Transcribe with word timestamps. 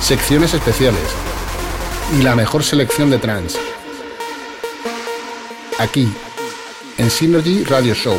secciones 0.00 0.54
especiales 0.54 1.02
y 2.18 2.22
la 2.22 2.34
mejor 2.34 2.64
selección 2.64 3.10
de 3.10 3.18
trance. 3.18 3.58
Aquí, 5.78 6.08
en 6.96 7.10
Synergy 7.10 7.64
Radio 7.64 7.94
Show. 7.94 8.16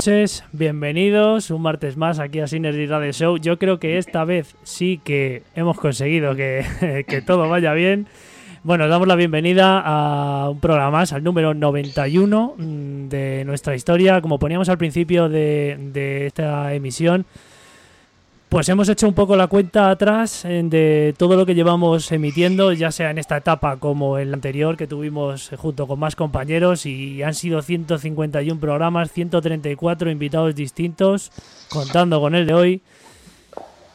Noches, 0.00 0.44
bienvenidos 0.52 1.50
un 1.50 1.60
martes 1.60 1.98
más 1.98 2.20
aquí 2.20 2.40
a 2.40 2.46
Synergy 2.46 2.86
Radio 2.86 3.12
Show. 3.12 3.36
Yo 3.36 3.58
creo 3.58 3.78
que 3.78 3.98
esta 3.98 4.24
vez 4.24 4.56
sí 4.62 4.98
que 5.04 5.42
hemos 5.54 5.78
conseguido 5.78 6.34
que, 6.36 7.22
todo 7.26 7.50
vaya 7.50 7.74
bien. 7.74 8.06
Bueno, 8.62 8.88
damos 8.88 9.06
la 9.06 9.14
bienvenida 9.14 9.78
a 9.84 10.48
un 10.48 10.58
programa 10.58 10.90
más, 10.90 11.12
al 11.12 11.22
número 11.22 11.52
91 11.52 12.54
mm, 12.56 13.08
de 13.10 13.44
nuestra 13.44 13.74
historia. 13.74 14.22
Como 14.22 14.38
poníamos 14.38 14.70
al 14.70 14.78
principio 14.78 15.28
de 15.28 16.24
esta 16.26 16.72
emisión, 16.72 17.26
pues 18.50 18.68
hemos 18.68 18.88
hecho 18.88 19.06
un 19.06 19.14
poco 19.14 19.36
la 19.36 19.46
cuenta 19.46 19.90
atrás 19.90 20.42
de 20.42 21.14
todo 21.16 21.36
lo 21.36 21.46
que 21.46 21.54
llevamos 21.54 22.10
emitiendo, 22.10 22.72
ya 22.72 22.90
sea 22.90 23.10
en 23.10 23.18
esta 23.18 23.36
etapa 23.36 23.76
como 23.76 24.18
en 24.18 24.32
la 24.32 24.34
anterior 24.34 24.76
que 24.76 24.88
tuvimos 24.88 25.52
eh, 25.52 25.56
junto 25.56 25.86
con 25.86 26.00
más 26.00 26.16
compañeros 26.16 26.84
y 26.84 27.22
han 27.22 27.34
sido 27.34 27.62
151 27.62 28.60
programas, 28.60 29.12
134 29.12 30.10
invitados 30.10 30.56
distintos, 30.56 31.30
contando 31.68 32.20
con 32.20 32.34
el 32.34 32.44
de 32.44 32.54
hoy. 32.54 32.82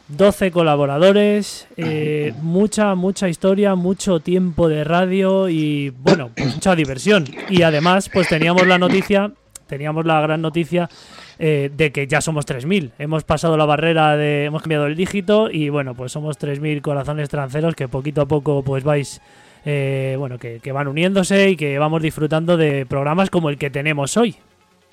12 0.08 0.50
colaboradores, 0.52 1.66
eh, 1.76 2.32
mucha, 2.40 2.94
mucha 2.94 3.28
historia, 3.28 3.74
mucho 3.74 4.20
tiempo 4.20 4.68
de 4.68 4.84
radio 4.84 5.50
y, 5.50 5.90
bueno, 5.90 6.30
pues 6.34 6.54
mucha 6.54 6.74
diversión. 6.74 7.26
Y 7.50 7.60
además, 7.60 8.08
pues 8.08 8.28
teníamos 8.28 8.66
la 8.66 8.78
noticia, 8.78 9.32
teníamos 9.66 10.06
la 10.06 10.20
gran 10.22 10.40
noticia 10.40 10.88
eh, 11.38 11.70
de 11.76 11.92
que 11.92 12.06
ya 12.06 12.20
somos 12.20 12.46
3.000. 12.46 12.92
Hemos 12.98 13.24
pasado 13.24 13.56
la 13.56 13.66
barrera 13.66 14.16
de, 14.16 14.46
hemos 14.46 14.62
cambiado 14.62 14.86
el 14.86 14.96
dígito 14.96 15.50
y, 15.50 15.68
bueno, 15.68 15.94
pues 15.94 16.12
somos 16.12 16.38
3.000 16.38 16.80
corazones 16.80 17.28
tranceros 17.28 17.74
que 17.74 17.88
poquito 17.88 18.22
a 18.22 18.26
poco, 18.26 18.62
pues 18.62 18.84
vais, 18.84 19.20
eh, 19.64 20.16
bueno, 20.18 20.38
que, 20.38 20.60
van 20.72 20.88
uniéndose 20.88 21.50
y 21.50 21.56
que 21.56 21.78
vamos 21.78 22.02
disfrutando 22.02 22.56
de 22.56 22.86
programas 22.86 23.28
como 23.28 23.50
el 23.50 23.58
que 23.58 23.68
tenemos 23.68 24.16
hoy. 24.16 24.36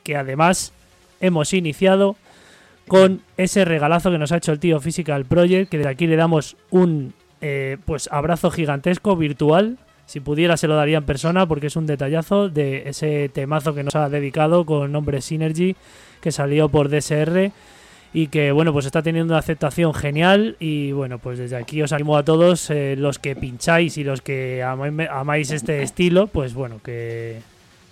Que 0.04 0.18
además 0.18 0.74
hemos 1.22 1.54
iniciado 1.54 2.18
con 2.88 3.22
ese 3.38 3.64
regalazo 3.64 4.12
que 4.12 4.18
nos 4.18 4.34
ha 4.34 4.38
hecho 4.38 4.52
el 4.52 4.60
tío 4.60 4.82
Physical 4.82 5.24
Project, 5.24 5.72
que 5.72 5.78
desde 5.78 5.92
aquí 5.92 6.08
le 6.08 6.18
damos 6.18 6.58
un 6.70 7.14
eh, 7.40 7.78
pues 7.86 8.10
abrazo 8.12 8.52
gigantesco 8.52 9.16
virtual. 9.16 9.78
Si 10.06 10.20
pudiera 10.20 10.58
se 10.58 10.68
lo 10.68 10.76
daría 10.76 10.98
en 10.98 11.06
persona 11.06 11.46
porque 11.46 11.68
es 11.68 11.78
un 11.78 11.86
detallazo 11.86 12.50
de 12.50 12.90
ese 12.90 13.30
temazo 13.30 13.74
que 13.74 13.84
nos 13.84 13.96
ha 13.96 14.10
dedicado 14.10 14.66
con 14.66 14.92
nombre 14.92 15.22
Synergy, 15.22 15.78
que 16.24 16.32
salió 16.32 16.70
por 16.70 16.90
DSR 16.90 17.52
y 18.14 18.28
que 18.28 18.52
bueno 18.52 18.72
pues 18.72 18.86
está 18.86 19.02
teniendo 19.02 19.34
una 19.34 19.40
aceptación 19.40 19.94
genial 19.94 20.56
y 20.60 20.92
bueno 20.94 21.20
pues 21.20 21.38
desde 21.38 21.58
aquí 21.58 21.82
os 21.82 21.92
animo 21.92 22.16
a 22.16 22.24
todos 22.24 22.70
eh, 22.70 22.96
los 22.98 23.20
que 23.20 23.36
pincháis 23.36 23.98
y 23.98 24.04
los 24.04 24.22
que 24.22 24.64
amáis 24.64 25.52
este 25.52 25.84
estilo 25.84 26.28
pues 26.28 26.54
bueno 26.54 26.80
que, 26.84 27.42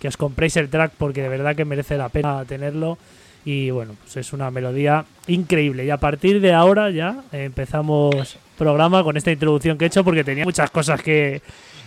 que 0.00 0.08
os 0.08 0.16
compréis 0.16 0.56
el 0.56 0.68
track 0.70 0.92
porque 0.96 1.22
de 1.22 1.28
verdad 1.28 1.54
que 1.54 1.64
merece 1.64 1.98
la 1.98 2.08
pena 2.08 2.44
tenerlo 2.46 2.98
y 3.44 3.70
bueno, 3.70 3.96
pues 4.00 4.16
es 4.18 4.32
una 4.32 4.52
melodía 4.52 5.04
increíble. 5.26 5.84
Y 5.84 5.90
a 5.90 5.96
partir 5.96 6.40
de 6.40 6.52
ahora 6.52 6.90
ya 6.90 7.24
empezamos 7.32 8.38
programa 8.56 9.02
con 9.02 9.16
esta 9.16 9.32
introducción 9.32 9.76
que 9.76 9.84
he 9.84 9.88
hecho 9.88 10.04
porque 10.04 10.22
tenía 10.22 10.44
muchas 10.44 10.70
cosas 10.70 11.02
que, 11.02 11.42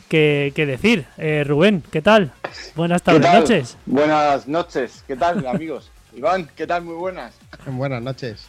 que, 0.10 0.52
que 0.54 0.66
decir. 0.66 1.06
Eh, 1.18 1.46
Rubén, 1.48 1.82
¿qué 1.92 2.02
tal? 2.02 2.34
Buenas 2.76 3.02
¿Qué 3.02 3.06
tardes, 3.06 3.22
tal? 3.22 3.40
noches. 3.40 3.78
Buenas 3.86 4.48
noches. 4.50 5.04
¿Qué 5.08 5.16
tal, 5.16 5.48
amigos? 5.48 5.92
Iván, 6.16 6.48
¿qué 6.56 6.66
tal? 6.66 6.84
Muy 6.84 6.96
buenas. 6.96 7.34
Buenas 7.68 8.02
noches. 8.02 8.48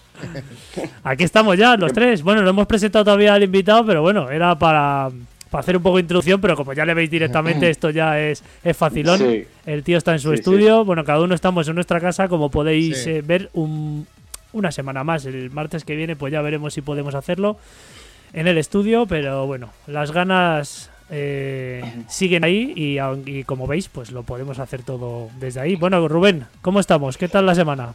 Aquí 1.02 1.24
estamos 1.24 1.56
ya, 1.56 1.76
los 1.76 1.92
tres. 1.92 2.22
Bueno, 2.22 2.42
no 2.42 2.50
hemos 2.50 2.66
presentado 2.66 3.04
todavía 3.04 3.34
al 3.34 3.42
invitado, 3.42 3.84
pero 3.84 4.02
bueno, 4.02 4.30
era 4.30 4.54
para, 4.56 5.10
para 5.50 5.60
hacer 5.60 5.76
un 5.76 5.82
poco 5.82 5.96
de 5.96 6.02
introducción, 6.02 6.40
pero 6.40 6.54
como 6.56 6.72
ya 6.74 6.84
le 6.84 6.94
veis 6.94 7.10
directamente, 7.10 7.68
esto 7.70 7.90
ya 7.90 8.20
es, 8.20 8.42
es 8.62 8.76
facilón. 8.76 9.18
Sí. 9.18 9.44
El 9.66 9.82
tío 9.82 9.98
está 9.98 10.12
en 10.12 10.20
su 10.20 10.28
Sí, 10.30 10.34
estudio. 10.36 10.84
Bueno, 10.84 11.04
cada 11.04 11.20
uno 11.20 11.34
estamos 11.34 11.66
en 11.66 11.74
nuestra 11.74 12.00
casa, 12.00 12.28
como 12.28 12.50
podéis 12.50 13.02
Sí. 13.02 13.10
eh, 13.10 13.22
ver 13.22 13.50
un- 13.54 14.06
una 14.52 14.70
semana 14.70 15.02
más. 15.02 15.26
El 15.26 15.50
martes 15.50 15.84
que 15.84 15.96
viene, 15.96 16.14
pues 16.14 16.32
ya 16.32 16.40
veremos 16.42 16.72
si 16.72 16.82
podemos 16.82 17.14
hacerlo 17.16 17.58
en 18.32 18.46
el 18.46 18.58
estudio, 18.58 19.06
pero 19.06 19.44
bueno, 19.46 19.70
las 19.88 20.12
ganas 20.12 20.90
eh, 21.10 22.04
siguen 22.08 22.44
ahí 22.44 22.72
y, 22.74 23.44
como 23.44 23.66
veis, 23.66 23.88
pues 23.88 24.10
lo 24.10 24.22
podemos 24.22 24.58
hacer 24.58 24.82
todo 24.82 25.28
desde 25.38 25.60
ahí. 25.60 25.76
Bueno, 25.76 26.06
Rubén, 26.08 26.46
¿cómo 26.62 26.80
estamos? 26.80 27.16
¿Qué 27.16 27.28
tal 27.28 27.46
la 27.46 27.54
semana? 27.54 27.94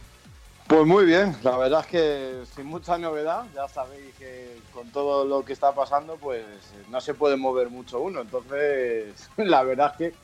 Pues 0.66 0.86
muy 0.86 1.04
bien, 1.04 1.36
la 1.42 1.56
verdad 1.58 1.80
es 1.80 1.86
que 1.86 2.32
sin 2.54 2.66
mucha 2.66 2.96
novedad, 2.96 3.44
ya 3.54 3.68
sabéis 3.68 4.14
que 4.18 4.56
con 4.72 4.88
todo 4.88 5.26
lo 5.26 5.44
que 5.44 5.52
está 5.52 5.74
pasando, 5.74 6.16
pues 6.16 6.44
no 6.90 7.00
se 7.00 7.12
puede 7.12 7.36
mover 7.36 7.68
mucho 7.68 8.00
uno. 8.00 8.22
Entonces, 8.22 9.28
la 9.36 9.62
verdad 9.64 9.92
es 9.92 9.98
que 9.98 10.16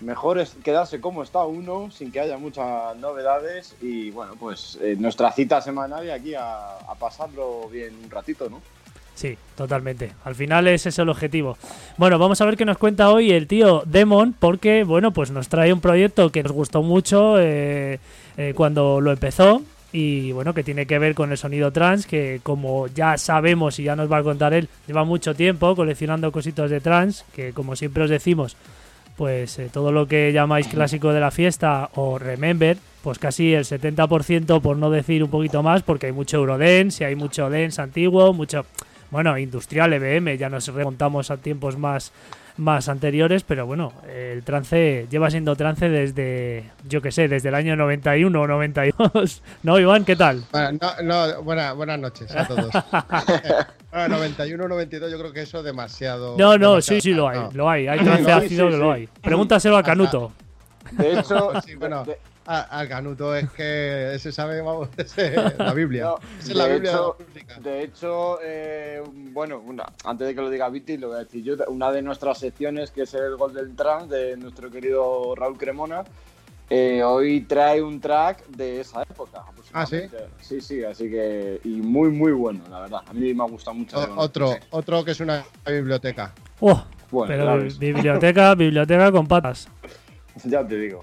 mejor 0.00 0.38
es 0.38 0.54
quedarse 0.62 1.00
como 1.00 1.22
está 1.22 1.44
uno, 1.44 1.90
sin 1.90 2.12
que 2.12 2.20
haya 2.20 2.36
muchas 2.36 2.94
novedades. 2.96 3.74
Y 3.80 4.10
bueno, 4.10 4.34
pues 4.38 4.76
eh, 4.82 4.96
nuestra 4.98 5.32
cita 5.32 5.62
semanal 5.62 6.04
y 6.04 6.10
aquí 6.10 6.34
a, 6.34 6.76
a 6.76 6.94
pasarlo 6.96 7.68
bien 7.70 7.94
un 8.04 8.10
ratito, 8.10 8.50
¿no? 8.50 8.60
Sí, 9.16 9.36
totalmente. 9.56 10.12
Al 10.24 10.34
final 10.34 10.68
ese 10.68 10.90
es 10.90 10.98
el 10.98 11.08
objetivo. 11.08 11.56
Bueno, 11.96 12.18
vamos 12.18 12.40
a 12.42 12.44
ver 12.44 12.56
qué 12.56 12.66
nos 12.66 12.76
cuenta 12.76 13.10
hoy 13.10 13.32
el 13.32 13.46
tío 13.46 13.82
Demon, 13.86 14.34
porque, 14.38 14.84
bueno, 14.84 15.10
pues 15.10 15.30
nos 15.30 15.48
trae 15.48 15.72
un 15.72 15.80
proyecto 15.80 16.30
que 16.30 16.42
nos 16.42 16.52
gustó 16.52 16.82
mucho 16.82 17.40
eh, 17.40 17.98
eh, 18.36 18.52
cuando 18.54 19.00
lo 19.00 19.10
empezó. 19.10 19.62
Y 19.90 20.32
bueno, 20.32 20.52
que 20.52 20.62
tiene 20.62 20.84
que 20.84 20.98
ver 20.98 21.14
con 21.14 21.32
el 21.32 21.38
sonido 21.38 21.72
trans, 21.72 22.06
que 22.06 22.40
como 22.42 22.88
ya 22.88 23.16
sabemos 23.16 23.78
y 23.78 23.84
ya 23.84 23.96
nos 23.96 24.12
va 24.12 24.18
a 24.18 24.22
contar 24.22 24.52
él, 24.52 24.68
lleva 24.86 25.04
mucho 25.04 25.34
tiempo 25.34 25.74
coleccionando 25.74 26.30
cositos 26.30 26.70
de 26.70 26.82
trans, 26.82 27.24
que 27.34 27.54
como 27.54 27.74
siempre 27.74 28.04
os 28.04 28.10
decimos, 28.10 28.58
pues 29.16 29.58
eh, 29.58 29.70
todo 29.72 29.92
lo 29.92 30.06
que 30.06 30.32
llamáis 30.32 30.68
clásico 30.68 31.14
de 31.14 31.20
la 31.20 31.30
fiesta 31.30 31.88
o 31.94 32.18
remember, 32.18 32.76
pues 33.02 33.18
casi 33.18 33.54
el 33.54 33.64
70% 33.64 34.60
por 34.60 34.76
no 34.76 34.90
decir 34.90 35.24
un 35.24 35.30
poquito 35.30 35.62
más, 35.62 35.82
porque 35.82 36.06
hay 36.06 36.12
mucho 36.12 36.36
Eurodance 36.36 37.02
y 37.02 37.06
hay 37.06 37.14
mucho 37.14 37.48
dance 37.48 37.80
antiguo, 37.80 38.34
mucho, 38.34 38.66
bueno, 39.10 39.36
industrial, 39.38 39.92
EBM, 39.92 40.36
ya 40.38 40.48
nos 40.48 40.66
remontamos 40.68 41.30
a 41.30 41.36
tiempos 41.36 41.76
más, 41.78 42.12
más 42.56 42.88
anteriores, 42.88 43.42
pero 43.44 43.66
bueno, 43.66 43.92
el 44.08 44.42
trance 44.42 45.06
lleva 45.10 45.30
siendo 45.30 45.54
trance 45.56 45.88
desde, 45.88 46.64
yo 46.88 47.00
que 47.02 47.12
sé, 47.12 47.28
desde 47.28 47.48
el 47.50 47.54
año 47.54 47.76
91 47.76 48.40
o 48.40 48.46
92. 48.46 49.42
¿No, 49.62 49.78
Iván? 49.78 50.04
¿Qué 50.04 50.16
tal? 50.16 50.42
Bueno, 50.52 50.78
no, 50.80 51.02
no, 51.02 51.42
buena- 51.42 51.72
buenas 51.72 51.98
noches 51.98 52.34
a 52.34 52.46
todos. 52.46 52.70
bueno, 53.92 54.16
91, 54.16 54.68
92, 54.68 55.10
yo 55.10 55.18
creo 55.18 55.32
que 55.32 55.42
eso 55.42 55.62
demasiado. 55.62 56.36
No, 56.38 56.56
no, 56.58 56.70
demasiado- 56.72 56.80
sí, 56.80 57.00
sí 57.00 57.14
lo 57.14 57.28
hay, 57.28 57.38
no. 57.38 57.50
lo 57.52 57.70
hay, 57.70 57.88
hay 57.88 57.98
trance 58.00 58.32
ácido 58.32 58.66
sí, 58.66 58.72
que 58.72 58.78
lo 58.78 58.92
hay. 58.92 59.08
Pregúntaselo 59.22 59.76
a 59.76 59.82
Canuto. 59.82 60.32
De 60.92 61.18
hecho, 61.18 61.52
Sí, 61.64 61.74
bueno. 61.74 62.04
de- 62.04 62.18
Al 62.46 62.88
Canuto 62.88 63.34
es 63.34 63.50
que 63.50 64.14
ese 64.14 64.30
sabe, 64.30 64.60
vamos, 64.62 64.88
ese- 64.96 65.34
la 65.58 65.74
Biblia. 65.74 66.04
No, 66.04 66.18
es 66.38 66.54
la 66.54 66.66
de 66.68 66.72
Biblia 66.74 66.92
de 66.92 66.96
hecho- 66.96 67.16
música. 67.28 67.60
De 67.60 67.82
hecho, 67.82 68.38
eh, 68.42 69.02
bueno, 69.32 69.58
una- 69.66 69.86
antes 70.04 70.28
de 70.28 70.34
que 70.34 70.40
lo 70.40 70.48
diga 70.50 70.68
Viti, 70.68 70.96
lo 70.96 71.08
voy 71.08 71.16
a 71.16 71.24
decir 71.24 71.42
yo. 71.42 71.54
Una 71.68 71.90
de 71.90 72.02
nuestras 72.02 72.38
secciones, 72.38 72.90
que 72.92 73.02
es 73.02 73.14
el 73.14 73.36
Golden 73.36 73.74
Trans 73.74 74.08
de 74.08 74.36
nuestro 74.36 74.70
querido 74.70 75.34
Raúl 75.34 75.58
Cremona, 75.58 76.04
eh, 76.70 77.02
hoy 77.02 77.40
trae 77.42 77.82
un 77.82 78.00
track 78.00 78.46
de 78.48 78.80
esa 78.80 79.02
época. 79.02 79.40
aproximadamente. 79.48 80.16
Sí, 80.40 80.60
sí, 80.60 80.84
así 80.84 81.10
que. 81.10 81.60
Y 81.64 81.80
muy, 81.82 82.10
muy 82.10 82.30
bueno, 82.32 82.62
la 82.70 82.80
verdad. 82.82 83.00
A 83.08 83.12
mí 83.12 83.34
me 83.34 83.42
ha 83.42 83.46
gustado 83.46 83.74
mucho. 83.74 83.98
O- 83.98 84.20
otro, 84.20 84.54
otro 84.70 85.04
que 85.04 85.10
es 85.12 85.20
una 85.20 85.44
biblioteca. 85.66 86.32
Oh, 86.60 86.84
Bueno, 87.10 87.26
pero 87.34 87.78
biblioteca, 87.78 88.54
biblioteca 88.54 89.10
con 89.10 89.26
patas. 89.26 89.68
Ya 90.44 90.66
te 90.66 90.76
digo. 90.76 91.02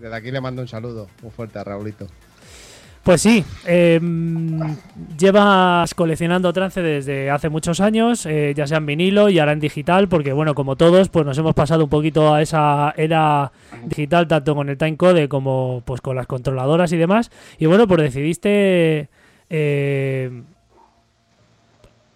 Desde 0.00 0.14
aquí 0.14 0.30
le 0.30 0.40
mando 0.40 0.62
un 0.62 0.68
saludo 0.68 1.08
muy 1.22 1.30
fuerte 1.30 1.58
a 1.58 1.64
Raulito. 1.64 2.06
Pues 3.08 3.22
sí, 3.22 3.42
eh, 3.66 3.98
llevas 5.16 5.94
coleccionando 5.94 6.52
trance 6.52 6.82
desde 6.82 7.30
hace 7.30 7.48
muchos 7.48 7.80
años, 7.80 8.26
eh, 8.26 8.52
ya 8.54 8.66
sea 8.66 8.76
en 8.76 8.84
vinilo 8.86 9.30
y 9.30 9.38
ahora 9.38 9.52
en 9.52 9.60
digital, 9.60 10.08
porque 10.08 10.34
bueno, 10.34 10.54
como 10.54 10.76
todos, 10.76 11.08
pues 11.08 11.24
nos 11.24 11.38
hemos 11.38 11.54
pasado 11.54 11.84
un 11.84 11.90
poquito 11.90 12.34
a 12.34 12.42
esa 12.42 12.92
era 12.98 13.50
digital, 13.86 14.28
tanto 14.28 14.54
con 14.54 14.68
el 14.68 14.76
timecode 14.76 15.26
como 15.26 15.82
pues 15.86 16.02
con 16.02 16.16
las 16.16 16.26
controladoras 16.26 16.92
y 16.92 16.98
demás. 16.98 17.30
Y 17.58 17.64
bueno, 17.64 17.88
pues 17.88 18.02
decidiste 18.02 19.08
eh, 19.48 20.42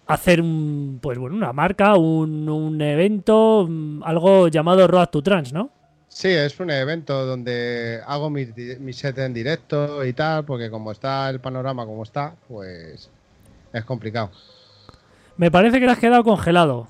hacer 0.05 0.41
un, 0.41 0.99
pues 1.01 1.17
bueno, 1.17 1.35
una 1.35 1.53
marca, 1.53 1.95
un, 1.95 2.79
evento, 2.79 3.65
mm, 3.67 4.03
algo 4.03 4.47
llamado 4.47 4.87
Road 4.87 5.07
to 5.07 5.23
Trance, 5.23 5.53
¿no? 5.53 5.71
Sí, 6.13 6.27
es 6.27 6.59
un 6.59 6.69
evento 6.69 7.25
donde 7.25 7.99
hago 8.05 8.29
mi, 8.29 8.45
mi 8.79 8.93
set 8.93 9.17
en 9.17 9.33
directo 9.33 10.05
y 10.05 10.13
tal, 10.13 10.45
porque 10.45 10.69
como 10.69 10.91
está 10.91 11.27
el 11.31 11.39
panorama 11.39 11.87
como 11.87 12.03
está, 12.03 12.35
pues 12.47 13.09
es 13.73 13.83
complicado. 13.83 14.29
Me 15.37 15.49
parece 15.49 15.79
que 15.79 15.87
te 15.87 15.91
has 15.91 15.97
quedado 15.97 16.23
congelado. 16.23 16.87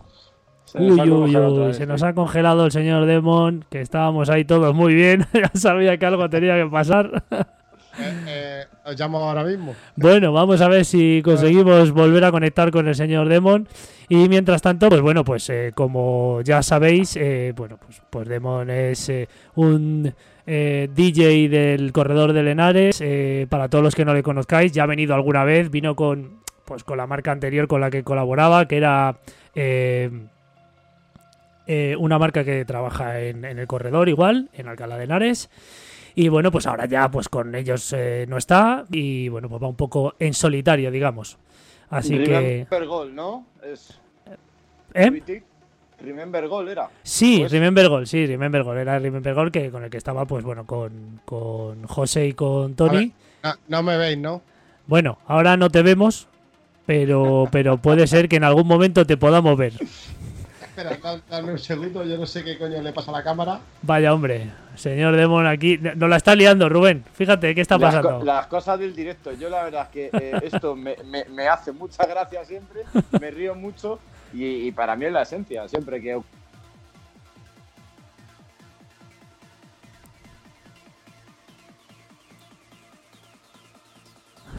Se 0.66 0.78
Uy, 0.78 1.00
uy, 1.00 1.10
congelado 1.10 1.68
uy, 1.68 1.74
se 1.74 1.86
nos 1.88 2.04
ha 2.04 2.14
congelado 2.14 2.66
el 2.66 2.74
señor 2.74 3.06
Demon, 3.06 3.66
que 3.70 3.80
estábamos 3.80 4.30
ahí 4.30 4.44
todos 4.44 4.76
muy 4.76 4.94
bien, 4.94 5.26
ya 5.34 5.50
sabía 5.54 5.98
que 5.98 6.06
algo 6.06 6.30
tenía 6.30 6.62
que 6.62 6.70
pasar. 6.70 7.24
Eh, 8.00 8.66
eh, 8.86 8.96
llamo 8.98 9.20
ahora 9.20 9.44
mismo. 9.44 9.76
Bueno, 9.96 10.34
vamos 10.34 10.62
a 10.62 10.68
ver 10.68 10.84
si 10.86 11.22
conseguimos 11.24 11.92
volver 11.92 12.26
a 12.26 12.32
conectar 12.32 12.72
con 12.72 12.88
el 12.88 12.96
señor 12.96 13.30
Demon. 13.30 13.68
Y 14.10 14.28
mientras 14.30 14.62
tanto, 14.62 14.90
pues 14.90 15.02
bueno, 15.02 15.24
pues 15.24 15.50
eh, 15.50 15.72
como 15.74 16.42
ya 16.42 16.62
sabéis, 16.64 17.16
eh, 17.16 17.54
bueno, 17.56 17.78
pues, 17.78 18.02
pues 18.10 18.28
Demon 18.28 18.70
es 18.70 19.12
un 19.56 20.14
DJ 20.46 21.48
del 21.48 21.94
corredor 21.94 22.34
de 22.34 22.44
Lenares. 22.44 23.02
para 23.50 23.70
todos 23.70 23.84
los 23.84 23.96
que 23.96 24.06
no 24.06 24.14
le 24.14 24.24
conozcáis, 24.24 24.72
ya 24.72 24.84
ha 24.84 24.88
venido 24.88 25.16
alguna 25.16 25.44
vez. 25.44 25.70
Vino 25.70 25.96
con, 25.96 26.42
pues, 26.66 26.84
con 26.84 26.98
la 26.98 27.08
marca 27.08 27.32
anterior 27.32 27.68
con 27.68 27.80
la 27.80 27.90
que 27.90 28.04
colaboraba, 28.04 28.68
que 28.68 28.78
era 28.78 29.16
una 31.98 32.20
marca 32.20 32.44
que 32.44 32.66
trabaja 32.66 33.22
en, 33.22 33.46
en 33.46 33.58
el 33.60 33.68
corredor 33.68 34.10
igual, 34.10 34.50
en 34.54 34.68
Alcalá 34.68 34.98
de 34.98 35.06
Henares. 35.06 35.50
Y 36.16 36.28
bueno, 36.30 36.52
pues 36.52 36.68
ahora 36.68 36.86
ya 36.86 37.10
pues 37.10 37.28
con 37.30 37.56
ellos 37.56 37.92
eh, 37.94 38.26
no 38.30 38.38
está 38.38 38.86
y 38.92 39.30
bueno, 39.30 39.50
pues 39.50 39.62
va 39.64 39.68
un 39.68 39.76
poco 39.76 40.16
en 40.20 40.34
solitario, 40.34 40.92
digamos. 40.92 41.38
Así 41.90 42.18
que... 42.24 42.66
Remember 42.70 42.86
Goal, 42.86 43.16
¿no? 43.16 43.46
Es 43.64 44.00
¿Eh? 44.94 45.42
Remember 46.00 46.48
Goal 46.48 46.70
era. 46.70 46.90
Sí, 47.02 47.40
Pues- 47.40 47.52
Remember 47.52 47.88
Goal, 47.90 48.08
sí, 48.08 48.26
Remember 48.28 48.64
Goal. 48.64 48.78
Era 48.78 49.00
Remember 49.00 49.34
Goal 49.34 49.52
que, 49.52 49.72
con 49.72 49.84
el 49.84 49.90
que 49.90 49.98
estaba, 49.98 50.26
pues 50.26 50.44
bueno, 50.44 50.66
con, 50.66 51.22
con 51.26 51.84
José 51.88 52.28
y 52.28 52.34
con 52.34 52.76
Tony. 52.76 53.14
No, 53.44 53.54
no 53.68 53.84
me 53.84 53.98
veis, 53.98 54.18
¿no? 54.18 54.42
Bueno, 54.86 55.18
ahora 55.28 55.56
no 55.56 55.70
te 55.70 55.82
vemos, 55.82 56.28
pero, 56.86 57.48
pero 57.52 57.78
puede 57.78 58.06
ser 58.08 58.28
que 58.28 58.36
en 58.36 58.44
algún 58.44 58.68
momento 58.68 59.06
te 59.06 59.18
podamos 59.18 59.58
ver. 59.58 59.74
Espera, 60.76 60.98
da- 60.98 61.22
dame 61.30 61.52
un 61.52 61.60
segundo, 61.60 62.04
yo 62.04 62.18
no 62.18 62.26
sé 62.26 62.44
qué 62.44 62.58
coño 62.58 62.82
le 62.82 62.92
pasa 62.94 63.12
a 63.12 63.14
la 63.14 63.24
cámara. 63.24 63.60
Vaya 63.84 64.12
hombre, 64.12 64.50
señor 64.76 65.16
Demon 65.16 65.46
aquí. 65.46 65.78
Nos 65.78 66.10
la 66.10 66.16
está 66.18 66.34
liando, 66.34 66.68
Rubén. 66.68 67.04
Fíjate, 67.14 67.54
¿qué 67.54 67.62
está 67.62 67.78
Las, 67.78 67.94
pasando? 67.94 68.20
co- 68.20 68.26
las 68.26 68.48
cosas 68.48 68.80
del 68.80 68.96
directo. 68.96 69.32
Yo 69.34 69.50
la 69.50 69.64
verdad 69.66 69.84
es 69.84 69.90
que 69.90 70.10
eh, 70.12 70.34
esto 70.42 70.76
me, 70.76 70.96
me- 71.06 71.26
me 71.26 71.48
hace 71.48 71.72
mucha 71.74 72.06
gracia 72.08 72.44
siempre, 72.44 72.82
me 73.22 73.30
río 73.30 73.54
mucho 73.54 74.00
y, 74.34 74.46
y 74.68 74.72
para 74.72 74.96
mí 74.96 75.06
es 75.06 75.12
la 75.12 75.22
esencia, 75.22 75.68
siempre 75.68 76.02
que... 76.02 76.20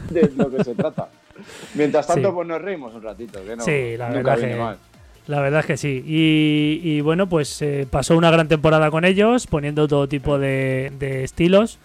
De 0.09 0.31
lo 0.35 0.49
que 0.51 0.63
se 0.63 0.75
trata. 0.75 1.09
Mientras 1.73 2.07
tanto, 2.07 2.29
Sí. 2.29 2.35
pues 2.35 2.47
nos 2.47 2.61
reímos 2.61 2.93
un 2.93 3.01
ratito, 3.01 3.43
que 3.43 3.55
no, 3.55 3.63
Sí, 3.63 3.97
la 3.97 4.07
nunca 4.09 4.17
verdad 4.21 4.37
viene 4.37 4.53
que- 4.53 4.59
mal. 4.59 4.77
La 5.27 5.41
verdad 5.41 5.61
es 5.61 5.65
que 5.65 5.77
sí. 5.77 6.03
Y, 6.05 7.01
bueno, 7.01 7.27
pues 7.27 7.61
eh, 7.61 7.87
pasó 7.89 8.15
una 8.15 8.29
gran 8.29 8.47
temporada 8.47 8.91
con 8.91 9.05
ellos, 9.05 9.47
poniendo 9.47 9.87
todo 9.87 10.07
tipo 10.07 10.37
de, 10.37 10.91
de 10.99 11.23
estilos. 11.23 11.79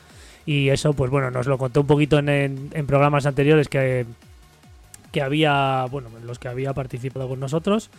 Y 0.47 0.69
eso, 0.69 0.93
pues 0.93 1.11
bueno, 1.11 1.31
nos 1.31 1.47
lo 1.47 1.59
contó 1.59 1.83
un 1.83 1.87
poquito 1.87 2.19
en, 2.19 2.71
programas 2.87 3.27
anteriores 3.27 3.69
que, 3.69 4.07
que 5.13 5.23
había, 5.23 5.87
bueno, 5.91 6.09
en 6.19 6.27
los 6.27 6.39
que 6.39 6.49
había 6.49 6.75
participado 6.75 7.29
con 7.29 7.41
nosotros. 7.41 7.91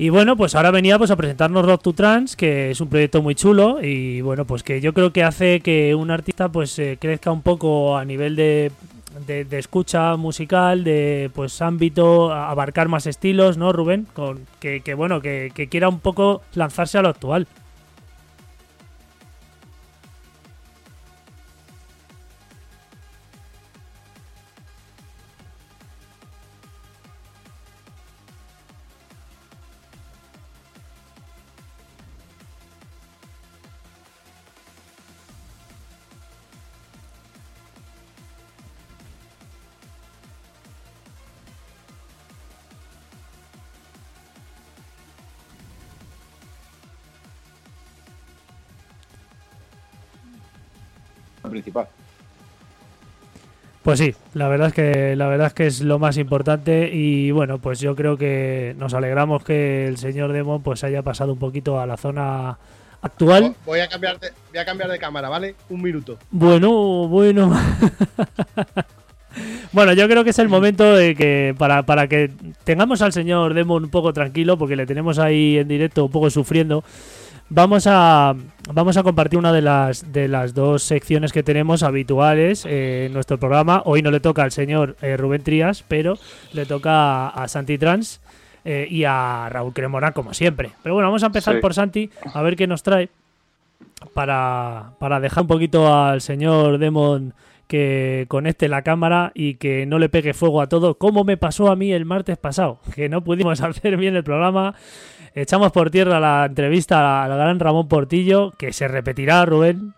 Y 0.00 0.10
bueno, 0.10 0.36
pues 0.36 0.54
ahora 0.54 0.70
venía 0.70 0.96
pues 0.96 1.10
a 1.10 1.16
presentarnos 1.16 1.66
Rock 1.66 1.82
to 1.82 1.92
Trans, 1.92 2.36
que 2.36 2.70
es 2.70 2.80
un 2.80 2.88
proyecto 2.88 3.20
muy 3.20 3.34
chulo 3.34 3.82
y 3.82 4.20
bueno, 4.20 4.44
pues 4.44 4.62
que 4.62 4.80
yo 4.80 4.94
creo 4.94 5.12
que 5.12 5.24
hace 5.24 5.58
que 5.58 5.96
un 5.96 6.12
artista 6.12 6.48
pues 6.48 6.78
eh, 6.78 6.98
crezca 7.00 7.32
un 7.32 7.42
poco 7.42 7.96
a 7.96 8.04
nivel 8.04 8.36
de, 8.36 8.70
de, 9.26 9.44
de 9.44 9.58
escucha 9.58 10.16
musical, 10.16 10.84
de 10.84 11.30
pues 11.34 11.60
ámbito, 11.62 12.32
abarcar 12.32 12.88
más 12.88 13.06
estilos, 13.06 13.56
¿no, 13.56 13.72
Rubén? 13.72 14.06
Con, 14.12 14.46
que, 14.60 14.80
que 14.80 14.94
bueno, 14.94 15.20
que, 15.20 15.50
que 15.54 15.68
quiera 15.68 15.88
un 15.88 16.00
poco 16.00 16.42
lanzarse 16.54 16.98
a 16.98 17.02
lo 17.02 17.08
actual. 17.08 17.46
Principal. 51.48 51.88
Pues 53.82 54.00
sí, 54.00 54.14
la 54.34 54.48
verdad 54.48 54.68
es 54.68 54.74
que 54.74 55.16
la 55.16 55.28
verdad 55.28 55.46
es 55.46 55.54
que 55.54 55.66
es 55.66 55.80
lo 55.80 55.98
más 55.98 56.18
importante 56.18 56.90
y 56.92 57.30
bueno, 57.30 57.58
pues 57.58 57.80
yo 57.80 57.96
creo 57.96 58.18
que 58.18 58.74
nos 58.76 58.92
alegramos 58.92 59.44
que 59.44 59.86
el 59.86 59.96
señor 59.96 60.32
Demon 60.32 60.62
pues 60.62 60.84
haya 60.84 61.02
pasado 61.02 61.32
un 61.32 61.38
poquito 61.38 61.80
a 61.80 61.86
la 61.86 61.96
zona 61.96 62.58
actual. 63.00 63.54
Voy 63.64 63.80
a 63.80 63.88
cambiar 63.88 64.18
de, 64.18 64.32
voy 64.50 64.58
a 64.58 64.64
cambiar 64.64 64.90
de 64.90 64.98
cámara, 64.98 65.28
¿vale? 65.28 65.54
Un 65.70 65.80
minuto. 65.80 66.18
Bueno, 66.30 67.08
bueno. 67.08 67.58
bueno, 69.72 69.92
yo 69.92 70.08
creo 70.08 70.24
que 70.24 70.30
es 70.30 70.38
el 70.38 70.48
momento 70.48 70.94
de 70.94 71.14
que 71.14 71.54
para, 71.56 71.84
para 71.84 72.08
que 72.08 72.30
tengamos 72.64 73.00
al 73.02 73.12
señor 73.12 73.54
Demon 73.54 73.84
un 73.84 73.90
poco 73.90 74.12
tranquilo, 74.12 74.58
porque 74.58 74.76
le 74.76 74.86
tenemos 74.86 75.18
ahí 75.18 75.58
en 75.58 75.68
directo 75.68 76.04
un 76.04 76.10
poco 76.10 76.30
sufriendo. 76.30 76.84
Vamos 77.50 77.86
a 77.86 78.34
vamos 78.74 78.98
a 78.98 79.02
compartir 79.02 79.38
una 79.38 79.52
de 79.52 79.62
las 79.62 80.12
de 80.12 80.28
las 80.28 80.52
dos 80.52 80.82
secciones 80.82 81.32
que 81.32 81.42
tenemos 81.42 81.82
habituales 81.82 82.66
eh, 82.66 83.06
en 83.06 83.14
nuestro 83.14 83.38
programa. 83.38 83.82
Hoy 83.86 84.02
no 84.02 84.10
le 84.10 84.20
toca 84.20 84.42
al 84.42 84.52
señor 84.52 84.96
eh, 85.00 85.16
Rubén 85.16 85.42
Trías, 85.42 85.82
pero 85.88 86.18
le 86.52 86.66
toca 86.66 87.28
a, 87.28 87.44
a 87.44 87.48
Santi 87.48 87.78
Trans 87.78 88.20
eh, 88.66 88.86
y 88.90 89.04
a 89.04 89.48
Raúl 89.50 89.72
Cremona 89.72 90.12
como 90.12 90.34
siempre. 90.34 90.72
Pero 90.82 90.94
bueno, 90.94 91.08
vamos 91.08 91.22
a 91.22 91.26
empezar 91.26 91.54
Sí. 91.54 91.60
por 91.62 91.72
Santi 91.72 92.10
a 92.34 92.42
ver 92.42 92.54
qué 92.54 92.66
nos 92.66 92.82
trae 92.82 93.08
para, 94.12 94.90
para 94.98 95.18
dejar 95.18 95.42
un 95.42 95.48
poquito 95.48 95.94
al 95.94 96.20
señor 96.20 96.76
Demon 96.76 97.32
que 97.66 98.26
conecte 98.28 98.68
la 98.68 98.82
cámara 98.82 99.30
y 99.34 99.54
que 99.54 99.84
no 99.86 99.98
le 99.98 100.08
pegue 100.08 100.32
fuego 100.32 100.60
a 100.62 100.68
todo, 100.68 100.94
como 100.96 101.24
me 101.24 101.36
pasó 101.36 101.70
a 101.70 101.76
mí 101.76 101.92
el 101.92 102.06
martes 102.06 102.38
pasado, 102.38 102.78
que 102.94 103.08
no 103.08 103.22
pudimos 103.24 103.60
hacer 103.62 103.96
bien 103.96 104.16
el 104.16 104.24
programa. 104.24 104.74
Echamos 105.40 105.70
por 105.70 105.88
tierra 105.92 106.18
la 106.18 106.46
entrevista 106.46 107.22
al 107.22 107.30
gran 107.30 107.60
Ramón 107.60 107.86
Portillo, 107.86 108.50
que 108.58 108.72
se 108.72 108.88
repetirá, 108.88 109.44
Rubén. 109.46 109.94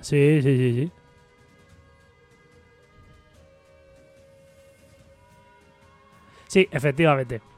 Sí, 0.00 0.40
sí, 0.42 0.56
sí, 0.56 0.74
sí. 0.74 0.92
Sí, 6.48 6.68
efectivamente. 6.70 7.51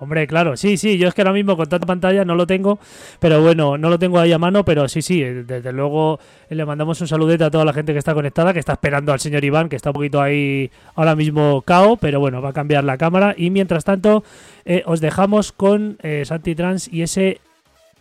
Hombre, 0.00 0.28
claro, 0.28 0.56
sí, 0.56 0.76
sí, 0.76 0.96
yo 0.96 1.08
es 1.08 1.14
que 1.14 1.22
ahora 1.22 1.32
mismo 1.32 1.56
con 1.56 1.68
tanta 1.68 1.86
pantalla 1.86 2.24
no 2.24 2.36
lo 2.36 2.46
tengo, 2.46 2.78
pero 3.18 3.42
bueno, 3.42 3.76
no 3.76 3.90
lo 3.90 3.98
tengo 3.98 4.20
ahí 4.20 4.32
a 4.32 4.38
mano, 4.38 4.64
pero 4.64 4.88
sí, 4.88 5.02
sí, 5.02 5.22
eh, 5.22 5.42
desde 5.42 5.72
luego 5.72 6.20
eh, 6.48 6.54
le 6.54 6.64
mandamos 6.64 7.00
un 7.00 7.08
saludete 7.08 7.42
a 7.42 7.50
toda 7.50 7.64
la 7.64 7.72
gente 7.72 7.92
que 7.92 7.98
está 7.98 8.14
conectada, 8.14 8.52
que 8.52 8.60
está 8.60 8.74
esperando 8.74 9.12
al 9.12 9.18
señor 9.18 9.44
Iván, 9.44 9.68
que 9.68 9.74
está 9.74 9.90
un 9.90 9.94
poquito 9.94 10.22
ahí 10.22 10.70
ahora 10.94 11.16
mismo 11.16 11.62
cao, 11.62 11.96
pero 11.96 12.20
bueno, 12.20 12.40
va 12.40 12.50
a 12.50 12.52
cambiar 12.52 12.84
la 12.84 12.96
cámara 12.96 13.34
y 13.36 13.50
mientras 13.50 13.84
tanto 13.84 14.22
eh, 14.64 14.84
os 14.86 15.00
dejamos 15.00 15.50
con 15.50 15.98
Santi 16.24 16.54
Trans 16.54 16.88
y 16.92 17.02
ese 17.02 17.40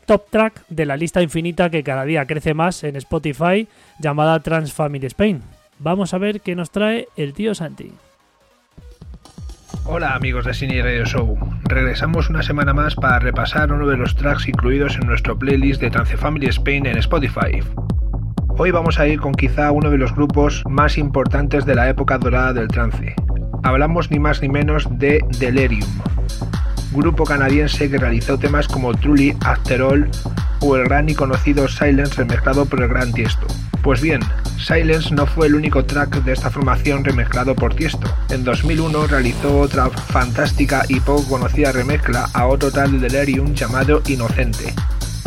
top 0.06 0.30
track 0.30 0.68
de 0.70 0.86
la 0.86 0.98
lista 0.98 1.22
infinita 1.22 1.70
que 1.70 1.84
cada 1.84 2.06
día 2.06 2.26
crece 2.26 2.54
más 2.54 2.84
en 2.84 2.96
Spotify 2.96 3.68
llamada 4.00 4.40
Trans 4.42 4.72
Family 4.72 5.08
Spain. 5.08 5.42
Vamos 5.80 6.14
a 6.14 6.18
ver 6.18 6.42
qué 6.42 6.56
nos 6.56 6.70
trae 6.72 7.08
el 7.18 7.34
tío 7.34 7.56
Santi. 7.56 7.92
Hola 9.90 10.16
amigos 10.16 10.44
de 10.44 10.54
Cine 10.54 10.82
Radio 10.84 11.06
Show, 11.06 11.38
regresamos 11.64 12.30
una 12.30 12.44
semana 12.44 12.74
más 12.74 12.94
para 12.94 13.20
repasar 13.20 13.72
uno 13.72 13.88
de 13.88 13.96
los 13.96 14.18
tracks 14.18 14.46
incluidos 14.46 14.98
en 14.98 15.08
nuestro 15.08 15.40
playlist 15.40 15.80
de 15.80 15.90
Trance 15.90 16.18
Family 16.18 16.48
Spain 16.48 16.86
en 16.88 16.98
Spotify. 16.98 17.64
Hoy 18.50 18.72
vamos 18.72 19.00
a 19.00 19.08
ir 19.08 19.22
con 19.22 19.32
quizá 19.32 19.72
uno 19.72 19.90
de 19.90 19.98
los 19.98 20.14
grupos 20.14 20.62
más 20.70 20.98
importantes 20.98 21.66
de 21.66 21.76
la 21.76 21.88
época 21.88 22.18
dorada 22.18 22.52
del 22.52 22.68
trance. 22.68 23.16
Hablamos 23.64 24.12
ni 24.12 24.20
más 24.20 24.42
ni 24.42 24.50
menos 24.50 24.90
de 24.92 25.24
Delirium, 25.40 25.90
grupo 26.92 27.24
canadiense 27.24 27.90
que 27.90 27.98
realizó 27.98 28.38
temas 28.38 28.68
como 28.68 28.94
Truly, 28.94 29.36
After 29.42 29.82
All 29.82 30.10
o 30.62 30.76
el 30.76 30.86
gran 30.86 31.10
y 31.10 31.16
conocido 31.16 31.68
Silence 31.68 32.16
remezclado 32.16 32.66
por 32.66 32.82
el 32.82 32.90
gran 32.90 33.12
Tiesto. 33.14 33.48
Pues 33.82 34.02
bien, 34.02 34.22
Silence 34.58 35.14
no 35.14 35.26
fue 35.26 35.48
el 35.48 35.56
único 35.56 35.86
track 35.86 36.24
de 36.24 36.34
esta 36.34 36.50
formación 36.50 37.06
remezclado 37.06 37.56
por 37.56 37.74
Tiesto. 37.74 38.14
En 38.30 38.44
2001 38.44 39.08
realizó 39.08 39.60
otra 39.60 39.90
fantástica 39.90 40.84
y 40.90 41.00
poco 41.00 41.28
conocida 41.30 41.72
remezcla 41.72 42.28
a 42.34 42.48
otro 42.48 42.72
tal 42.72 43.00
de 43.00 43.08
Delirium 43.08 43.54
llamado 43.54 44.02
Inocente. 44.08 44.74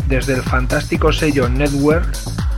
Desde 0.09 0.35
el 0.35 0.43
fantástico 0.43 1.13
sello 1.13 1.49
Network 1.49 2.13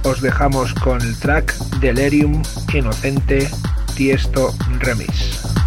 os 0.04 0.20
dejamos 0.20 0.74
con 0.74 1.00
el 1.00 1.16
track 1.18 1.56
Delirium 1.80 2.42
Inocente 2.72 3.48
Tiesto 3.94 4.54
Remix. 4.80 5.61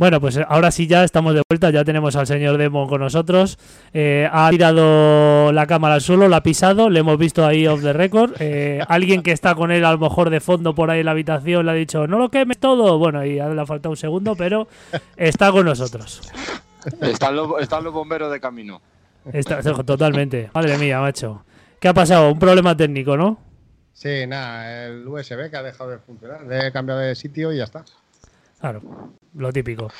Bueno, 0.00 0.18
pues 0.18 0.38
ahora 0.48 0.70
sí 0.70 0.86
ya 0.86 1.04
estamos 1.04 1.34
de 1.34 1.42
vuelta, 1.46 1.68
ya 1.68 1.84
tenemos 1.84 2.16
al 2.16 2.26
señor 2.26 2.56
Demo 2.56 2.88
con 2.88 3.02
nosotros. 3.02 3.58
Eh, 3.92 4.26
ha 4.32 4.48
tirado 4.48 5.52
la 5.52 5.66
cámara 5.66 5.96
al 5.96 6.00
suelo, 6.00 6.26
la 6.26 6.38
ha 6.38 6.42
pisado, 6.42 6.88
le 6.88 7.00
hemos 7.00 7.18
visto 7.18 7.44
ahí 7.44 7.66
off 7.66 7.82
the 7.82 7.92
record. 7.92 8.32
Eh, 8.38 8.82
alguien 8.88 9.22
que 9.22 9.32
está 9.32 9.54
con 9.54 9.70
él 9.70 9.84
a 9.84 9.92
lo 9.92 9.98
mejor 9.98 10.30
de 10.30 10.40
fondo 10.40 10.74
por 10.74 10.90
ahí 10.90 11.00
en 11.00 11.04
la 11.04 11.10
habitación 11.10 11.66
le 11.66 11.72
ha 11.72 11.74
dicho, 11.74 12.06
no 12.06 12.18
lo 12.18 12.30
quemes 12.30 12.56
todo. 12.56 12.98
Bueno, 12.98 13.26
y 13.26 13.34
le 13.34 13.60
ha 13.60 13.66
faltado 13.66 13.90
un 13.90 13.98
segundo, 13.98 14.34
pero 14.36 14.68
está 15.18 15.52
con 15.52 15.66
nosotros. 15.66 16.22
Están 17.02 17.36
los, 17.36 17.60
están 17.60 17.84
los 17.84 17.92
bomberos 17.92 18.32
de 18.32 18.40
camino. 18.40 18.80
Está, 19.30 19.60
totalmente. 19.60 20.48
Madre 20.54 20.78
mía, 20.78 20.98
macho. 21.00 21.44
¿Qué 21.78 21.88
ha 21.88 21.92
pasado? 21.92 22.32
Un 22.32 22.38
problema 22.38 22.74
técnico, 22.74 23.18
¿no? 23.18 23.38
Sí, 23.92 24.26
nada, 24.26 24.86
el 24.86 25.06
USB 25.06 25.50
que 25.50 25.58
ha 25.58 25.62
dejado 25.62 25.90
de 25.90 25.98
funcionar. 25.98 26.46
Le 26.46 26.68
he 26.68 26.72
cambiado 26.72 27.00
de 27.00 27.14
sitio 27.14 27.52
y 27.52 27.58
ya 27.58 27.64
está. 27.64 27.84
Claro, 28.60 28.80
lo 29.34 29.52
típico. 29.52 29.90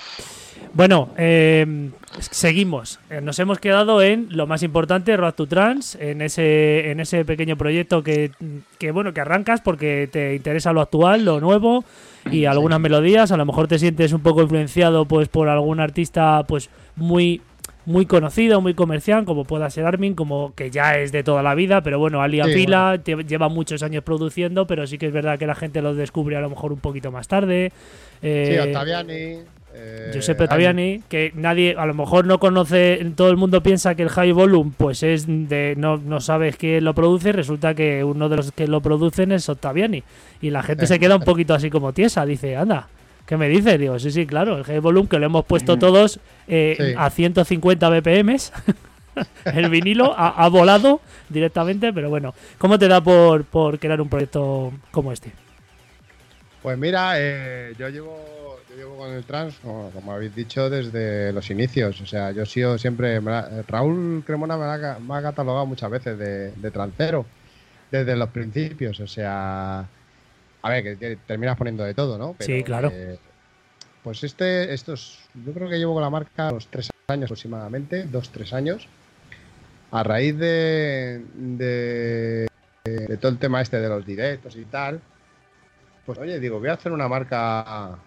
Bueno, 0.72 1.10
eh, 1.16 1.90
seguimos. 2.18 3.00
Eh, 3.10 3.20
nos 3.20 3.38
hemos 3.38 3.58
quedado 3.58 4.02
en 4.02 4.28
lo 4.30 4.46
más 4.46 4.62
importante, 4.62 5.16
Road 5.16 5.34
to 5.34 5.46
Trans, 5.46 5.96
en 5.96 6.22
ese, 6.22 6.90
en 6.90 7.00
ese 7.00 7.24
pequeño 7.24 7.56
proyecto 7.56 8.02
que, 8.02 8.30
que, 8.78 8.90
bueno, 8.90 9.12
que 9.12 9.20
arrancas 9.20 9.60
porque 9.60 10.08
te 10.10 10.34
interesa 10.34 10.72
lo 10.72 10.80
actual, 10.80 11.24
lo 11.24 11.40
nuevo 11.40 11.84
y 12.30 12.44
algunas 12.44 12.80
melodías. 12.80 13.32
A 13.32 13.36
lo 13.36 13.46
mejor 13.46 13.68
te 13.68 13.78
sientes 13.78 14.12
un 14.12 14.20
poco 14.20 14.42
influenciado 14.42 15.06
pues 15.06 15.28
por 15.28 15.48
algún 15.48 15.80
artista 15.80 16.44
pues 16.46 16.70
muy 16.96 17.40
muy 17.86 18.06
conocido, 18.06 18.60
muy 18.60 18.74
comercial, 18.74 19.24
como 19.24 19.44
pueda 19.44 19.70
ser 19.70 19.84
Armin, 19.84 20.14
como 20.14 20.54
que 20.54 20.70
ya 20.70 20.94
es 20.98 21.12
de 21.12 21.22
toda 21.22 21.42
la 21.42 21.54
vida, 21.54 21.82
pero 21.82 21.98
bueno, 21.98 22.22
Ali 22.22 22.40
Pila 22.42 22.96
lleva 22.96 23.48
muchos 23.48 23.82
años 23.82 24.04
produciendo, 24.04 24.66
pero 24.66 24.86
sí 24.86 24.98
que 24.98 25.06
es 25.06 25.12
verdad 25.12 25.38
que 25.38 25.46
la 25.46 25.54
gente 25.54 25.82
lo 25.82 25.94
descubre 25.94 26.36
a 26.36 26.40
lo 26.40 26.50
mejor 26.50 26.72
un 26.72 26.80
poquito 26.80 27.10
más 27.10 27.28
tarde. 27.28 27.72
Eh, 28.22 28.60
sí, 28.62 28.68
Ottaviani. 28.68 29.38
Eh, 29.72 30.10
Giuseppe 30.12 30.44
Ottaviani, 30.44 31.00
que 31.08 31.32
nadie, 31.34 31.76
a 31.78 31.86
lo 31.86 31.94
mejor 31.94 32.26
no 32.26 32.40
conoce, 32.40 33.06
todo 33.14 33.30
el 33.30 33.36
mundo 33.36 33.62
piensa 33.62 33.94
que 33.94 34.02
el 34.02 34.08
High 34.08 34.32
Volume, 34.32 34.72
pues 34.76 35.02
es 35.04 35.26
de, 35.26 35.74
no, 35.76 35.96
no 35.96 36.20
sabes 36.20 36.56
quién 36.56 36.84
lo 36.84 36.92
produce, 36.92 37.30
resulta 37.30 37.74
que 37.74 38.02
uno 38.02 38.28
de 38.28 38.36
los 38.36 38.52
que 38.52 38.66
lo 38.66 38.80
producen 38.80 39.30
es 39.30 39.48
Ottaviani. 39.48 40.02
Y 40.42 40.50
la 40.50 40.62
gente 40.62 40.86
se 40.86 40.98
queda 40.98 41.16
un 41.16 41.22
poquito 41.22 41.54
así 41.54 41.70
como 41.70 41.92
tiesa, 41.92 42.26
dice, 42.26 42.56
anda, 42.56 42.88
¿Qué 43.26 43.36
me 43.36 43.48
dices? 43.48 43.78
Digo, 43.78 43.98
sí, 43.98 44.10
sí, 44.10 44.26
claro, 44.26 44.58
el 44.58 44.64
G-Volume 44.64 45.08
que 45.08 45.18
lo 45.18 45.26
hemos 45.26 45.44
puesto 45.44 45.78
todos 45.78 46.20
eh, 46.48 46.94
a 46.98 47.10
150 47.10 47.88
BPM. 47.88 48.36
el 49.44 49.70
vinilo 49.70 50.14
ha, 50.16 50.48
volado 50.48 51.00
directamente, 51.28 51.92
pero 51.92 52.10
bueno, 52.10 52.34
¿cómo 52.58 52.78
te 52.78 52.88
da 52.88 53.00
por, 53.00 53.44
por 53.44 53.78
crear 53.78 54.00
un 54.00 54.08
proyecto 54.08 54.72
como 54.90 55.12
este? 55.12 55.32
Pues 56.62 56.76
mira, 56.76 57.12
eh, 57.16 57.74
yo 57.78 57.88
llevo 57.88 58.40
yo 58.70 58.76
llevo 58.76 58.96
con 58.98 59.10
el 59.10 59.24
trans, 59.24 59.56
como, 59.56 60.12
habéis 60.12 60.34
dicho, 60.34 60.70
desde 60.70 61.32
los 61.32 61.50
inicios. 61.50 62.00
O 62.00 62.06
sea, 62.06 62.30
yo 62.30 62.42
he 62.42 62.46
sido 62.46 62.78
siempre. 62.78 63.20
Raúl 63.66 64.22
Cremona 64.24 64.56
me 64.56 65.14
ha, 65.14 65.22
catalogado 65.22 65.66
muchas 65.66 65.90
veces 65.90 66.18
de, 66.18 66.52
de 66.52 66.70
trancero 66.70 67.26
desde 67.90 68.14
los 68.14 68.28
principios. 68.28 69.00
O 69.00 69.06
sea, 69.06 69.88
a 70.62 70.70
ver, 70.70 70.98
que 70.98 71.16
terminas 71.26 71.56
poniendo 71.56 71.84
de 71.84 71.94
todo, 71.94 72.18
¿no? 72.18 72.36
sí, 72.40 72.62
claro. 72.62 72.92
pues 74.02 74.22
este, 74.24 74.72
estos, 74.74 75.20
yo 75.44 75.52
creo 75.52 75.68
que 75.68 75.78
llevo 75.78 75.94
con 75.94 76.02
la 76.02 76.10
marca 76.10 76.50
unos 76.50 76.66
tres 76.68 76.90
años 77.08 77.26
aproximadamente, 77.26 78.04
dos, 78.04 78.30
tres 78.30 78.52
años. 78.52 78.86
A 79.92 80.04
raíz 80.04 80.38
de, 80.38 81.24
de, 81.34 82.48
todo 83.20 83.32
el 83.32 83.38
tema 83.38 83.60
este 83.60 83.80
de 83.80 83.88
los 83.88 84.06
directos 84.06 84.54
y 84.54 84.64
tal, 84.64 85.00
pues 86.06 86.18
oye, 86.18 86.38
digo, 86.38 86.60
voy 86.60 86.68
a 86.68 86.74
hacer 86.74 86.92
una 86.92 87.08
marca, 87.08 87.98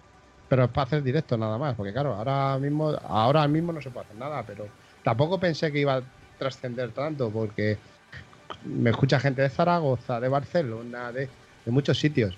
pero 0.48 0.64
es 0.64 0.70
para 0.70 0.86
hacer 0.86 1.04
directos 1.04 1.38
nada 1.38 1.58
más, 1.58 1.76
porque 1.76 1.92
claro, 1.92 2.14
ahora 2.14 2.58
mismo, 2.58 2.96
ahora 3.04 3.46
mismo 3.50 3.74
no 3.74 3.82
se 3.82 3.90
puede 3.90 4.06
hacer 4.06 4.18
nada, 4.18 4.44
pero 4.44 4.68
tampoco 5.04 5.40
pensé 5.40 5.74
que 5.74 5.80
iba 5.80 5.96
a 5.98 6.04
trascender 6.40 6.92
tanto, 6.92 7.30
porque 7.32 7.78
me 8.64 8.92
escucha 8.92 9.20
gente 9.20 9.42
de 9.42 9.50
Zaragoza, 9.50 10.22
de 10.22 10.30
Barcelona, 10.30 11.12
de, 11.12 11.28
de 11.66 11.72
muchos 11.72 12.00
sitios. 12.00 12.38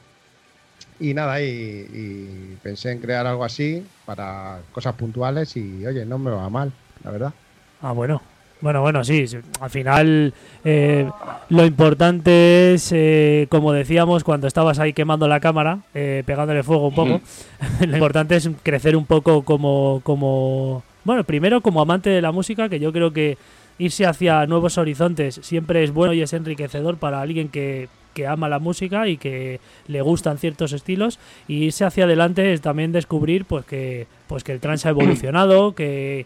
Y 0.99 1.13
nada, 1.13 1.41
y, 1.41 2.57
pensé 2.63 2.91
en 2.91 2.99
crear 2.99 3.27
algo 3.27 3.43
así 3.43 3.85
para 4.05 4.59
cosas 4.71 4.95
puntuales 4.95 5.55
y 5.57 5.85
oye, 5.85 6.05
no 6.05 6.17
me 6.17 6.31
va 6.31 6.49
mal, 6.49 6.71
la 7.03 7.11
verdad. 7.11 7.33
Ah, 7.81 7.91
bueno. 7.91 8.21
Bueno, 8.61 8.81
bueno, 8.81 9.03
sí. 9.03 9.25
Al 9.59 9.69
final, 9.69 10.33
eh, 10.63 11.07
lo 11.49 11.65
importante 11.65 12.73
es, 12.73 12.91
eh, 12.93 13.47
como 13.49 13.73
decíamos, 13.73 14.23
cuando 14.23 14.47
estabas 14.47 14.79
ahí 14.79 14.93
quemando 14.93 15.27
la 15.27 15.41
cámara, 15.41 15.79
eh, 15.93 16.23
pegándole 16.25 16.63
fuego 16.63 16.87
un 16.87 16.95
poco, 16.95 17.21
lo 17.85 17.93
importante 17.93 18.37
es 18.37 18.49
crecer 18.63 18.95
un 18.95 19.05
poco 19.05 19.43
como, 19.43 19.99
como, 20.03 20.83
bueno, 21.03 21.25
primero 21.25 21.61
como 21.61 21.81
amante 21.81 22.09
de 22.09 22.21
la 22.21 22.31
música, 22.31 22.69
que 22.69 22.79
yo 22.79 22.93
creo 22.93 23.11
que 23.11 23.37
irse 23.77 24.05
hacia 24.05 24.45
nuevos 24.47 24.77
horizontes 24.77 25.39
siempre 25.43 25.83
es 25.83 25.91
bueno 25.91 26.13
y 26.13 26.21
es 26.21 26.31
enriquecedor 26.31 26.97
para 26.97 27.21
alguien 27.21 27.49
que 27.49 27.89
que 28.15 28.25
ama 28.25 28.49
la 28.49 28.57
música 28.57 29.07
y 29.07 29.17
que 29.17 29.59
le 29.87 30.01
gustan 30.01 30.39
ciertos 30.39 30.73
estilos 30.73 31.19
y 31.47 31.65
irse 31.65 31.85
hacia 31.85 32.05
adelante 32.05 32.53
es 32.53 32.61
también 32.61 32.91
descubrir 32.91 33.45
pues 33.45 33.65
que 33.65 34.07
pues 34.27 34.43
que 34.43 34.53
el 34.53 34.59
trance 34.59 34.87
ha 34.87 34.91
evolucionado, 34.91 35.75
que 35.75 36.25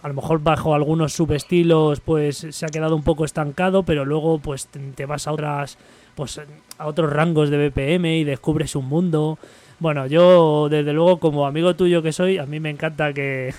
a 0.00 0.08
lo 0.08 0.14
mejor 0.14 0.42
bajo 0.42 0.74
algunos 0.74 1.14
subestilos 1.14 2.00
pues 2.00 2.46
se 2.50 2.66
ha 2.66 2.68
quedado 2.68 2.94
un 2.94 3.02
poco 3.02 3.24
estancado, 3.24 3.82
pero 3.82 4.04
luego 4.04 4.38
pues 4.38 4.68
te 4.94 5.06
vas 5.06 5.26
a 5.26 5.32
otras 5.32 5.78
pues 6.14 6.40
a 6.78 6.86
otros 6.86 7.10
rangos 7.10 7.50
de 7.50 7.68
BPM 7.68 8.04
y 8.18 8.24
descubres 8.24 8.76
un 8.76 8.86
mundo. 8.86 9.38
Bueno, 9.84 10.06
yo 10.06 10.68
desde 10.70 10.94
luego 10.94 11.18
como 11.18 11.46
amigo 11.46 11.76
tuyo 11.76 12.00
que 12.00 12.10
soy, 12.10 12.38
a 12.38 12.46
mí 12.46 12.58
me 12.58 12.70
encanta 12.70 13.12
que, 13.12 13.52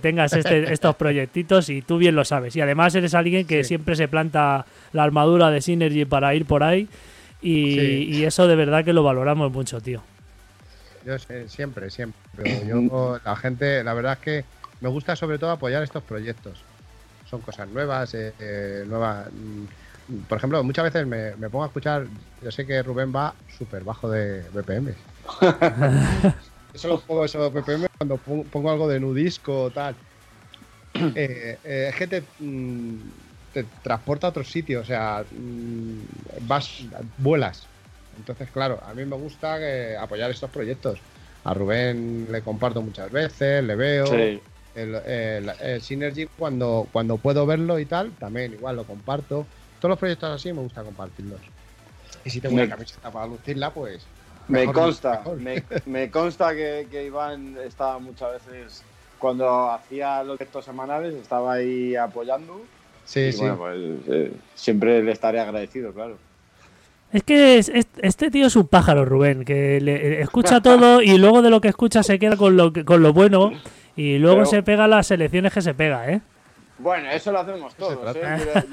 tengas 0.00 0.32
este, 0.32 0.72
estos 0.72 0.96
proyectitos 0.96 1.68
y 1.68 1.82
tú 1.82 1.98
bien 1.98 2.14
lo 2.14 2.24
sabes. 2.24 2.56
Y 2.56 2.62
además 2.62 2.94
eres 2.94 3.12
alguien 3.12 3.46
que 3.46 3.64
siempre 3.64 3.94
se 3.94 4.08
planta 4.08 4.64
la 4.94 5.02
armadura 5.02 5.50
de 5.50 5.60
Synergy 5.60 6.06
para 6.06 6.34
ir 6.34 6.46
por 6.46 6.62
ahí 6.62 6.88
y, 7.42 8.24
eso 8.24 8.48
de 8.48 8.56
verdad 8.56 8.82
que 8.82 8.94
lo 8.94 9.02
valoramos 9.02 9.52
mucho, 9.52 9.78
tío. 9.82 10.00
Yo 11.04 11.18
sé, 11.18 11.50
siempre, 11.50 11.90
siempre. 11.90 12.66
Yo, 12.66 13.20
la 13.22 13.36
gente, 13.36 13.84
la 13.84 13.92
verdad 13.92 14.14
es 14.14 14.18
que 14.20 14.44
me 14.80 14.88
gusta 14.88 15.16
sobre 15.16 15.38
todo 15.38 15.50
apoyar 15.50 15.82
estos 15.82 16.02
proyectos. 16.02 16.62
Son 17.28 17.42
cosas 17.42 17.68
nuevas, 17.68 18.14
eh, 18.14 18.32
eh, 18.40 18.84
nuevas 18.86 19.26
por 20.28 20.38
ejemplo, 20.38 20.64
muchas 20.64 20.84
veces 20.84 21.06
me, 21.06 21.32
pongo 21.50 21.64
a 21.64 21.66
escuchar, 21.66 22.06
yo 22.42 22.50
sé 22.50 22.66
que 22.66 22.82
Rubén 22.82 23.14
va 23.14 23.34
súper 23.58 23.84
bajo 23.84 24.08
de 24.08 24.42
BPM. 24.54 24.94
Eso 26.74 27.00
pongo 27.06 27.24
esos 27.24 27.52
BPM 27.52 27.86
cuando 27.96 28.16
pongo, 28.16 28.70
algo 28.70 28.88
de 28.88 29.00
nudisco 29.00 29.64
o 29.64 29.70
tal. 29.70 29.94
Eh, 31.14 31.58
eh, 31.62 31.90
es 31.90 31.94
que 31.94 32.24
mm, 32.40 32.94
te, 33.52 33.64
transporta 33.84 34.26
a 34.26 34.30
otro 34.30 34.42
sitio, 34.42 34.80
o 34.80 34.84
sea, 34.84 35.22
mm, 35.30 36.46
vas, 36.48 36.82
vuelas. 37.18 37.66
Entonces, 38.16 38.50
claro, 38.50 38.80
a 38.84 38.94
mí 38.94 39.04
me 39.04 39.14
gusta 39.14 39.58
apoyar 40.00 40.30
estos 40.30 40.50
proyectos. 40.50 40.98
A 41.44 41.54
Rubén 41.54 42.26
le 42.32 42.42
comparto 42.42 42.82
muchas 42.82 43.12
veces, 43.12 43.62
le 43.62 43.76
veo. 43.76 44.06
El, 44.74 45.80
Synergy, 45.80 46.26
cuando, 46.36 46.88
cuando 46.90 47.16
puedo 47.16 47.46
verlo 47.46 47.78
y 47.78 47.84
tal, 47.84 48.10
también 48.12 48.54
igual 48.54 48.74
lo 48.74 48.84
comparto 48.84 49.46
todos 49.80 49.90
los 49.90 49.98
proyectos 49.98 50.30
así 50.30 50.52
me 50.52 50.60
gusta 50.60 50.82
compartirlos. 50.82 51.40
Y 52.24 52.30
si 52.30 52.40
tengo 52.40 52.56
una 52.56 52.68
camiseta 52.68 53.10
para 53.10 53.26
lucirla, 53.26 53.70
pues. 53.70 54.04
Me 54.48 54.66
consta, 54.72 55.22
Me, 55.86 56.10
consta 56.10 56.54
que, 56.54 57.04
Iván 57.06 57.56
estaba 57.64 57.98
muchas 57.98 58.46
veces, 58.46 58.82
cuando 59.18 59.70
hacía 59.70 60.22
los 60.22 60.36
proyectos 60.36 60.64
semanales, 60.64 61.14
estaba 61.14 61.54
ahí 61.54 61.94
apoyando. 61.96 62.62
Sí, 63.04 63.32
sí. 63.32 63.38
Bueno, 63.38 63.56
pues, 63.56 63.78
eh, 64.08 64.32
siempre 64.54 65.02
le 65.02 65.12
estaré 65.12 65.40
agradecido, 65.40 65.92
claro. 65.92 66.16
Es 67.12 67.22
que 67.22 67.58
este 67.58 68.30
tío 68.30 68.46
es 68.46 68.56
un 68.56 68.66
pájaro, 68.66 69.06
Rubén, 69.06 69.44
que 69.44 69.80
le, 69.80 70.20
escucha 70.20 70.60
todo 70.60 71.00
y 71.00 71.16
luego 71.16 71.40
de 71.40 71.48
lo 71.48 71.60
que 71.62 71.68
escucha 71.68 72.02
se 72.02 72.18
queda 72.18 72.36
con 72.36 72.56
lo, 72.56 72.70
con 72.84 73.02
lo 73.02 73.14
bueno 73.14 73.52
y 73.96 74.18
luego 74.18 74.44
se 74.44 74.62
pega 74.62 74.86
las 74.86 75.06
selecciones 75.06 75.52
que 75.52 75.62
se 75.62 75.72
pega, 75.72 76.10
¿eh? 76.10 76.20
Bueno, 76.78 77.10
eso 77.10 77.32
lo 77.32 77.40
hacemos 77.40 77.74
todos. 77.74 78.16
¿eh? 78.16 78.64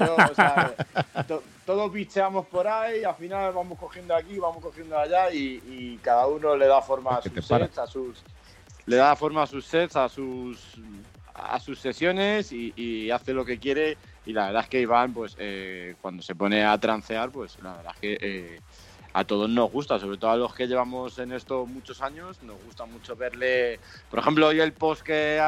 todos 1.65 1.91
bicheamos 1.91 2.45
por 2.45 2.67
ahí, 2.67 3.03
al 3.03 3.15
final 3.15 3.51
vamos 3.51 3.79
cogiendo 3.79 4.15
aquí, 4.15 4.37
vamos 4.37 4.63
cogiendo 4.63 4.97
allá 4.97 5.31
y, 5.31 5.99
cada 6.03 6.27
uno 6.27 6.55
le 6.55 6.67
da 6.67 6.81
forma 6.81 7.17
a 7.17 7.21
sus 7.21 7.45
sets, 7.45 7.77
a 7.79 7.87
sus, 7.87 8.23
le 8.85 8.97
da 8.97 9.15
forma 9.15 9.43
a 9.43 9.47
sus 9.47 9.65
sets, 9.65 9.95
a 9.95 10.07
sus, 10.07 10.75
a 11.33 11.59
sus 11.59 11.79
sesiones 11.79 12.51
y, 12.51 13.09
hace 13.09 13.33
lo 13.33 13.43
que 13.43 13.57
quiere. 13.57 13.97
Y 14.27 14.33
la 14.33 14.47
verdad 14.47 14.63
es 14.63 14.69
que 14.69 14.81
Iván, 14.81 15.13
pues 15.13 15.35
eh, 15.39 15.95
cuando 16.01 16.23
se 16.23 16.35
pone 16.35 16.63
a 16.63 16.77
trancear, 16.79 17.29
pues 17.31 17.57
la 17.61 17.75
verdad 17.75 17.93
es 17.95 17.99
que 17.99 18.17
eh, 18.21 18.59
a 19.15 19.23
todos 19.23 19.49
nos 19.49 19.71
gusta, 19.71 19.97
sobre 19.97 20.17
todo 20.17 20.31
a 20.31 20.35
los 20.35 20.53
que 20.53 20.67
llevamos 20.67 21.17
en 21.19 21.31
esto 21.31 21.65
muchos 21.65 22.01
años, 22.01 22.43
nos 22.43 22.61
gusta 22.65 22.85
mucho 22.85 23.15
verle, 23.15 23.79
por 24.09 24.19
ejemplo, 24.19 24.47
hoy 24.47 24.59
el 24.59 24.73
post 24.73 25.03
que 25.03 25.41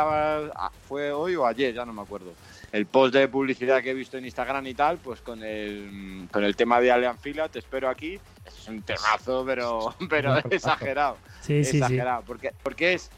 fue 0.88 1.12
hoy 1.12 1.36
o 1.36 1.46
ayer, 1.46 1.74
ya 1.74 1.86
no 1.86 1.92
me 1.92 2.02
acuerdo, 2.02 2.32
el 2.72 2.86
post 2.86 3.14
de 3.14 3.28
publicidad 3.28 3.84
que 3.84 3.90
he 3.90 3.94
visto 3.94 4.18
en 4.18 4.24
Instagram 4.24 4.66
y 4.68 4.74
tal, 4.74 5.00
pues 5.00 5.20
con 5.20 5.44
el, 5.44 6.30
con 6.32 6.46
el 6.46 6.56
tema 6.56 6.80
de 6.80 6.94
Alien 6.94 7.18
Fila, 7.18 7.50
te 7.50 7.60
espero 7.60 7.90
aquí, 7.90 8.18
es 8.46 8.68
un 8.70 8.82
temazo, 8.84 9.44
pero, 9.46 9.94
pero 10.10 10.38
exagerado, 10.50 11.18
sí, 11.42 11.56
exagerado, 11.56 12.22
sí, 12.22 12.26
Porque, 12.26 12.54
porque 12.64 12.94
es 12.94 13.12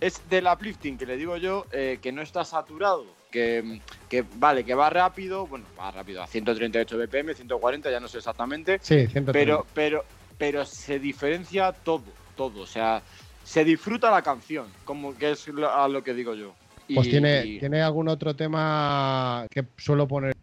es 0.00 0.20
del 0.28 0.48
uplifting 0.48 0.96
que 0.98 1.06
le 1.06 1.16
digo 1.16 1.36
yo 1.36 1.66
eh, 1.70 1.98
que 2.02 2.10
no 2.10 2.22
está 2.22 2.44
saturado. 2.44 3.04
Que, 3.32 3.80
que, 4.10 4.22
vale, 4.36 4.62
que 4.62 4.74
va 4.74 4.90
rápido, 4.90 5.46
bueno, 5.46 5.66
va 5.76 5.90
rápido 5.90 6.22
a 6.22 6.26
138 6.26 6.98
BPM, 6.98 7.34
140, 7.34 7.90
ya 7.90 7.98
no 7.98 8.06
sé 8.06 8.18
exactamente. 8.18 8.78
Sí, 8.82 9.06
130. 9.08 9.32
Pero, 9.32 9.66
pero, 9.74 10.04
pero 10.36 10.64
se 10.66 10.98
diferencia 10.98 11.72
todo, 11.72 12.04
todo. 12.36 12.60
O 12.60 12.66
sea, 12.66 13.02
se 13.42 13.64
disfruta 13.64 14.10
la 14.10 14.20
canción, 14.22 14.66
como 14.84 15.16
que 15.16 15.30
es 15.30 15.48
lo- 15.48 15.72
a 15.72 15.88
lo 15.88 16.04
que 16.04 16.12
digo 16.12 16.34
yo. 16.34 16.54
Pues 16.94 17.06
Y- 17.06 17.10
tiene, 17.10 17.46
y- 17.46 17.58
tiene 17.58 17.80
algún 17.80 18.08
otro 18.08 18.36
tema 18.36 19.46
que 19.50 19.64
suelo 19.78 20.06
poner 20.06 20.34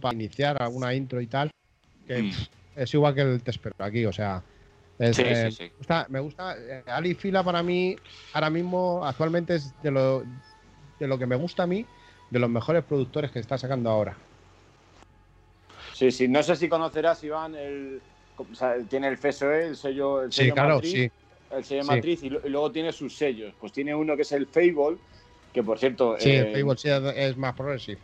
para 0.00 0.14
iniciar, 0.14 0.60
alguna 0.62 0.94
intro 0.94 1.20
y 1.20 1.26
tal, 1.26 1.50
que 2.06 2.22
Mm. 2.22 2.30
es 2.76 2.94
igual 2.94 3.14
que 3.14 3.20
el 3.20 3.42
te 3.42 3.50
espero 3.50 3.74
aquí, 3.78 4.06
o 4.06 4.12
sea. 4.12 4.42
es, 4.98 5.16
Sí, 5.16 5.22
eh, 5.26 5.50
sí, 5.50 5.56
sí. 5.56 5.62
Me 5.64 5.78
gusta, 5.78 6.06
me 6.08 6.20
gusta, 6.20 6.56
eh, 6.58 6.82
Ali 6.86 7.14
Fila 7.14 7.42
para 7.42 7.62
mí, 7.62 7.96
ahora 8.32 8.50
mismo, 8.50 9.04
actualmente 9.04 9.56
es 9.56 9.74
de 9.82 9.90
lo, 9.90 10.22
de 10.98 11.06
lo 11.08 11.18
que 11.18 11.26
me 11.26 11.34
gusta 11.34 11.64
a 11.64 11.66
mí, 11.66 11.84
de 12.32 12.38
los 12.38 12.48
mejores 12.50 12.82
productores 12.84 13.30
que 13.30 13.38
está 13.40 13.58
sacando 13.58 13.90
ahora. 13.90 14.16
Sí, 15.92 16.10
sí, 16.10 16.26
no 16.28 16.42
sé 16.42 16.56
si 16.56 16.68
conocerás, 16.68 17.22
Iván, 17.22 17.54
el, 17.54 18.02
o 18.36 18.54
sea, 18.54 18.74
tiene 18.88 19.08
el 19.08 19.14
FSOE, 19.18 19.66
el 19.68 19.76
sello, 19.76 20.22
el 20.22 20.32
Sí, 20.32 20.44
sello 20.44 20.54
claro, 20.54 20.76
matriz, 20.76 20.92
sí. 20.92 21.10
el 21.50 21.64
sello 21.64 21.82
Sí. 21.82 21.88
matriz 21.88 22.22
y, 22.22 22.30
lo- 22.30 22.40
y 22.46 22.48
luego 22.48 22.72
tiene 22.72 22.92
sus 22.92 23.14
sellos. 23.16 23.54
Pues 23.60 23.72
tiene 23.72 23.94
uno 23.94 24.16
que 24.16 24.22
es 24.22 24.32
el 24.32 24.46
Fable, 24.46 24.96
que 25.52 25.62
por 25.62 25.78
cierto... 25.78 26.16
Sí, 26.18 26.30
eh, 26.30 26.52
el 26.54 26.60
Fable 26.60 26.76
sí 26.78 26.88
es, 27.16 27.36
más 27.36 27.52
progressive. 27.54 28.00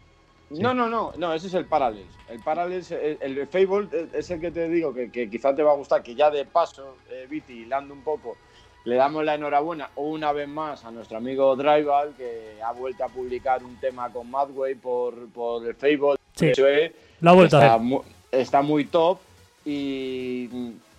sí. 0.53 0.63
No, 0.63 0.75
no, 0.75 0.89
no, 0.89 1.13
no, 1.17 1.33
ese 1.33 1.47
es 1.47 1.55
el 1.55 1.67
Parallels. 1.67 2.15
El 2.29 2.43
Parallels, 2.43 2.91
el, 2.91 3.19
el 3.21 3.47
Fable 3.49 3.89
eh, 3.93 4.09
es 4.13 4.31
el 4.31 4.41
que 4.41 4.51
te 4.51 4.69
digo 4.69 4.93
que, 4.93 5.11
que 5.11 5.31
quizás 5.31 5.55
te 5.57 5.63
va 5.63 5.73
a 5.73 5.77
gustar, 5.77 6.03
que 6.03 6.15
ya 6.15 6.31
de 6.31 6.45
paso, 6.45 6.99
eh, 7.09 7.27
Viti, 7.29 7.63
hilando 7.63 7.95
un 7.95 8.03
poco, 8.03 8.37
le 8.85 8.95
damos 8.97 9.25
la 9.25 9.35
enhorabuena 9.35 9.91
una 9.97 10.33
vez 10.33 10.49
más 10.49 10.85
a 10.85 10.91
nuestro 10.91 11.19
amigo 11.19 11.55
Drival, 11.57 12.15
que 12.17 12.59
ha 12.65 12.73
vuelto 12.73 13.05
a 13.05 13.09
publicar 13.09 13.63
un 13.63 13.77
tema 13.81 14.11
con 14.11 14.31
Madway 14.31 14.75
por, 14.75 15.29
por 15.31 15.67
el 15.67 15.75
Fable. 15.75 16.17
Sí. 16.35 16.47
Eso 16.47 16.67
es, 16.67 16.93
Lo 17.21 17.31
ha 17.31 17.35
vuelto 17.35 17.57
a 17.57 17.61
está, 17.61 17.75
hacer. 17.75 17.85
mu- 17.87 18.03
está 18.31 18.63
muy 18.63 18.85
top 18.87 19.19
y 19.65 20.49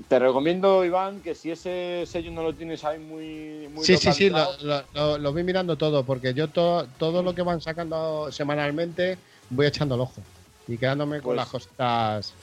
te 0.07 0.19
recomiendo, 0.19 0.85
Iván, 0.85 1.21
que 1.21 1.33
si 1.33 1.49
ese 1.51 2.03
sello 2.05 2.29
no 2.31 2.43
lo 2.43 2.53
tienes 2.53 2.83
ahí 2.83 2.99
muy, 2.99 3.67
muy 3.73 3.83
Sí, 3.83 3.97
sí, 3.97 4.11
sí, 4.13 4.29
lo, 4.29 5.17
lo, 5.17 5.33
voy 5.33 5.43
mirando 5.43 5.75
todo, 5.75 6.03
porque 6.03 6.33
yo 6.33 6.47
to- 6.49 6.85
todo 6.97 7.23
lo 7.23 7.33
que 7.33 7.41
van 7.41 7.61
sacando 7.61 8.31
semanalmente 8.31 9.17
voy 9.49 9.65
echando 9.65 9.95
el 9.95 10.01
ojo 10.01 10.21
y 10.67 10.77
quedándome 10.77 11.17
con 11.17 11.35
Pues- 11.35 11.37
las 11.37 11.47
costas. 11.49 12.33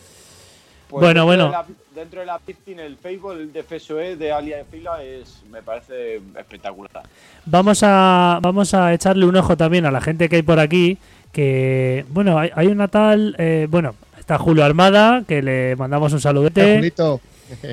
Pues 0.89 1.01
Bueno, 1.03 1.27
dentro 1.27 1.27
bueno. 1.27 1.45
de 1.47 1.51
la- 1.51 1.67
dentro 1.95 2.21
de 2.21 2.27
la 2.27 2.39
piscina, 2.39 2.83
el 2.85 2.97
el 3.33 3.53
de 3.53 3.63
FSOE 3.63 4.17
de 4.17 4.33
Alia 4.33 4.59
de 4.59 4.65
Fila, 4.65 5.03
es, 5.03 5.43
me 5.51 5.63
parece 5.63 6.17
espectacular. 6.39 7.03
Vamos 7.47 7.81
a, 7.83 8.39
vamos 8.43 8.75
a 8.75 8.93
echarle 8.93 9.25
un 9.27 9.35
ojo 9.37 9.57
también 9.57 9.87
a 9.87 9.91
la 9.91 10.01
gente 10.01 10.29
que 10.29 10.37
hay 10.37 10.43
por 10.43 10.59
aquí. 10.61 10.99
Que, 11.33 12.05
bueno, 12.11 12.39
hay, 12.39 12.51
hay 12.55 12.67
una 12.69 12.89
tal. 12.89 13.35
eh, 13.39 13.67
bueno, 13.71 13.95
está 14.19 14.39
Julio 14.39 14.65
Armada, 14.65 15.23
que 15.27 15.43
le 15.43 15.77
mandamos 15.77 16.13
un 16.13 16.21
saludete. 16.21 16.77
Julito, 16.77 17.21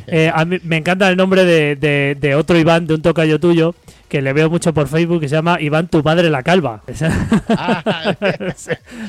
Eh, 0.07 0.31
a 0.33 0.45
mí 0.45 0.57
me 0.63 0.77
encanta 0.77 1.09
el 1.09 1.17
nombre 1.17 1.43
de, 1.45 1.75
de- 1.75 2.15
de 2.19 2.35
otro 2.35 2.57
Iván, 2.57 2.85
de 2.87 2.93
un 2.95 3.01
tocayo 3.01 3.39
tuyo, 3.39 3.75
que 4.09 4.21
le 4.21 4.33
veo 4.33 4.49
mucho 4.49 4.73
por 4.73 4.87
Facebook, 4.87 5.21
que 5.21 5.29
se 5.29 5.35
llama 5.35 5.59
Iván, 5.61 5.87
tu 5.87 6.03
padre 6.03 6.29
la 6.29 6.43
calva. 6.43 6.81
Ah, 7.49 8.15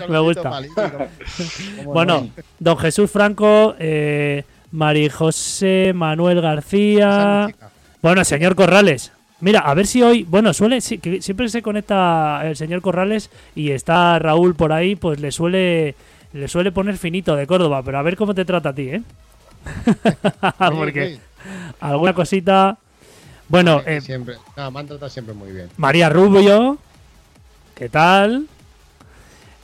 Me 0.08 0.18
gusta. 0.18 0.42
para 0.44 0.60
Lili, 0.60 0.74
¿no? 0.76 0.82
¿Cómo 1.78 1.92
bueno, 1.92 2.20
no? 2.20 2.42
don 2.58 2.78
Jesús 2.78 3.10
Franco, 3.10 3.74
eh, 3.78 4.44
Mari 4.72 5.08
José 5.08 5.92
Manuel 5.94 6.40
García. 6.40 7.48
Bueno, 8.02 8.24
señor 8.24 8.54
Corrales. 8.54 9.12
Mira, 9.40 9.60
a 9.60 9.74
ver 9.74 9.86
si 9.86 10.02
hoy, 10.02 10.22
bueno, 10.28 10.54
suele, 10.54 10.80
sí, 10.80 10.98
que 10.98 11.20
siempre 11.20 11.48
se 11.48 11.60
conecta 11.60 12.40
el 12.44 12.56
señor 12.56 12.80
Corrales 12.80 13.30
y 13.54 13.70
está 13.72 14.18
Raúl 14.18 14.54
por 14.54 14.72
ahí, 14.72 14.96
pues 14.96 15.20
le 15.20 15.32
suele, 15.32 15.94
le 16.32 16.48
suele 16.48 16.72
poner 16.72 16.96
finito 16.96 17.36
de 17.36 17.46
Córdoba, 17.46 17.82
pero 17.84 17.98
a 17.98 18.02
ver 18.02 18.16
cómo 18.16 18.34
te 18.34 18.44
trata 18.44 18.70
a 18.70 18.74
ti, 18.74 18.88
¿eh? 18.88 19.02
Porque 20.58 21.18
alguna 21.80 22.14
cosita. 22.14 22.78
Bueno, 23.48 23.82
eh, 23.86 24.00
siempre. 24.00 24.36
No, 24.56 24.70
me 24.70 24.80
han 24.80 24.86
tratado 24.86 25.10
siempre 25.10 25.34
muy 25.34 25.52
bien. 25.52 25.68
María 25.76 26.08
Rubio, 26.08 26.78
¿qué 27.74 27.88
tal? 27.88 28.46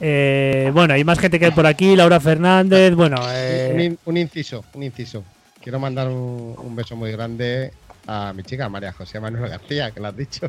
Eh, 0.00 0.70
bueno, 0.72 0.94
hay 0.94 1.04
más 1.04 1.18
gente 1.18 1.38
que 1.38 1.46
hay 1.46 1.50
por 1.50 1.66
aquí, 1.66 1.94
Laura 1.96 2.20
Fernández, 2.20 2.94
bueno, 2.94 3.16
Un, 3.20 3.28
eh, 3.32 3.96
un 4.04 4.16
inciso, 4.16 4.64
un 4.74 4.82
inciso. 4.82 5.24
Quiero 5.62 5.78
mandar 5.78 6.08
un, 6.08 6.54
un 6.56 6.76
beso 6.76 6.96
muy 6.96 7.12
grande 7.12 7.72
a 8.12 8.32
mi 8.32 8.42
chica 8.42 8.68
María 8.68 8.92
José 8.92 9.20
Manuel 9.20 9.48
García, 9.48 9.92
que 9.92 10.00
lo 10.00 10.08
has 10.08 10.16
dicho. 10.16 10.48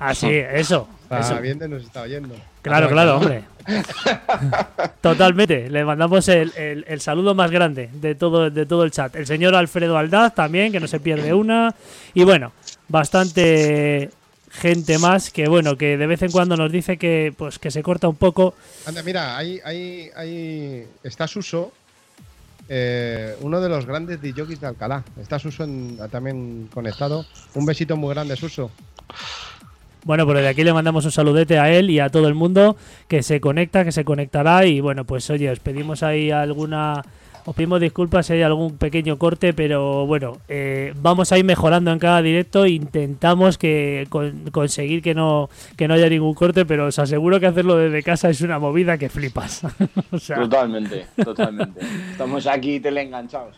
así, 0.00 0.28
eso, 0.32 0.88
Está 1.04 1.20
eso. 1.20 1.40
viendo 1.40 1.64
y 1.64 1.68
nos 1.68 1.84
está 1.84 2.02
oyendo. 2.02 2.34
Claro, 2.62 2.86
Ah, 2.86 2.90
claro, 2.90 3.16
hombre. 3.18 3.44
Totalmente. 5.00 5.70
Le 5.70 5.84
mandamos 5.84 6.26
el, 6.28 6.52
el- 6.56 6.84
el 6.88 7.00
saludo 7.00 7.34
más 7.34 7.50
grande 7.50 7.88
de 7.92 8.14
todo, 8.14 8.50
de 8.50 8.66
todo 8.66 8.82
el 8.84 8.90
chat. 8.90 9.14
El 9.16 9.26
señor 9.26 9.54
Alfredo 9.54 9.96
Aldaz 9.96 10.34
también, 10.34 10.72
que 10.72 10.80
no 10.80 10.86
se 10.88 10.98
pierde 11.00 11.32
una. 11.32 11.74
Y 12.14 12.24
bueno, 12.24 12.52
bastante 12.88 14.10
gente 14.50 14.98
más 14.98 15.30
que 15.30 15.48
bueno, 15.48 15.76
que 15.76 15.96
de 15.98 16.06
vez 16.06 16.22
en 16.22 16.30
cuando 16.32 16.56
nos 16.56 16.72
dice 16.72 16.96
que 16.96 17.32
pues 17.36 17.58
que 17.58 17.70
se 17.70 17.82
corta 17.82 18.08
un 18.08 18.16
poco. 18.16 18.54
Anda, 18.86 19.02
mira, 19.02 19.36
ahí, 19.36 19.60
ahí, 19.64 20.08
ahí 20.16 20.86
está 21.02 21.28
Suso, 21.28 21.72
eh, 22.68 23.36
uno 23.40 23.60
de 23.60 23.68
los 23.68 23.86
grandes 23.86 24.20
DJs 24.20 24.60
de 24.60 24.66
Alcalá. 24.66 25.04
Está 25.20 25.38
Suso 25.38 25.66
también 26.10 26.68
conectado. 26.72 27.24
Un 27.54 27.66
besito 27.66 27.96
muy 27.96 28.14
grande, 28.14 28.36
Suso. 28.36 28.70
Bueno, 30.04 30.24
pues 30.24 30.40
de 30.40 30.48
aquí 30.48 30.62
le 30.62 30.72
mandamos 30.72 31.04
un 31.04 31.10
saludete 31.10 31.58
a 31.58 31.68
él 31.68 31.90
y 31.90 31.98
a 31.98 32.10
todo 32.10 32.28
el 32.28 32.34
mundo 32.34 32.76
que 33.08 33.24
se 33.24 33.40
conecta, 33.40 33.84
que 33.84 33.90
se 33.90 34.04
conectará. 34.04 34.64
Y 34.64 34.80
bueno, 34.80 35.04
pues 35.04 35.28
oye, 35.30 35.50
os 35.50 35.58
pedimos 35.58 36.04
ahí 36.04 36.30
alguna. 36.30 37.02
Os 37.48 37.54
pedimos 37.54 37.80
disculpas 37.80 38.26
si 38.26 38.32
hay 38.32 38.42
algún 38.42 38.76
pequeño 38.76 39.18
corte, 39.18 39.52
pero 39.52 40.04
bueno, 40.04 40.38
eh, 40.48 40.92
vamos 41.00 41.30
a 41.30 41.38
ir 41.38 41.44
mejorando 41.44 41.92
en 41.92 42.00
cada 42.00 42.20
directo. 42.20 42.66
Intentamos 42.66 43.56
que 43.56 44.06
con- 44.08 44.50
conseguir 44.50 45.00
que 45.00 45.14
no, 45.14 45.48
que 45.76 45.86
no 45.86 45.94
haya 45.94 46.08
ningún 46.08 46.34
corte, 46.34 46.66
pero 46.66 46.86
os 46.86 46.98
aseguro 46.98 47.38
que 47.38 47.46
hacerlo 47.46 47.76
desde 47.76 48.02
casa 48.02 48.30
es 48.30 48.40
una 48.40 48.58
movida 48.58 48.98
que 48.98 49.08
flipas. 49.08 49.62
o 50.10 50.18
sea, 50.18 50.38
Totalmente, 50.40 51.06
totalmente. 51.24 51.80
Estamos 52.10 52.46
aquí 52.48 52.80
teleenganchados. 52.80 53.56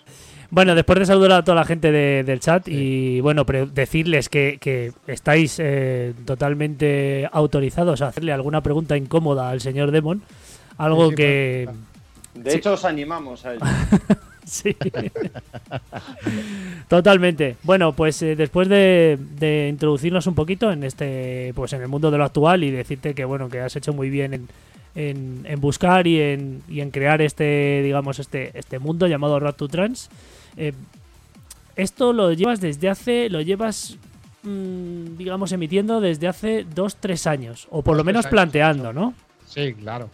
Bueno, 0.51 0.74
después 0.74 0.98
de 0.98 1.07
saludar 1.07 1.33
a 1.33 1.42
toda 1.44 1.55
la 1.57 1.64
gente 1.64 1.90
de- 1.90 2.24
del 2.24 2.40
chat 2.40 2.68
y 2.68 3.20
bueno, 3.22 3.46
pero 3.46 3.64
decirles 3.66 4.29
que, 4.29 4.59
que 4.61 4.92
estáis 5.07 5.57
eh, 5.61 6.12
totalmente 6.27 7.27
autorizados 7.33 8.03
a 8.03 8.09
hacerle 8.09 8.33
alguna 8.33 8.61
pregunta 8.62 8.98
incómoda 8.98 9.48
al 9.48 9.62
señor 9.62 9.90
Demon. 9.92 10.22
Algo 10.77 11.07
Sí, 11.07 11.11
sí, 11.11 11.16
que... 11.16 11.68
De 12.42 12.51
Sí. 12.53 12.57
hecho, 12.59 12.72
os 12.74 12.85
animamos 12.85 13.44
a 13.44 13.55
ello. 13.55 13.61
Sí. 14.48 14.74
Totalmente. 16.88 17.57
Bueno, 17.64 17.92
pues 17.92 18.22
eh, 18.22 18.35
después 18.35 18.66
de, 18.68 19.18
de 19.38 19.68
introducirnos 19.68 20.27
un 20.27 20.35
poquito 20.35 20.72
en 20.72 20.85
este, 20.85 21.53
pues 21.55 21.72
en 21.74 21.83
el 21.83 21.88
mundo 21.88 22.11
de 22.11 22.18
lo 22.18 22.24
actual 22.24 22.64
y 22.64 22.70
decirte 22.70 23.14
que 23.14 23.24
bueno, 23.27 23.48
que 23.48 23.61
has 23.61 23.77
hecho 23.77 23.92
muy 23.92 24.09
bien 24.09 24.33
en, 24.35 24.48
en, 24.94 25.42
en 25.44 25.61
buscar 25.61 26.07
y 26.07 26.20
en, 26.20 26.62
y 26.68 26.81
en 26.81 26.90
crear 26.90 27.20
este, 27.20 27.83
digamos, 27.85 28.18
este, 28.18 28.59
este 28.59 28.79
mundo 28.79 29.07
llamado 29.07 29.38
Road 29.38 29.55
to 29.55 29.68
Trans. 29.68 30.09
eh, 30.57 30.72
esto 31.77 32.12
lo 32.12 32.33
llevas 32.33 32.61
desde 32.61 32.88
hace, 32.88 33.29
lo 33.31 33.40
llevas, 33.40 33.98
mm, 34.42 35.16
digamos, 35.16 35.53
emitiendo 35.53 36.01
desde 36.01 36.27
hace 36.27 36.64
dos, 36.74 36.96
tres 36.96 37.27
años, 37.29 37.68
o 37.70 37.83
por 37.83 37.94
Dos, 37.94 37.98
lo 37.98 38.05
menos 38.05 38.24
años, 38.24 38.31
planteando. 38.33 38.92
¿no? 38.92 39.14
Sí, 39.46 39.74
claro. 39.74 40.11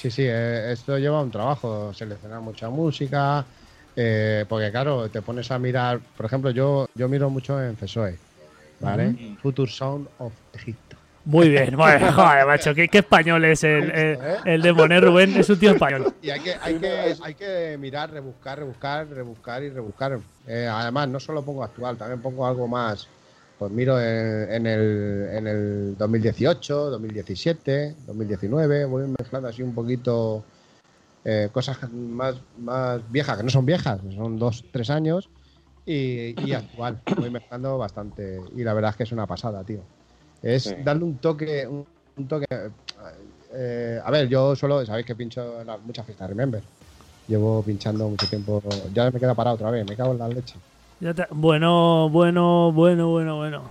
Sí, 0.00 0.10
sí, 0.10 0.22
eh, 0.24 0.72
esto 0.72 0.96
lleva 0.96 1.20
un 1.20 1.30
trabajo, 1.30 1.92
seleccionar 1.92 2.40
mucha 2.40 2.70
música, 2.70 3.44
eh, 3.94 4.46
porque 4.48 4.70
claro, 4.70 5.10
te 5.10 5.20
pones 5.20 5.50
a 5.50 5.58
mirar, 5.58 6.00
por 6.16 6.24
ejemplo, 6.24 6.50
yo, 6.52 6.86
yo 6.94 7.06
miro 7.06 7.28
mucho 7.28 7.62
en 7.62 7.76
FESOE, 7.76 8.16
¿vale? 8.80 9.08
Ujú. 9.08 9.40
Future 9.42 9.70
Sound 9.70 10.08
of 10.16 10.32
Egipto. 10.54 10.96
Muy 11.26 11.50
bien, 11.50 11.76
bueno, 11.76 12.10
joder, 12.14 12.46
macho, 12.46 12.74
qué, 12.74 12.88
qué 12.88 12.98
español 13.00 13.44
es 13.44 13.62
el, 13.62 13.90
el, 13.90 14.18
el 14.46 14.62
Demon, 14.62 14.90
¿eh, 14.90 15.00
Rubén? 15.02 15.36
Es 15.36 15.50
un 15.50 15.58
tío 15.58 15.72
español. 15.72 16.10
Y 16.22 16.30
hay 16.30 16.40
que, 16.40 16.54
hay 16.62 16.78
que, 16.78 17.16
hay 17.22 17.34
que 17.34 17.76
mirar, 17.78 18.10
rebuscar, 18.10 18.58
rebuscar, 18.58 19.06
rebuscar 19.06 19.62
y 19.64 19.68
rebuscar. 19.68 20.18
Eh, 20.46 20.66
además, 20.66 21.08
no 21.08 21.20
solo 21.20 21.44
pongo 21.44 21.62
actual, 21.62 21.98
también 21.98 22.22
pongo 22.22 22.46
algo 22.46 22.66
más. 22.66 23.06
Pues 23.60 23.72
miro 23.72 24.00
en, 24.00 24.50
en 24.50 24.66
el, 24.66 25.28
en 25.34 25.46
el 25.46 25.94
2018, 25.98 26.92
2017, 26.92 27.94
2019, 28.06 28.86
voy 28.86 29.02
mezclando 29.18 29.50
así 29.50 29.60
un 29.60 29.74
poquito 29.74 30.42
eh, 31.26 31.50
cosas 31.52 31.76
más, 31.92 32.36
más 32.56 33.02
viejas, 33.12 33.36
que 33.36 33.42
no 33.42 33.50
son 33.50 33.66
viejas, 33.66 34.00
son 34.16 34.38
dos, 34.38 34.64
tres 34.72 34.88
años, 34.88 35.28
y, 35.84 36.40
y 36.40 36.52
actual. 36.54 37.02
Voy 37.18 37.28
mezclando 37.28 37.76
bastante. 37.76 38.40
Y 38.56 38.64
la 38.64 38.72
verdad 38.72 38.92
es 38.92 38.96
que 38.96 39.02
es 39.02 39.12
una 39.12 39.26
pasada, 39.26 39.62
tío. 39.62 39.80
Es 40.40 40.62
Sí. 40.62 40.74
darle 40.82 41.04
un 41.04 41.18
toque, 41.18 41.66
un, 41.66 41.84
un 42.16 42.28
toque. 42.28 42.46
eh, 43.52 44.00
a 44.02 44.10
ver, 44.10 44.26
yo 44.26 44.56
solo, 44.56 44.86
sabéis 44.86 45.04
que 45.04 45.14
pincho 45.14 45.60
en 45.60 45.66
muchas 45.84 46.06
fiestas, 46.06 46.30
remember. 46.30 46.62
Llevo 47.26 47.62
pinchando 47.62 48.08
mucho 48.08 48.26
tiempo. 48.26 48.62
Ya 48.94 49.10
me 49.10 49.20
queda 49.20 49.34
parado 49.34 49.56
otra 49.56 49.70
vez, 49.70 49.84
me 49.86 49.96
cago 49.98 50.12
en 50.12 50.18
la 50.18 50.28
leche. 50.28 50.58
Ya 51.00 51.14
te- 51.14 51.26
Bueno, 51.30 52.08
bueno, 52.10 52.72
bueno, 52.72 53.08
bueno, 53.08 53.36
bueno. 53.38 53.62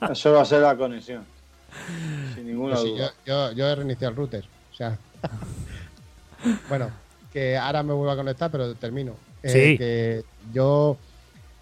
Eso 0.12 0.32
va 0.32 0.42
a 0.42 0.44
ser 0.44 0.60
la 0.62 0.76
conexión. 0.76 1.24
Sin 2.34 2.46
ninguna 2.46 2.74
Pues 2.74 2.84
sí, 2.86 2.90
duda. 2.92 3.12
yo, 3.24 3.50
yo, 3.50 3.52
yo 3.56 3.66
he 3.68 3.74
reiniciado 3.74 4.10
el 4.10 4.16
router. 4.16 4.44
O 4.72 4.74
sea. 4.76 4.98
bueno, 6.68 6.90
que 7.32 7.56
ahora 7.56 7.82
me 7.82 7.92
vuelvo 7.92 8.10
a 8.12 8.16
conectar, 8.16 8.50
pero 8.50 8.74
termino. 8.74 9.12
Eh, 9.42 9.48
Sí. 9.48 9.78
Que 9.78 10.24
yo. 10.52 10.96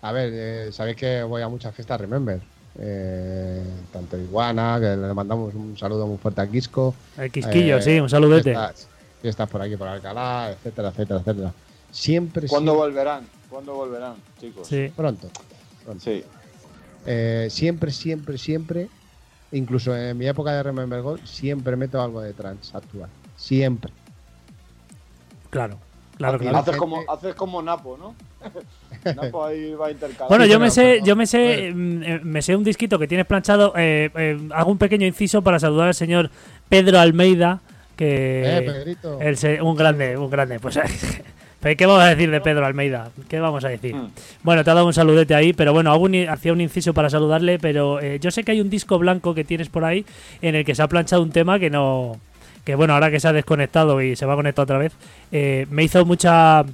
A 0.03 0.13
ver, 0.13 0.31
eh, 0.33 0.73
sabéis 0.73 0.97
que 0.97 1.23
voy 1.23 1.43
a 1.43 1.49
muchas 1.49 1.75
fiestas 1.75 2.01
Remember. 2.01 2.41
Eh, 2.79 3.63
tanto 3.93 4.17
Iguana, 4.17 4.79
que 4.81 4.97
le 4.97 5.13
mandamos 5.13 5.55
un 5.55 5.77
saludo 5.77 6.07
muy 6.07 6.17
fuerte 6.19 6.41
a 6.41 6.47
Quisco. 6.47 6.95
El 7.19 7.31
Quisquillo, 7.31 7.77
Eh, 7.79 7.83
sí, 7.83 8.01
un 8.01 8.09
saludete. 8.09 8.51
Fiestas, 8.53 8.89
fiestas 9.21 9.49
por 9.49 9.61
aquí, 9.63 9.77
por 9.77 9.89
Alcalá, 9.89 10.51
etcétera, 10.53 10.89
etcétera, 10.89 11.21
etcétera. 11.21 11.53
Siempre, 11.91 12.47
¿Cuándo 12.49 12.73
siempre- 12.73 12.89
volverán? 12.91 13.27
¿Cuándo 13.51 13.75
volverán, 13.75 14.15
chicos? 14.41 14.67
Sí. 14.69 14.91
pronto. 14.97 15.29
pronto. 15.85 16.03
Sí. 16.05 16.25
Eh, 17.07 17.49
siempre, 17.51 17.91
siempre, 17.91 18.39
siempre, 18.39 18.89
incluso 19.53 19.97
en 19.97 20.17
mi 20.17 20.27
época 20.27 20.53
de 20.53 20.63
Remember 20.63 21.03
Gold, 21.03 21.25
siempre 21.27 21.77
meto 21.77 22.01
algo 22.01 22.21
de 22.21 22.33
trans 22.33 22.75
actual. 22.75 23.09
Siempre. 23.37 23.93
Claro, 25.51 25.79
claro, 26.17 26.39
claro. 26.39 26.59
Haces 26.59 26.77
como, 26.77 27.03
haces 27.09 27.35
como 27.35 27.61
Napo, 27.63 27.97
¿no? 27.99 28.15
Napo 29.17 29.45
ahí 29.45 29.75
va 29.75 29.87
a 29.89 29.91
intercalar. 29.91 30.29
Bueno, 30.29 30.47
yo 30.47 30.61
me 30.61 30.71
sé, 30.71 31.01
yo 31.03 31.17
me 31.17 31.27
sé, 31.27 31.73
mm, 31.75 32.03
eh, 32.05 32.21
me 32.23 32.43
sé 32.43 32.55
un 32.55 32.63
disquito 32.65 32.99
que 32.99 33.09
tienes 33.09 33.27
planchado. 33.27 33.73
eh, 33.77 34.11
eh, 34.15 34.39
hago 34.55 34.71
un 34.71 34.79
pequeño 34.79 35.07
inciso 35.07 35.43
para 35.43 35.59
saludar 35.59 35.89
al 35.89 35.95
señor 35.95 36.31
Pedro 36.69 37.01
Almeida, 37.01 37.61
que 37.97 38.59
Eh, 38.59 38.63
Pedrito. 38.63 39.19
el 39.21 39.63
un 39.63 39.75
grande, 39.75 40.17
un 40.17 40.31
grande. 40.31 40.61
Pues, 40.61 40.79
pero 41.61 41.77
¿qué 41.77 41.87
vamos 41.87 42.03
a 42.03 42.09
decir 42.09 42.31
de 42.31 42.41
Pedro 42.41 42.65
Almeida? 42.67 43.11
¿Qué 43.29 43.39
vamos 43.41 43.65
a 43.65 43.69
decir? 43.69 43.95
Mm. 43.95 44.11
Bueno, 44.43 44.65
te 44.65 44.71
ha 44.71 44.75
dado 44.75 44.87
un 44.87 44.93
saludete 44.95 45.35
ahí, 45.35 45.53
pero 45.53 45.73
bueno, 45.73 45.93
hago 45.93 46.05
un 46.05 46.15
i- 46.15 46.27
hacía 46.27 46.53
un 46.53 46.61
inciso 46.61 46.95
para 46.95 47.11
saludarle, 47.11 47.59
pero 47.59 48.01
eh, 48.01 48.19
yo 48.21 48.31
sé 48.31 48.45
que 48.45 48.53
hay 48.53 48.61
un 48.61 48.71
disco 48.71 48.99
blanco 48.99 49.35
que 49.35 49.45
tienes 49.45 49.69
por 49.69 49.85
ahí 49.85 50.05
en 50.43 50.55
el 50.55 50.65
que 50.65 50.75
se 50.75 50.83
ha 50.83 50.89
planchado 50.89 51.23
un 51.23 51.31
tema 51.33 51.59
que 51.59 51.69
no, 51.71 52.19
que 52.65 52.75
bueno, 52.75 52.95
ahora 52.95 53.11
que 53.11 53.21
se 53.21 53.29
ha 53.29 53.33
desconectado 53.33 54.01
y 54.03 54.17
se 54.17 54.25
va 54.27 54.33
a 54.33 54.37
conectar 54.37 54.63
otra 54.63 54.79
vez, 54.79 54.93
eh, 55.33 55.67
me 55.71 55.83
hizo 55.85 56.05
mucha, 56.05 56.65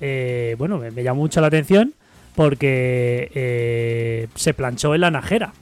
eh, 0.00 0.54
bueno, 0.58 0.78
me, 0.78 0.90
me 0.92 1.02
llamó 1.02 1.22
mucho 1.22 1.40
la 1.40 1.48
atención 1.48 1.92
porque 2.36 3.30
eh, 3.34 4.28
se 4.36 4.54
planchó 4.54 4.94
en 4.94 5.00
la 5.00 5.10
najera. 5.10 5.52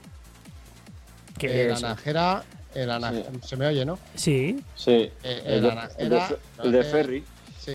Que 1.39 1.65
el 1.65 1.71
es- 1.71 1.83
anajera, 1.83 2.43
el 2.75 2.89
ana- 2.91 3.11
Sí. 3.11 3.23
se 3.43 3.57
me 3.57 3.65
oye, 3.67 3.85
¿no? 3.85 3.97
sí, 4.15 4.59
Sí. 4.75 5.09
El 5.23 5.39
el 5.47 5.61
de, 5.63 5.73
el 5.99 6.09
de 6.09 6.21
el 6.63 6.71
de 6.71 6.83
Ferry. 6.83 7.23
Sí. 7.59 7.73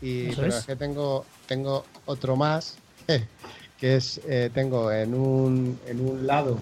Y, 0.00 0.34
pero 0.34 0.48
es. 0.48 0.56
es. 0.58 0.66
que 0.66 0.76
tengo, 0.76 1.24
tengo 1.46 1.84
otro 2.04 2.36
más, 2.36 2.76
que 3.80 3.96
es, 3.96 4.20
eh, 4.28 4.50
tengo 4.52 4.90
en 4.92 5.14
un, 5.14 5.78
en 5.86 6.00
un 6.00 6.26
lado, 6.26 6.58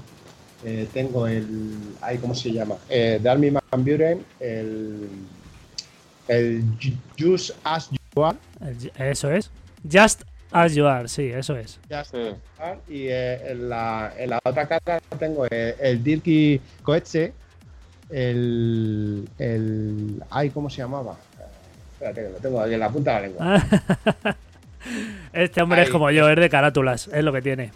eh, 0.64 0.88
tengo 0.92 1.26
el, 1.26 1.76
ay, 2.00 2.18
¿cómo 2.18 2.34
se 2.34 2.52
llama? 2.52 2.76
Eh, 2.88 3.18
de 3.22 3.28
Army 3.28 3.50
Van 3.50 3.62
Buren, 3.84 4.24
el, 4.40 5.08
el 6.28 6.62
Ju- 6.78 6.96
Just 7.18 7.50
As 7.64 7.90
You 7.90 8.22
Are, 8.24 8.38
el- 8.60 8.92
eso 8.96 9.30
es. 9.30 9.50
Just 9.90 10.22
as 10.50 10.74
you 10.74 10.86
are, 10.86 11.08
sí, 11.08 11.30
eso 11.30 11.56
es. 11.56 11.78
Just 11.90 12.12
Sí. 12.12 12.16
As 12.18 12.36
You 12.58 12.62
Are, 12.62 12.78
y 12.88 13.06
eh, 13.08 13.50
en, 13.50 13.68
la, 13.68 14.14
en 14.16 14.30
la 14.30 14.38
otra 14.44 14.66
cara 14.66 15.00
tengo 15.18 15.44
el, 15.46 15.74
el 15.80 16.02
Dirky 16.02 16.60
Coetze, 16.82 17.32
el, 18.10 19.28
el, 19.38 20.22
ay, 20.30 20.50
¿cómo 20.50 20.70
se 20.70 20.78
llamaba? 20.78 21.18
Espérate, 22.04 22.30
lo 22.32 22.38
tengo 22.38 22.60
aquí 22.60 22.74
en 22.74 22.80
la 22.80 22.90
punta 22.90 23.14
de 23.14 23.16
la 23.20 23.26
lengua. 23.26 23.62
Este 25.32 25.62
hombre 25.62 25.82
es 25.82 25.90
como 25.90 26.10
yo, 26.10 26.28
es 26.28 26.36
de 26.36 26.50
carátulas, 26.50 27.08
es 27.08 27.24
lo 27.24 27.32
que 27.32 27.40
tiene. 27.40 27.70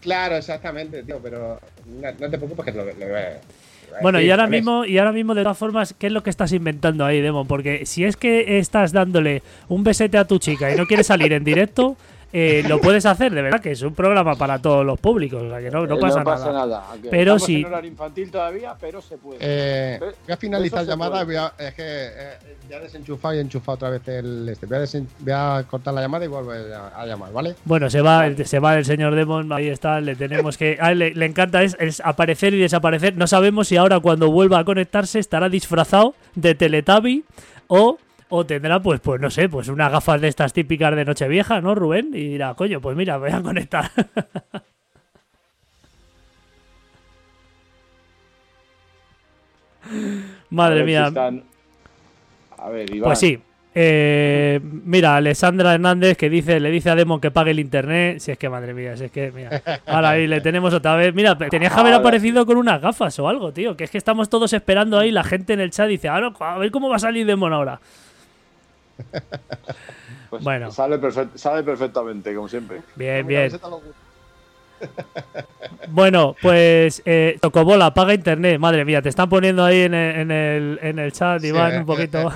Claro, 0.00 0.36
exactamente, 0.36 1.02
tío, 1.02 1.18
pero 1.22 1.60
no, 2.00 2.08
no 2.20 2.30
te 2.30 2.38
preocupes 2.38 2.64
que 2.66 2.72
lo, 2.72 2.84
lo, 2.84 2.92
lo- 2.92 4.00
Bueno, 4.00 4.20
sí, 4.20 4.26
y 4.26 4.30
ahora 4.30 4.46
mismo, 4.46 4.84
y 4.84 4.96
ahora 4.98 5.10
mismo, 5.12 5.34
de 5.34 5.42
todas 5.42 5.58
formas, 5.58 5.92
¿qué 5.98 6.06
es 6.06 6.12
lo 6.12 6.22
que 6.22 6.30
estás 6.30 6.52
inventando 6.52 7.04
ahí, 7.04 7.20
Demon? 7.20 7.48
Porque 7.48 7.84
si 7.84 8.04
es 8.04 8.16
que 8.16 8.58
estás 8.58 8.92
dándole 8.92 9.42
un 9.68 9.82
besete 9.82 10.16
a 10.18 10.24
tu 10.24 10.38
chica 10.38 10.72
y 10.72 10.76
no 10.76 10.86
quieres 10.86 11.08
salir 11.08 11.32
en 11.32 11.42
directo, 11.42 11.96
eh, 12.32 12.64
lo 12.66 12.80
puedes 12.80 13.04
hacer, 13.06 13.32
de 13.32 13.42
verdad, 13.42 13.60
que 13.60 13.72
es 13.72 13.82
un 13.82 13.94
programa 13.94 14.34
para 14.36 14.58
todos 14.58 14.84
los 14.86 14.98
públicos, 14.98 15.42
o 15.42 15.48
sea 15.50 15.60
que 15.60 15.70
no, 15.70 15.86
no 15.86 15.96
Eh, 15.96 16.00
pasa, 16.00 16.22
nada. 16.24 16.52
nada. 16.52 16.84
Aunque 16.90 17.08
Pero 17.10 17.36
estamos 17.36 17.42
sí. 17.46 17.56
en 17.60 17.64
horario 17.66 17.90
infantil 17.90 18.30
todavía, 18.30 18.74
pero 18.80 19.02
se 19.02 19.18
puede. 19.18 19.38
Eh, 19.40 19.98
voy 20.00 20.32
a 20.32 20.36
finalizar 20.36 20.84
llamada, 20.86 21.24
voy 21.24 21.36
a, 21.36 21.52
es 21.58 21.74
que 21.74 21.82
eh, 21.84 22.30
ya 22.70 22.76
he 22.78 22.80
desenchufado 22.80 23.34
y 23.34 23.38
he 23.38 23.40
enchufado 23.40 23.76
otra 23.76 23.90
vez 23.90 24.06
el 24.08 24.48
este. 24.48 24.66
Voy 24.66 24.76
a, 24.78 24.80
desen- 24.80 25.06
voy 25.20 25.32
a 25.34 25.64
cortar 25.70 25.94
la 25.94 26.00
llamada 26.00 26.24
y 26.24 26.28
vuelvo 26.28 26.52
a, 26.52 27.00
a 27.00 27.06
llamar, 27.06 27.32
¿vale? 27.32 27.54
Bueno, 27.64 27.90
se 27.90 28.00
va, 28.00 28.26
el, 28.26 28.46
se 28.46 28.58
va 28.58 28.76
el 28.78 28.84
señor 28.84 29.14
Demon, 29.14 29.52
ahí 29.52 29.68
está, 29.68 30.00
le 30.00 30.16
tenemos 30.16 30.56
que... 30.56 30.78
A 30.80 30.92
él 30.92 30.98
le, 30.98 31.14
le 31.14 31.26
encanta 31.26 31.62
es, 31.62 31.76
es 31.78 32.00
aparecer 32.04 32.54
y 32.54 32.58
desaparecer. 32.60 33.16
No 33.16 33.26
sabemos 33.26 33.68
si 33.68 33.76
ahora 33.76 34.00
cuando 34.00 34.30
vuelva 34.30 34.58
a 34.58 34.64
conectarse 34.64 35.18
estará 35.18 35.48
disfrazado 35.48 36.14
de 36.34 36.54
Teletubby 36.54 37.24
o, 37.68 37.98
o 38.34 38.46
tendrá, 38.46 38.80
pues, 38.80 38.98
pues 39.00 39.20
no 39.20 39.28
sé, 39.30 39.46
pues 39.50 39.68
unas 39.68 39.92
gafas 39.92 40.18
de 40.20 40.28
estas 40.28 40.54
típicas 40.54 40.96
de 40.96 41.04
Nochevieja, 41.04 41.60
¿no, 41.60 41.74
Rubén? 41.74 42.08
Y 42.14 42.28
dirá, 42.28 42.54
coño, 42.54 42.80
pues 42.80 42.96
mira, 42.96 43.18
voy 43.18 43.30
a 43.30 43.42
conectar. 43.42 43.90
A 49.84 50.44
Madre 50.50 50.80
si 50.80 50.86
mía. 50.86 51.06
están- 51.08 51.42
A 52.58 52.68
ver, 52.68 52.94
Iván. 52.94 53.08
Pues 53.08 53.18
sí. 53.18 53.38
Eh, 53.74 54.60
mira, 54.62 55.16
Alessandra 55.16 55.72
Hernández 55.74 56.16
que 56.18 56.28
dice, 56.28 56.60
le 56.60 56.70
dice 56.70 56.90
a 56.90 56.94
Demon 56.94 57.20
que 57.20 57.30
pague 57.30 57.52
el 57.52 57.58
internet. 57.58 58.18
Si 58.20 58.30
es 58.30 58.36
que 58.38 58.48
madre 58.50 58.74
mía, 58.74 58.96
si 58.98 59.04
es 59.04 59.10
que 59.10 59.32
mira. 59.32 59.62
Ahora 59.86 60.10
ahí 60.10 60.26
le 60.26 60.40
tenemos 60.42 60.74
otra 60.74 60.94
vez. 60.94 61.14
Mira, 61.14 61.36
tenías 61.38 61.72
que 61.72 61.80
haber 61.80 61.94
aparecido 61.94 62.44
con 62.44 62.58
unas 62.58 62.80
gafas 62.82 63.18
o 63.18 63.28
algo, 63.28 63.52
tío. 63.52 63.74
Que 63.76 63.84
es 63.84 63.90
que 63.90 63.96
estamos 63.98 64.28
todos 64.28 64.52
esperando 64.52 64.98
ahí. 64.98 65.10
La 65.10 65.24
gente 65.24 65.54
en 65.54 65.60
el 65.60 65.70
chat 65.70 65.88
dice, 65.88 66.08
ah, 66.08 66.20
a 66.38 66.58
ver 66.58 66.70
cómo 66.70 66.88
va 66.90 66.96
a 66.96 67.00
salir 67.00 67.26
Demon 67.26 67.52
ahora. 67.54 67.80
Pues 70.30 70.42
bueno. 70.44 70.70
Sale, 70.70 70.98
perfect- 70.98 71.36
sale 71.36 71.62
perfectamente, 71.62 72.34
como 72.34 72.48
siempre. 72.48 72.80
Bien, 72.96 73.26
bien. 73.26 73.52
Bueno, 75.88 76.34
pues 76.40 77.02
eh, 77.04 77.36
Tocobola, 77.40 77.92
paga 77.94 78.14
internet. 78.14 78.58
Madre 78.58 78.84
mía, 78.84 79.02
te 79.02 79.10
están 79.10 79.28
poniendo 79.28 79.64
ahí 79.64 79.82
en 79.82 79.94
el, 79.94 80.16
en 80.20 80.30
el, 80.30 80.78
en 80.82 80.98
el 80.98 81.12
chat, 81.12 81.40
Sí, 81.40 81.48
Iván, 81.48 81.74
eh, 81.74 81.78
un 81.78 81.86
poquito. 81.86 82.32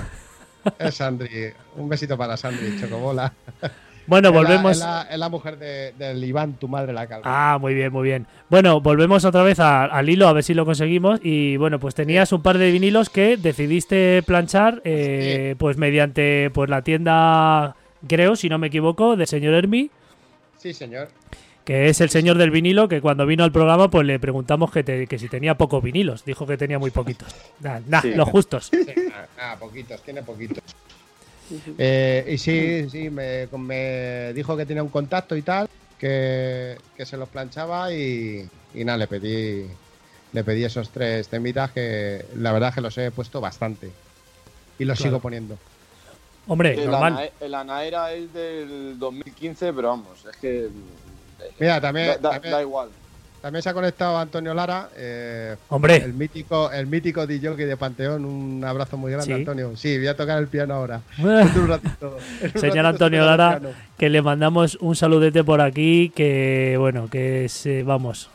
Es 0.79 0.95
Sandri, 0.95 1.51
un 1.75 1.89
besito 1.89 2.17
para 2.17 2.37
Sandri, 2.37 2.79
Chocobola. 2.79 3.33
Bueno, 4.07 4.29
Es 4.29 4.33
la- 4.33 4.39
volvemos. 4.41 4.71
Es 4.71 4.79
la, 4.79 5.01
es 5.11 5.19
la 5.19 5.29
mujer 5.29 5.57
de, 5.59 5.91
del 5.93 6.23
Iván, 6.23 6.53
tu 6.53 6.67
madre, 6.67 6.93
la 6.93 7.05
calva. 7.07 7.23
Ah, 7.25 7.57
muy 7.59 7.73
bien, 7.73 7.91
muy 7.91 8.03
bien. 8.07 8.25
Bueno, 8.49 8.79
volvemos 8.81 9.25
otra 9.25 9.43
vez 9.43 9.59
a- 9.59 9.85
al 9.85 10.09
hilo 10.09 10.27
a 10.27 10.33
ver 10.33 10.43
si 10.43 10.53
lo 10.53 10.65
conseguimos. 10.65 11.19
Y 11.23 11.57
bueno, 11.57 11.79
pues 11.79 11.93
tenías 11.93 12.31
un 12.31 12.41
par 12.41 12.57
de 12.57 12.71
vinilos 12.71 13.09
que 13.09 13.37
decidiste 13.37 14.23
planchar, 14.23 14.81
eh, 14.85 15.55
pues 15.59 15.77
mediante 15.77 16.49
pues 16.53 16.69
la 16.69 16.81
tienda, 16.81 17.75
creo, 18.07 18.35
si 18.35 18.49
no 18.49 18.57
me 18.57 18.67
equivoco, 18.67 19.15
del 19.15 19.27
señor 19.27 19.53
Hermi, 19.53 19.89
Sí, 20.57 20.73
señor. 20.73 21.09
que 21.65 21.89
es 21.89 21.99
el 21.99 22.09
señor 22.09 22.37
del 22.37 22.49
vinilo, 22.49 22.87
que 22.87 23.01
cuando 23.01 23.25
vino 23.25 23.43
al 23.43 23.51
programa, 23.51 23.89
pues 23.89 24.07
le 24.07 24.19
preguntamos 24.19 24.71
que, 24.71 24.83
te- 24.83 25.05
que 25.07 25.19
si 25.19 25.27
tenía 25.27 25.55
pocos 25.57 25.83
vinilos. 25.83 26.23
Dijo 26.23 26.47
que 26.47 26.55
tenía 26.55 26.79
muy 26.79 26.91
poquitos. 26.91 27.35
Nah, 27.59 27.79
nah, 27.87 28.01
Sí. 28.01 28.13
los 28.15 28.29
justos. 28.29 28.69
Sí, 28.71 28.85
ah, 29.13 29.25
ah, 29.37 29.55
poquitos, 29.59 30.01
tiene 30.01 30.23
poquitos. 30.23 30.63
Eh, 31.77 32.25
y 32.27 32.37
sí, 32.37 32.89
sí, 32.89 33.09
me, 33.09 33.47
me 33.57 34.33
dijo 34.33 34.55
que 34.57 34.65
tenía 34.65 34.83
un 34.83 34.89
contacto 34.89 35.35
y 35.35 35.41
tal, 35.41 35.67
que, 35.97 36.77
que 36.95 37.05
se 37.05 37.17
los 37.17 37.29
planchaba 37.29 37.93
y, 37.93 38.47
y 38.73 38.83
nada, 38.85 38.97
le 38.97 39.07
pedí, 39.07 39.67
le 40.33 40.43
pedí 40.43 40.63
esos 40.63 40.89
tres 40.89 41.27
temitas 41.27 41.71
que 41.71 42.25
la 42.35 42.51
verdad 42.51 42.73
que 42.73 42.81
los 42.81 42.97
he 42.97 43.11
puesto 43.11 43.41
bastante. 43.41 43.91
Y 44.79 44.85
los 44.85 44.97
Claro. 44.97 45.11
sigo 45.11 45.19
poniendo. 45.21 45.57
Hombre, 46.47 46.73
El, 46.75 46.85
normal. 46.91 47.13
Ana- 47.13 47.29
el 47.41 47.55
Anaera 47.55 48.13
es 48.13 48.31
del 48.33 48.97
2015, 48.99 49.73
pero 49.73 49.89
vamos, 49.89 50.25
es 50.25 50.37
que. 50.37 50.69
Mira, 51.59 51.81
también, 51.81 52.07
da, 52.07 52.17
da- 52.17 52.29
también, 52.31 52.51
da 52.53 52.61
igual. 52.61 52.89
También 53.41 53.61
se 53.61 53.69
ha 53.69 53.73
conectado 53.73 54.17
Antonio 54.17 54.53
Lara, 54.53 54.89
eh, 54.95 55.55
Hombre, 55.69 55.97
el 55.97 56.13
mítico, 56.13 56.71
el 56.71 56.87
mítico 56.87 57.25
DJ 57.27 57.55
de 57.55 57.77
Panteón. 57.77 58.25
Un 58.25 58.63
abrazo 58.63 58.97
muy 58.97 59.11
grande, 59.11 59.27
Sí. 59.27 59.33
Antonio. 59.33 59.75
Sí, 59.75 59.97
voy 59.97 60.07
a 60.07 60.15
tocar 60.15 60.39
el 60.39 60.47
piano 60.47 60.73
ahora. 60.73 61.01
Un 61.19 61.67
ratito. 61.67 62.17
En 62.41 62.51
un 62.55 62.61
Señor 62.61 62.85
Antonio 62.85 63.25
Lara, 63.25 63.61
que 63.97 64.09
le 64.09 64.21
mandamos 64.21 64.77
un 64.81 64.95
saludete 64.95 65.43
por 65.43 65.61
aquí, 65.61 66.11
que 66.15 66.75
bueno, 66.79 67.09
que 67.09 67.45
es, 67.45 67.65
eh, 67.65 67.83
vamos, 67.83 68.29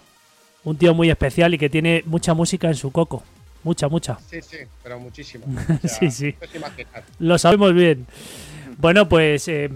un 0.65 0.77
tío 0.77 0.95
muy 0.95 1.11
especial 1.11 1.55
y 1.55 1.59
que 1.59 1.69
tiene 1.69 2.03
mucha 2.07 2.35
música 2.35 2.69
en 2.69 2.75
su 2.75 2.91
coco. 2.91 3.23
Mucha, 3.65 3.89
mucha. 3.89 4.19
Sí, 4.29 4.41
sí, 4.43 4.59
pero 4.83 4.99
muchísimo. 4.99 5.45
Sí, 5.85 6.11
sí. 6.11 6.35
Lo 7.19 7.39
sabemos 7.39 7.73
bien. 7.75 8.07
Bueno, 8.79 9.09
pues, 9.09 9.47
eh, 9.49 9.71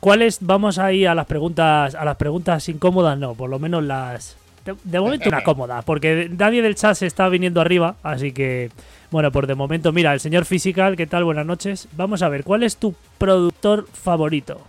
¿cuáles 0.00 0.38
vamos 0.40 0.78
ahí 0.78 1.04
a 1.04 1.14
las 1.14 1.26
preguntas, 1.26 1.94
a 1.94 2.04
las 2.04 2.16
preguntas 2.16 2.68
incómodas? 2.68 3.18
No, 3.18 3.34
por 3.34 3.50
lo 3.50 3.58
menos 3.58 3.82
las. 3.84 4.36
De, 4.84 5.00
momento 5.00 5.28
una 5.28 5.42
cómoda, 5.42 5.82
porque 5.82 6.30
nadie 6.36 6.60
del 6.62 6.74
chat 6.74 6.94
se 6.94 7.06
está 7.06 7.28
viniendo 7.28 7.60
arriba, 7.60 7.96
así 8.02 8.32
que, 8.32 8.70
bueno, 9.10 9.32
por 9.32 9.46
de 9.46 9.54
momento, 9.54 9.92
mira, 9.92 10.12
el 10.12 10.20
señor 10.20 10.44
Physical, 10.44 10.96
¿qué 10.96 11.06
tal? 11.06 11.24
Buenas 11.24 11.46
noches. 11.46 11.88
Vamos 11.92 12.22
a 12.22 12.28
ver, 12.28 12.44
¿cuál 12.44 12.62
es 12.62 12.76
tu 12.76 12.94
productor 13.18 13.86
favorito? 13.92 14.60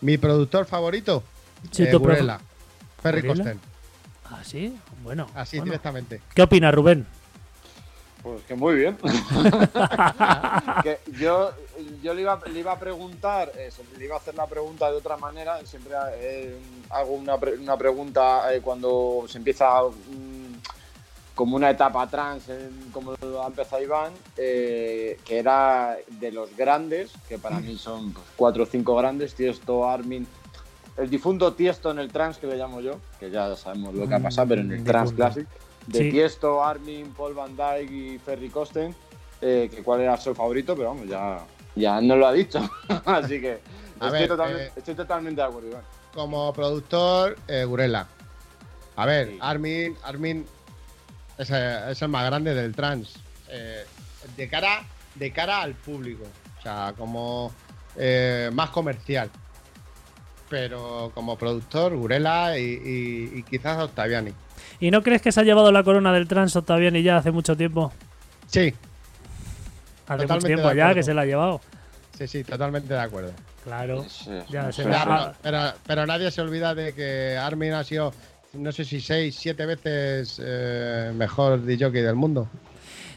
Mi 0.00 0.18
productor 0.18 0.66
favorito, 0.66 1.24
Sí, 1.70 1.84
eh, 1.84 1.86
tu 1.86 1.98
Burela, 1.98 2.40
Ferry. 3.02 3.28
¿Ah, 4.30 4.40
sí? 4.42 4.76
Bueno. 5.02 5.26
Así 5.34 5.56
bueno. 5.56 5.70
directamente. 5.70 6.20
¿Qué 6.34 6.42
opina 6.42 6.70
Rubén? 6.70 7.06
Pues 8.22 8.42
que 8.42 8.54
muy 8.54 8.74
bien. 8.74 8.96
que 10.82 10.98
yo 11.18 11.52
yo 12.02 12.14
le, 12.14 12.22
iba, 12.22 12.40
le 12.52 12.60
iba 12.60 12.72
a 12.72 12.78
preguntar, 12.78 13.52
eh, 13.56 13.70
le 13.98 14.04
iba 14.04 14.14
a 14.14 14.18
hacer 14.18 14.34
la 14.34 14.46
pregunta 14.46 14.90
de 14.90 14.96
otra 14.96 15.16
manera. 15.16 15.64
Siempre 15.64 15.94
eh, 16.14 16.56
hago 16.90 17.12
una, 17.14 17.38
pre- 17.38 17.56
una 17.58 17.76
pregunta 17.76 18.52
eh, 18.54 18.60
cuando 18.60 19.24
se 19.28 19.38
empieza 19.38 19.82
mm, 19.82 20.54
como 21.34 21.56
una 21.56 21.70
etapa 21.70 22.06
trans, 22.08 22.48
en- 22.48 22.90
como 22.92 23.14
lo 23.20 23.42
ha 23.42 23.46
empezado 23.48 23.82
Iván, 23.82 24.12
eh, 24.36 25.18
que 25.24 25.38
era 25.38 25.96
de 26.08 26.32
los 26.32 26.56
grandes, 26.56 27.12
que 27.28 27.38
para 27.38 27.60
mí 27.60 27.76
son 27.76 28.12
pues, 28.12 28.26
cuatro 28.36 28.62
o 28.62 28.66
cinco 28.66 28.96
grandes, 28.96 29.34
Tiesto, 29.34 29.88
Armin, 29.88 30.26
el 30.96 31.10
difunto 31.10 31.52
Tiesto 31.52 31.90
en 31.90 31.98
el 31.98 32.10
trans, 32.10 32.38
que 32.38 32.46
le 32.46 32.56
llamo 32.56 32.80
yo, 32.80 32.96
que 33.20 33.30
ya 33.30 33.54
sabemos 33.56 33.94
lo 33.94 34.08
que 34.08 34.14
ha 34.14 34.20
pasado, 34.20 34.48
pero 34.48 34.62
en 34.62 34.72
el 34.72 34.80
Mm, 34.80 34.84
trans 34.84 35.12
classic, 35.12 35.46
de 35.86 35.98
Sí. 36.04 36.10
Tiesto, 36.10 36.64
Armin, 36.64 37.12
Paul 37.14 37.34
Van 37.34 37.54
Dyke 37.54 37.92
y 37.92 38.18
Ferry 38.18 38.48
Costen, 38.48 38.94
eh, 39.42 39.68
que 39.70 39.82
cuál 39.82 40.00
era 40.00 40.16
su 40.16 40.34
favorito, 40.34 40.74
pero 40.74 40.88
vamos, 40.88 41.06
ya, 41.06 41.44
ya 41.76 42.00
no 42.00 42.16
lo 42.16 42.26
ha 42.26 42.32
dicho. 42.32 42.58
Así 43.04 43.40
que 43.40 43.60
A 44.00 44.06
estoy, 44.06 44.10
ver, 44.20 44.28
totalmente, 44.28 44.64
eh, 44.66 44.72
estoy 44.76 44.94
totalmente 44.94 45.40
de 45.40 45.46
acuerdo, 45.46 45.68
Iván. 45.68 45.82
Como 46.12 46.52
productor, 46.52 47.36
eh, 47.46 47.64
Gurela. 47.64 48.06
A 48.96 49.06
ver, 49.06 49.28
Sí. 49.28 49.38
Armin, 49.40 49.96
Armin 50.02 50.46
es, 51.38 51.50
eh, 51.50 51.90
es 51.90 52.00
el 52.02 52.08
más 52.08 52.24
grande 52.26 52.54
del 52.54 52.74
trans. 52.74 53.14
Eh, 53.50 53.84
de, 54.36 54.48
cara, 54.48 54.82
de 55.14 55.30
cara 55.32 55.60
al 55.62 55.74
público. 55.74 56.24
O 56.58 56.62
sea, 56.62 56.94
como 56.96 57.52
eh, 57.96 58.50
más 58.52 58.70
comercial. 58.70 59.30
Pero 60.48 61.10
como 61.14 61.36
productor, 61.36 61.96
Gurela 61.96 62.58
y, 62.58 62.62
y- 62.62 63.38
y 63.38 63.42
quizás 63.42 63.78
Octaviani. 63.78 64.32
¿Y 64.78 64.90
no 64.90 65.02
crees 65.02 65.20
que 65.20 65.32
se 65.32 65.40
ha 65.40 65.44
llevado 65.44 65.72
la 65.72 65.82
corona 65.82 66.12
del 66.12 66.28
trans 66.28 66.54
Octaviani 66.54 67.02
ya 67.02 67.16
hace 67.18 67.30
mucho 67.32 67.56
tiempo? 67.56 67.92
Sí, 68.46 68.72
Hace 70.08 70.22
Totalmente 70.22 70.34
mucho 70.34 70.46
tiempo 70.46 70.68
de 70.68 70.76
ya 70.76 70.82
acuerdo. 70.84 70.94
que 70.94 71.02
se 71.02 71.14
la 71.14 71.22
ha 71.22 71.26
llevado. 71.26 71.60
sí, 72.16 72.26
sí, 72.26 72.44
totalmente 72.44 72.94
de 72.94 73.00
acuerdo. 73.00 73.32
Claro. 73.64 74.04
Sí, 74.08 74.30
ya 74.48 74.62
no 74.62 74.72
se 74.72 74.84
sé, 74.84 74.88
la- 74.88 75.04
pero-. 75.04 75.34
Pero, 75.42 75.72
pero 75.86 76.06
nadie 76.06 76.30
se 76.30 76.40
olvida 76.40 76.74
de 76.74 76.92
que 76.94 77.36
Armin 77.36 77.72
ha 77.72 77.82
sido, 77.84 78.12
no 78.54 78.70
sé 78.72 78.84
si 78.84 79.00
seis, 79.00 79.34
siete 79.34 79.66
veces 79.66 80.40
eh, 80.44 81.12
mejor 81.14 81.64
DJ 81.64 81.90
del 81.90 82.14
mundo. 82.14 82.48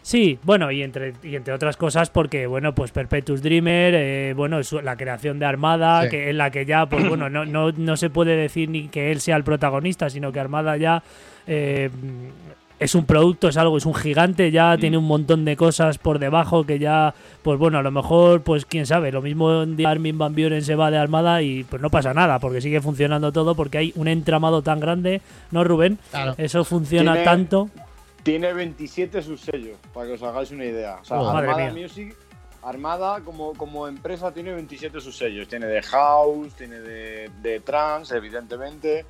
Sí, 0.02 0.40
bueno, 0.44 0.72
y 0.72 0.82
entre, 0.82 1.14
y 1.22 1.36
entre 1.36 1.54
otras 1.54 1.78
cosas 1.78 2.10
porque, 2.10 2.48
bueno, 2.48 2.74
pues 2.74 2.92
Perpetuous 2.92 3.42
Dreamer, 3.44 3.94
eh, 3.96 4.34
bueno, 4.36 4.64
su- 4.64 4.82
la 4.82 4.96
creación 4.98 5.38
de 5.38 5.46
Armada, 5.46 6.04
Sí. 6.04 6.10
que 6.10 6.30
en 6.32 6.38
la 6.40 6.50
que 6.50 6.66
ya, 6.66 6.88
pues 6.88 7.08
bueno, 7.08 7.30
no, 7.30 7.46
no, 7.46 7.72
no 7.74 7.98
se 7.98 8.10
puede 8.10 8.36
decir 8.36 8.70
ni 8.70 8.88
que 8.88 9.12
él 9.12 9.22
sea 9.22 9.36
el 9.36 9.44
protagonista, 9.44 10.10
sino 10.10 10.32
que 10.32 10.40
Armada 10.40 10.78
ya 10.78 11.04
eh, 11.46 11.90
es 12.80 12.96
un 12.96 13.06
producto, 13.06 13.50
es 13.50 13.58
algo, 13.58 13.78
es 13.78 13.86
un 13.86 13.94
gigante, 13.94 14.52
ya 14.52 14.78
tiene 14.78 14.98
un 14.98 15.06
montón 15.06 15.44
de 15.46 15.56
cosas 15.58 15.98
por 15.98 16.18
debajo 16.20 16.66
que 16.66 16.80
ya, 16.80 17.14
pues 17.44 17.60
bueno, 17.60 17.78
a 17.78 17.82
lo 17.82 17.92
mejor, 17.92 18.42
pues 18.42 18.66
quién 18.66 18.86
sabe, 18.86 19.12
lo 19.12 19.22
mismo 19.22 19.48
un 19.62 19.76
día 19.76 19.90
Armin 19.90 20.18
Van 20.18 20.34
Buren 20.34 20.62
se 20.64 20.76
va 20.76 20.90
de 20.90 20.98
Armada 20.98 21.42
y 21.42 21.64
pues 21.66 21.82
no 21.82 21.90
pasa 21.90 22.14
nada, 22.14 22.40
porque 22.40 22.62
sigue 22.62 22.82
funcionando 22.82 23.32
todo, 23.32 23.56
porque 23.56 23.78
hay 23.80 23.94
un 23.96 24.08
entramado 24.08 24.62
tan 24.62 24.80
grande, 24.80 25.22
¿no, 25.52 25.64
Rubén? 25.64 26.00
Claro. 26.12 26.36
Eso 26.38 26.64
funciona 26.64 27.12
Tiene- 27.14 27.26
tanto. 27.26 27.70
Tiene 28.24 28.54
27 28.54 29.22
subsellos, 29.22 29.78
para 29.94 30.08
que 30.08 30.14
os 30.14 30.24
hagáis 30.24 30.52
una 30.52 30.66
idea. 30.66 30.98
O 31.02 31.06
sea, 31.06 31.20
Oh, 31.22 31.30
Armada. 31.30 31.72
Music, 31.74 32.16
Armada 32.62 33.22
como, 33.22 33.54
como 33.54 33.88
empresa 33.88 34.34
tiene 34.34 34.52
27 34.54 35.00
subsellos. 35.00 35.48
Tiene 35.48 35.66
de 35.68 35.82
House, 35.82 36.54
tiene 36.56 36.80
de, 36.82 37.30
de 37.42 37.60
Trans, 37.62 38.12
evidentemente. 38.12 39.06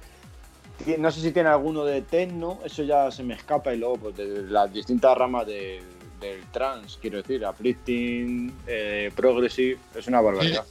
No 0.97 1.11
sé 1.11 1.21
si 1.21 1.31
tiene 1.31 1.49
alguno 1.49 1.83
de 1.83 2.01
Techno, 2.01 2.59
eso 2.63 2.83
ya 2.83 3.11
se 3.11 3.23
me 3.23 3.33
escapa. 3.33 3.73
Y 3.73 3.77
luego, 3.77 3.97
pues 3.97 4.17
de 4.17 4.43
las 4.43 4.71
distintas 4.73 5.17
ramas 5.17 5.45
del, 5.45 5.83
del 6.19 6.41
Trans, 6.51 6.97
quiero 7.01 7.17
decir, 7.17 7.45
Uplifting, 7.45 8.53
eh, 8.65 9.11
Progressive, 9.15 9.77
es 9.95 10.07
una 10.07 10.21
barbaridad. 10.21 10.65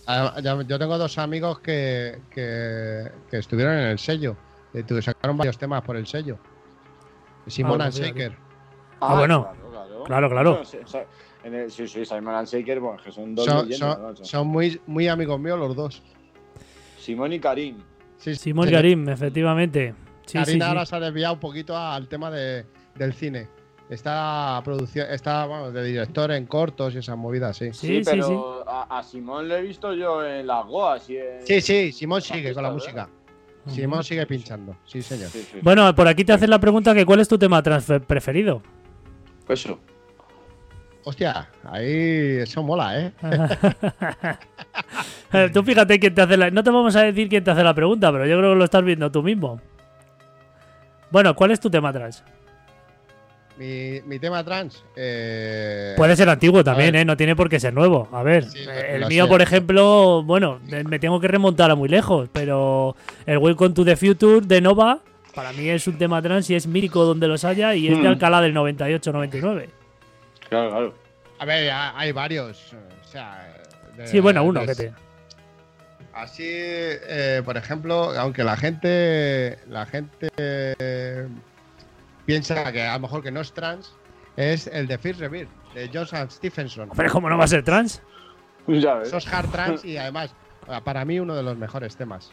yo 0.66 0.78
tengo 0.78 0.98
dos 0.98 1.18
amigos 1.18 1.61
que, 1.61 2.20
que, 2.30 3.04
que 3.30 3.36
estuvieron 3.38 3.74
en 3.74 3.86
el 3.88 3.98
sello. 3.98 4.36
que 4.72 4.82
tu- 4.82 5.00
sacaron 5.02 5.36
varios 5.36 5.59
temas 5.59 5.82
por 5.82 5.96
el 5.96 6.06
sello. 6.06 6.38
Simon 7.46 7.80
Ah, 7.80 7.84
and 7.86 7.94
pues. 7.94 8.06
Shaker. 8.06 8.36
Ah, 9.00 9.14
bueno. 9.14 9.42
Claro, 9.42 9.70
claro. 9.70 10.04
Claro, 10.04 10.30
claro. 10.30 10.50
Bueno, 10.52 10.64
sí, 10.64 10.76
o 10.84 10.86
sea, 10.86 11.06
en 11.44 11.54
el- 11.54 11.70
sí, 11.70 11.86
sí, 11.88 12.04
Simon 12.04 12.34
and 12.34 12.48
Shaker, 12.48 12.80
bueno, 12.80 13.02
que 13.02 13.12
son 13.12 13.34
dos 13.34 13.44
Son, 13.46 13.68
leyendas, 13.68 13.98
son- 14.18 14.26
son 14.26 14.46
muy, 14.48 14.80
muy 14.86 15.06
amigos 15.09 15.38
míos 15.40 15.59
los 15.59 15.74
dos. 15.76 16.02
Simón 16.98 17.32
y 17.32 17.40
Karim. 17.40 17.76
Sí, 18.19 18.35
Simón 18.35 18.66
sí. 18.69 18.73
Garim, 18.75 19.09
efectivamente. 19.09 19.95
Sí, 20.27 20.33
sí, 20.33 20.39
Karina 20.39 20.64
sí. 20.64 20.69
ahora 20.69 20.87
se 20.87 20.97
ha 20.97 21.01
desviado 21.01 21.35
un 21.35 21.41
poquito 21.41 21.77
al 21.77 22.09
tema 22.09 22.31
de, 22.31 22.66
del 22.97 23.12
cine. 23.14 23.49
Está 23.89 24.61
produciendo, 24.64 25.11
está 25.14 25.47
bueno, 25.47 25.71
de 25.73 25.83
director 25.83 26.31
en 26.33 26.45
cortos 26.47 26.95
y 26.95 26.99
esas 26.99 27.16
movidas, 27.16 27.57
sí. 27.57 27.73
Sí, 27.73 27.87
Sí, 27.87 27.87
sí, 27.97 28.03
pero 28.05 28.27
sí. 28.29 28.35
A, 28.66 28.99
a 28.99 29.03
Simón 29.03 29.49
le 29.49 29.59
he 29.59 29.62
visto 29.62 29.95
yo 29.95 30.23
en 30.25 30.47
las 30.47 30.66
Goas. 30.66 31.09
Y 31.09 31.16
en- 31.16 31.47
Sí, 31.47 31.61
sí, 31.62 31.93
Simón 31.93 32.21
sigue 32.21 32.53
con 32.53 32.62
la 32.64 32.71
música. 32.71 33.09
Simón 33.69 34.03
sigue 34.05 34.27
pinchando, 34.27 34.77
sí, 34.85 35.01
señor. 35.03 35.29
Sí, 35.31 35.43
sí. 35.51 35.59
Bueno, 35.62 35.95
por 35.95 36.07
aquí 36.09 36.25
te 36.25 36.33
hacen 36.33 36.49
la 36.51 36.59
pregunta 36.59 36.95
que 36.95 37.05
¿cuál 37.07 37.21
es 37.21 37.29
tu 37.29 37.39
tema 37.39 37.62
preferido? 37.62 38.62
Eso. 39.49 39.79
Hostia, 41.05 41.49
ahí 41.64 42.39
eso 42.43 42.62
mola, 42.62 43.01
¿eh? 43.01 43.12
Tú 45.53 45.62
fíjate 45.62 45.99
quién 45.99 46.14
te 46.14 46.22
hace 46.22 46.37
la... 46.37 46.51
No 46.51 46.62
te 46.62 46.70
vamos 46.70 46.95
a 46.97 47.03
decir 47.03 47.29
quién 47.29 47.45
te 47.45 47.51
hace 47.51 47.62
la 47.64 47.74
pregunta, 47.74 48.11
pero 48.12 48.26
yo 48.26 48.39
creo 48.39 48.53
que 48.53 48.59
lo 48.59 48.64
estás 48.64 48.83
viendo 48.85 49.11
tú 49.11 49.22
mismo. 49.22 49.61
Bueno, 51.11 51.35
¿cuál 51.35 51.51
es 51.53 51.61
tu 51.61 51.70
tema 51.70 51.93
trans? 51.93 52.22
Mi, 53.57 54.01
mi 54.07 54.18
tema 54.20 54.45
trans. 54.45 54.85
eh, 54.95 55.95
Puede 55.97 56.14
ser 56.14 56.29
antiguo 56.29 56.62
también. 56.62 56.95
¿eh? 56.95 57.05
No 57.05 57.16
tiene 57.16 57.35
por 57.35 57.49
qué 57.49 57.59
ser 57.59 57.74
nuevo. 57.74 58.09
A 58.12 58.22
ver, 58.22 58.45
Sí, 58.45 58.61
eh, 58.68 58.97
el 58.97 59.07
mío, 59.07 59.24
sé. 59.24 59.29
por 59.31 59.43
ejemplo, 59.43 60.22
bueno, 60.22 60.61
me 60.87 60.99
tengo 61.01 61.18
que 61.20 61.26
remontar 61.29 61.70
a 61.70 61.74
muy 61.74 61.89
lejos, 61.89 62.29
pero 62.33 62.95
el 63.26 63.39
Welcome 63.39 63.74
to 63.74 63.85
the 63.85 63.97
Future 63.97 64.41
de 64.47 64.61
Nova, 64.61 65.01
para 65.35 65.53
mí 65.53 65.68
es 65.68 65.87
un 65.89 65.99
tema 65.99 66.22
trans 66.22 66.49
y 66.51 66.55
es 66.55 66.66
mítico 66.68 67.05
donde 67.05 67.26
los 67.26 67.45
haya 67.45 67.74
y 67.74 67.89
es 67.89 67.97
de 67.97 68.05
Mm. 68.05 68.12
Alcalá 68.12 68.41
del 68.41 68.55
98-99. 68.55 69.68
Claro, 70.49 70.70
claro. 70.70 70.95
A 71.41 71.45
ver, 71.45 71.70
ha- 71.70 71.99
hay 71.99 72.12
varios. 72.12 72.72
O 72.74 73.07
sea. 73.09 73.45
de- 73.97 74.07
Sí, 74.07 74.20
bueno, 74.20 74.45
uno 74.45 74.61
de- 74.61 74.66
que 74.66 74.74
te... 74.74 74.93
Así, 76.19 76.43
eh, 76.45 77.43
por 77.45 77.57
ejemplo, 77.57 78.11
aunque 78.19 78.43
la 78.43 78.57
gente, 78.57 79.57
la 79.69 79.87
gente 79.87 80.29
eh, 80.37 81.29
piensa 82.27 82.73
que 82.73 82.83
a 82.83 82.95
lo 82.95 83.01
mejor 83.01 83.23
que 83.23 83.31
no 83.31 83.41
es 83.41 83.53
trans, 83.53 83.95
es 84.37 84.66
el 84.66 84.89
de 84.89 84.99
First 84.99 85.21
Rebirth, 85.21 85.49
de 85.75 85.89
Johnson 85.95 86.29
Stephenson. 86.29 86.89
Pero 86.97 87.12
¿cómo 87.12 87.31
no 87.31 87.39
va 87.39 87.45
a 87.45 87.49
ser 87.49 87.62
trans? 87.62 88.03
Ya 88.66 88.95
ves. 88.95 89.09
Eso 89.09 89.19
es 89.19 89.33
hard 89.33 89.49
trans 89.51 89.85
y 89.85 89.97
además, 89.97 90.35
para 90.83 91.05
mí, 91.05 91.21
uno 91.21 91.37
de 91.37 91.45
los 91.45 91.57
mejores 91.57 91.97
temas. 91.97 92.33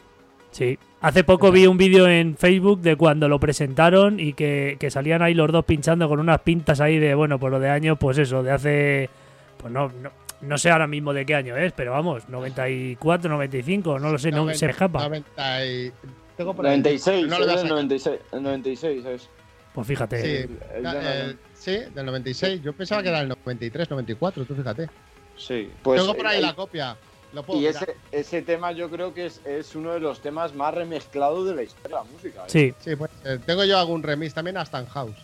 Sí. 0.50 0.76
Hace 1.00 1.22
poco 1.22 1.52
vi 1.52 1.68
un 1.68 1.78
vídeo 1.78 2.08
en 2.08 2.36
Facebook 2.36 2.80
de 2.80 2.96
cuando 2.96 3.28
lo 3.28 3.38
presentaron 3.38 4.18
y 4.18 4.32
que, 4.32 4.78
que 4.80 4.90
salían 4.90 5.22
ahí 5.22 5.34
los 5.34 5.52
dos 5.52 5.64
pinchando 5.64 6.08
con 6.08 6.18
unas 6.18 6.40
pintas 6.40 6.80
ahí 6.80 6.98
de, 6.98 7.14
bueno, 7.14 7.38
por 7.38 7.52
lo 7.52 7.60
de 7.60 7.70
años, 7.70 7.98
pues 8.00 8.18
eso, 8.18 8.42
de 8.42 8.50
hace. 8.50 9.10
Pues 9.58 9.72
no, 9.72 9.92
no, 10.02 10.10
no 10.40 10.58
sé 10.58 10.70
ahora 10.70 10.86
mismo 10.86 11.12
de 11.12 11.24
qué 11.26 11.34
año 11.34 11.56
es, 11.56 11.72
pero 11.72 11.92
vamos, 11.92 12.28
94, 12.28 13.30
95, 13.30 13.98
no 13.98 14.10
lo 14.10 14.18
sé, 14.18 14.30
no 14.30 14.52
se 14.54 14.66
me 14.66 14.70
escapa. 14.72 15.00
90 15.02 15.66
y- 15.66 15.92
tengo 16.36 16.54
por 16.54 16.66
ahí- 16.66 16.76
96, 16.78 17.26
no 17.26 17.38
lo 17.38 17.44
a 17.46 17.48
sacar. 17.56 17.70
96, 17.70 18.20
el 18.32 18.42
96 18.42 19.04
es. 19.06 19.28
Pues 19.72 19.86
fíjate. 19.86 20.22
Sí, 20.22 20.54
el- 20.74 20.86
el 20.86 21.38
sí, 21.54 21.78
del 21.94 22.06
96. 22.06 22.62
Yo 22.62 22.72
pensaba 22.72 23.02
que 23.02 23.08
era 23.08 23.20
el 23.20 23.28
93, 23.28 23.90
94, 23.90 24.44
tú 24.44 24.54
fíjate. 24.54 24.88
Sí, 25.36 25.70
pues. 25.82 26.00
tengo 26.00 26.14
por 26.14 26.26
ahí 26.26 26.38
eh, 26.38 26.42
la 26.42 26.54
copia. 26.54 26.96
Lo 27.32 27.42
puedo 27.42 27.60
Y 27.60 27.66
ese, 27.66 27.94
ese 28.12 28.40
tema 28.40 28.72
yo 28.72 28.88
creo 28.88 29.12
que 29.12 29.26
es, 29.26 29.40
es 29.44 29.74
uno 29.74 29.92
de 29.92 30.00
los 30.00 30.20
temas 30.22 30.54
más 30.54 30.72
remezclados 30.72 31.46
de 31.46 31.54
la 31.54 31.62
historia 31.64 31.98
de 31.98 32.04
la 32.04 32.10
música. 32.10 32.40
¿eh? 32.42 32.48
Sí. 32.48 32.74
Sí, 32.78 32.96
pues, 32.96 33.10
eh, 33.24 33.38
tengo 33.44 33.64
yo 33.64 33.78
algún 33.78 34.02
remix 34.02 34.32
también 34.32 34.56
hasta 34.56 34.78
en 34.78 34.86
house. 34.86 35.16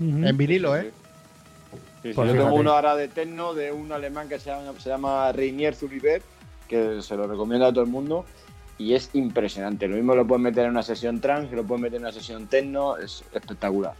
Ujú. 0.00 0.26
En 0.26 0.36
vinilo, 0.36 0.76
¿eh? 0.76 0.90
Sí, 2.02 2.08
sí, 2.10 2.14
Pues 2.14 2.32
yo 2.32 2.44
tengo 2.44 2.54
uno 2.54 2.72
ahora 2.72 2.94
de 2.96 3.08
techno 3.08 3.54
de 3.54 3.72
un 3.72 3.90
alemán 3.92 4.28
que 4.28 4.38
se 4.38 4.50
llama, 4.50 4.72
se 4.78 4.88
llama 4.88 5.32
Reinier 5.32 5.74
Zuribert, 5.74 6.24
que 6.68 7.02
se 7.02 7.16
lo 7.16 7.26
recomiendo 7.26 7.66
a 7.66 7.72
todo 7.72 7.82
el 7.84 7.90
mundo. 7.90 8.24
Y 8.78 8.94
es 8.94 9.10
impresionante. 9.14 9.88
Lo 9.88 9.96
mismo 9.96 10.14
lo 10.14 10.24
pueden 10.26 10.42
meter 10.42 10.64
en 10.64 10.70
una 10.70 10.84
sesión 10.84 11.20
trans, 11.20 11.48
que 11.50 11.56
lo 11.56 11.64
pueden 11.64 11.82
meter 11.82 11.96
en 11.96 12.02
una 12.02 12.12
sesión 12.12 12.46
techno, 12.46 12.96
es 12.96 13.24
espectacular. 13.34 13.94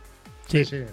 Sí. 0.46 0.64
sí. 0.64 0.84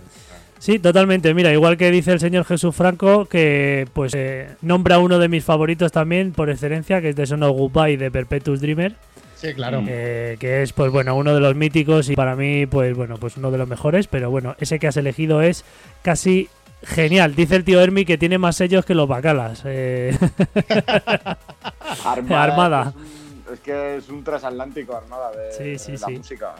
Sí, 0.57 0.79
totalmente. 0.79 1.33
Mira, 1.33 1.51
igual 1.53 1.77
que 1.77 1.91
dice 1.91 2.11
el 2.11 2.19
señor 2.19 2.45
Jesús 2.45 2.75
Franco, 2.75 3.25
que 3.25 3.87
pues 3.93 4.13
eh, 4.15 4.49
nombra 4.61 4.99
uno 4.99 5.19
de 5.19 5.27
mis 5.27 5.43
favoritos 5.43 5.91
también 5.91 6.31
por 6.31 6.49
excelencia, 6.49 7.01
que 7.01 7.09
es 7.09 7.15
de 7.15 7.27
Son 7.27 7.43
of 7.43 7.55
Goodbye 7.55 7.97
de 7.97 8.09
Perpetuous 8.09 8.61
Dreamer. 8.61 8.95
Sí, 9.35 9.53
claro. 9.53 9.83
eh, 9.87 10.37
que 10.39 10.63
es 10.63 10.71
pues 10.71 10.91
bueno 10.91 11.13
uno 11.15 11.35
de 11.35 11.41
los 11.41 11.55
míticos 11.55 12.09
y 12.09 12.15
para 12.15 12.37
mí 12.37 12.65
pues 12.65 12.95
bueno 12.95 13.17
pues 13.17 13.35
uno 13.35 13.51
de 13.51 13.57
los 13.57 13.67
mejores 13.67 14.07
pero 14.07 14.31
bueno 14.31 14.55
ese 14.59 14.79
que 14.79 14.87
has 14.87 14.95
elegido 14.95 15.41
es 15.41 15.65
casi 16.01 16.47
genial 16.85 17.35
dice 17.35 17.55
el 17.55 17.63
tío 17.63 17.81
Hermi 17.81 18.05
que 18.05 18.17
tiene 18.17 18.37
más 18.37 18.55
sellos 18.55 18.85
que 18.85 18.93
los 18.95 19.07
bacalas 19.07 19.61
eh, 19.65 20.17
Armada. 22.05 22.43
Armada. 22.43 22.81
Es, 22.89 22.95
un- 22.95 23.53
es 23.53 23.59
que 23.59 23.95
es 23.97 24.09
un 24.09 24.23
transatlántico 24.23 24.95
Armada 24.95 25.31
de, 25.31 25.51
Sí, 25.51 25.77
sí, 25.83 25.91
de 25.93 25.97
la 25.99 26.07
sí. 26.07 26.17
música. 26.17 26.55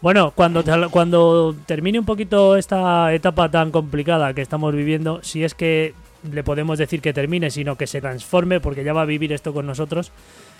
Bueno, 0.00 0.30
cuando, 0.30 0.64
cuando 0.90 1.54
termine 1.66 1.98
un 1.98 2.06
poquito 2.06 2.56
esta 2.56 3.12
etapa 3.12 3.50
tan 3.50 3.70
complicada 3.70 4.32
que 4.32 4.40
estamos 4.40 4.74
viviendo, 4.74 5.22
si 5.22 5.44
es 5.44 5.54
que 5.54 5.94
le 6.30 6.42
podemos 6.42 6.78
decir 6.78 7.02
que 7.02 7.12
termine, 7.12 7.50
sino 7.50 7.76
que 7.76 7.86
se 7.86 8.00
transforme, 8.00 8.60
porque 8.60 8.82
ya 8.82 8.94
va 8.94 9.02
a 9.02 9.06
vivir 9.06 9.32
esto 9.32 9.52
con 9.52 9.66
nosotros. 9.66 10.10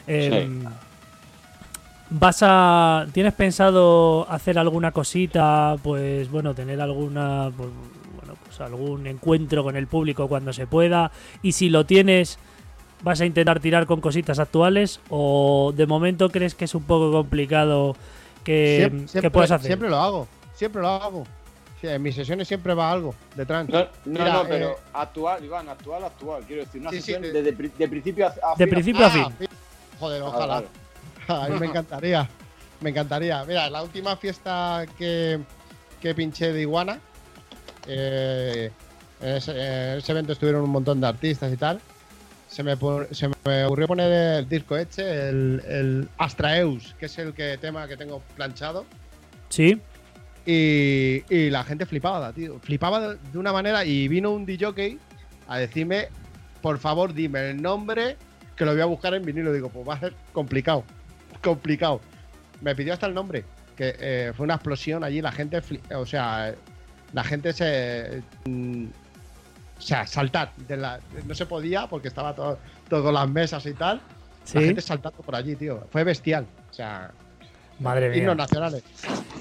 eh, 0.06 0.48
¿Vas 2.10 2.38
a. 2.42 3.06
¿Tienes 3.12 3.32
pensado 3.34 4.26
hacer 4.28 4.58
alguna 4.58 4.90
cosita? 4.90 5.76
Pues 5.82 6.28
bueno, 6.30 6.54
tener 6.54 6.80
alguna. 6.80 7.50
pues 7.56 7.68
algún 8.62 9.06
encuentro 9.06 9.62
con 9.62 9.76
el 9.76 9.86
público 9.86 10.28
cuando 10.28 10.52
se 10.52 10.66
pueda. 10.66 11.10
Y 11.42 11.52
si 11.52 11.68
lo 11.70 11.86
tienes, 11.86 12.38
¿vas 13.02 13.20
a 13.20 13.26
intentar 13.26 13.60
tirar 13.60 13.86
con 13.86 14.00
cositas 14.00 14.38
actuales? 14.38 15.00
¿O 15.08 15.72
de 15.76 15.86
momento 15.86 16.30
crees 16.30 16.54
que 16.54 16.64
es 16.66 16.74
un 16.74 16.82
poco 16.84 17.10
complicado 17.12 17.96
que, 18.44 18.90
puedas 19.32 19.50
hacer? 19.50 19.66
siempre 19.68 19.88
lo 19.90 19.96
hago, 19.98 20.28
siempre 20.54 20.82
lo 20.82 20.88
hago. 20.88 21.26
Sí, 21.80 21.86
en 21.88 22.02
mis 22.02 22.14
sesiones 22.14 22.46
siempre 22.46 22.74
va 22.74 22.90
algo 22.92 23.14
de 23.34 23.46
trance. 23.46 23.72
No, 23.72 23.78
no, 23.80 23.88
Mira, 24.04 24.32
no, 24.34 24.42
pero 24.46 24.70
eh, 24.72 24.76
actual, 24.92 25.42
Iván, 25.42 25.66
actual, 25.70 26.04
actual. 26.04 26.42
Quiero 26.46 26.62
decir, 26.64 26.78
una 26.82 26.90
Sí, 26.90 26.96
sesión 26.96 27.22
de- 27.22 27.32
de, 27.32 27.42
de 27.42 27.52
pri- 27.54 27.72
de 27.78 27.88
principio 27.88 28.26
a, 28.26 28.28
a 28.28 28.54
De 28.56 28.64
fin. 28.66 28.68
principio 28.74 29.04
a 29.04 29.08
Ah, 29.08 29.10
fin. 29.10 29.24
fi- 29.38 29.46
Joder, 29.98 30.22
Ah, 30.22 30.26
ojalá. 30.26 30.62
claro. 31.26 31.42
A 31.44 31.48
mí 31.48 31.58
me 31.58 31.66
encantaría. 31.66 32.28
Me 32.82 32.90
encantaría. 32.90 33.42
Mira, 33.44 33.70
la 33.70 33.82
última 33.82 34.14
fiesta 34.16 34.84
que, 34.98 35.38
que 36.02 36.14
pinché 36.14 36.52
de 36.52 36.60
Iguana, 36.62 36.98
eh, 37.92 38.70
en, 39.20 39.28
ese, 39.36 39.50
en 39.52 39.98
ese 39.98 40.12
evento 40.12 40.32
estuvieron 40.32 40.62
un 40.62 40.70
montón 40.70 41.00
de 41.00 41.06
artistas 41.08 41.52
y 41.52 41.56
tal. 41.56 41.80
Se 42.48 42.62
me, 42.62 42.76
pon- 42.76 43.06
se 43.12 43.28
me 43.28 43.64
ocurrió 43.64 43.86
poner 43.86 44.38
el 44.40 44.48
disco 44.48 44.76
este, 44.76 45.28
el, 45.28 45.62
el 45.68 46.08
Astraeus, 46.18 46.94
que 46.98 47.06
es 47.06 47.18
el 47.18 47.32
que, 47.32 47.58
tema 47.58 47.86
que 47.86 47.96
tengo 47.96 48.20
planchado. 48.36 48.84
Sí. 49.48 49.80
Y, 50.46 51.22
y 51.28 51.50
la 51.50 51.62
gente 51.64 51.86
flipaba, 51.86 52.32
tío. 52.32 52.58
Flipaba 52.60 53.14
de, 53.14 53.38
una 53.38 53.52
manera. 53.52 53.84
Y 53.84 54.08
vino 54.08 54.30
un 54.32 54.46
DJ 54.46 54.98
a 55.46 55.58
decirme, 55.58 56.08
por 56.62 56.78
favor, 56.78 57.14
dime 57.14 57.50
el 57.50 57.60
nombre, 57.62 58.16
que 58.56 58.64
lo 58.64 58.72
voy 58.72 58.80
a 58.80 58.86
buscar 58.86 59.14
en 59.14 59.24
vinilo. 59.24 59.52
Digo, 59.52 59.68
pues 59.68 59.88
va 59.88 59.94
a 59.94 60.00
ser 60.00 60.14
complicado. 60.32 60.82
Complicado. 61.42 62.00
Me 62.62 62.74
pidió 62.74 62.94
hasta 62.94 63.06
el 63.06 63.14
nombre. 63.14 63.44
Que 63.76 63.94
eh, 64.00 64.32
fue 64.36 64.44
una 64.44 64.54
explosión 64.54 65.04
allí. 65.04 65.20
La 65.20 65.30
gente, 65.30 65.60
o 65.94 66.04
sea, 66.06 66.54
la 67.12 67.24
gente 67.24 67.52
se. 67.52 68.22
mm, 68.44 68.84
o 69.78 69.82
sea, 69.82 70.06
saltar. 70.06 70.52
De 70.68 70.76
la, 70.76 71.00
no 71.26 71.34
se 71.34 71.46
podía 71.46 71.86
porque 71.86 72.08
estaba 72.08 72.34
todo, 72.34 72.58
todo 72.88 73.12
las 73.12 73.28
mesas 73.28 73.64
y 73.66 73.72
tal. 73.74 74.00
La 74.54 74.60
gente 74.60 74.80
saltando 74.80 75.18
por 75.22 75.34
allí, 75.34 75.54
tío. 75.56 75.86
Fue 75.90 76.04
bestial. 76.04 76.46
O 76.70 76.74
sea, 76.74 77.12
Madre 77.78 78.10
mía. 78.10 78.18
himnos 78.18 78.36
nacionales. 78.36 78.82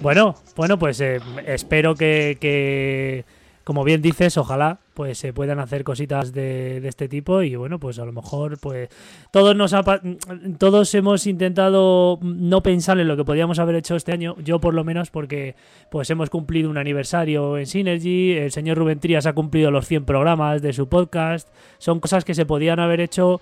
Bueno, 0.02 0.36
bueno, 0.56 0.80
pues 0.80 1.02
eh, 1.02 1.20
espero 1.46 1.96
que, 1.96 2.38
que, 2.40 3.26
como 3.70 3.84
bien 3.84 4.02
dices, 4.02 4.36
ojalá 4.40 4.80
pues 4.96 5.20
se 5.20 5.32
puedan 5.32 5.60
hacer 5.60 5.84
cositas 5.84 6.34
de, 6.34 6.78
este 6.88 7.08
tipo 7.08 7.44
y 7.44 7.56
bueno, 7.56 7.80
pues 7.80 8.00
a 8.00 8.06
lo 8.06 8.12
mejor 8.12 8.58
pues 8.60 8.90
todos 9.30 9.56
nos 9.56 9.76
ha 9.76 9.84
todos 10.58 10.96
hemos 10.96 11.28
intentado 11.28 12.18
no 12.24 12.64
pensar 12.64 13.00
en 13.00 13.08
lo 13.08 13.16
que 13.16 13.24
podíamos 13.24 13.60
haber 13.60 13.76
hecho 13.76 13.96
este 13.96 14.12
año, 14.12 14.36
yo 14.44 14.60
por 14.60 14.74
lo 14.74 14.84
menos 14.84 15.12
porque 15.12 15.54
pues 15.92 16.10
hemos 16.10 16.32
cumplido 16.32 16.68
un 16.68 16.80
aniversario 16.80 17.60
en 17.60 17.68
Synergy, 17.68 18.32
el 18.32 18.52
señor 18.52 18.80
Rubén 18.80 19.00
Trías 19.00 19.28
ha 19.28 19.34
cumplido 19.34 19.70
los 19.70 19.86
100 19.86 20.04
programas 20.04 20.64
de 20.64 20.74
su 20.74 20.90
podcast, 20.90 21.48
son 21.78 22.00
cosas 22.00 22.26
que 22.26 22.34
se 22.34 22.48
podían 22.48 22.80
haber 22.80 23.02
hecho 23.02 23.40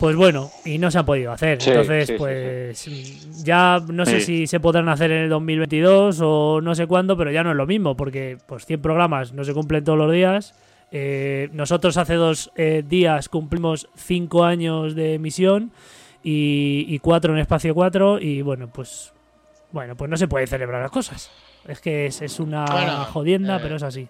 pues 0.00 0.14
bueno, 0.16 0.50
y 0.64 0.78
no 0.78 0.90
se 0.90 0.98
han 0.98 1.06
podido 1.06 1.32
hacer. 1.32 1.60
Sí, 1.62 1.70
Entonces, 1.70 2.06
sí, 2.06 2.12
sí, 2.12 2.18
pues 2.18 3.44
ya 3.44 3.80
no 3.88 4.04
sé 4.04 4.20
Sí. 4.20 4.26
si 4.26 4.46
se 4.46 4.60
podrán 4.60 4.88
hacer 4.88 5.10
en 5.10 5.22
el 5.24 5.28
2022 5.30 6.20
o 6.22 6.60
no 6.60 6.74
sé 6.74 6.86
cuándo, 6.86 7.16
pero 7.16 7.30
ya 7.30 7.42
no 7.42 7.50
es 7.50 7.56
lo 7.56 7.66
mismo, 7.66 7.96
porque 7.96 8.38
pues 8.46 8.66
100 8.66 8.82
programas 8.82 9.32
no 9.32 9.44
se 9.44 9.54
cumplen 9.54 9.84
todos 9.84 9.98
los 9.98 10.12
días. 10.12 10.54
Eh, 10.92 11.48
nosotros 11.52 11.96
hace 11.96 12.14
dos 12.14 12.52
eh, 12.56 12.84
días 12.86 13.28
cumplimos 13.28 13.88
5 13.96 14.44
años 14.44 14.94
de 14.94 15.14
emisión 15.14 15.72
y, 16.22 16.84
y 16.88 16.98
4 17.00 17.32
en 17.32 17.40
espacio 17.40 17.74
4 17.74 18.20
y 18.20 18.42
bueno, 18.42 18.68
pues 18.72 19.12
bueno, 19.72 19.96
pues 19.96 20.08
no 20.10 20.16
se 20.16 20.28
puede 20.28 20.46
celebrar 20.46 20.80
las 20.82 20.90
cosas. 20.90 21.30
Es 21.66 21.80
que 21.80 22.06
es, 22.06 22.22
es 22.22 22.38
una 22.38 22.64
Bueno, 22.66 23.04
jodienda, 23.06 23.56
eh, 23.56 23.60
pero 23.62 23.76
es 23.76 23.82
así. 23.82 24.08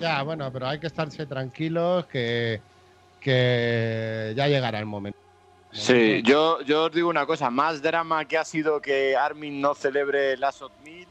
Ya, 0.00 0.22
bueno, 0.22 0.50
pero 0.52 0.66
hay 0.66 0.78
que 0.80 0.86
estarse 0.86 1.26
tranquilos 1.26 2.06
que, 2.06 2.60
que 3.22 4.32
ya 4.36 4.48
llegará 4.48 4.78
el 4.78 4.86
momento. 4.86 5.18
Sí, 5.72 6.22
yo, 6.22 6.60
yo 6.62 6.84
os 6.84 6.92
digo 6.92 7.08
una 7.08 7.24
cosa, 7.24 7.50
más 7.50 7.80
drama 7.80 8.26
que 8.26 8.36
ha 8.36 8.44
sido 8.44 8.80
que 8.82 9.16
Armin 9.16 9.60
no 9.60 9.74
celebre 9.74 10.32
el 10.32 10.44
ASOT 10.44 10.72
1000. 10.84 11.06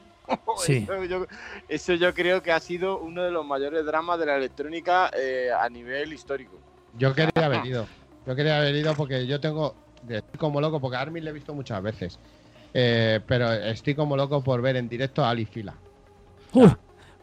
Sí. 0.57 0.77
Eso 0.87 1.03
yo, 1.03 1.25
eso 1.67 1.93
yo 1.95 2.13
creo 2.13 2.41
que 2.41 2.51
ha 2.51 2.59
sido 2.59 2.99
uno 2.99 3.23
de 3.23 3.31
los 3.31 3.45
mayores 3.45 3.85
dramas 3.85 4.19
de 4.19 4.27
la 4.27 4.37
electrónica 4.37 5.09
eh, 5.17 5.49
a 5.57 5.67
nivel 5.67 6.13
histórico. 6.13 6.57
Yo 6.97 7.13
quería 7.13 7.45
haber 7.45 7.65
ido. 7.65 7.87
Yo 8.25 8.35
quería 8.35 8.57
haber 8.57 8.75
ido 8.75 8.93
porque 8.93 9.25
yo 9.25 9.39
tengo. 9.39 9.75
Estoy 10.07 10.39
como 10.39 10.61
loco, 10.61 10.79
porque 10.79 10.97
a 10.97 11.01
Armin 11.01 11.23
le 11.23 11.31
he 11.31 11.33
visto 11.33 11.53
muchas 11.53 11.81
veces. 11.81 12.19
Eh, 12.73 13.19
pero 13.27 13.51
estoy 13.51 13.95
como 13.95 14.15
loco 14.15 14.41
por 14.41 14.61
ver 14.61 14.77
en 14.77 14.87
directo 14.87 15.23
a 15.23 15.31
Ali 15.31 15.45
Fila. 15.45 15.73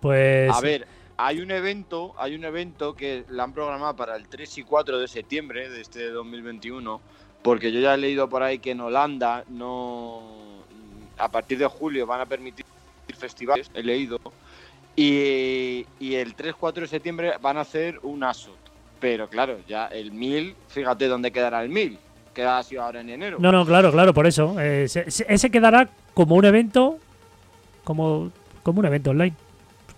Pues 0.01 0.51
A 0.53 0.61
ver, 0.61 0.86
hay 1.21 1.41
un 1.41 1.51
evento, 1.51 2.14
hay 2.16 2.37
un 2.37 2.45
evento 2.45 2.95
que 2.95 3.25
la 3.29 3.43
han 3.43 3.53
programado 3.53 3.95
para 3.97 4.14
el 4.14 4.29
3 4.29 4.59
y 4.59 4.62
4 4.62 4.99
de 5.01 5.09
septiembre 5.09 5.69
de 5.69 5.81
este 5.81 6.11
2021, 6.11 7.01
porque 7.43 7.73
yo 7.73 7.81
ya 7.81 7.95
he 7.95 7.99
leído 7.99 8.29
por 8.29 8.43
ahí 8.45 8.61
que 8.61 8.71
en 8.71 8.81
Holanda 8.81 9.45
no 9.49 10.23
a 11.19 11.29
partir 11.29 11.59
de 11.59 11.66
julio 11.66 12.07
van 12.07 12.21
a 12.21 12.27
permitir 12.27 12.64
festivales, 13.19 13.69
he 13.75 13.83
leído, 13.83 14.21
y, 14.95 15.85
el 16.14 16.37
3-4 16.37 16.83
de 16.83 16.87
septiembre 16.87 17.33
van 17.41 17.57
a 17.57 17.62
hacer 17.62 17.99
un 18.03 18.23
ASOT. 18.23 18.57
Pero 19.01 19.29
claro, 19.29 19.59
ya 19.66 19.87
el 19.87 20.12
1000, 20.12 20.55
fíjate 20.69 21.09
dónde 21.09 21.33
quedará 21.33 21.62
el 21.62 21.69
1000, 21.69 21.99
que 22.33 22.45
ha 22.45 22.62
sido 22.62 22.83
ahora 22.83 23.01
en 23.01 23.11
enero. 23.11 23.39
No, 23.41 23.51
no, 23.51 23.66
claro, 23.66 23.91
claro, 23.91 24.14
por 24.14 24.27
eso. 24.29 24.59
Eh, 24.61 24.89
se- 24.89 25.11
se- 25.11 25.27
ese 25.29 25.51
quedará 25.51 25.89
como 26.14 26.37
un 26.37 26.45
evento. 26.45 26.99
Como 27.85 28.31
un 28.64 28.85
evento 28.85 29.11
online. 29.11 29.35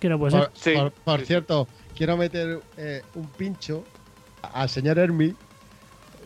Que 0.01 0.09
no 0.09 0.19
puede 0.19 0.31
ser. 0.31 0.49
Por, 0.49 0.51
Sí, 0.57 0.73
por- 0.75 0.91
por 0.91 1.19
sí, 1.19 1.21
sí. 1.21 1.27
cierto, 1.27 1.67
quiero 1.95 2.17
meter 2.17 2.59
eh, 2.75 3.01
un 3.15 3.27
pincho 3.27 3.85
al 4.53 4.67
señor 4.67 4.99
Hermi, 4.99 5.33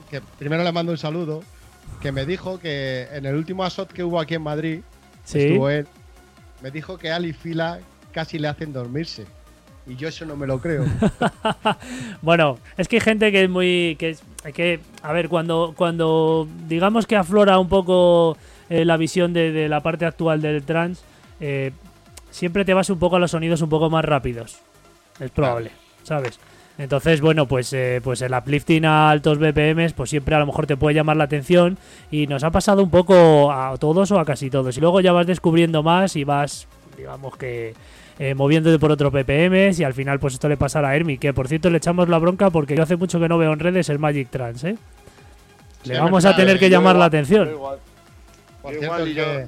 que 0.09 0.21
primero 0.39 0.63
le 0.63 0.71
mando 0.71 0.91
un 0.93 0.97
saludo, 0.97 1.43
que 2.01 2.11
me 2.11 2.25
dijo 2.25 2.57
que 2.59 3.07
en 3.11 3.25
el 3.27 3.35
último 3.35 3.63
ASOT 3.63 3.91
que 3.91 4.03
hubo 4.03 4.19
aquí 4.19 4.33
en 4.35 4.41
Madrid, 4.41 4.79
Sí. 5.23 5.39
estuvo 5.39 5.69
él, 5.69 5.85
me 6.63 6.71
dijo 6.71 6.97
que 6.97 7.11
Ali 7.11 7.33
Fila 7.33 7.79
casi 8.11 8.39
le 8.39 8.47
hacen 8.47 8.71
dormirse. 8.73 9.25
Y 9.87 9.95
yo 9.97 10.07
eso 10.07 10.25
no 10.25 10.35
me 10.35 10.47
lo 10.47 10.59
creo. 10.59 10.83
Bueno, 12.21 12.57
es 12.77 12.87
que 12.87 12.95
hay 12.97 13.01
gente 13.01 13.31
que 13.31 13.43
es 13.43 13.49
muy. 13.49 13.95
que 13.99 14.11
es 14.11 14.23
que 14.53 14.79
A 15.03 15.11
ver, 15.13 15.29
cuando, 15.29 15.73
cuando 15.75 16.47
digamos 16.67 17.05
que 17.05 17.15
aflora 17.15 17.59
un 17.59 17.69
poco 17.69 18.37
eh, 18.69 18.85
la 18.85 18.97
visión 18.97 19.33
de, 19.33 19.51
de 19.51 19.69
la 19.69 19.81
parte 19.81 20.05
actual 20.05 20.41
del 20.41 20.63
trans, 20.63 21.03
eh, 21.39 21.71
siempre 22.35 22.65
te 22.65 22.73
vas 22.73 22.89
un 22.89 22.99
poco 22.99 23.15
a 23.15 23.19
los 23.19 23.31
sonidos 23.31 23.61
un 23.61 23.69
poco 23.69 23.89
más 23.89 24.03
rápidos. 24.05 24.57
Es 25.19 25.31
probable, 25.31 25.71
¿sabes? 26.03 26.39
Entonces, 26.77 27.21
bueno, 27.21 27.47
pues, 27.47 27.71
eh, 27.71 28.01
pues 28.03 28.21
el 28.21 28.33
uplifting 28.33 28.83
a 28.85 29.09
altos 29.09 29.37
BPMs, 29.39 29.93
pues 29.93 30.09
siempre 30.09 30.35
a 30.35 30.39
lo 30.39 30.45
mejor 30.45 30.67
te 30.67 30.75
puede 30.75 30.93
llamar 30.93 31.15
la 31.15 31.23
atención. 31.23 31.77
Y 32.11 32.27
nos 32.27 32.43
ha 32.43 32.51
pasado 32.51 32.83
un 32.83 32.89
poco 32.89 33.49
a 33.51 33.77
todos 33.77 34.11
o 34.11 34.19
a 34.19 34.25
casi 34.25 34.49
todos. 34.49 34.75
Y 34.77 34.81
luego 34.81 34.99
ya 34.99 35.13
vas 35.13 35.25
descubriendo 35.25 35.83
más 35.83 36.17
y 36.17 36.25
vas, 36.25 36.67
digamos 36.97 37.37
que, 37.37 37.73
eh, 38.19 38.35
moviéndote 38.35 38.77
por 38.77 38.91
otros 38.91 39.13
BPMs. 39.13 39.79
Y 39.79 39.85
al 39.85 39.93
final, 39.93 40.19
pues 40.19 40.33
esto 40.33 40.49
le 40.49 40.57
pasará 40.57 40.89
a 40.89 40.95
Hermi, 40.97 41.17
que 41.17 41.31
por 41.33 41.47
cierto 41.47 41.69
le 41.69 41.77
echamos 41.77 42.09
la 42.09 42.17
bronca 42.17 42.49
porque 42.49 42.75
yo 42.75 42.83
hace 42.83 42.97
mucho 42.97 43.21
que 43.21 43.29
no 43.29 43.37
veo 43.37 43.53
en 43.53 43.59
redes 43.59 43.87
el 43.87 43.97
Magic 43.99 44.29
Trans, 44.29 44.65
¿eh? 44.65 44.75
Le 45.85 45.97
vamos 45.99 46.25
a 46.25 46.35
tener 46.35 46.57
eh, 46.57 46.59
que 46.59 46.69
llamar 46.69 46.95
la 46.97 47.05
igual, 47.05 47.07
atención. 47.07 47.49
igual, 47.51 47.77
Por 48.61 48.73
yo 48.73 48.79
cierto, 48.79 48.95
igual 48.97 49.07
y 49.09 49.13
yo- 49.13 49.23
que-. 49.23 49.47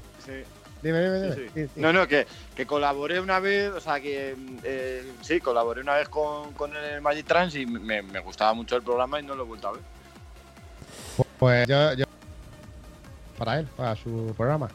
Dime, 0.81 1.01
dime, 1.01 1.21
dime. 1.21 1.35
Sí, 1.35 1.41
sí. 1.41 1.49
Sí, 1.53 1.69
sí. 1.75 1.79
No, 1.81 1.91
no, 1.91 2.07
que, 2.07 2.27
que 2.55 2.65
colaboré 2.65 3.19
una 3.19 3.39
vez, 3.39 3.71
o 3.71 3.79
sea, 3.79 3.99
que 3.99 4.35
eh, 4.63 5.11
sí, 5.21 5.39
colaboré 5.39 5.81
una 5.81 5.95
vez 5.95 6.07
con, 6.09 6.53
con 6.53 6.75
el 6.75 7.01
Magic 7.01 7.25
Trans 7.25 7.55
y 7.55 7.65
me, 7.65 8.01
me 8.03 8.19
gustaba 8.19 8.53
mucho 8.53 8.75
el 8.75 8.83
programa 8.83 9.19
y 9.19 9.23
no 9.23 9.35
lo 9.35 9.43
he 9.43 9.47
vuelto 9.47 9.67
a 9.69 9.71
ver. 9.73 9.81
Pues 11.39 11.67
yo, 11.67 11.93
yo- 11.93 12.05
Para 13.37 13.59
él, 13.59 13.67
para 13.75 13.95
su 13.95 14.33
programa. 14.37 14.67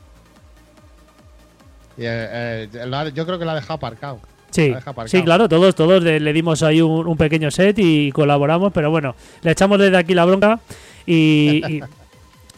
Y, 1.96 2.02
eh, 2.04 2.68
eh, 2.72 3.12
yo 3.14 3.26
creo 3.26 3.38
que 3.38 3.44
lo 3.44 3.50
ha 3.50 3.54
dejado 3.54 3.74
aparcado. 3.74 4.20
Sí, 4.50 4.68
La 4.68 5.08
sí, 5.08 5.22
claro, 5.22 5.48
todos, 5.48 5.74
todos 5.74 6.02
le, 6.02 6.20
le 6.20 6.32
dimos 6.34 6.62
ahí 6.62 6.82
un, 6.82 7.06
un 7.06 7.16
pequeño 7.16 7.50
set 7.50 7.78
y 7.78 8.12
colaboramos, 8.12 8.70
pero 8.72 8.90
bueno, 8.90 9.14
le 9.40 9.52
echamos 9.52 9.78
desde 9.78 9.96
aquí 9.96 10.12
la 10.14 10.26
bronca 10.26 10.60
y, 11.06 11.62
y, 11.66 11.82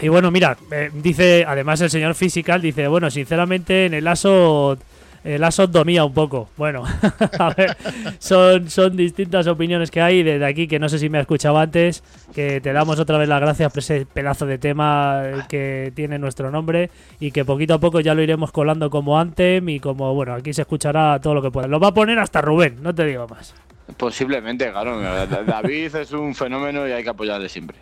y 0.01 0.09
bueno, 0.09 0.31
mira, 0.31 0.57
eh, 0.71 0.91
dice, 0.93 1.45
además 1.47 1.81
el 1.81 1.91
señor 1.91 2.15
Physical 2.15 2.61
dice, 2.61 2.89
bueno, 2.89 3.11
sinceramente 3.11 3.87
en 3.87 3.95
el 3.95 4.07
ASO 4.07 4.77
El 5.23 5.43
ASOT 5.43 5.71
dormía 5.71 6.05
un 6.05 6.13
poco. 6.13 6.51
Bueno, 6.57 6.85
a 7.39 7.55
ver, 7.55 7.77
son, 8.19 8.69
son 8.69 8.97
distintas 8.97 9.47
opiniones 9.47 9.91
que 9.91 10.03
hay. 10.03 10.23
Desde 10.23 10.45
aquí, 10.45 10.67
que 10.69 10.79
no 10.79 10.89
sé 10.89 10.99
si 10.99 11.09
me 11.09 11.19
ha 11.19 11.23
escuchado 11.23 11.57
antes, 11.59 12.03
que 12.35 12.61
te 12.61 12.73
damos 12.73 12.99
otra 12.99 13.17
vez 13.17 13.29
las 13.29 13.41
gracias 13.41 13.73
por 13.73 13.79
ese 13.79 14.05
pedazo 14.05 14.45
de 14.45 14.59
tema 14.59 15.47
que 15.49 15.93
tiene 15.95 16.19
nuestro 16.19 16.51
nombre 16.51 16.91
y 17.21 17.31
que 17.31 17.45
poquito 17.45 17.75
a 17.75 17.79
poco 17.79 18.01
ya 18.01 18.15
lo 18.15 18.21
iremos 18.21 18.53
colando 18.53 18.91
como 18.91 19.19
Antem 19.19 19.67
y 19.69 19.81
como, 19.81 20.13
bueno, 20.13 20.35
aquí 20.35 20.53
se 20.53 20.63
escuchará 20.63 21.19
todo 21.21 21.35
lo 21.35 21.41
que 21.41 21.51
pueda. 21.51 21.69
Lo 21.69 21.81
va 21.81 21.89
a 21.89 21.95
poner 21.95 22.19
hasta 22.19 22.43
Rubén, 22.43 22.83
no 22.83 22.95
te 22.95 23.07
digo 23.07 23.27
más. 23.27 23.55
Posiblemente, 23.97 24.71
claro. 24.71 25.01
David 25.47 25.95
es 25.95 26.13
un 26.13 26.35
fenómeno 26.35 26.87
y 26.87 26.93
hay 26.93 27.03
que 27.03 27.11
apoyarle 27.11 27.49
siempre. 27.49 27.79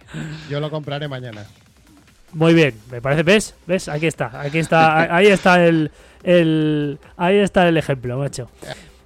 Yo 0.49 0.61
lo 0.61 0.71
compraré 0.71 1.09
mañana. 1.09 1.45
Muy 2.33 2.55
bien, 2.55 2.75
me 2.91 3.01
parece, 3.03 3.23
¿ves? 3.23 3.55
¿Ves? 3.67 3.89
Aquí 3.89 4.07
está, 4.07 4.41
aquí 4.41 4.59
está, 4.59 5.15
ahí 5.15 5.27
está 5.27 5.65
el, 5.65 5.91
el 6.23 6.99
ahí 7.17 7.37
está 7.39 7.69
el 7.69 7.77
ejemplo, 7.77 8.17
macho. 8.19 8.49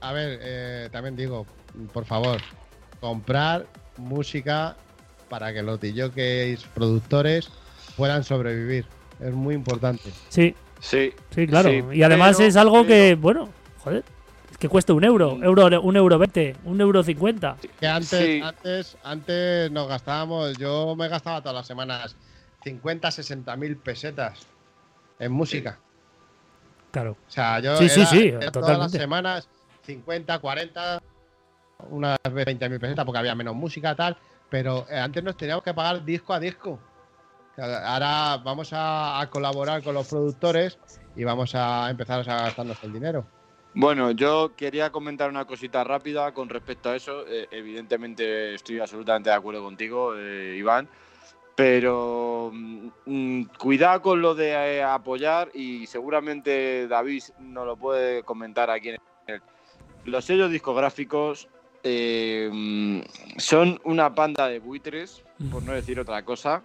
A 0.01 0.13
ver, 0.13 0.39
eh, 0.43 0.89
también 0.93 1.17
digo, 1.17 1.47
por 1.93 2.05
favor, 2.05 2.41
comprar 3.01 3.67
música 3.97 4.77
para 5.29 5.53
que 5.53 5.63
los 5.63 5.81
DJs 5.81 6.65
productores 6.75 7.51
puedan 7.97 8.23
sobrevivir. 8.23 8.87
Es 9.21 9.33
muy 9.33 9.55
importante. 9.55 10.11
Sí. 10.29 10.55
Sí. 10.79 11.13
Sí, 11.35 11.47
claro. 11.47 11.71
sí, 11.71 11.83
y 11.95 12.03
además 12.03 12.37
pero- 12.37 12.49
es 12.49 12.57
algo 12.57 12.75
pero- 12.83 12.87
que, 12.87 13.15
bueno, 13.15 13.49
joder, 13.83 14.05
es 14.53 14.59
que 14.59 14.69
cuesta 14.69 14.93
un 14.93 15.03
euro, 15.05 15.39
euro, 15.43 15.81
un 15.81 15.97
euro 15.97 16.19
veinte, 16.19 16.55
un 16.65 16.81
euro 16.81 17.03
cincuenta. 17.03 17.57
Que 17.81 17.87
antes, 17.89 18.21
Sí. 18.21 18.41
antes, 18.45 18.97
antes 19.03 19.71
nos 19.73 19.89
gastábamos, 19.89 20.57
yo 20.59 20.95
me 20.95 21.09
gastaba 21.09 21.41
todas 21.41 21.57
las 21.57 21.67
semanas 21.67 22.15
50, 22.71 23.13
60 23.13 23.57
mil 23.57 23.77
pesetas 23.77 24.45
en 25.21 25.31
música. 25.31 25.79
Claro. 26.91 27.13
O 27.13 27.31
sea, 27.31 27.61
yo 27.61 27.77
Sí, 27.77 27.89
sí, 27.89 28.01
era- 28.01 28.11
sí, 28.11 28.29
era 28.29 28.51
todas 28.51 28.77
las 28.77 28.91
semanas 28.91 29.49
50, 29.85 30.39
40, 30.41 31.01
unas 31.91 32.19
veces 32.25 32.45
20 32.47 32.69
mil 32.69 32.81
pesetas 32.81 33.05
porque 33.05 33.21
había 33.21 33.37
menos 33.37 33.55
música 33.55 33.95
tal, 33.95 34.17
pero 34.51 34.85
eh, 34.91 34.99
antes 34.99 35.23
nos 35.23 35.37
teníamos 35.37 35.63
que 35.63 35.75
pagar 35.75 36.05
disco 36.05 36.35
a 36.35 36.41
disco. 36.41 36.81
Ahora 37.57 38.39
vamos 38.45 38.73
a, 38.73 39.21
a 39.21 39.31
colaborar 39.31 39.83
con 39.85 39.95
los 39.95 40.09
productores 40.09 40.77
y 41.15 41.23
vamos 41.23 41.55
a 41.55 41.89
empezar 41.89 42.29
a 42.29 42.43
gastarnos 42.43 42.83
el 42.83 42.93
dinero. 42.93 43.25
Bueno, 43.75 44.11
yo 44.11 44.53
quería 44.57 44.91
comentar 44.91 45.31
una 45.31 45.45
cosita 45.45 45.85
rápida 45.85 46.33
con 46.33 46.49
respecto 46.49 46.91
a 46.91 46.97
eso. 46.97 47.25
Eh, 47.29 47.47
evidentemente 47.53 48.55
estoy 48.55 48.81
absolutamente 48.81 49.31
de 49.31 49.37
acuerdo 49.37 49.63
contigo, 49.63 50.15
eh, 50.17 50.57
Iván. 50.59 50.89
Pero 51.57 52.51
mm, 52.53 52.89
mm, 53.07 53.45
cuidado 53.59 54.03
con 54.03 54.21
lo 54.21 54.35
de 54.35 54.51
eh, 54.51 54.83
apoyar 54.83 55.51
y 55.55 55.87
seguramente 55.87 56.87
David 56.87 57.25
nos 57.41 57.67
lo 57.67 57.77
puede 57.77 58.23
comentar 58.23 58.71
aquí 58.71 58.91
en 58.91 58.99
el... 59.27 59.43
Los 60.05 60.27
sellos 60.27 60.53
discográficos 60.53 61.49
eh, 61.83 62.51
mm, 62.53 63.01
son 63.39 63.81
una 63.85 64.15
panda 64.15 64.49
de 64.49 64.61
buitres, 64.61 65.25
por 65.51 65.63
no 65.63 65.73
decir 65.73 65.99
otra 65.99 66.23
cosa, 66.25 66.63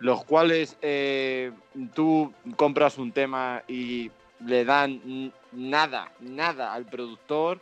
los 0.00 0.24
cuales 0.24 0.76
eh, 0.82 1.52
tú 1.94 2.32
compras 2.56 2.98
un 2.98 3.12
tema 3.12 3.62
y 3.68 4.10
le 4.44 4.64
dan 4.64 5.32
nada, 5.52 6.10
nada 6.20 6.72
al 6.72 6.86
productor 6.86 7.60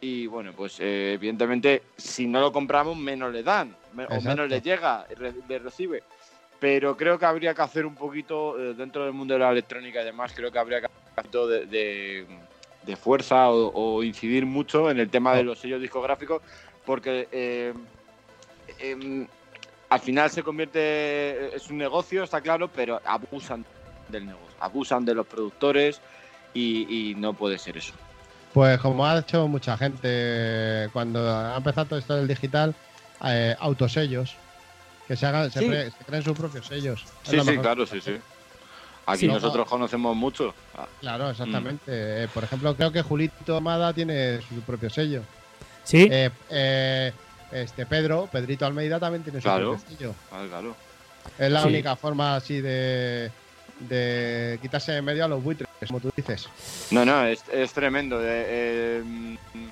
y 0.00 0.26
bueno, 0.26 0.52
pues 0.56 0.80
eh, 0.80 1.12
evidentemente 1.14 1.82
si 1.96 2.26
no 2.26 2.40
lo 2.40 2.52
compramos 2.52 2.96
menos 2.96 3.32
le 3.32 3.42
dan 3.42 3.74
me- 3.92 4.06
o 4.06 4.20
menos 4.28 4.48
le 4.48 4.60
llega, 4.60 5.06
re- 5.16 5.34
le 5.48 5.58
recibe. 5.58 6.02
Pero 6.58 6.96
creo 6.96 7.18
que 7.18 7.24
habría 7.26 7.54
que 7.54 7.62
hacer 7.62 7.86
un 7.86 7.96
poquito 7.96 8.58
eh, 8.58 8.74
dentro 8.74 9.04
del 9.04 9.12
mundo 9.12 9.34
de 9.34 9.40
la 9.40 9.50
electrónica 9.50 10.02
y 10.02 10.04
demás, 10.04 10.32
creo 10.34 10.50
que 10.52 10.58
habría 10.58 10.80
que 10.80 10.86
hacer 10.86 10.98
un 11.08 11.14
poquito 11.16 11.48
de, 11.48 11.66
de- 11.66 12.26
de 12.82 12.96
fuerza 12.96 13.50
o, 13.50 13.70
o 13.74 14.02
incidir 14.02 14.46
mucho 14.46 14.90
en 14.90 14.98
el 15.00 15.10
tema 15.10 15.34
de 15.34 15.44
los 15.44 15.58
sellos 15.58 15.80
discográficos 15.80 16.40
porque 16.86 17.28
eh, 17.30 17.74
em, 18.78 19.26
al 19.90 20.00
final 20.00 20.30
se 20.30 20.42
convierte, 20.42 21.54
es 21.54 21.68
un 21.68 21.76
negocio, 21.78 22.22
está 22.24 22.40
claro, 22.40 22.68
pero 22.68 23.00
abusan 23.04 23.64
del 24.08 24.26
negocio, 24.26 24.56
abusan 24.60 25.04
de 25.04 25.14
los 25.14 25.26
productores 25.26 26.00
y, 26.54 27.10
y 27.10 27.14
no 27.16 27.34
puede 27.34 27.58
ser 27.58 27.76
eso. 27.76 27.92
Pues 28.52 28.80
como 28.80 29.06
ha 29.06 29.18
hecho 29.18 29.46
mucha 29.46 29.76
gente 29.76 30.88
cuando 30.92 31.20
ha 31.28 31.56
empezado 31.56 31.86
todo 31.86 31.98
esto 31.98 32.16
del 32.16 32.26
digital, 32.26 32.74
eh, 33.24 33.54
autosellos, 33.60 34.34
que 35.06 35.14
se 35.16 35.26
hagan, 35.26 35.50
se, 35.52 35.60
Sí. 35.60 35.68
se 35.68 36.04
creen 36.04 36.22
sus 36.24 36.36
propios 36.36 36.66
sellos. 36.66 37.04
Es 37.24 37.30
Sí, 37.30 37.40
sí, 37.40 37.58
claro, 37.58 37.86
sí, 37.86 38.00
sí. 38.00 38.16
Aquí 39.06 39.20
Sí. 39.20 39.28
nosotros 39.28 39.68
conocemos 39.68 40.16
mucho. 40.16 40.52
Claro, 41.00 41.30
exactamente. 41.30 41.82
Eh, 41.86 42.28
por 42.34 42.44
ejemplo, 42.44 42.74
creo 42.74 42.90
que 42.92 43.02
Julito 43.02 43.56
Amada 43.56 43.92
tiene 43.92 44.40
su 44.42 44.60
propio 44.62 44.90
sello. 44.90 45.22
Sí, 45.84 46.08
Eh, 46.10 46.30
eh, 46.50 47.12
este 47.52 47.86
Pedro, 47.86 48.28
Pedrito 48.30 48.66
Almeida 48.66 48.98
también 49.00 49.22
tiene 49.22 49.40
su 49.40 49.44
Claro. 49.44 49.72
propio 49.76 49.96
sello. 49.96 50.14
ah, 50.32 50.44
claro. 50.48 50.76
Es 51.38 51.50
la 51.50 51.62
Sí. 51.62 51.68
única 51.68 51.96
forma 51.96 52.36
así 52.36 52.60
de, 52.60 53.30
de 53.80 54.58
quitarse 54.60 54.92
de 54.92 55.02
medio 55.02 55.24
a 55.24 55.28
los 55.28 55.42
buitres, 55.42 55.68
como 55.88 56.00
tú 56.00 56.10
dices. 56.16 56.48
No, 56.90 57.04
no, 57.04 57.24
es, 57.26 57.44
es 57.52 57.72
tremendo. 57.72 58.20
eh, 58.22 59.02
eh, 59.04 59.70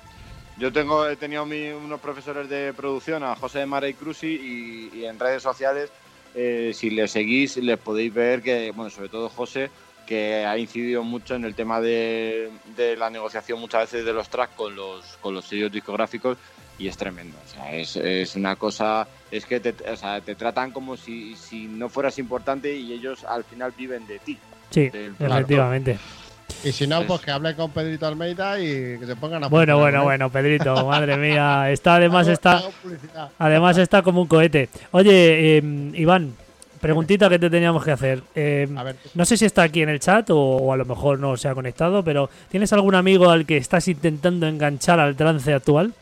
yo 0.57 0.71
tengo, 0.73 1.07
he 1.07 1.15
tenido 1.15 1.45
mi- 1.45 1.69
unos 1.69 1.99
profesores 2.01 2.49
de 2.49 2.73
producción, 2.73 3.23
a 3.23 3.35
José 3.35 3.65
Mara 3.65 3.87
y 3.87 3.93
Cruci, 3.93 4.89
y, 4.93 5.05
en 5.05 5.19
redes 5.19 5.43
sociales, 5.43 5.91
eh, 6.35 6.71
si 6.73 6.89
les 6.89 7.11
seguís, 7.11 7.57
les 7.57 7.77
podéis 7.77 8.13
ver 8.13 8.41
que, 8.41 8.71
bueno, 8.71 8.89
sobre 8.89 9.09
todo 9.09 9.29
José, 9.29 9.69
que 10.05 10.43
ha 10.45 10.57
incidido 10.57 11.03
mucho 11.03 11.35
en 11.35 11.45
el 11.45 11.53
tema 11.53 11.79
de, 11.79 12.49
de 12.65 12.97
la 12.97 13.09
negociación 13.09 13.59
muchas 13.59 13.81
veces 13.91 14.05
de 14.05 14.11
los 14.13 14.27
tracks 14.29 14.55
con 14.55 14.75
los, 14.75 15.17
con 15.17 15.35
los 15.35 15.45
sellos 15.45 15.71
discográficos 15.71 16.37
y 16.79 16.87
es 16.87 16.97
tremendo. 16.97 17.37
Es, 17.71 17.95
es 17.95 18.35
una 18.35 18.55
cosa, 18.55 19.07
es 19.29 19.45
que 19.45 19.59
te, 19.59 19.73
te 19.73 20.35
tratan 20.35 20.71
como 20.71 20.97
si, 20.97 21.35
si 21.35 21.67
no 21.67 21.89
fueras 21.89 22.17
importante 22.17 22.75
y 22.75 22.91
ellos 22.91 23.23
al 23.23 23.43
final 23.43 23.71
viven 23.73 24.07
de 24.07 24.19
ti. 24.19 24.39
Sí, 24.69 24.89
efectivamente. 25.19 25.97
Y 26.63 26.71
si 26.73 26.87
no, 26.87 27.01
Es- 27.01 27.07
pues 27.07 27.21
que 27.21 27.31
hable 27.31 27.55
con 27.55 27.71
Pedrito 27.71 28.05
Almeida 28.07 28.59
y 28.59 28.97
que 28.99 29.05
se 29.05 29.15
pongan 29.15 29.43
a 29.43 29.47
Bueno, 29.47 29.77
bueno, 29.77 29.99
él. 29.99 30.03
bueno, 30.03 30.29
Pedrito, 30.29 30.73
madre 30.87 31.15
mía, 31.17 31.71
está 31.71 31.95
además 31.95 32.27
está 32.27 32.61
además 33.37 33.77
está 33.77 34.01
como 34.01 34.21
un 34.21 34.27
cohete. 34.27 34.67
Oye, 34.91 35.57
eh, 35.57 35.63
Iván, 35.93 36.33
preguntita 36.81 37.29
que 37.29 37.39
te 37.39 37.49
teníamos 37.49 37.83
que 37.85 37.91
hacer. 37.91 38.23
Eh, 38.35 38.67
A 38.75 38.83
ver, 38.83 38.95
no 39.13 39.23
sé 39.25 39.37
si 39.37 39.45
está 39.45 39.63
aquí 39.63 39.81
en 39.83 39.89
el 39.89 39.99
chat 39.99 40.29
o, 40.31 40.37
o 40.37 40.73
a 40.73 40.77
lo 40.77 40.85
mejor 40.85 41.19
no 41.19 41.37
se 41.37 41.47
ha 41.47 41.53
conectado, 41.55 42.03
pero 42.03 42.29
¿tienes 42.49 42.73
algún 42.73 42.95
amigo 42.95 43.29
al 43.29 43.45
que 43.45 43.55
estás 43.57 43.87
intentando 43.87 44.45
enganchar 44.47 44.99
al 44.99 45.15
trance 45.15 45.53
actual? 45.53 45.93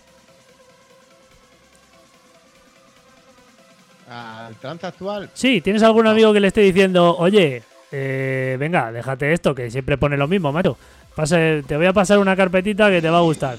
al 4.10 4.56
trance 4.56 4.88
actual, 4.88 5.30
Sí, 5.34 5.60
¿tienes 5.62 5.84
algún 5.84 6.08
amigo 6.08 6.32
que 6.32 6.40
le 6.40 6.48
esté 6.48 6.62
diciendo, 6.62 7.18
oye, 7.18 7.62
eh, 7.92 8.58
venga, 8.60 8.92
déjate 8.92 9.34
esto, 9.34 9.56
que 9.56 9.70
siempre 9.72 9.98
pone 9.98 10.18
lo 10.18 10.28
mismo, 10.28 10.52
macho? 10.52 10.78
Pase- 11.16 11.64
te 11.68 11.78
voy 11.78 11.86
a 11.86 11.94
pasar 11.94 12.20
una 12.20 12.36
carpetita 12.36 12.90
que 12.90 13.02
te 13.02 13.10
va 13.10 13.18
a 13.20 13.22
gustar. 13.22 13.58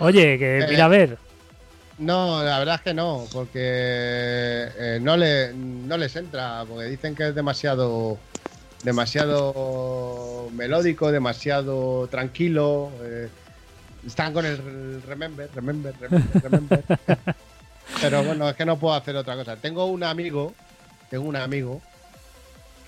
Oye, 0.00 0.38
que 0.38 0.58
Eh, 0.60 0.66
mira 0.68 0.84
a 0.84 0.88
ver. 0.88 1.18
No, 1.98 2.42
la 2.42 2.58
verdad 2.58 2.76
es 2.76 2.80
que 2.80 2.94
no, 2.94 3.26
porque 3.32 3.58
eh, 3.62 4.98
no, 5.02 5.16
le, 5.16 5.52
no 5.52 5.96
les 5.98 6.14
entra, 6.16 6.64
porque 6.66 6.86
dicen 6.86 7.14
que 7.14 7.28
es 7.28 7.34
demasiado 7.34 8.18
demasiado 8.82 10.48
melódico, 10.54 11.12
demasiado 11.12 12.06
tranquilo. 12.08 12.90
eh, 13.02 13.28
están 14.06 14.32
con 14.32 14.46
el 14.46 15.02
remember, 15.06 15.50
remember, 15.54 15.94
remember, 16.00 16.42
remember. 16.42 16.84
Pero 18.00 18.24
bueno, 18.24 18.48
es 18.48 18.56
que 18.56 18.64
no 18.64 18.78
puedo 18.78 18.94
hacer 18.94 19.16
otra 19.16 19.34
cosa. 19.36 19.56
Tengo 19.56 19.84
un 19.86 20.02
amigo, 20.02 20.54
tengo 21.10 21.24
un 21.24 21.36
amigo 21.36 21.82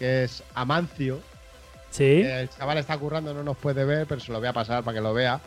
que 0.03 0.25
es 0.25 0.43
Amancio. 0.55 1.21
Sí, 1.93 2.23
El 2.23 2.51
chaval 2.51 2.79
está 2.79 2.99
currando, 2.99 3.33
no 3.33 3.45
nos 3.45 3.57
puede 3.57 3.85
ver, 3.85 4.09
pero 4.09 4.21
se 4.21 4.33
lo 4.33 4.41
voy 4.41 4.49
a 4.49 4.53
pasar 4.53 4.83
para 4.83 4.97
que 4.97 5.01
lo 5.01 5.15
vea. 5.15 5.41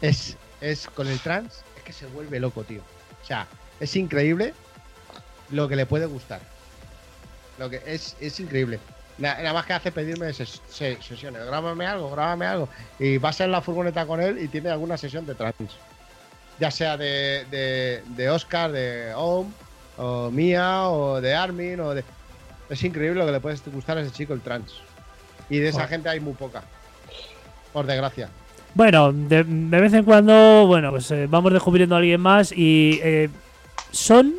Es, 0.00 0.36
es 0.60 0.88
con 0.88 1.06
el 1.06 1.20
trans, 1.20 1.62
es 1.76 1.82
que 1.84 1.92
se 1.92 2.06
vuelve 2.06 2.40
loco, 2.40 2.64
tío. 2.64 2.80
O 3.22 3.24
sea, 3.24 3.46
es 3.78 3.94
increíble 3.94 4.54
lo 5.52 5.68
que 5.68 5.76
le 5.76 5.86
puede 5.86 6.06
gustar. 6.06 6.40
Lo 7.58 7.70
que 7.70 7.80
es, 7.86 8.16
es 8.20 8.40
increíble. 8.40 8.80
Na- 9.18 9.36
Nada 9.36 9.52
más 9.52 9.66
que 9.66 9.74
hace 9.74 9.92
pedirme 9.92 10.30
ses- 10.30 10.60
se- 10.68 11.00
sesiones. 11.00 11.46
Grábame 11.46 11.86
algo, 11.86 12.10
grábame 12.10 12.46
algo. 12.46 12.68
Y 12.98 13.18
vas 13.18 13.38
en 13.40 13.52
la 13.52 13.60
furgoneta 13.60 14.04
con 14.04 14.20
él 14.20 14.40
y 14.42 14.48
tiene 14.48 14.70
alguna 14.70 14.96
sesión 14.96 15.26
de 15.26 15.36
trans. 15.36 15.54
Ya 16.58 16.72
sea 16.72 16.96
de, 16.96 17.46
de, 17.52 18.02
de 18.16 18.30
Oscar, 18.30 18.72
de 18.72 19.12
Om, 19.14 19.52
o 19.96 20.30
mía, 20.32 20.88
o 20.88 21.20
de 21.20 21.34
Armin, 21.36 21.78
o 21.78 21.94
de. 21.94 22.02
Es 22.68 22.82
increíble 22.82 23.20
lo 23.20 23.26
que 23.26 23.32
le 23.32 23.40
puede 23.40 23.58
gustar 23.72 23.98
a 23.98 24.00
ese 24.00 24.10
chico 24.10 24.32
el 24.32 24.40
trans. 24.40 24.80
Y 25.50 25.58
de 25.58 25.68
esa 25.68 25.86
gente 25.86 26.08
hay 26.08 26.20
muy 26.20 26.34
poca. 26.34 26.62
Por 27.72 27.86
desgracia. 27.86 28.28
Bueno, 28.74 29.12
de, 29.12 29.44
de 29.44 29.80
vez 29.80 29.92
en 29.92 30.04
cuando, 30.04 30.66
bueno, 30.66 30.90
pues 30.90 31.10
eh, 31.10 31.26
vamos 31.28 31.52
descubriendo 31.52 31.94
a 31.94 31.98
alguien 31.98 32.20
más 32.20 32.50
y 32.50 32.98
eh, 33.02 33.28
son 33.92 34.34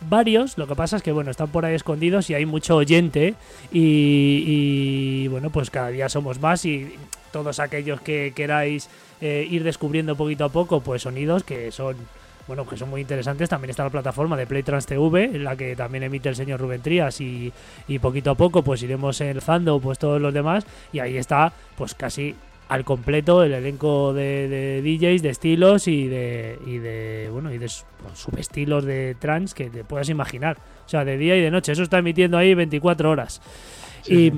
varios, 0.00 0.58
lo 0.58 0.66
que 0.66 0.74
pasa 0.74 0.96
es 0.96 1.02
que 1.02 1.12
bueno, 1.12 1.30
están 1.30 1.48
por 1.48 1.64
ahí 1.64 1.74
escondidos 1.74 2.28
y 2.28 2.34
hay 2.34 2.44
mucho 2.44 2.76
oyente 2.76 3.34
y, 3.72 4.44
y, 4.46 5.28
bueno, 5.28 5.50
pues 5.50 5.70
cada 5.70 5.88
día 5.88 6.08
somos 6.08 6.40
más 6.40 6.64
y 6.64 6.94
todos 7.32 7.60
aquellos 7.60 8.00
que 8.00 8.32
queráis 8.34 8.88
eh, 9.20 9.46
ir 9.48 9.62
descubriendo 9.62 10.16
poquito 10.16 10.44
a 10.44 10.48
poco, 10.48 10.80
pues 10.80 11.02
sonidos 11.02 11.44
que 11.44 11.70
son 11.70 11.96
bueno, 12.46 12.66
que 12.66 12.76
son 12.76 12.88
muy 12.90 13.00
interesantes. 13.00 13.48
También 13.48 13.70
está 13.70 13.84
la 13.84 13.90
plataforma 13.90 14.36
de 14.36 14.46
Playtrans 14.46 14.86
TV, 14.86 15.24
en 15.24 15.44
la 15.44 15.56
que 15.56 15.74
también 15.76 16.04
emite 16.04 16.28
el 16.28 16.36
señor 16.36 16.60
Rubén 16.60 16.80
Trías 16.82 17.20
y, 17.20 17.52
y 17.88 17.98
poquito 17.98 18.30
a 18.30 18.34
poco 18.34 18.62
pues 18.62 18.82
iremos 18.82 19.20
enlazando 19.20 19.80
pues 19.80 19.98
todos 19.98 20.20
los 20.20 20.32
demás 20.32 20.64
y 20.92 21.00
ahí 21.00 21.16
está 21.16 21.52
pues 21.76 21.94
casi 21.94 22.34
al 22.68 22.84
completo 22.84 23.44
el 23.44 23.52
elenco 23.52 24.12
de, 24.12 24.48
de 24.48 24.82
DJs, 24.82 25.22
de 25.22 25.28
estilos 25.30 25.86
y 25.86 26.08
de, 26.08 26.58
y 26.66 26.78
de 26.78 27.28
bueno 27.32 27.52
y 27.52 27.58
de 27.58 27.68
su- 27.68 27.84
subestilos 28.14 28.84
de 28.84 29.14
trans 29.18 29.54
que 29.54 29.70
te 29.70 29.84
puedas 29.84 30.08
imaginar. 30.08 30.56
O 30.84 30.88
sea, 30.88 31.04
de 31.04 31.16
día 31.16 31.36
y 31.36 31.40
de 31.40 31.50
noche. 31.50 31.72
Eso 31.72 31.82
está 31.84 31.98
emitiendo 31.98 32.36
ahí 32.38 32.54
24 32.54 33.10
horas. 33.10 33.40
y 34.08 34.32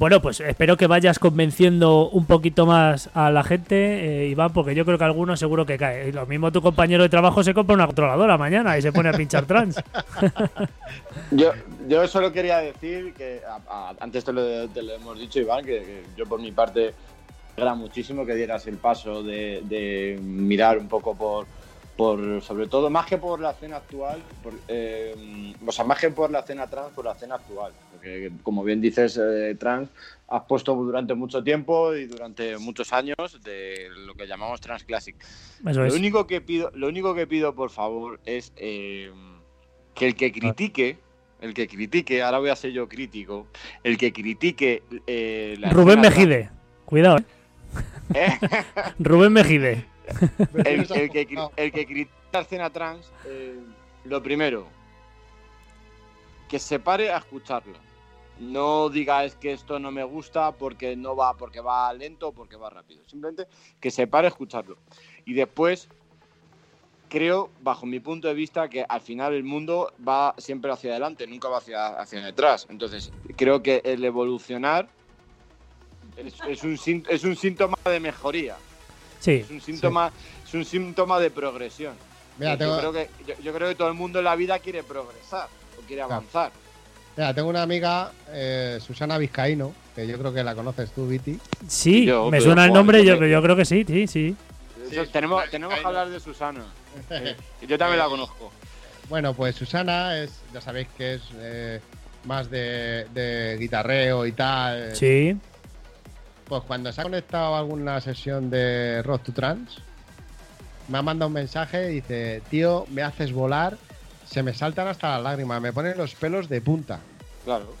bueno, 0.00 0.22
pues 0.22 0.40
espero 0.40 0.78
que 0.78 0.86
vayas 0.86 1.18
convenciendo 1.18 2.08
un 2.08 2.24
poquito 2.24 2.64
más 2.64 3.10
a 3.12 3.30
la 3.30 3.44
gente, 3.44 4.22
eh, 4.22 4.28
Iván, 4.28 4.50
porque 4.50 4.74
yo 4.74 4.86
creo 4.86 4.96
que 4.96 5.04
alguno 5.04 5.36
seguro 5.36 5.66
que 5.66 5.76
cae. 5.76 6.08
Y 6.08 6.12
lo 6.12 6.24
mismo 6.24 6.50
tu 6.50 6.62
compañero 6.62 7.02
de 7.02 7.10
trabajo 7.10 7.44
se 7.44 7.52
compra 7.52 7.74
una 7.74 7.84
controladora 7.84 8.38
mañana 8.38 8.78
y 8.78 8.80
se 8.80 8.92
pone 8.92 9.10
a 9.10 9.12
pinchar 9.12 9.44
trans. 9.44 9.76
Yo, 11.32 11.52
yo 11.86 12.08
solo 12.08 12.32
quería 12.32 12.58
decir 12.58 13.12
que 13.12 13.40
antes 14.00 14.24
te 14.24 14.32
lo, 14.32 14.42
hemos 14.42 15.18
dicho, 15.18 15.38
Iván, 15.38 15.64
que, 15.64 16.02
yo 16.16 16.24
por 16.24 16.40
mi 16.40 16.50
parte 16.50 16.94
me 17.56 17.62
alegra 17.62 17.74
muchísimo 17.74 18.24
que 18.24 18.34
dieras 18.34 18.66
el 18.66 18.78
paso 18.78 19.22
de 19.22 20.18
mirar 20.22 20.78
un 20.78 20.88
poco 20.88 21.14
por, 21.14 21.46
por, 22.00 22.40
sobre 22.40 22.66
todo, 22.66 22.88
más 22.88 23.04
que 23.04 23.18
por 23.18 23.40
la 23.40 23.50
escena 23.50 23.76
actual, 23.76 24.22
por, 24.42 24.54
eh, 24.68 25.54
o 25.66 25.70
sea, 25.70 25.84
más 25.84 26.00
que 26.00 26.08
por 26.08 26.30
la 26.30 26.38
escena 26.38 26.66
trans, 26.66 26.94
por 26.94 27.04
la 27.04 27.12
escena 27.12 27.34
actual. 27.34 27.74
Porque, 27.92 28.32
como 28.42 28.64
bien 28.64 28.80
dices, 28.80 29.20
eh, 29.22 29.54
trans, 29.60 29.90
has 30.26 30.44
puesto 30.44 30.74
durante 30.74 31.12
mucho 31.12 31.44
tiempo 31.44 31.94
y 31.94 32.06
durante 32.06 32.56
muchos 32.56 32.90
años 32.94 33.38
de 33.44 33.90
lo 34.06 34.14
que 34.14 34.26
llamamos 34.26 34.62
trans 34.62 34.82
classic. 34.84 35.14
Eso 35.66 35.80
Lo 35.80 35.84
es. 35.84 35.92
único 35.92 36.26
que 36.26 36.40
pido, 36.40 36.70
lo 36.74 36.88
único 36.88 37.14
que 37.14 37.26
pido, 37.26 37.54
por 37.54 37.68
favor, 37.68 38.18
es 38.24 38.54
eh, 38.56 39.12
que 39.94 40.06
el 40.06 40.14
que 40.14 40.32
critique, 40.32 40.96
el 41.42 41.52
que 41.52 41.68
critique, 41.68 42.22
ahora 42.22 42.38
voy 42.38 42.48
a 42.48 42.56
ser 42.56 42.72
yo 42.72 42.88
crítico, 42.88 43.46
el 43.84 43.98
que 43.98 44.10
critique 44.10 44.84
eh, 45.06 45.54
la 45.58 45.68
Rubén 45.68 46.00
Mejide. 46.00 46.48
Cuidado, 46.86 47.18
eh. 48.14 48.38
Rubén 48.98 49.34
Mejide. 49.34 49.89
El, 50.64 50.80
el 50.92 51.10
que, 51.10 51.48
el 51.56 51.72
que 51.72 51.86
critique 51.86 52.10
la 52.32 52.40
escena 52.40 52.70
trans, 52.70 53.12
eh, 53.26 53.58
lo 54.04 54.22
primero, 54.22 54.66
que 56.48 56.58
se 56.58 56.78
pare 56.78 57.10
a 57.10 57.18
escucharlo. 57.18 57.78
No 58.38 58.88
diga 58.88 59.24
es 59.24 59.34
que 59.34 59.52
esto 59.52 59.78
no 59.78 59.90
me 59.90 60.02
gusta 60.02 60.52
porque 60.52 60.96
no 60.96 61.14
va, 61.14 61.36
porque 61.36 61.60
va 61.60 61.92
lento, 61.92 62.32
porque 62.32 62.56
va 62.56 62.70
rápido. 62.70 63.02
Simplemente 63.06 63.46
que 63.78 63.90
se 63.90 64.06
pare 64.06 64.28
a 64.28 64.30
escucharlo. 64.30 64.78
Y 65.26 65.34
después, 65.34 65.88
creo, 67.10 67.50
bajo 67.60 67.84
mi 67.84 68.00
punto 68.00 68.28
de 68.28 68.34
vista, 68.34 68.68
que 68.68 68.86
al 68.88 69.02
final 69.02 69.34
el 69.34 69.44
mundo 69.44 69.92
va 70.06 70.34
siempre 70.38 70.72
hacia 70.72 70.92
adelante, 70.92 71.26
nunca 71.26 71.48
va 71.48 71.58
hacia, 71.58 71.88
hacia 72.00 72.24
detrás. 72.24 72.66
Entonces, 72.70 73.12
creo 73.36 73.62
que 73.62 73.82
el 73.84 74.02
evolucionar 74.04 74.88
es, 76.16 76.34
es 76.48 76.62
un, 76.64 76.78
sín- 76.78 77.06
es 77.10 77.24
un 77.24 77.36
síntoma 77.36 77.76
de 77.84 78.00
mejoría. 78.00 78.56
Sí. 79.20 79.32
Es 79.44 79.50
un 79.50 79.60
síntoma, 79.60 80.10
es 80.46 80.54
un 80.54 80.64
síntoma 80.64 81.20
de 81.20 81.30
progresión. 81.30 81.94
Mira, 82.38 82.52
yo, 82.54 82.58
tengo, 82.58 82.78
creo 82.78 82.92
que, 82.92 83.08
yo, 83.26 83.34
yo 83.42 83.52
creo 83.52 83.68
que 83.68 83.74
todo 83.74 83.88
el 83.88 83.94
mundo 83.94 84.18
en 84.18 84.24
la 84.24 84.34
vida 84.34 84.58
quiere 84.58 84.82
progresar 84.82 85.48
o 85.78 85.82
quiere 85.86 86.00
Claro. 86.02 86.14
avanzar. 86.14 86.50
mira, 87.16 87.34
tengo 87.34 87.48
una 87.50 87.62
amiga, 87.62 88.12
eh, 88.30 88.78
Susana 88.84 89.18
Vizcaíno, 89.18 89.72
que 89.94 90.06
yo 90.06 90.18
creo 90.18 90.32
que 90.32 90.42
la 90.42 90.54
conoces 90.54 90.90
tú, 90.92 91.06
Viti. 91.06 91.38
Sí, 91.68 92.06
Yo, 92.06 92.30
me 92.30 92.40
suena 92.40 92.64
el 92.64 92.72
nombre, 92.72 93.04
yo, 93.04 93.16
yo- 93.16 93.26
yo 93.26 93.42
creo 93.42 93.56
que 93.56 93.64
sí, 93.64 93.84
sí, 93.86 94.06
sí. 94.06 94.36
Eso- 94.90 95.04
Sí, 95.04 95.10
tenemos, 95.12 95.48
tenemos 95.50 95.78
que 95.78 95.86
hablar 95.86 96.08
de 96.08 96.18
Susana. 96.18 96.64
Eh, 97.10 97.36
yo 97.68 97.78
también 97.78 97.98
la 98.00 98.06
conozco. 98.06 98.50
Bueno, 99.08 99.32
pues 99.34 99.54
Susana 99.54 100.16
es, 100.18 100.30
ya 100.52 100.60
sabéis 100.60 100.88
que 100.96 101.14
es 101.14 101.22
eh, 101.36 101.80
más 102.24 102.50
de, 102.50 103.06
de 103.12 103.56
guitarreo 103.60 104.24
y 104.26 104.32
tal. 104.32 104.96
Sí. 104.96 105.36
Pues 106.50 106.64
cuando 106.64 106.92
se 106.92 107.00
ha 107.00 107.04
conectado 107.04 107.54
a 107.54 107.60
alguna 107.60 108.00
sesión 108.00 108.50
de 108.50 109.04
Rock 109.04 109.22
to 109.22 109.32
Trans, 109.32 109.78
me 110.88 110.98
ha 110.98 111.02
mandado 111.02 111.28
un 111.28 111.34
mensaje 111.34 111.92
y 111.92 111.94
dice, 112.00 112.42
tío, 112.50 112.86
me 112.90 113.02
haces 113.02 113.32
volar, 113.32 113.78
se 114.26 114.42
me 114.42 114.52
saltan 114.52 114.88
hasta 114.88 115.10
las 115.10 115.22
lágrimas, 115.22 115.62
me 115.62 115.72
ponen 115.72 115.96
los 115.96 116.16
pelos 116.16 116.48
de 116.48 116.60
punta. 116.60 116.98
Claro. 117.44 117.72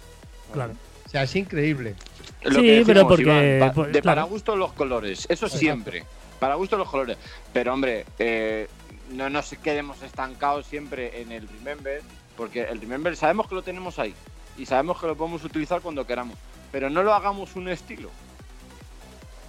Claro. 0.52 0.74
O 1.04 1.08
sea, 1.10 1.24
es 1.24 1.34
increíble. 1.34 1.96
Lo 2.44 2.50
Sí, 2.52 2.56
que 2.62 2.66
decimos, 2.68 2.86
pero 2.86 3.08
porque- 3.08 3.22
Iván, 3.56 3.68
pa- 3.70 3.74
pues, 3.74 3.92
de 3.92 4.02
claro. 4.02 4.20
para 4.20 4.22
gusto 4.30 4.54
los 4.54 4.72
colores, 4.72 5.26
eso 5.28 5.48
siempre. 5.48 6.04
Para 6.38 6.54
gusto 6.54 6.78
los 6.78 6.88
colores. 6.88 7.18
Pero 7.52 7.74
hombre, 7.74 8.06
eh, 8.20 8.68
no 9.10 9.28
nos 9.30 9.50
quedemos 9.64 10.00
estancados 10.02 10.66
siempre 10.66 11.20
en 11.22 11.32
el 11.32 11.48
Remember, 11.48 12.02
porque 12.36 12.62
el 12.62 12.80
Remember 12.80 13.16
sabemos 13.16 13.48
que 13.48 13.56
lo 13.56 13.62
tenemos 13.62 13.98
ahí 13.98 14.14
y 14.56 14.64
sabemos 14.64 15.00
que 15.00 15.08
lo 15.08 15.16
podemos 15.16 15.42
utilizar 15.42 15.80
cuando 15.80 16.06
queramos, 16.06 16.38
pero 16.70 16.88
no 16.88 17.02
lo 17.02 17.12
hagamos 17.12 17.56
un 17.56 17.68
estilo. 17.68 18.10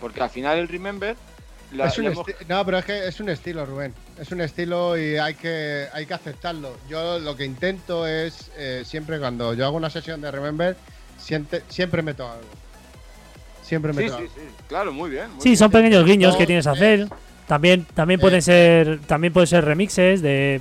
Porque 0.02 0.22
al 0.22 0.30
final 0.30 0.58
el 0.58 0.68
Remember 0.68 1.16
la- 1.72 1.86
Es 1.86 1.98
un 1.98 2.04
le 2.04 2.12
hemos- 2.12 2.28
esti- 2.28 2.46
no, 2.50 2.66
pero 2.66 2.80
es 2.80 2.86
que 2.86 3.08
es 3.08 3.20
un 3.22 3.30
estilo, 3.30 3.66
Rubén. 3.66 3.94
Es 4.20 4.30
un 4.34 4.42
estilo 4.42 4.98
y 4.98 5.16
hay 5.18 5.36
que, 5.36 5.88
hay 5.94 6.06
que 6.06 6.14
aceptarlo. 6.14 6.76
Yo 6.90 7.18
lo 7.20 7.38
que 7.38 7.46
intento 7.46 8.06
es, 8.06 8.52
eh, 8.58 8.82
siempre 8.86 9.20
cuando 9.20 9.54
yo 9.54 9.66
hago 9.66 9.78
una 9.78 9.90
sesión 9.90 10.20
de 10.20 10.32
Remember, 10.32 10.76
siente- 11.18 11.64
siempre 11.70 12.02
meto 12.02 12.30
algo. 12.30 12.44
Siempre 13.64 13.94
Sí, 13.94 14.00
meto 14.00 14.18
sí, 14.18 14.24
algo. 14.24 14.34
sí, 14.36 14.42
claro, 14.68 14.92
muy 14.92 15.10
bien. 15.12 15.32
muy 15.32 15.42
Sí, 15.42 15.50
bien. 15.50 15.58
son 15.58 15.72
pequeños 15.72 16.06
guiños 16.06 16.34
No, 16.34 16.38
que 16.40 16.46
tienes 16.46 16.66
que 16.66 16.70
eh, 16.72 16.74
hacer. 16.74 17.08
También, 17.48 17.86
también 17.94 18.20
eh, 18.20 18.22
pueden 18.22 18.42
ser, 18.42 19.00
también 19.08 19.32
pueden 19.32 19.48
ser 19.48 19.64
remixes 19.64 20.22
de, 20.22 20.60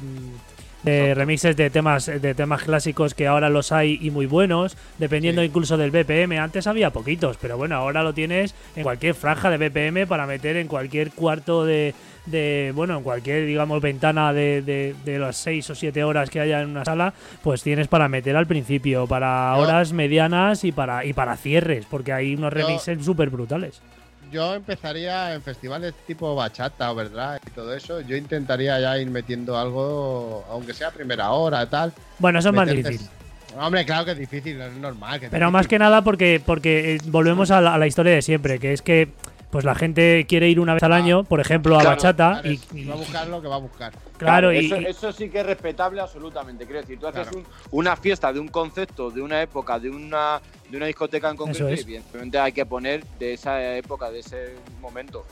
de 0.82 1.14
remixes 1.14 1.56
de 1.56 1.70
temas, 1.70 2.06
de 2.06 2.34
temas 2.34 2.62
clásicos 2.62 3.14
que 3.14 3.26
ahora 3.26 3.48
los 3.50 3.72
hay 3.72 3.98
y 4.00 4.10
muy 4.10 4.26
buenos, 4.26 4.76
dependiendo 4.98 5.42
Sí. 5.42 5.48
incluso 5.48 5.76
del 5.76 5.90
BPM. 5.90 6.38
Antes 6.38 6.66
había 6.66 6.90
poquitos, 6.90 7.36
pero 7.40 7.56
bueno, 7.56 7.76
ahora 7.76 8.02
lo 8.02 8.14
tienes 8.14 8.54
en 8.76 8.82
cualquier 8.82 9.14
franja 9.14 9.50
de 9.50 9.58
BPM 9.58 10.06
para 10.06 10.26
meter 10.26 10.56
en 10.56 10.68
cualquier 10.68 11.10
cuarto 11.12 11.64
de, 11.66 11.94
de 12.26 12.72
bueno, 12.74 12.96
en 12.98 13.02
cualquier, 13.02 13.46
digamos, 13.46 13.80
ventana 13.82 14.32
de, 14.32 14.62
de, 14.62 14.94
de 15.04 15.18
las 15.18 15.36
6 15.38 15.70
o 15.70 15.74
7 15.74 16.02
horas 16.04 16.30
que 16.30 16.40
haya 16.40 16.62
en 16.62 16.70
una 16.70 16.84
sala, 16.84 17.12
pues 17.42 17.62
tienes 17.62 17.88
para 17.88 18.08
meter 18.08 18.36
al 18.36 18.46
principio, 18.46 19.06
para 19.06 19.54
horas 19.56 19.92
medianas 19.92 20.64
y 20.64 20.72
para, 20.72 21.04
y 21.04 21.12
para 21.12 21.36
cierres, 21.36 21.86
porque 21.90 22.12
hay 22.12 22.34
unos 22.34 22.52
remixes 22.52 23.04
súper 23.04 23.30
brutales. 23.30 23.80
Yo 24.30 24.54
empezaría 24.54 25.34
en 25.34 25.42
festivales 25.42 25.94
tipo 26.06 26.34
bachata, 26.34 26.92
¿verdad? 26.92 27.40
Y 27.46 27.50
todo 27.50 27.74
eso. 27.74 28.00
Yo 28.00 28.16
intentaría 28.16 28.78
ya 28.80 28.96
ir 28.98 29.10
metiendo 29.10 29.58
algo, 29.58 30.44
aunque 30.50 30.72
sea 30.72 30.90
primera 30.90 31.30
hora, 31.30 31.68
tal. 31.68 31.92
Bueno, 32.18 32.38
eso 32.38 32.50
es 32.50 32.54
más 32.54 32.68
difícil. 32.68 33.08
Hombre, 33.58 33.84
claro 33.84 34.04
que 34.04 34.12
es 34.12 34.18
difícil, 34.18 34.60
es 34.60 34.72
normal. 34.74 35.18
Que 35.18 35.28
Pero 35.28 35.50
más 35.50 35.66
que 35.66 35.78
nada 35.78 36.02
porque, 36.02 36.40
porque 36.44 36.94
eh, 36.94 36.98
volvemos 37.06 37.50
a 37.50 37.60
la, 37.60 37.74
a 37.74 37.78
la 37.78 37.88
historia 37.88 38.12
de 38.12 38.22
siempre, 38.22 38.60
que 38.60 38.72
es 38.72 38.82
que 38.82 39.08
pues 39.50 39.64
la 39.64 39.74
gente 39.74 40.26
quiere 40.28 40.48
ir 40.48 40.60
una 40.60 40.74
vez 40.74 40.82
al 40.84 40.92
Ah. 40.92 40.96
año, 40.96 41.24
por 41.24 41.40
ejemplo, 41.40 41.74
a 41.76 41.80
Claro, 41.80 41.96
bachata, 41.96 42.40
Claro, 42.42 42.56
y, 42.72 42.84
va 42.84 42.94
a 42.94 42.96
buscar 42.96 43.26
lo 43.28 43.42
que 43.42 43.48
va 43.48 43.56
a 43.56 43.58
buscar. 43.58 43.92
claro, 44.16 44.52
y, 44.52 44.66
eso, 44.66 44.76
eso 44.76 45.12
sí 45.12 45.28
que 45.28 45.40
es 45.40 45.46
respetable 45.46 46.00
absolutamente. 46.00 46.64
Quiero 46.64 46.80
decir, 46.80 46.98
tú 47.00 47.08
haces 47.08 47.28
un- 47.34 47.44
una 47.72 47.96
fiesta 47.96 48.32
de 48.32 48.38
un 48.38 48.48
concepto, 48.48 49.10
de 49.10 49.20
una 49.20 49.42
época, 49.42 49.78
de 49.80 49.90
una, 49.90 50.40
de 50.68 50.76
una 50.76 50.86
discoteca 50.86 51.30
en 51.30 51.36
concreto, 51.36 51.68
es. 51.68 51.80
y 51.80 51.82
evidentemente 51.82 52.38
hay 52.38 52.52
que 52.52 52.64
poner 52.64 53.04
de 53.18 53.34
esa 53.34 53.76
época, 53.76 54.10
de 54.10 54.20
ese 54.20 54.54
momento. 54.80 55.26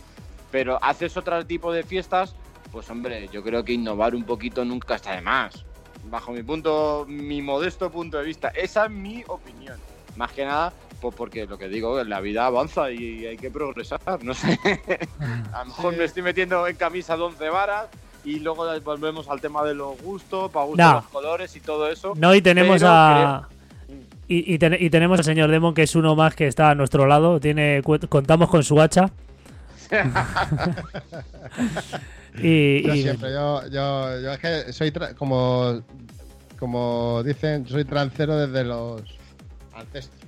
Pero 0.50 0.82
haces 0.82 1.16
otro 1.16 1.44
tipo 1.46 1.72
de 1.72 1.84
fiestas, 1.84 2.34
pues 2.72 2.90
hombre, 2.90 3.28
yo 3.32 3.42
creo 3.44 3.64
que 3.64 3.72
innovar 3.72 4.14
un 4.16 4.24
poquito 4.24 4.64
nunca 4.64 4.96
está 4.96 5.14
de 5.14 5.20
más. 5.20 5.64
Bajo 6.04 6.32
mi 6.32 6.42
punto, 6.42 7.04
mi 7.08 7.40
modesto 7.42 7.90
punto 7.90 8.18
de 8.18 8.24
vista. 8.24 8.48
Esa 8.48 8.86
es 8.86 8.90
mi 8.90 9.22
opinión. 9.28 9.78
Más 10.16 10.32
que 10.32 10.44
nada, 10.44 10.72
pues 11.00 11.14
porque 11.14 11.46
lo 11.46 11.58
que 11.58 11.68
digo, 11.68 12.02
la 12.04 12.20
vida 12.20 12.46
avanza 12.46 12.90
y 12.90 13.24
hay 13.26 13.36
que 13.36 13.50
progresar. 13.50 14.00
No 14.22 14.34
sé. 14.34 14.58
A 15.52 15.60
lo 15.60 15.66
mejor 15.66 15.92
Sí. 15.94 15.98
me 15.98 16.04
estoy 16.04 16.22
metiendo 16.22 16.66
en 16.66 16.76
camisa 16.76 17.16
de 17.16 17.22
11 17.22 17.48
varas 17.50 17.86
y 18.24 18.40
luego 18.40 18.66
volvemos 18.84 19.28
al 19.28 19.40
tema 19.40 19.64
de 19.64 19.74
los 19.74 20.00
gustos, 20.02 20.50
para 20.50 20.66
gustos 20.66 20.86
No. 20.86 20.92
los 20.94 21.04
colores 21.06 21.54
y 21.56 21.60
todo 21.60 21.88
eso. 21.90 22.12
no, 22.16 22.34
y 22.34 22.42
tenemos 22.42 22.78
pero 22.80 22.90
a... 22.92 23.48
Y, 24.30 24.54
y 24.54 24.58
ten- 24.58 24.76
y 24.78 24.90
tenemos 24.90 25.18
al 25.20 25.24
señor 25.24 25.50
Demon, 25.50 25.72
que 25.72 25.84
es 25.84 25.94
uno 25.96 26.14
más 26.14 26.34
que 26.34 26.46
está 26.46 26.68
a 26.70 26.74
nuestro 26.74 27.06
lado. 27.06 27.40
Tiene, 27.40 27.80
contamos 28.10 28.50
con 28.50 28.62
su 28.62 28.78
hacha. 28.78 29.10
y, 32.42 32.82
Yo 32.86 32.94
y- 32.94 33.02
siempre, 33.02 33.32
yo, 33.32 33.62
yo, 33.68 34.20
yo 34.20 34.32
es 34.32 34.38
que 34.38 34.72
soy 34.72 34.90
tra- 34.90 35.14
como, 35.14 35.82
como 36.58 37.22
dicen, 37.24 37.66
soy 37.66 37.84
trancero 37.84 38.36
desde 38.36 38.64
los 38.64 39.02
ancestros. 39.74 40.27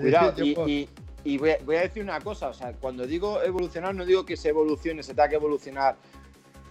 Cuidado, 0.00 0.44
y, 0.44 0.54
puedo- 0.54 0.68
y- 0.68 0.88
y 1.24 1.36
voy, 1.38 1.50
a, 1.50 1.58
voy 1.64 1.76
a 1.76 1.80
decir 1.82 2.02
una 2.02 2.20
cosa, 2.20 2.48
o 2.48 2.54
sea, 2.54 2.72
cuando 2.72 3.06
digo 3.06 3.42
evolucionar, 3.42 3.94
no 3.94 4.04
digo 4.06 4.24
que 4.24 4.36
se 4.36 4.48
evolucione, 4.50 5.02
se 5.02 5.14
tenga 5.14 5.28
que 5.28 5.34
evolucionar 5.36 5.96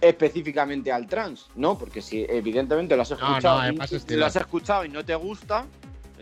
específicamente 0.00 0.92
al 0.92 1.06
trans, 1.06 1.48
¿no? 1.56 1.76
Porque 1.78 2.00
si 2.00 2.24
evidentemente 2.28 2.94
lo 2.96 3.02
has 3.02 3.10
no, 3.10 3.16
escuchado, 3.16 3.58
hay 3.60 3.74
y- 4.08 4.14
lo 4.14 4.26
has 4.26 4.36
escuchado 4.36 4.84
y 4.84 4.88
no 4.88 5.04
te 5.04 5.14
gusta, 5.14 5.66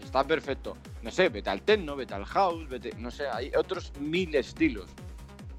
está 0.03 0.25
perfecto. 0.25 0.77
No 1.03 1.11
sé, 1.11 1.29
vete 1.29 1.51
al 1.51 1.63
techno, 1.63 1.95
vete 1.95 2.15
al 2.15 2.25
house, 2.25 2.69
vete, 2.69 2.91
no 2.99 3.11
sé, 3.11 3.25
hay 3.29 3.53
otros 3.57 3.93
mil 4.01 4.35
estilos. 4.35 4.87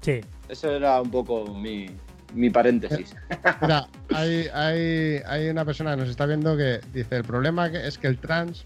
Sí. 0.00 0.20
Ese 0.48 0.76
era 0.76 1.00
un 1.00 1.10
poco 1.10 1.46
mi, 1.54 1.86
mi 2.34 2.50
paréntesis. 2.50 3.14
Mira, 3.62 3.88
hay, 4.14 4.48
hay, 4.52 5.22
hay 5.26 5.48
una 5.48 5.64
persona 5.64 5.92
que 5.94 6.02
nos 6.02 6.08
está 6.10 6.26
viendo 6.26 6.56
que 6.56 6.80
dice: 6.92 7.16
el 7.16 7.24
problema 7.24 7.68
es 7.68 7.98
que 7.98 8.06
el 8.08 8.18
trans 8.18 8.64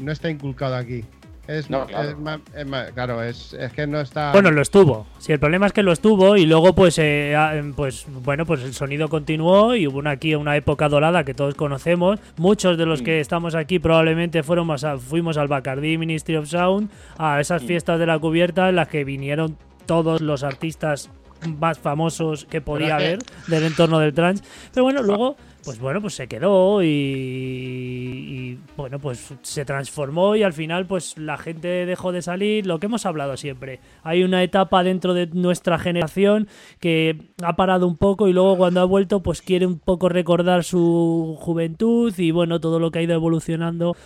no 0.00 0.10
está 0.12 0.30
inculcado 0.30 0.76
aquí. 0.76 1.04
Es, 1.48 1.70
No, 1.70 1.86
claro. 1.86 2.08
es 2.10 2.18
más- 2.18 2.40
es 2.56 2.66
más- 2.66 2.90
claro, 2.92 3.22
es, 3.22 3.52
es 3.54 3.72
que 3.72 3.86
no 3.86 4.00
está. 4.00 4.32
Bueno, 4.32 4.50
lo 4.50 4.62
estuvo. 4.62 5.06
Sí, 5.18 5.32
el 5.32 5.38
problema 5.38 5.66
es 5.66 5.72
que 5.72 5.82
lo 5.82 5.92
estuvo 5.92 6.36
y 6.36 6.44
luego, 6.46 6.74
pues, 6.74 6.98
eh, 6.98 7.34
ah, 7.36 7.54
em, 7.56 7.72
pues, 7.72 8.06
bueno, 8.24 8.44
pues 8.46 8.62
el 8.62 8.74
sonido 8.74 9.08
continuó 9.08 9.74
y 9.76 9.86
hubo 9.86 9.98
una, 9.98 10.10
aquí 10.10 10.34
una 10.34 10.56
época 10.56 10.88
dorada 10.88 11.24
que 11.24 11.34
todos 11.34 11.54
conocemos. 11.54 12.18
Muchos 12.36 12.76
de 12.78 12.86
los 12.86 13.02
Mm. 13.02 13.04
que 13.04 13.20
estamos 13.20 13.54
aquí 13.54 13.78
probablemente 13.78 14.42
fueron 14.42 14.66
más 14.66 14.82
a- 14.84 14.98
fuimos 14.98 15.36
al 15.36 15.48
Bacardi 15.48 15.98
Ministry 15.98 16.36
of 16.36 16.48
Sound, 16.48 16.90
a 17.18 17.40
esas 17.40 17.62
Mm. 17.62 17.66
fiestas 17.66 17.98
de 18.00 18.06
la 18.06 18.18
cubierta 18.18 18.68
en 18.68 18.76
las 18.76 18.88
que 18.88 19.04
vinieron 19.04 19.56
todos 19.86 20.20
los 20.20 20.42
artistas 20.42 21.10
más 21.60 21.78
famosos 21.78 22.46
que 22.46 22.60
podía 22.60 22.96
haber 22.96 23.18
del 23.46 23.64
entorno 23.64 23.98
del 24.00 24.14
trance. 24.14 24.42
Pero 24.72 24.84
bueno, 24.84 25.02
luego, 25.02 25.36
pues 25.66 25.80
bueno, 25.80 26.00
pues 26.00 26.14
se 26.14 26.28
quedó 26.28 26.80
y, 26.80 26.86
y, 26.86 28.60
bueno, 28.76 29.00
pues 29.00 29.34
se 29.42 29.64
transformó 29.64 30.36
y 30.36 30.44
al 30.44 30.52
final 30.52 30.86
pues 30.86 31.18
la 31.18 31.36
gente 31.36 31.66
dejó 31.84 32.12
de 32.12 32.22
salir, 32.22 32.66
lo 32.66 32.78
que 32.78 32.86
hemos 32.86 33.04
hablado 33.04 33.36
siempre. 33.36 33.80
Hay 34.04 34.22
una 34.22 34.44
etapa 34.44 34.84
dentro 34.84 35.12
de 35.12 35.26
nuestra 35.26 35.76
generación 35.80 36.46
que 36.78 37.32
ha 37.42 37.56
parado 37.56 37.88
un 37.88 37.96
poco 37.96 38.28
y 38.28 38.32
luego 38.32 38.56
cuando 38.56 38.80
ha 38.80 38.84
vuelto 38.84 39.24
pues 39.24 39.42
quiere 39.42 39.66
un 39.66 39.80
poco 39.80 40.08
recordar 40.08 40.62
su 40.62 41.36
juventud 41.40 42.14
y 42.16 42.30
bueno, 42.30 42.60
todo 42.60 42.78
lo 42.78 42.92
que 42.92 43.00
ha 43.00 43.02
ido 43.02 43.14
evolucionando 43.14 43.96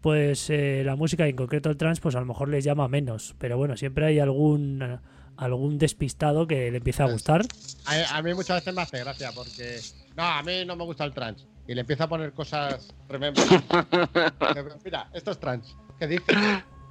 pues 0.00 0.48
eh, 0.50 0.84
la 0.86 0.94
música 0.94 1.26
y 1.26 1.30
en 1.30 1.36
concreto 1.36 1.68
el 1.68 1.76
trance 1.76 2.00
pues 2.00 2.14
a 2.14 2.20
lo 2.20 2.26
mejor 2.26 2.48
les 2.48 2.62
llama 2.62 2.86
menos, 2.86 3.34
pero 3.38 3.58
bueno, 3.58 3.76
siempre 3.76 4.06
hay 4.06 4.20
algún 4.20 5.00
algún 5.36 5.78
despistado 5.78 6.46
que 6.46 6.70
le 6.70 6.78
empieza 6.78 7.04
a 7.04 7.10
gustar. 7.10 7.42
A, 7.86 8.18
a 8.18 8.22
mí 8.22 8.34
muchas 8.34 8.60
veces 8.60 8.72
me 8.72 8.82
hace 8.82 8.98
gracia 9.00 9.32
porque. 9.34 9.80
No, 10.18 10.24
a 10.24 10.42
mí 10.42 10.64
no 10.66 10.74
me 10.74 10.82
gusta 10.84 11.04
el 11.04 11.14
trans. 11.14 11.46
Y 11.68 11.74
le 11.74 11.82
empieza 11.82 12.04
a 12.04 12.08
poner 12.08 12.32
cosas. 12.32 12.92
Remember. 13.08 13.44
Mira, 14.84 15.08
esto 15.12 15.30
es 15.30 15.38
trans. 15.38 15.76
¿Qué 15.98 16.08
dice? 16.08 16.32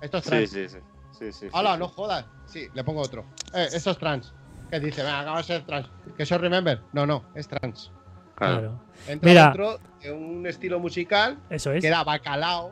Esto 0.01 0.17
es 0.19 0.23
trans. 0.23 0.49
sí, 0.49 0.69
sí. 0.69 0.77
sí, 1.11 1.31
sí, 1.33 1.47
Hola, 1.51 1.73
sí. 1.73 1.79
no 1.79 1.87
jodas. 1.89 2.25
Sí, 2.45 2.67
le 2.73 2.83
pongo 2.85 3.01
otro. 3.01 3.25
Eh, 3.53 3.67
esto 3.73 3.91
es 3.91 3.97
trans. 3.97 4.33
¿Qué 4.71 4.79
dice? 4.79 5.01
Venga, 5.03 5.19
acaba 5.21 5.37
de 5.39 5.43
ser 5.43 5.65
trans. 5.65 5.89
¿Que 6.15 6.23
eso 6.23 6.35
es 6.35 6.41
remember? 6.41 6.81
No, 6.93 7.05
no, 7.05 7.25
es 7.35 7.47
trans. 7.49 7.91
Claro. 8.35 8.59
Claro. 8.59 8.79
Entra 9.07 9.29
Mira. 9.29 9.43
dentro 9.45 9.79
de 10.01 10.11
un 10.13 10.45
estilo 10.47 10.79
musical 10.79 11.37
Eso 11.49 11.71
es. 11.73 11.81
que 11.81 11.87
era 11.87 12.03
bacalao. 12.05 12.71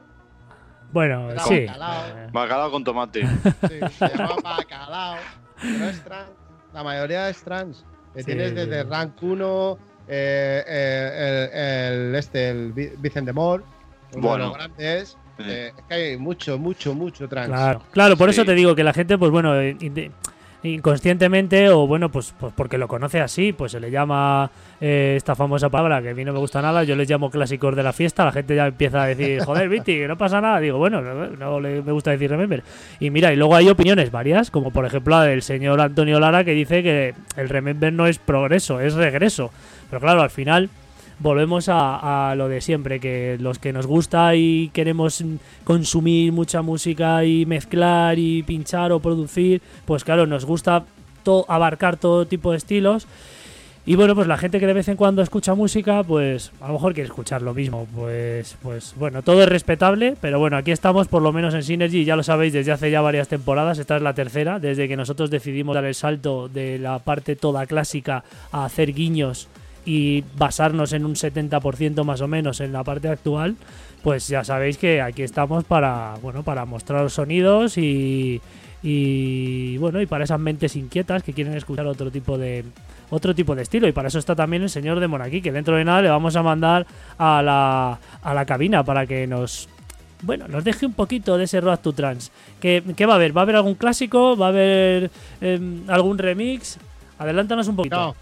Bueno, 0.94 1.32
Era 1.32 1.44
sí. 1.44 1.66
bacalao. 1.66 2.32
Bacalao 2.32 2.72
con 2.72 2.84
tomate. 2.86 3.28
Sí, 3.68 3.80
se 3.98 4.08
llama 4.16 4.36
bacalao. 4.42 5.18
Pero 5.62 5.86
es 5.90 6.02
trans. 6.04 6.30
La 6.74 6.82
mayoría 6.84 7.28
es 7.30 7.44
trans. 7.44 7.86
Que 8.14 8.20
Sí. 8.22 8.26
tienes 8.28 8.56
desde 8.56 8.84
Rank 8.84 9.22
1, 9.22 9.78
eh, 10.08 10.64
eh, 10.68 11.50
el, 12.00 12.08
el- 12.10 12.16
este, 12.16 12.50
el 12.50 12.72
Vi- 12.74 12.92
Vicente 12.98 13.34
Moore, 13.34 13.64
uno 14.14 14.22
de 14.22 14.28
Bueno. 14.28 14.46
los 14.48 14.54
grandes. 14.58 15.18
Sí. 15.38 15.44
Eh, 15.48 15.74
es 15.78 15.84
que 15.84 15.94
hay 15.94 16.18
mucho, 16.18 16.58
mucho, 16.58 16.94
mucho 16.94 17.28
trans. 17.28 17.48
Claro, 17.50 17.82
claro, 17.92 18.16
por 18.18 18.30
eso 18.30 18.46
te 18.46 18.54
digo 18.54 18.74
que 18.74 18.84
la 18.86 18.94
gente, 18.94 19.18
pues 19.18 19.32
bueno, 19.32 19.54
inconscientemente 20.64 21.70
o 21.70 21.86
bueno, 21.88 22.10
pues, 22.10 22.34
pues 22.40 22.54
porque 22.56 22.78
lo 22.78 22.88
conoce 22.88 23.20
así, 23.22 23.54
pues 23.54 23.72
se 23.74 23.80
le 23.80 23.92
llama 23.92 24.50
eh, 24.82 25.14
esta 25.16 25.36
famosa 25.36 25.70
palabra 25.70 26.02
que 26.02 26.10
a 26.10 26.14
mí 26.16 26.26
no 26.26 26.34
me 26.34 26.40
gusta 26.40 26.62
nada, 26.62 26.84
yo 26.84 26.96
les 26.96 27.10
llamo 27.10 27.30
clásicos 27.30 27.76
de 27.76 27.84
la 27.84 27.94
fiesta, 27.94 28.26
la 28.26 28.32
gente 28.32 28.56
ya 28.56 28.68
empieza 28.68 29.04
a 29.04 29.08
decir, 29.08 29.42
joder, 29.46 29.70
Viti, 29.70 29.94
que 29.96 30.08
no 30.08 30.18
pasa 30.18 30.42
nada, 30.42 30.60
digo, 30.60 30.78
bueno, 30.78 31.02
no, 31.02 31.28
no 31.28 31.60
le, 31.60 31.82
me 31.82 31.92
gusta 31.92 32.12
decir 32.12 32.30
remember. 32.30 32.64
Y 33.00 33.10
mira, 33.10 33.32
y 33.32 33.36
luego 33.36 33.56
hay 33.56 33.70
opiniones 33.70 34.12
varias, 34.12 34.50
como 34.50 34.72
por 34.72 34.86
ejemplo 34.86 35.16
la 35.18 35.24
del 35.26 35.42
señor 35.42 35.80
Antonio 35.82 36.20
Lara 36.20 36.44
que 36.44 36.52
dice 36.52 36.82
que 36.82 37.14
el 37.38 37.50
remember 37.50 37.94
no 37.94 38.08
es 38.08 38.18
progreso, 38.20 38.80
es 38.80 38.94
regreso. 38.96 39.52
Pero 39.96 40.08
claro, 40.08 40.24
al 40.24 40.30
final 40.30 40.70
volvemos 41.20 41.70
a, 41.70 42.34
lo 42.36 42.50
de 42.50 42.60
siempre, 42.60 43.00
que 43.00 43.38
los 43.40 43.60
que 43.60 43.72
nos 43.72 43.88
gusta 43.88 44.36
y 44.36 44.70
queremos 44.74 45.24
consumir 45.64 46.34
mucha 46.34 46.62
música 46.62 47.24
y 47.24 47.46
mezclar 47.46 48.20
y 48.20 48.44
pinchar 48.44 48.92
o 48.92 49.00
producir, 49.00 49.62
pues 49.86 50.04
claro, 50.04 50.28
nos 50.28 50.44
gusta 50.44 50.84
abarcar 51.48 51.96
todo 51.96 52.28
tipo 52.28 52.52
de 52.52 52.58
estilos. 52.58 53.08
Y 53.86 53.96
bueno, 53.96 54.16
pues 54.16 54.28
la 54.28 54.38
gente 54.38 54.60
que 54.60 54.68
de 54.68 54.74
vez 54.74 54.90
en 54.90 54.98
cuando 54.98 55.22
escucha 55.22 55.56
música, 55.56 56.04
pues 56.04 56.52
a 56.60 56.68
lo 56.68 56.74
mejor 56.74 56.94
quiere 56.94 57.08
escuchar 57.08 57.42
lo 57.42 57.54
mismo. 57.54 57.88
Pues, 57.96 58.58
pues 58.62 58.96
bueno, 58.98 59.22
todo 59.22 59.44
es 59.44 59.48
respetable, 59.48 60.18
pero 60.20 60.40
bueno, 60.40 60.58
aquí 60.58 60.72
estamos 60.72 61.08
por 61.08 61.22
lo 61.22 61.32
menos 61.32 61.54
en 61.54 61.64
Synergy, 61.64 62.04
ya 62.04 62.18
lo 62.18 62.24
sabéis 62.24 62.52
desde 62.52 62.74
hace 62.74 62.92
ya 62.92 63.00
varias 63.00 63.30
temporadas, 63.30 63.80
esta 63.80 63.96
es 63.96 64.02
la 64.02 64.14
tercera, 64.14 64.60
desde 64.60 64.90
que 64.90 64.98
nosotros 64.98 65.30
decidimos 65.30 65.76
dar 65.76 65.86
el 65.86 65.96
salto 65.96 66.50
de 66.50 66.80
la 66.80 67.00
parte 67.00 67.38
toda 67.38 67.66
clásica 67.66 68.26
a 68.52 68.66
hacer 68.66 68.92
guiños 68.92 69.48
y 69.86 70.24
basarnos 70.38 70.94
en 70.94 71.06
un 71.06 71.14
70% 71.14 72.04
más 72.04 72.22
o 72.22 72.28
menos 72.28 72.60
en 72.60 72.74
la 72.74 72.84
parte 72.84 73.08
actual, 73.08 73.56
pues 74.04 74.28
ya 74.28 74.44
sabéis 74.44 74.78
que 74.78 75.02
aquí 75.02 75.24
estamos 75.24 75.64
para, 75.64 76.16
bueno, 76.22 76.44
para 76.44 76.66
mostrar 76.66 77.10
sonidos 77.10 77.78
y, 77.78 78.42
y 78.82 79.78
bueno, 79.78 80.02
y 80.02 80.06
para 80.06 80.24
esas 80.24 80.40
mentes 80.40 80.76
inquietas 80.76 81.24
que 81.24 81.34
quieren 81.34 81.56
escuchar 81.56 81.86
otro 81.88 82.12
tipo 82.12 82.38
de 82.38 82.66
otro 83.12 83.36
tipo 83.36 83.56
de 83.56 83.62
estilo 83.62 83.88
y 83.88 83.92
para 83.92 84.08
eso 84.08 84.18
está 84.18 84.36
también 84.36 84.64
el 84.64 84.70
señor 84.70 85.00
de 85.00 85.08
Monaquí, 85.08 85.42
que 85.42 85.52
dentro 85.52 85.76
de 85.76 85.86
nada 85.86 86.02
le 86.02 86.10
vamos 86.10 86.36
a 86.36 86.42
mandar 86.42 86.88
a 87.18 87.42
la, 87.44 88.00
a 88.24 88.34
la 88.34 88.46
cabina 88.46 88.84
para 88.84 89.06
que 89.06 89.28
nos 89.28 89.70
bueno, 90.22 90.48
nos 90.48 90.64
deje 90.64 90.86
un 90.86 90.94
poquito 90.94 91.38
de 91.38 91.44
ese 91.44 91.62
Road 91.62 91.80
to 91.80 91.94
Trans. 91.94 92.32
¿Qué, 92.60 92.84
qué 92.96 93.06
va 93.06 93.14
a 93.14 93.16
haber? 93.18 93.36
¿Va 93.36 93.42
a 93.42 93.44
haber 93.44 93.58
algún 93.58 93.76
clásico? 93.76 94.36
¿Va 94.36 94.48
a 94.48 94.50
haber 94.50 95.12
em, 95.40 95.84
algún 95.88 96.18
remix? 96.18 96.80
Adelántanos 97.20 97.68
un 97.68 97.76
poquito. 97.76 98.16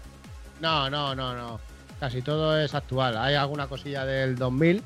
No, 0.64 0.88
no, 0.88 1.14
no, 1.14 1.34
no. 1.34 1.60
Casi 2.00 2.22
todo 2.22 2.58
es 2.58 2.74
actual. 2.74 3.18
Hay 3.18 3.34
alguna 3.34 3.66
cosilla 3.66 4.06
del 4.06 4.34
2000, 4.36 4.82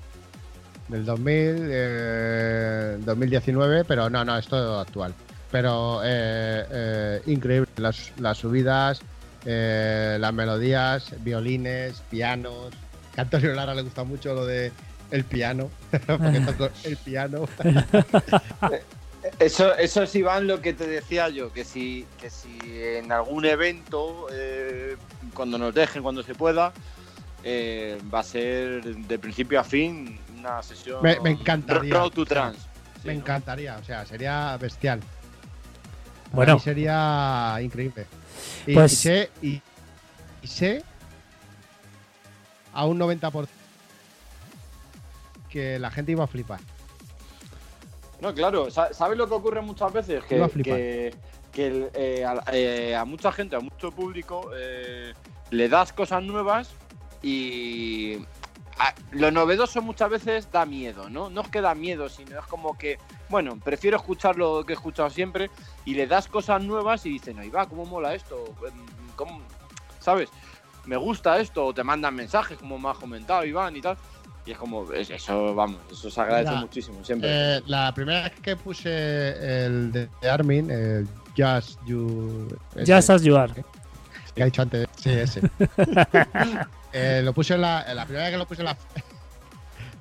del 0.89 1.05
2000, 1.05 1.57
eh, 1.70 2.99
2019, 3.05 3.85
pero 3.85 4.11
no, 4.11 4.24
no, 4.24 4.37
es 4.37 4.49
todo 4.49 4.81
actual. 4.81 5.14
Pero 5.53 6.01
eh, 6.05 6.66
eh, 6.70 7.22
increíble. 7.26 7.68
Las, 7.76 8.12
las 8.18 8.39
subidas, 8.39 9.01
eh, 9.47 10.16
las 10.18 10.35
melodías, 10.35 11.14
violines, 11.20 12.03
pianos. 12.11 12.70
Que 13.14 13.20
a 13.20 13.24
Antonio 13.24 13.55
Lara 13.55 13.72
le 13.74 13.83
gusta 13.83 14.03
mucho 14.03 14.35
lo 14.35 14.45
de 14.45 14.72
el 15.12 15.22
piano. 15.22 15.70
porque 16.07 16.41
toco 16.47 16.70
el 16.83 16.97
piano. 16.97 17.49
Eso, 19.39 19.74
eso 19.76 20.03
es, 20.03 20.14
Iván, 20.14 20.47
lo 20.47 20.61
que 20.61 20.72
te 20.72 20.87
decía 20.87 21.29
yo, 21.29 21.53
que 21.53 21.64
si, 21.64 22.07
que 22.20 22.31
si 22.31 22.59
en 22.62 23.11
algún 23.12 23.45
evento, 23.45 24.26
eh, 24.33 24.97
cuando 25.35 25.59
nos 25.59 25.74
dejen, 25.74 26.03
cuando 26.03 26.22
se 26.22 26.35
pueda, 26.35 26.72
eh, 27.45 27.99
va 28.12 28.20
a 28.20 28.22
ser 28.24 28.83
de 28.83 29.18
principio 29.18 29.61
a 29.61 29.64
fin 29.64 30.18
una 30.39 30.62
sesión 30.62 31.03
Me- 31.03 31.20
me 31.20 31.31
encantaría. 31.31 31.93
Road 31.95 32.11
to 32.11 32.24
Trans. 32.24 32.57
Me 32.57 33.03
Sí, 33.03 33.07
¿no? 33.09 33.12
encantaría, 33.12 33.76
o 33.79 33.85
sea, 33.85 34.05
sería 34.07 34.57
bestial. 34.57 35.01
Para 35.01 36.35
Bueno. 36.37 36.55
mí 36.55 36.61
sería 36.61 37.57
increíble. 37.62 38.07
Y, 38.66 38.74
Pues- 38.74 38.93
y 38.93 38.97
sé, 38.97 39.31
y, 39.43 39.62
y 40.43 40.47
sé 40.47 40.83
a 42.72 42.85
un 42.87 42.99
90% 42.99 43.49
que 45.49 45.79
la 45.79 45.91
gente 45.91 46.12
iba 46.12 46.24
a 46.24 46.26
flipar. 46.26 46.61
No, 48.20 48.34
claro, 48.34 48.70
sa- 48.70 48.92
¿sabes 48.92 49.16
lo 49.16 49.28
que 49.28 49.34
ocurre 49.34 49.60
muchas 49.60 49.92
veces? 49.92 50.24
Que, 50.24 50.36
que, 51.52 51.90
eh, 51.94 52.24
a, 52.24 52.42
eh, 52.52 52.94
a 52.96 53.04
mucha 53.04 53.30
gente, 53.32 53.56
a 53.56 53.60
mucho 53.60 53.92
público, 53.92 54.50
eh, 54.56 55.14
le 55.50 55.68
das 55.68 55.92
cosas 55.92 56.22
nuevas 56.22 56.74
y 57.22 58.18
a- 58.78 58.94
lo 59.12 59.30
novedoso 59.30 59.80
muchas 59.82 60.10
veces 60.10 60.50
da 60.52 60.64
miedo, 60.66 61.08
¿no? 61.08 61.30
No 61.30 61.40
es 61.42 61.48
que 61.48 61.60
da 61.60 61.74
miedo, 61.74 62.08
sino 62.08 62.38
es 62.38 62.46
como 62.46 62.76
que, 62.76 62.98
bueno, 63.28 63.58
prefiero 63.62 63.96
escuchar 63.96 64.36
lo 64.36 64.64
que 64.64 64.72
he 64.72 64.76
escuchado 64.76 65.10
siempre 65.10 65.50
y 65.84 65.94
le 65.94 66.06
das 66.06 66.28
cosas 66.28 66.62
nuevas 66.62 67.06
y 67.06 67.10
dicen, 67.10 67.38
ahí 67.38 67.50
va, 67.50 67.66
¿cómo 67.68 67.84
mola 67.86 68.14
esto? 68.14 68.54
Em, 68.66 68.86
¿Cómo? 69.16 69.40
¿Sabes? 70.00 70.30
Me 70.84 70.96
gusta 70.96 71.38
esto, 71.40 71.66
o 71.66 71.74
te 71.74 71.84
mandan 71.84 72.14
mensajes, 72.14 72.58
como 72.58 72.78
me 72.78 72.88
has 72.88 72.98
comentado, 72.98 73.44
Iván, 73.44 73.76
y 73.76 73.80
tal. 73.82 73.96
Y 74.49 74.53
es 74.53 74.57
como, 74.59 74.90
es- 74.94 75.11
eso, 75.11 75.55
vamos, 75.55 75.78
eso 75.92 76.11
se 76.11 76.20
agradece 76.22 76.53
muchísimo, 76.53 77.05
siempre. 77.05 77.28
Eh, 77.59 77.62
la 77.66 77.92
primera 77.94 78.22
vez 78.22 78.32
que 78.40 78.57
puse 78.57 79.66
el 79.66 79.92
de 79.92 80.09
de 80.22 80.30
Armin, 80.30 80.70
el 80.70 81.07
Just 81.36 81.78
You. 81.84 82.49
ese, 82.74 82.94
Just 82.94 83.11
as 83.11 83.22
you 83.22 83.36
are. 83.36 83.53
que 84.34 84.42
ha 84.42 84.46
dicho 84.46 84.62
antes. 84.62 84.86
Sí, 84.96 85.11
ese. 85.11 85.42
Eh, 86.90 87.20
lo 87.22 87.34
puse 87.34 87.53
en 87.55 87.61
la, 87.61 87.84
en 87.86 87.96
la 87.96 88.05
primera 88.07 88.24
vez 88.24 88.32
que 88.32 88.38
lo 88.38 88.46
puse 88.46 88.62
en 88.62 88.66
la, 88.68 88.76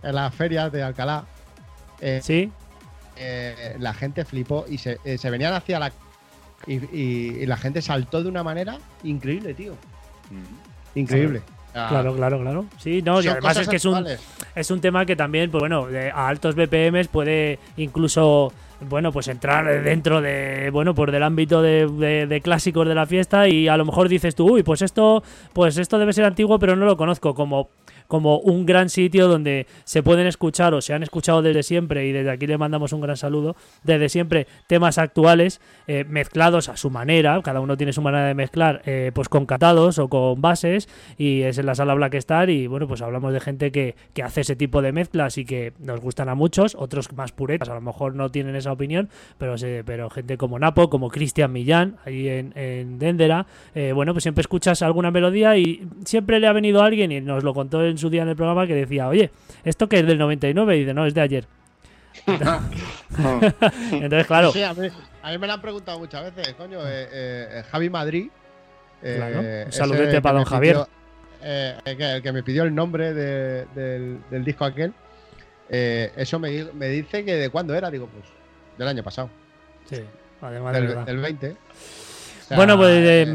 en 0.04 0.16
la 0.16 0.32
feria 0.32 0.70
de 0.70 0.82
Alcalá. 0.82 1.26
eh, 2.00 2.22
¿Sí? 2.24 2.50
eh, 3.18 3.76
la 3.80 3.94
gente 3.94 4.24
flipó 4.24 4.64
y 4.70 4.78
se, 4.78 4.98
eh, 5.04 5.18
se 5.18 5.30
venían 5.30 5.54
hacia 5.54 5.80
la. 5.80 5.92
Y, 6.66 6.76
y- 6.98 7.38
y 7.42 7.46
la 7.46 7.58
gente 7.58 7.82
saltó 7.82 8.24
de 8.24 8.30
una 8.30 8.42
manera 8.42 8.78
increíble, 9.04 9.54
tío. 9.54 9.76
Increíble. 10.96 11.42
Ah, 11.74 11.88
Claro, 11.90 12.16
claro, 12.16 12.40
claro. 12.42 12.66
Sí, 12.78 13.02
no, 13.04 13.22
y 13.22 13.28
además 13.28 13.58
es 13.58 13.68
que 13.68 13.76
es 13.76 13.86
un, 13.86 13.96
actuales. 13.96 14.20
es 14.56 14.72
un 14.72 14.82
tema 14.82 15.06
que 15.06 15.16
también, 15.16 15.52
pues 15.52 15.60
bueno, 15.62 15.86
de- 15.88 16.10
a 16.12 16.28
altos 16.28 16.56
BPMs 16.56 17.08
puede 17.08 17.60
incluso, 17.78 18.52
bueno, 18.82 19.12
pues 19.12 19.28
entrar 19.28 19.84
dentro 19.84 20.22
de, 20.22 20.70
bueno, 20.72 20.96
pues 20.96 21.12
del 21.12 21.22
ámbito 21.24 21.62
de, 21.62 21.88
de- 21.88 22.26
de 22.28 22.42
clásicos 22.42 22.88
de 22.88 22.96
la 22.96 23.06
fiesta 23.06 23.48
y 23.48 23.68
a 23.68 23.78
lo 23.78 23.86
mejor 23.86 24.10
dices 24.10 24.34
tú, 24.34 24.54
uy, 24.54 24.64
pues 24.64 24.82
esto, 24.82 25.24
pues 25.54 25.78
esto 25.78 26.00
debe 26.00 26.14
ser 26.14 26.26
antiguo, 26.26 26.58
pero 26.58 26.76
no 26.76 26.86
lo 26.86 26.98
conozco, 26.98 27.36
como 27.36 27.70
como 28.08 28.40
un 28.40 28.66
gran 28.66 28.90
sitio 28.90 29.28
donde 29.28 29.68
se 29.84 30.04
pueden 30.04 30.28
escuchar 30.28 30.74
o 30.74 30.82
se 30.82 30.94
han 30.94 31.04
escuchado 31.04 31.42
desde 31.42 31.64
siempre 31.64 32.08
y 32.08 32.12
desde 32.12 32.32
aquí 32.32 32.48
le 32.48 32.58
mandamos 32.58 32.94
un 32.94 33.02
gran 33.02 33.18
saludo 33.18 33.56
desde 33.84 34.10
siempre 34.10 34.48
temas 34.68 34.98
actuales 34.98 35.60
eh, 35.88 36.06
mezclados 36.08 36.70
a 36.70 36.78
su 36.78 36.90
manera 36.90 37.40
cada 37.44 37.60
uno 37.60 37.76
tiene 37.78 37.94
su 37.94 38.02
manera 38.02 38.26
de 38.28 38.34
mezclar 38.34 38.82
eh, 38.86 39.12
pues 39.14 39.30
con 39.30 39.46
catados 39.46 40.00
o 40.00 40.08
con 40.08 40.42
bases 40.42 40.88
y 41.18 41.42
es 41.42 41.58
en 41.58 41.66
la 41.66 41.76
sala 41.76 41.94
Black 41.94 42.14
Star 42.16 42.50
y 42.50 42.68
bueno 42.68 42.88
pues 42.88 43.02
hablamos 43.02 43.34
de 43.34 43.40
gente 43.40 43.72
que, 43.72 43.96
que 44.14 44.24
hace 44.24 44.42
ese 44.42 44.56
tipo 44.56 44.82
de 44.82 44.92
mezclas 44.92 45.38
y 45.38 45.46
que 45.46 45.74
nos 45.80 46.00
gustan 46.00 46.30
a 46.30 46.36
muchos 46.36 46.76
otros 46.76 47.12
más 47.14 47.32
puretas 47.32 47.70
a 47.70 47.74
lo 47.76 47.82
mejor 47.82 48.16
no 48.16 48.30
tienen 48.30 48.56
esa 48.56 48.72
opinión 48.72 49.10
pero 49.38 49.58
se- 49.58 49.84
pero 49.86 50.10
gente 50.10 50.38
como 50.38 50.60
Napo 50.60 50.90
como 50.90 51.10
Cristian 51.10 51.52
Millán 51.52 51.98
ahí 52.06 52.28
en, 52.30 52.54
en 52.56 53.00
Dendera 53.00 53.46
eh, 53.76 53.92
bueno 53.94 54.14
pues 54.14 54.24
siempre 54.24 54.42
escuchas 54.42 54.82
alguna 54.82 55.12
melodía 55.12 55.58
y 55.58 55.88
siempre 56.06 56.40
le 56.40 56.48
ha 56.48 56.54
venido 56.54 56.82
alguien 56.82 57.12
y 57.12 57.22
nos 57.22 57.44
lo 57.44 57.54
contó 57.54 57.84
en 57.86 57.97
su 57.98 58.10
día 58.10 58.22
en 58.24 58.30
el 58.30 58.36
programa 58.36 58.66
que 58.68 58.76
decía 58.76 59.08
oye 59.08 59.32
esto 59.64 59.88
que 59.90 60.00
es 60.00 60.06
del 60.08 60.18
99 60.18 60.76
y 60.76 60.80
dice 60.82 60.94
no 60.94 61.06
es 61.06 61.14
de 61.14 61.22
ayer 61.22 61.46
entonces 63.92 64.28
claro 64.28 64.52
Sí, 64.52 64.64
a 64.64 64.74
mí, 64.74 64.88
a 65.22 65.32
mí 65.32 65.38
me 65.38 65.48
lo 65.48 65.54
han 65.54 65.62
preguntado 65.62 66.00
muchas 66.00 66.24
veces, 66.36 66.54
coño. 66.56 66.80
eh, 66.82 67.08
eh, 67.12 67.64
Javi 67.72 67.90
Madrid. 67.90 68.30
eh, 69.02 69.16
Claro, 69.18 69.40
un 69.68 69.72
saludete 69.72 70.22
para 70.22 70.38
don 70.40 70.46
Javier. 70.46 70.76
pidió- 70.76 70.88
eh, 71.44 71.78
el, 71.86 71.98
que, 71.98 72.12
el 72.16 72.22
que 72.24 72.32
me 72.32 72.44
pidió 72.44 72.64
el 72.64 72.74
nombre 72.74 73.14
de- 73.14 73.66
del, 73.76 74.20
del 74.32 74.44
disco 74.44 74.66
aquel. 74.66 74.94
eh, 75.70 76.12
eso 76.16 76.40
me, 76.40 76.50
di- 76.50 76.70
me 76.74 76.88
dice 76.90 77.24
que 77.26 77.36
de 77.36 77.50
cuándo 77.50 77.76
era, 77.76 77.92
digo, 77.92 78.08
pues 78.08 78.26
del 78.78 78.88
año 78.88 79.04
pasado, 79.04 79.30
sí, 79.90 79.98
además 80.42 80.74
de 80.74 80.82
del, 80.82 81.06
del 81.06 81.18
20. 81.18 81.50
O 81.52 81.56
sea, 82.48 82.58
Bueno, 82.58 82.78
pues 82.78 82.94
eh, 83.04 83.26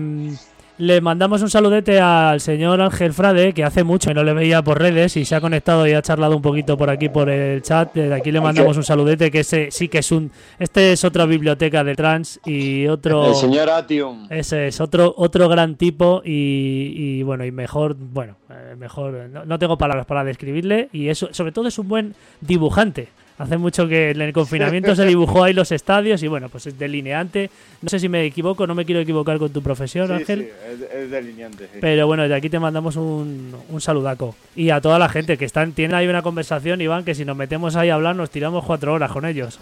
le 0.78 1.00
mandamos 1.00 1.42
un 1.42 1.50
saludete 1.50 2.00
al 2.00 2.40
señor 2.40 2.80
Ángel 2.80 3.12
Frade, 3.12 3.52
que 3.52 3.64
hace 3.64 3.84
mucho 3.84 4.10
que 4.10 4.14
no 4.14 4.24
le 4.24 4.32
veía 4.32 4.62
por 4.62 4.78
redes 4.78 5.16
y 5.16 5.24
se 5.24 5.34
ha 5.34 5.40
conectado 5.40 5.86
y 5.86 5.92
ha 5.92 6.02
charlado 6.02 6.36
un 6.36 6.42
poquito 6.42 6.76
por 6.76 6.90
aquí 6.90 7.08
por 7.08 7.28
el 7.28 7.62
chat. 7.62 7.94
Desde 7.94 8.14
aquí 8.14 8.32
le 8.32 8.40
mandamos 8.40 8.76
un 8.76 8.84
saludete, 8.84 9.30
que 9.30 9.40
ese 9.40 9.70
sí 9.70 9.88
que 9.88 9.98
es 9.98 10.12
un. 10.12 10.30
Este 10.58 10.92
es 10.92 11.04
otra 11.04 11.26
biblioteca 11.26 11.84
de 11.84 11.94
trans 11.94 12.40
y 12.44 12.86
otro. 12.86 13.28
El 13.28 13.34
señor 13.34 13.70
Atium. 13.70 14.26
Ese 14.30 14.68
es 14.68 14.80
otro 14.80 15.14
otro 15.16 15.48
gran 15.48 15.76
tipo 15.76 16.22
y, 16.24 16.92
y, 16.96 17.22
bueno 17.22 17.44
y 17.44 17.52
mejor 17.52 17.94
bueno 17.94 18.36
eh, 18.50 18.74
mejor 18.76 19.28
no, 19.30 19.44
no 19.44 19.58
tengo 19.58 19.78
palabras 19.78 20.06
para 20.06 20.24
describirle 20.24 20.88
y 20.92 21.08
eso 21.08 21.28
sobre 21.32 21.52
todo 21.52 21.68
es 21.68 21.78
un 21.78 21.88
buen 21.88 22.14
dibujante 22.40 23.08
hace 23.42 23.56
mucho 23.58 23.88
que 23.88 24.10
en 24.10 24.20
el 24.20 24.32
confinamiento 24.32 24.94
se 24.94 25.04
dibujó 25.04 25.44
ahí 25.44 25.52
los 25.52 25.72
estadios 25.72 26.22
y 26.22 26.28
bueno 26.28 26.48
pues 26.48 26.66
es 26.66 26.78
delineante 26.78 27.50
no 27.80 27.88
sé 27.88 27.98
si 27.98 28.08
me 28.08 28.24
equivoco 28.24 28.66
no 28.66 28.74
me 28.74 28.84
quiero 28.84 29.00
equivocar 29.00 29.38
con 29.38 29.50
tu 29.52 29.62
profesión 29.62 30.06
Sí, 30.06 30.12
Ángel 30.12 30.40
sí, 30.40 30.84
es, 30.84 30.94
es 30.94 31.10
delineante. 31.10 31.64
sí. 31.72 31.78
pero 31.80 32.06
bueno 32.06 32.28
de 32.28 32.34
aquí 32.34 32.48
te 32.48 32.58
mandamos 32.58 32.96
un, 32.96 33.54
un 33.68 33.80
saludaco 33.80 34.34
y 34.54 34.70
a 34.70 34.80
toda 34.80 34.98
la 34.98 35.08
gente 35.08 35.36
que 35.36 35.44
están 35.44 35.72
tienen 35.72 35.94
ahí 35.96 36.06
una 36.06 36.22
conversación 36.22 36.80
Iván 36.80 37.04
que 37.04 37.14
si 37.14 37.24
nos 37.24 37.36
metemos 37.36 37.76
ahí 37.76 37.90
a 37.90 37.94
hablar 37.94 38.14
nos 38.16 38.30
tiramos 38.30 38.64
cuatro 38.64 38.92
horas 38.94 39.10
con 39.10 39.24
ellos 39.26 39.58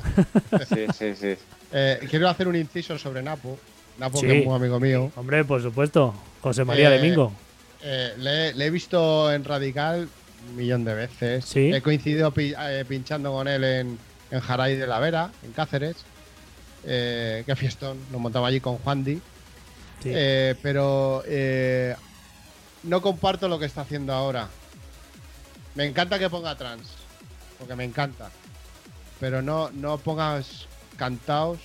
Sí, 0.69 0.87
sí, 0.97 1.15
sí. 1.15 1.35
eh, 1.73 1.99
quiero 2.11 2.29
hacer 2.29 2.49
un 2.49 2.57
inciso 2.57 2.99
sobre 2.99 3.23
Napo. 3.23 3.59
Napo, 3.99 4.19
Sí. 4.19 4.27
que 4.27 4.39
es 4.41 4.45
muy 4.47 4.55
amigo 4.57 4.79
mío. 4.81 5.11
hombre 5.17 5.45
por 5.45 5.63
supuesto 5.63 6.15
José 6.41 6.65
María 6.65 6.93
Eh, 6.95 6.99
Domingo 6.99 7.33
Eh, 7.83 8.11
le, 8.19 8.53
le 8.55 8.67
he 8.67 8.71
visto 8.71 9.33
en 9.33 9.43
Radical 9.45 10.09
un 10.49 10.57
millón 10.57 10.85
de 10.85 10.95
veces. 10.95 11.45
Sí. 11.45 11.73
He 11.73 11.83
coincidido 11.83 12.31
pi- 12.33 12.55
eh, 12.59 12.85
pinchando 12.89 13.33
con 13.33 13.47
él 13.49 13.63
en, 13.65 13.99
en 14.31 14.41
Jaray 14.41 14.77
de 14.77 14.87
la 14.87 14.99
Vera, 14.99 15.31
en 15.43 15.53
Cáceres. 15.53 15.97
Eh, 16.85 17.43
qué 17.47 17.57
fiestón. 17.57 17.99
Nos 18.11 18.21
montaba 18.21 18.49
allí 18.49 18.61
con 18.61 18.79
Juan 18.79 19.05
Di. 19.05 19.17
Sí. 20.03 20.11
Eh, 20.15 20.55
pero 20.63 21.23
eh, 21.27 21.95
no 22.85 23.03
comparto 23.03 23.49
lo 23.49 23.59
que 23.59 23.67
está 23.67 23.83
haciendo 23.83 24.13
ahora. 24.15 24.49
Me 25.75 25.85
encanta 25.85 26.19
que 26.19 26.31
ponga 26.31 26.57
trans. 26.57 26.89
Porque 27.59 27.77
me 27.77 27.85
encanta. 27.85 28.31
Pero 29.21 29.43
no, 29.43 29.71
no 29.71 29.99
pongas 29.99 30.67
cantaos. 30.97 31.59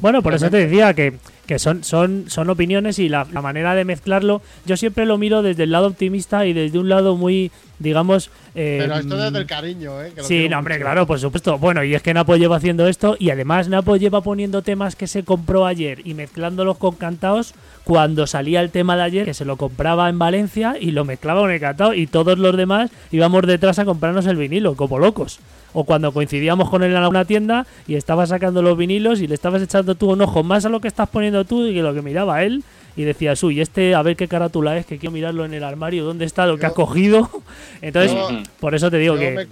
Bueno, 0.00 0.22
por 0.22 0.34
eso 0.34 0.48
te 0.50 0.58
decía 0.58 0.94
que, 0.94 1.14
que 1.46 1.58
son, 1.58 1.82
son, 1.82 2.24
son 2.28 2.48
opiniones 2.50 2.98
y 2.98 3.08
la, 3.08 3.26
la 3.32 3.42
manera 3.42 3.74
de 3.74 3.84
mezclarlo, 3.84 4.42
yo 4.64 4.76
siempre 4.76 5.06
lo 5.06 5.18
miro 5.18 5.42
desde 5.42 5.64
el 5.64 5.72
lado 5.72 5.88
optimista 5.88 6.46
y 6.46 6.52
desde 6.52 6.78
un 6.78 6.88
lado 6.88 7.16
muy, 7.16 7.50
digamos... 7.80 8.30
eh, 8.54 8.78
Pero 8.80 8.94
esto 8.94 9.16
desde 9.16 9.38
el 9.38 9.46
cariño, 9.46 10.00
¿eh? 10.02 10.12
que 10.14 10.20
lo 10.22 10.26
Sí, 10.26 10.48
no, 10.48 10.58
hombre, 10.58 10.74
mucho. 10.74 10.84
claro, 10.84 11.06
por 11.06 11.18
supuesto. 11.18 11.58
Bueno, 11.58 11.82
y 11.82 11.94
es 11.94 12.02
que 12.02 12.14
Napo 12.14 12.36
lleva 12.36 12.56
haciendo 12.56 12.86
esto 12.86 13.16
y 13.18 13.30
además 13.30 13.68
Napo 13.68 13.96
lleva 13.96 14.20
poniendo 14.20 14.62
temas 14.62 14.94
que 14.94 15.08
se 15.08 15.24
compró 15.24 15.66
ayer 15.66 16.00
y 16.06 16.14
mezclándolos 16.14 16.78
con 16.78 16.94
cantaos 16.94 17.54
cuando 17.84 18.28
salía 18.28 18.60
el 18.60 18.70
tema 18.70 18.96
de 18.96 19.02
ayer, 19.02 19.24
que 19.24 19.34
se 19.34 19.44
lo 19.44 19.56
compraba 19.56 20.08
en 20.08 20.18
Valencia 20.18 20.76
y 20.80 20.92
lo 20.92 21.04
mezclaba 21.04 21.40
con 21.40 21.50
el 21.50 21.60
cantao 21.60 21.92
y 21.92 22.06
todos 22.06 22.38
los 22.38 22.56
demás 22.56 22.90
íbamos 23.10 23.44
detrás 23.46 23.80
a 23.80 23.84
comprarnos 23.84 24.26
el 24.26 24.36
vinilo, 24.36 24.76
como 24.76 25.00
locos. 25.00 25.40
O 25.74 25.84
cuando 25.84 26.12
coincidíamos 26.12 26.68
con 26.68 26.82
él 26.82 26.90
en 26.90 26.98
alguna 26.98 27.24
tienda 27.24 27.66
y 27.86 27.94
estaba 27.94 28.26
sacando 28.26 28.62
los 28.62 28.76
vinilos 28.76 29.20
y 29.20 29.26
le 29.26 29.34
estabas 29.34 29.62
echando 29.62 29.94
tú 29.94 30.12
un 30.12 30.20
ojo 30.20 30.42
más 30.42 30.64
a 30.66 30.68
lo 30.68 30.80
que 30.80 30.88
estás 30.88 31.08
poniendo 31.08 31.44
tú 31.44 31.66
y 31.66 31.74
que 31.74 31.82
lo 31.82 31.94
que 31.94 32.02
miraba 32.02 32.42
él 32.42 32.62
y 32.96 33.04
decías, 33.04 33.42
uy, 33.42 33.60
este 33.60 33.94
a 33.94 34.02
ver 34.02 34.16
qué 34.16 34.28
carátula 34.28 34.76
es, 34.76 34.84
que 34.84 34.98
quiero 34.98 35.12
mirarlo 35.12 35.44
en 35.44 35.54
el 35.54 35.64
armario, 35.64 36.04
dónde 36.04 36.26
está 36.26 36.46
lo 36.46 36.58
que 36.58 36.66
has 36.66 36.72
cogido. 36.74 37.30
Entonces, 37.80 38.12
Yo- 38.12 38.42
por 38.60 38.74
eso 38.74 38.90
te 38.90 38.98
digo 38.98 39.14
yo, 39.14 39.20
que... 39.20 39.30
me 39.30 39.46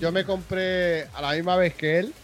yo 0.00 0.12
me 0.12 0.24
compré 0.24 1.04
a 1.14 1.20
la 1.20 1.32
misma 1.32 1.56
vez 1.56 1.74
que 1.74 1.98
él, 1.98 2.14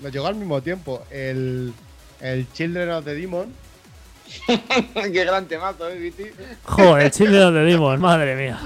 nos 0.00 0.12
llegó 0.12 0.26
al 0.26 0.36
mismo 0.36 0.62
tiempo, 0.62 1.02
el, 1.10 1.72
el 2.20 2.50
Children 2.52 2.90
of 2.90 3.04
the 3.04 3.14
Demon. 3.14 3.52
Qué 4.94 5.24
gran 5.24 5.46
temazo, 5.46 5.88
¿eh, 5.90 5.98
Viti? 5.98 6.24
Joder, 6.64 7.10
chile 7.10 7.36
donde 7.36 7.64
dimos, 7.66 7.98
madre 7.98 8.34
mía. 8.34 8.58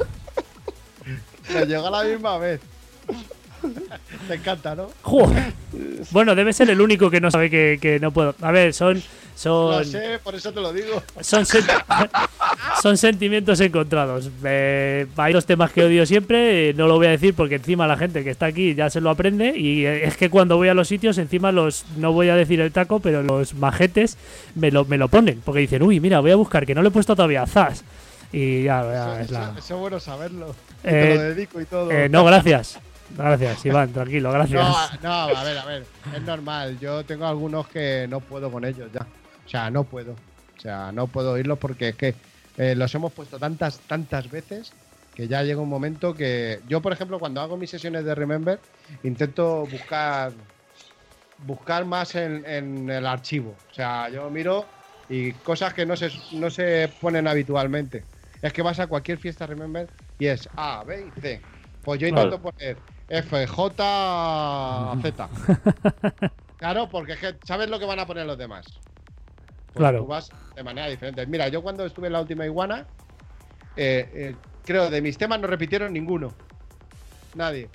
Nos 1.53 1.67
llegó 1.67 1.89
a 1.89 1.91
la 1.91 2.05
misma 2.05 2.39
vez. 2.39 2.61
Te 4.29 4.35
encanta, 4.35 4.75
¿no? 4.75 4.89
Joder. 5.03 5.53
Bueno, 6.11 6.35
debe 6.35 6.53
ser 6.53 6.71
el 6.71 6.81
único 6.81 7.11
que 7.11 7.21
no 7.21 7.31
sabe 7.31 7.51
que, 7.51 7.79
que 7.81 7.99
no 8.01 8.11
puedo. 8.13 8.35
A 8.43 8.51
ver, 8.53 8.73
son. 8.75 8.97
Lo 8.97 9.03
Son, 9.75 9.85
sé, 9.85 10.19
por 10.25 10.35
eso 10.35 10.51
te 10.51 10.63
lo 10.63 10.73
digo. 10.73 11.03
son, 11.21 11.45
sen- 11.45 11.67
son 12.83 12.97
sentimientos 12.97 13.61
encontrados. 13.61 14.31
Eh, 14.45 15.07
hay 15.17 15.33
dos 15.35 15.45
temas 15.45 15.73
que 15.73 15.85
odio 15.85 16.07
siempre, 16.07 16.71
eh, 16.71 16.75
no 16.75 16.87
lo 16.87 16.95
voy 16.97 17.07
a 17.09 17.11
decir 17.11 17.35
porque 17.35 17.57
encima 17.57 17.87
la 17.87 17.99
gente 17.99 18.25
que 18.25 18.31
está 18.31 18.47
aquí 18.47 18.75
ya 18.75 18.89
se 18.89 19.03
lo 19.03 19.11
aprende. 19.11 19.53
Y 19.55 19.85
eh, 19.85 20.07
es 20.07 20.17
que 20.17 20.31
cuando 20.31 20.57
voy 20.57 20.69
a 20.69 20.75
los 20.75 20.89
sitios, 20.89 21.19
encima 21.19 21.53
los. 21.53 21.85
No 21.99 22.13
voy 22.13 22.31
a 22.31 22.35
decir 22.37 22.61
el 22.63 22.73
taco, 22.73 23.01
pero 23.01 23.23
los 23.23 23.53
majetes 23.55 24.17
me 24.55 24.71
lo, 24.71 24.87
me 24.87 24.97
lo 24.97 25.09
ponen. 25.09 25.43
Porque 25.45 25.61
dicen, 25.61 25.83
uy, 25.83 26.01
mira, 26.01 26.21
voy 26.21 26.31
a 26.31 26.37
buscar, 26.37 26.65
que 26.65 26.75
no 26.75 26.81
le 26.83 26.89
he 26.89 26.93
puesto 26.93 27.15
todavía 27.15 27.47
Zas. 27.47 27.85
Y 28.33 28.65
ya, 28.65 28.83
ya, 28.83 29.13
Eso, 29.13 29.21
es 29.21 29.31
la- 29.33 29.43
eso- 29.51 29.59
eso 29.59 29.75
es 29.75 29.81
bueno 29.81 30.01
saberlo. 30.01 30.55
Y 30.83 30.89
Eh, 30.89 30.91
te 30.93 31.15
lo 31.15 31.23
dedico 31.23 31.61
y 31.61 31.65
todo. 31.67 31.91
No, 32.09 32.25
gracias. 32.25 32.79
Gracias, 33.17 33.65
Iván, 33.67 33.93
tranquilo, 33.93 34.33
gracias. 34.33 34.63
No, 35.03 35.03
no, 35.03 35.37
a 35.37 35.45
ver, 35.45 35.59
a 35.59 35.65
ver, 35.65 35.87
es 36.15 36.23
normal. 36.23 36.79
Yo 36.81 37.05
tengo 37.05 37.27
algunos 37.27 37.69
que 37.69 38.07
no 38.09 38.21
puedo 38.21 38.51
con 38.51 38.65
ellos 38.65 38.91
ya. 38.93 39.07
O 39.45 39.49
sea, 39.49 39.71
no 39.71 39.85
puedo. 39.85 40.13
O 40.13 40.61
sea, 40.61 40.91
no 40.93 41.07
puedo 41.07 41.33
oírlos 41.33 41.59
porque 41.59 41.91
es 41.91 41.95
que 41.97 42.15
eh, 42.57 42.75
los 42.75 42.95
hemos 42.95 43.13
puesto 43.13 43.39
tantas, 43.39 43.79
tantas 43.81 44.31
veces 44.31 44.73
que 45.15 45.29
ya 45.29 45.43
llega 45.43 45.61
un 45.61 45.69
momento 45.69 46.15
que 46.15 46.61
yo, 46.69 46.81
por 46.83 46.93
ejemplo, 46.93 47.19
cuando 47.19 47.41
hago 47.41 47.57
mis 47.57 47.71
sesiones 47.71 48.05
de 48.05 48.15
Remember, 48.15 48.59
intento 49.03 49.67
buscar 49.67 50.33
buscar 51.39 51.85
más 51.85 52.15
en, 52.15 52.45
en 52.47 52.91
el 52.91 53.07
archivo. 53.07 53.55
O 53.71 53.75
sea, 53.75 54.09
yo 54.09 54.29
miro 54.31 54.67
y 55.09 55.33
cosas 55.33 55.73
que 55.75 55.87
no 55.87 55.97
se, 55.97 56.11
no 56.33 56.51
se 56.51 56.91
ponen 57.01 57.29
habitualmente. 57.29 58.05
Es 58.43 58.53
que 58.53 58.63
vas 58.63 58.79
a 58.81 58.87
cualquier 58.87 59.19
fiesta 59.19 59.47
Remember 59.47 59.89
y 60.19 60.27
es 60.27 60.49
A, 60.57 60.85
B 60.85 61.07
y 61.17 61.21
C. 61.21 61.41
Pues 61.83 62.01
yo 62.01 62.09
intento 62.09 62.41
poner 62.41 62.77
F, 63.09 63.47
J, 63.47 64.97
Z. 65.03 65.29
Claro, 66.59 66.89
porque 66.89 67.13
es 67.13 67.19
que 67.19 67.35
sabes 67.45 67.69
lo 67.69 67.79
que 67.79 67.85
van 67.85 67.99
a 67.99 68.07
poner 68.07 68.27
los 68.27 68.39
demás. 68.39 68.65
Pues 68.67 69.77
Claro. 69.77 69.99
Tú 69.99 70.07
vas 70.07 70.31
de 70.55 70.63
manera 70.63 70.89
diferente. 70.89 71.27
Mira, 71.27 71.49
yo 71.49 71.63
cuando 71.63 71.85
estuve 71.85 72.07
en 72.07 72.15
la 72.15 72.21
última 72.23 72.47
iguana, 72.47 72.87
eh, 73.77 74.09
eh, 74.15 74.35
creo 74.65 74.89
de 74.89 75.03
mis 75.03 75.19
temas 75.19 75.39
no 75.39 75.47
repitieron 75.47 75.93
ninguno. 75.93 76.33
Nadie. 77.35 77.69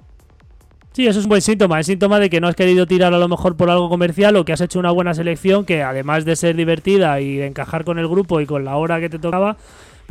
Sí, 0.93 1.07
eso 1.07 1.19
es 1.19 1.25
un 1.25 1.29
buen 1.29 1.41
síntoma. 1.41 1.79
Es 1.79 1.86
síntoma 1.86 2.19
de 2.19 2.29
que 2.29 2.41
no 2.41 2.47
has 2.47 2.55
querido 2.55 2.86
tirar 2.86 3.13
a 3.13 3.19
lo 3.19 3.29
mejor 3.29 3.55
por 3.55 3.69
algo 3.69 3.88
comercial 3.88 4.36
o 4.36 4.43
que 4.43 4.51
has 4.51 4.61
hecho 4.61 4.79
una 4.79 4.91
buena 4.91 5.13
selección 5.13 5.63
que 5.63 5.84
además 5.84 6.25
de 6.25 6.36
ser 6.36 6.55
divertida 6.55 7.21
y 7.21 7.38
de 7.38 7.45
encajar 7.45 7.86
con 7.86 7.97
el 7.99 8.07
grupo 8.07 8.41
y 8.41 8.45
con 8.45 8.65
la 8.65 8.75
hora 8.75 8.99
que 8.99 9.09
te 9.09 9.19
tocaba, 9.19 9.57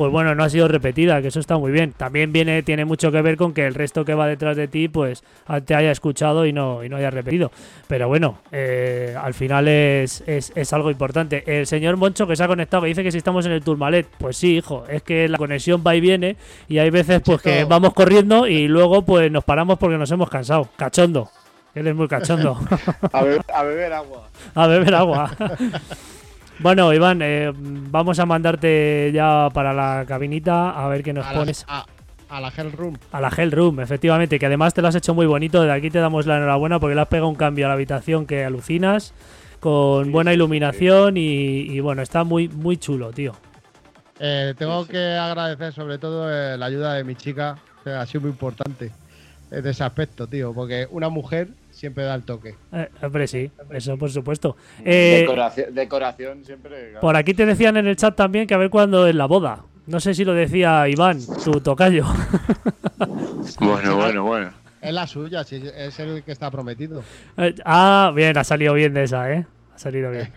pues 0.00 0.10
bueno, 0.10 0.34
no 0.34 0.44
ha 0.44 0.48
sido 0.48 0.66
repetida, 0.66 1.20
que 1.20 1.28
eso 1.28 1.40
está 1.40 1.58
muy 1.58 1.72
bien. 1.72 1.92
También 1.92 2.32
viene, 2.32 2.62
tiene 2.62 2.86
mucho 2.86 3.12
que 3.12 3.20
ver 3.20 3.36
con 3.36 3.52
que 3.52 3.66
el 3.66 3.74
resto 3.74 4.02
que 4.02 4.14
va 4.14 4.26
detrás 4.26 4.56
de 4.56 4.66
ti, 4.66 4.88
pues 4.88 5.22
te 5.66 5.74
haya 5.74 5.90
escuchado 5.90 6.46
y 6.46 6.54
no, 6.54 6.82
y 6.82 6.88
no 6.88 6.96
haya 6.96 7.10
repetido. 7.10 7.52
Pero 7.86 8.08
bueno, 8.08 8.38
eh, 8.50 9.14
al 9.22 9.34
final 9.34 9.68
es, 9.68 10.24
es, 10.26 10.54
es, 10.54 10.72
algo 10.72 10.90
importante. 10.90 11.44
El 11.46 11.66
señor 11.66 11.98
Moncho 11.98 12.26
que 12.26 12.34
se 12.34 12.42
ha 12.42 12.48
conectado, 12.48 12.84
que 12.84 12.88
dice 12.88 13.02
que 13.02 13.12
si 13.12 13.18
estamos 13.18 13.44
en 13.44 13.52
el 13.52 13.60
Turmalet, 13.60 14.06
pues 14.16 14.38
sí, 14.38 14.56
hijo, 14.56 14.86
es 14.88 15.02
que 15.02 15.28
la 15.28 15.36
conexión 15.36 15.84
va 15.86 15.94
y 15.94 16.00
viene 16.00 16.36
y 16.66 16.78
hay 16.78 16.88
veces 16.88 17.20
pues 17.22 17.42
que 17.42 17.64
vamos 17.64 17.92
corriendo 17.92 18.46
y 18.46 18.68
luego 18.68 19.02
pues 19.02 19.30
nos 19.30 19.44
paramos 19.44 19.78
porque 19.78 19.98
nos 19.98 20.10
hemos 20.10 20.30
cansado. 20.30 20.66
Cachondo. 20.78 21.28
Él 21.74 21.86
es 21.86 21.94
muy 21.94 22.08
cachondo. 22.08 22.58
a, 23.12 23.22
beber, 23.22 23.44
agua. 23.92 24.30
A 24.54 24.66
beber 24.66 24.94
agua. 24.94 25.30
bueno, 26.60 26.92
Iván, 26.92 27.20
eh, 27.22 27.52
vamos 27.54 28.18
a 28.18 28.26
mandarte 28.26 29.10
ya 29.14 29.48
para 29.52 29.72
la 29.72 30.04
cabinita 30.06 30.70
a 30.70 30.88
ver 30.88 31.02
qué 31.02 31.12
nos 31.12 31.26
pones. 31.26 31.64
a, 31.68 31.86
la 32.40 32.52
Hell 32.54 32.72
Room. 32.72 32.96
A 33.12 33.20
la 33.20 33.28
Hell 33.28 33.50
Room, 33.50 33.80
efectivamente, 33.80 34.38
que 34.38 34.46
además 34.46 34.74
te 34.74 34.82
lo 34.82 34.88
has 34.88 34.94
hecho 34.94 35.14
muy 35.14 35.26
bonito. 35.26 35.62
De 35.62 35.72
aquí 35.72 35.90
te 35.90 35.98
damos 35.98 36.26
la 36.26 36.36
enhorabuena 36.36 36.78
porque 36.78 36.94
le 36.94 37.00
has 37.00 37.08
pegado 37.08 37.28
un 37.28 37.34
cambio 37.34 37.66
a 37.66 37.68
la 37.68 37.74
habitación 37.74 38.26
que 38.26 38.44
alucinas, 38.44 39.14
con 39.58 40.12
buena 40.12 40.32
iluminación 40.32 41.16
y, 41.16 41.80
bueno, 41.80 42.02
está 42.02 42.24
muy, 42.24 42.48
muy 42.48 42.76
chulo, 42.76 43.10
tío. 43.10 43.32
Eh, 44.18 44.54
tengo 44.58 44.86
que 44.86 45.14
agradecer 45.14 45.72
sobre 45.72 45.98
todo 45.98 46.30
eh, 46.30 46.58
la 46.58 46.66
ayuda 46.66 46.94
de 46.94 47.04
mi 47.04 47.14
chica, 47.14 47.56
que 47.82 47.90
ha 47.90 48.04
sido 48.04 48.22
muy 48.22 48.30
importante 48.30 48.92
de 49.50 49.70
ese 49.70 49.82
aspecto, 49.82 50.26
tío, 50.26 50.52
porque 50.52 50.86
una 50.90 51.08
mujer 51.08 51.48
siempre 51.80 52.04
da 52.04 52.14
el 52.14 52.24
toque. 52.24 52.56
Eh, 52.72 52.90
hombre, 53.02 53.26
sí, 53.26 53.50
eso 53.70 53.96
por 53.96 54.10
supuesto. 54.10 54.54
Eh, 54.84 55.26
decoración, 55.72 56.44
siempre. 56.44 56.92
Por 57.00 57.16
aquí 57.16 57.32
te 57.32 57.46
decían 57.46 57.78
en 57.78 57.86
el 57.86 57.96
chat 57.96 58.14
también 58.14 58.46
que 58.46 58.52
a 58.52 58.58
ver 58.58 58.68
cuándo 58.68 59.06
es 59.06 59.14
la 59.14 59.24
boda. 59.24 59.64
No 59.86 59.98
sé 59.98 60.12
si 60.12 60.26
lo 60.26 60.34
decía 60.34 60.86
Iván, 60.88 61.20
tu 61.42 61.58
tocayo. 61.62 62.04
bueno, 63.60 63.96
bueno, 63.96 64.24
bueno. 64.24 64.52
Es 64.82 64.92
la 64.92 65.06
suya, 65.06 65.40
es 65.40 65.98
el 65.98 66.22
que 66.22 66.32
está 66.32 66.50
prometido. 66.50 67.02
Eh, 67.38 67.54
ah, 67.64 68.12
bien, 68.14 68.36
ha 68.36 68.44
salido 68.44 68.74
bien 68.74 68.92
de 68.92 69.04
esa, 69.04 69.32
¿eh? 69.32 69.46
Ha 69.74 69.78
salido 69.78 70.10
bien. 70.10 70.30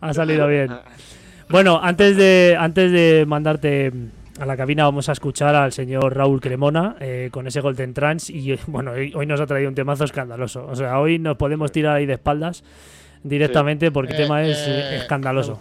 ha 0.00 0.12
salido 0.12 0.46
bien. 0.48 0.70
Bueno, 1.48 1.80
antes 1.82 2.16
de, 2.18 2.56
antes 2.58 2.92
de 2.92 3.24
mandarte 3.26 3.90
a 4.40 4.46
la 4.46 4.56
cabina 4.56 4.84
vamos 4.84 5.08
a 5.08 5.12
escuchar 5.12 5.54
al 5.54 5.72
señor 5.72 6.16
Raúl 6.16 6.40
Cremona 6.40 6.96
eh, 7.00 7.28
con 7.30 7.46
ese 7.46 7.60
Golden 7.60 7.94
Trans 7.94 8.30
y 8.30 8.58
bueno, 8.66 8.92
hoy, 8.92 9.26
nos 9.26 9.40
ha 9.40 9.46
traído 9.46 9.68
un 9.68 9.74
temazo 9.74 10.04
escandaloso. 10.04 10.66
O 10.66 10.76
sea, 10.76 10.98
hoy 10.98 11.18
nos 11.18 11.36
podemos 11.36 11.72
tirar 11.72 11.96
ahí 11.96 12.06
de 12.06 12.14
espaldas 12.14 12.64
directamente 13.22 13.92
porque 13.92 14.12
el 14.12 14.18
tema 14.18 14.42
es 14.42 14.66
eh, 14.66 14.96
escandaloso. 14.96 15.56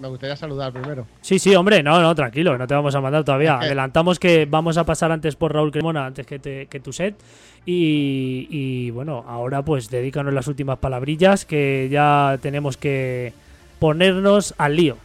Me 0.00 0.08
gustaría, 0.08 0.36
saludar 0.36 0.72
primero. 0.72 1.06
Sí, 1.20 1.38
sí, 1.38 1.54
hombre, 1.54 1.82
no, 1.82 2.00
no, 2.00 2.14
tranquilo, 2.14 2.58
no 2.58 2.66
te 2.66 2.74
vamos 2.74 2.94
a 2.94 3.00
mandar 3.00 3.22
todavía. 3.22 3.58
Adelantamos 3.58 4.18
que 4.18 4.46
vamos 4.46 4.76
a 4.76 4.84
pasar 4.84 5.12
antes 5.12 5.36
por 5.36 5.52
Raúl 5.52 5.70
Cremona, 5.70 6.06
antes 6.06 6.26
que, 6.26 6.66
que 6.68 6.80
tu 6.80 6.92
set. 6.92 7.14
Y, 7.66 8.48
y 8.50 8.90
bueno, 8.90 9.24
ahora 9.28 9.62
pues 9.62 9.90
dedícanos 9.90 10.32
las 10.32 10.48
últimas 10.48 10.78
palabrillas 10.78 11.44
que 11.44 11.88
ya 11.90 12.38
tenemos 12.40 12.76
que 12.76 13.34
ponernos 13.78 14.54
al 14.58 14.76
lío. 14.76 14.96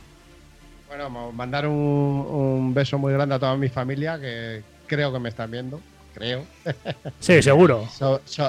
Bueno, 0.97 1.33
mandar 1.33 1.67
un, 1.67 2.73
beso 2.73 2.97
muy 2.97 3.11
grande 3.11 3.35
a 3.35 3.39
toda 3.39 3.57
mi 3.57 3.67
familia 3.67 4.17
que 4.17 4.61
creo 4.87 5.11
que 5.11 5.19
me 5.19 5.27
están 5.27 5.51
viendo. 5.51 5.81
Creo. 6.13 6.45
Sí, 7.19 7.41
seguro. 7.41 7.85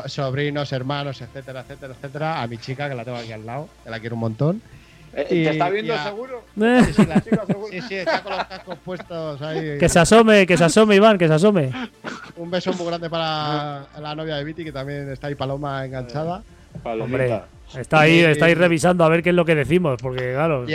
sobrinos, 0.07 0.73
hermanos, 0.73 1.21
etcétera, 1.21 1.63
etcétera, 1.63 1.95
etcétera. 1.95 2.43
A 2.43 2.47
mi 2.47 2.59
chica, 2.59 2.89
que 2.89 2.95
la 2.95 3.05
tengo 3.05 3.19
aquí 3.19 3.33
al 3.33 3.45
lado, 3.45 3.69
que 3.83 3.91
la 3.91 3.99
quiero 3.99 4.15
un 4.15 4.21
montón. 4.21 4.63
Eh, 5.13 5.27
¿Te 5.29 5.51
está 5.51 5.71
viendo 5.71 5.99
seguro? 6.05 6.45
Sí, 7.71 7.81
sí, 7.83 7.95
está 7.97 8.23
con 8.23 8.33
los 8.33 8.45
cascos 8.45 8.79
puestos 8.85 9.43
ahí. 9.43 9.79
Que 9.79 9.89
se 9.89 9.99
asome, 9.99 10.47
que 10.47 10.57
se 10.57 10.65
asome, 10.65 10.95
Iván, 10.95 11.19
que 11.19 11.27
se 11.27 11.35
asome. 11.35 11.73
Un 12.37 12.49
beso 12.49 12.73
muy 12.75 12.87
grande 12.87 13.11
para 13.11 13.87
la 14.01 14.15
novia 14.15 14.37
de 14.37 14.45
Viti, 14.45 14.63
que 14.63 14.73
también 14.73 15.11
está 15.11 15.27
ahí 15.27 15.35
Paloma 15.35 15.85
enganchada. 15.85 16.45
Hombre, 16.85 17.41
está 17.77 18.03
ahí, 18.03 18.21
está 18.21 18.45
ahí 18.45 18.55
revisando 18.55 19.03
a 19.03 19.09
ver 19.09 19.25
qué 19.25 19.31
es 19.31 19.35
lo 19.35 19.45
que 19.45 19.57
decimos, 19.57 19.99
porque 20.01 20.35
claro. 20.35 20.65
Y 20.69 20.75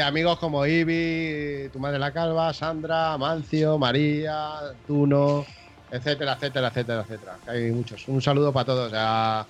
amigos 0.00 0.38
como 0.38 0.64
Ibi, 0.66 1.68
tu 1.72 1.78
madre 1.78 1.98
la 1.98 2.12
calva, 2.12 2.52
Sandra, 2.52 3.18
Mancio, 3.18 3.78
María, 3.78 4.54
Tuno, 4.86 5.44
etcétera, 5.90 6.34
etcétera, 6.34 6.68
etcétera, 6.68 7.02
etcétera. 7.02 7.36
Hay 7.46 7.70
muchos. 7.70 8.08
Un 8.08 8.22
saludo 8.22 8.52
para 8.52 8.64
todos. 8.64 8.92
A, 8.94 9.46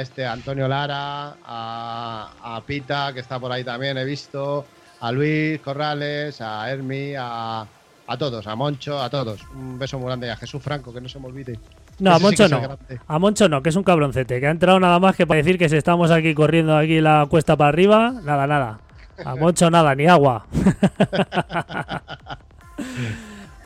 este 0.00 0.24
Antonio 0.24 0.68
Lara, 0.68 1.34
a, 1.44 2.62
Pita, 2.64 3.12
que 3.12 3.20
está 3.20 3.40
por 3.40 3.50
ahí 3.50 3.64
también, 3.64 3.98
he 3.98 4.04
visto, 4.04 4.64
a 5.00 5.10
Luis 5.10 5.60
Corrales, 5.60 6.40
a 6.40 6.70
Hermi, 6.70 7.14
a, 7.18 7.66
a 8.06 8.16
todos, 8.16 8.46
a 8.46 8.54
Moncho, 8.54 9.00
a 9.02 9.10
todos. 9.10 9.40
Un 9.54 9.80
beso 9.80 9.98
muy 9.98 10.06
grande 10.06 10.28
y 10.28 10.30
a 10.30 10.36
Jesús 10.36 10.62
Franco, 10.62 10.92
que 10.92 11.00
no 11.00 11.08
se 11.08 11.18
me 11.18 11.26
olvide. 11.26 11.58
No, 11.98 12.14
a 12.14 12.18
Moncho 12.20 12.48
no. 12.48 12.78
A 13.08 13.18
Moncho 13.18 13.48
no, 13.48 13.62
que 13.62 13.70
es 13.70 13.76
un 13.76 13.82
cabroncete, 13.82 14.38
que 14.38 14.46
ha 14.46 14.50
entrado 14.50 14.78
nada 14.78 14.98
más 15.00 15.16
que 15.16 15.26
para 15.26 15.38
decir 15.38 15.58
que 15.58 15.68
si 15.68 15.76
estamos 15.76 16.12
aquí 16.12 16.34
corriendo 16.34 16.76
aquí 16.76 17.00
la 17.00 17.26
cuesta 17.28 17.56
para 17.56 17.68
arriba, 17.68 18.12
nada, 18.22 18.46
nada. 18.46 18.78
A 19.24 19.36
mucho 19.36 19.70
nada, 19.70 19.94
ni 19.94 20.06
agua. 20.06 20.46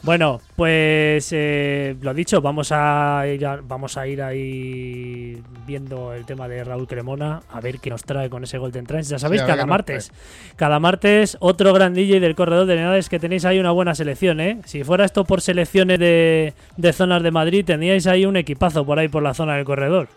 bueno, 0.02 0.40
pues 0.54 1.28
eh, 1.32 1.96
lo 2.00 2.14
dicho, 2.14 2.40
vamos 2.40 2.70
a, 2.72 3.24
ir 3.26 3.46
vamos 3.64 3.96
a 3.96 4.06
ir 4.06 4.22
ahí 4.22 5.42
viendo 5.66 6.12
el 6.12 6.24
tema 6.24 6.48
de 6.48 6.64
Raúl 6.64 6.86
Cremona, 6.86 7.42
a 7.50 7.60
ver 7.60 7.80
qué 7.80 7.90
nos 7.90 8.04
trae 8.04 8.30
con 8.30 8.44
ese 8.44 8.58
Golden 8.58 8.86
Trans. 8.86 9.08
Ya 9.08 9.18
sabéis, 9.18 9.42
cada 9.42 9.66
martes. 9.66 10.12
Cada 10.56 10.78
martes, 10.78 11.36
otro 11.40 11.72
gran 11.72 11.94
DJ 11.94 12.20
del 12.20 12.34
corredor 12.34 12.66
de 12.66 12.74
Henares 12.74 13.08
que 13.08 13.18
tenéis 13.18 13.44
ahí 13.44 13.58
una 13.58 13.72
buena 13.72 13.94
selección, 13.94 14.40
¿eh? 14.40 14.60
Si 14.64 14.84
fuera 14.84 15.04
esto 15.04 15.24
por 15.24 15.40
selecciones 15.40 15.98
de, 15.98 16.54
de 16.76 16.92
zonas 16.92 17.22
de 17.22 17.30
Madrid, 17.30 17.64
teníais 17.64 18.06
ahí 18.06 18.26
un 18.26 18.36
equipazo 18.36 18.84
por 18.84 18.98
ahí 18.98 19.08
por 19.08 19.22
la 19.22 19.34
zona 19.34 19.56
del 19.56 19.64
corredor. 19.64 20.08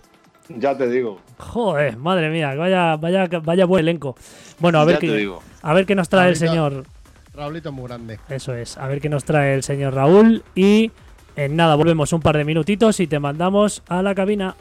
Ya 0.50 0.76
te 0.76 0.90
digo. 0.90 1.20
Joder, 1.38 1.98
madre 1.98 2.30
mía, 2.30 2.56
vaya, 2.56 2.96
vaya, 2.96 3.28
vaya 3.28 3.66
buen 3.66 3.82
elenco. 3.82 4.16
Bueno, 4.60 4.80
a 4.80 4.86
ver, 4.86 4.98
qué, 4.98 5.32
a 5.62 5.74
ver 5.74 5.86
qué 5.86 5.96
nos 5.96 6.10
trae 6.10 6.30
el 6.30 6.36
señor. 6.36 6.86
Raulito 7.34 7.72
muy 7.72 7.88
grande. 7.88 8.20
Eso 8.30 8.54
es, 8.54 8.78
a 8.78 8.88
ver 8.88 9.00
qué 9.00 9.10
nos 9.10 9.24
trae 9.24 9.54
el 9.54 9.64
señor 9.64 9.94
Raúl. 9.94 10.44
Y 10.56 10.92
en 11.36 11.56
nada, 11.56 11.76
volvemos 11.76 12.12
un 12.14 12.22
par 12.22 12.36
de 12.36 12.44
minutitos 12.44 13.00
y 13.00 13.08
te 13.08 13.20
mandamos 13.20 13.84
a 13.88 14.02
la 14.02 14.16
cabina. 14.16 14.56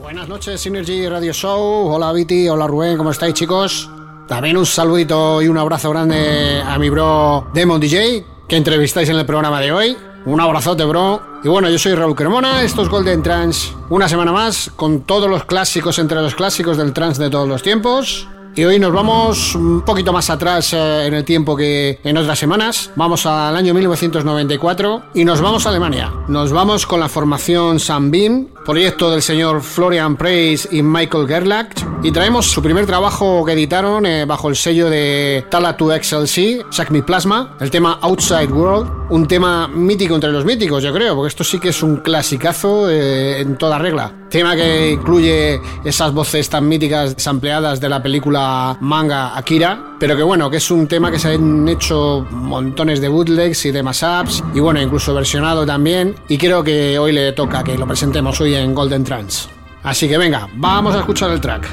Buenas 0.00 0.28
noches, 0.28 0.60
Synergy 0.60 1.08
Radio 1.08 1.32
Show. 1.32 1.88
Hola, 1.88 2.12
Viti. 2.12 2.48
Hola, 2.48 2.66
Rubén. 2.66 2.96
¿Cómo 2.96 3.10
estáis, 3.10 3.34
chicos? 3.34 3.90
También 4.26 4.56
un 4.56 4.66
saludito 4.66 5.42
y 5.42 5.48
un 5.48 5.58
abrazo 5.58 5.90
grande 5.90 6.62
a 6.64 6.78
mi 6.78 6.88
bro 6.88 7.48
Demon 7.52 7.80
DJ, 7.80 8.24
que 8.48 8.56
entrevistáis 8.56 9.08
en 9.08 9.16
el 9.16 9.26
programa 9.26 9.60
de 9.60 9.72
hoy. 9.72 9.96
Un 10.24 10.40
abrazote, 10.40 10.84
bro. 10.84 11.22
Y 11.42 11.48
bueno, 11.48 11.70
yo 11.70 11.78
soy 11.78 11.94
Raúl 11.94 12.14
Cremona, 12.14 12.62
esto 12.62 12.82
es 12.82 12.88
Golden 12.88 13.22
Trans. 13.22 13.74
Una 13.90 14.08
semana 14.08 14.32
más 14.32 14.70
con 14.76 15.02
todos 15.02 15.30
los 15.30 15.44
clásicos 15.44 15.98
entre 15.98 16.20
los 16.20 16.34
clásicos 16.34 16.76
del 16.76 16.92
trans 16.92 17.18
de 17.18 17.30
todos 17.30 17.48
los 17.48 17.62
tiempos. 17.62 18.26
Y 18.54 18.64
hoy 18.64 18.80
nos 18.80 18.92
vamos 18.92 19.54
un 19.54 19.82
poquito 19.82 20.12
más 20.12 20.30
atrás 20.30 20.72
eh, 20.72 21.06
en 21.06 21.14
el 21.14 21.24
tiempo 21.24 21.56
que 21.56 22.00
en 22.02 22.16
otras 22.16 22.38
semanas. 22.38 22.90
Vamos 22.96 23.24
al 23.24 23.56
año 23.56 23.72
1994 23.72 25.02
y 25.14 25.24
nos 25.24 25.40
vamos 25.40 25.64
a 25.64 25.68
Alemania. 25.68 26.12
Nos 26.26 26.50
vamos 26.50 26.84
con 26.84 26.98
la 26.98 27.08
formación 27.08 27.78
Sunbeam, 27.78 28.48
proyecto 28.68 29.10
del 29.10 29.22
señor 29.22 29.62
Florian 29.62 30.14
Preis 30.14 30.68
y 30.70 30.82
Michael 30.82 31.26
Gerlach. 31.26 31.72
Y 32.02 32.12
traemos 32.12 32.44
su 32.44 32.62
primer 32.62 32.84
trabajo 32.84 33.42
que 33.42 33.52
editaron 33.52 34.04
eh, 34.04 34.26
bajo 34.26 34.50
el 34.50 34.56
sello 34.56 34.90
de 34.90 35.46
Tala2 35.50 36.02
XLC, 36.02 36.66
Sack 36.70 36.92
Plasma, 37.02 37.56
el 37.60 37.70
tema 37.70 37.98
Outside 38.02 38.52
World. 38.52 39.08
Un 39.08 39.26
tema 39.26 39.68
mítico 39.68 40.14
entre 40.14 40.30
los 40.30 40.44
míticos, 40.44 40.82
yo 40.82 40.92
creo, 40.92 41.14
porque 41.14 41.28
esto 41.28 41.44
sí 41.44 41.58
que 41.58 41.70
es 41.70 41.82
un 41.82 41.96
clasicazo 41.96 42.90
eh, 42.90 43.40
en 43.40 43.56
toda 43.56 43.78
regla. 43.78 44.12
Tema 44.28 44.54
que 44.54 44.90
incluye 44.90 45.58
esas 45.82 46.12
voces 46.12 46.50
tan 46.50 46.68
míticas 46.68 47.14
sampleadas 47.16 47.80
de 47.80 47.88
la 47.88 48.02
película 48.02 48.76
manga 48.82 49.34
Akira, 49.34 49.96
pero 49.98 50.14
que 50.14 50.22
bueno, 50.22 50.50
que 50.50 50.58
es 50.58 50.70
un 50.70 50.86
tema 50.86 51.10
que 51.10 51.18
se 51.18 51.32
han 51.32 51.66
hecho 51.66 52.26
montones 52.30 53.00
de 53.00 53.08
bootlegs 53.08 53.64
y 53.64 53.70
de 53.70 53.82
mashups 53.82 54.44
y 54.54 54.60
bueno, 54.60 54.82
incluso 54.82 55.14
versionado 55.14 55.64
también 55.64 56.14
y 56.28 56.36
creo 56.36 56.62
que 56.62 56.98
hoy 56.98 57.12
le 57.12 57.32
toca 57.32 57.64
que 57.64 57.78
lo 57.78 57.86
presentemos 57.86 58.38
hoy 58.42 58.54
en 58.58 58.74
Golden 58.74 59.04
Trance. 59.04 59.48
Así 59.82 60.08
que 60.08 60.18
venga, 60.18 60.48
vamos 60.54 60.94
a 60.94 61.00
escuchar 61.00 61.30
el 61.30 61.40
track. 61.40 61.68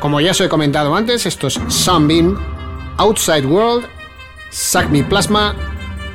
Como 0.00 0.20
ya 0.20 0.30
os 0.30 0.40
he 0.40 0.48
comentado 0.48 0.94
antes, 0.94 1.26
esto 1.26 1.48
es 1.48 1.58
Sunbeam, 1.68 2.38
Outside 2.98 3.46
World, 3.46 3.86
Sack 4.50 4.90
Me 4.90 5.02
Plasma, 5.02 5.54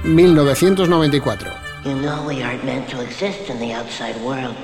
1994. 0.03 1.51
You 1.83 1.95
know 1.95 2.23
we 2.25 2.41
aren't 2.41 2.63
meant 2.63 2.87
to 2.89 3.01
exist 3.01 3.49
in 3.49 3.59
the 3.59 3.73
outside 3.73 4.15
world. 4.23 4.55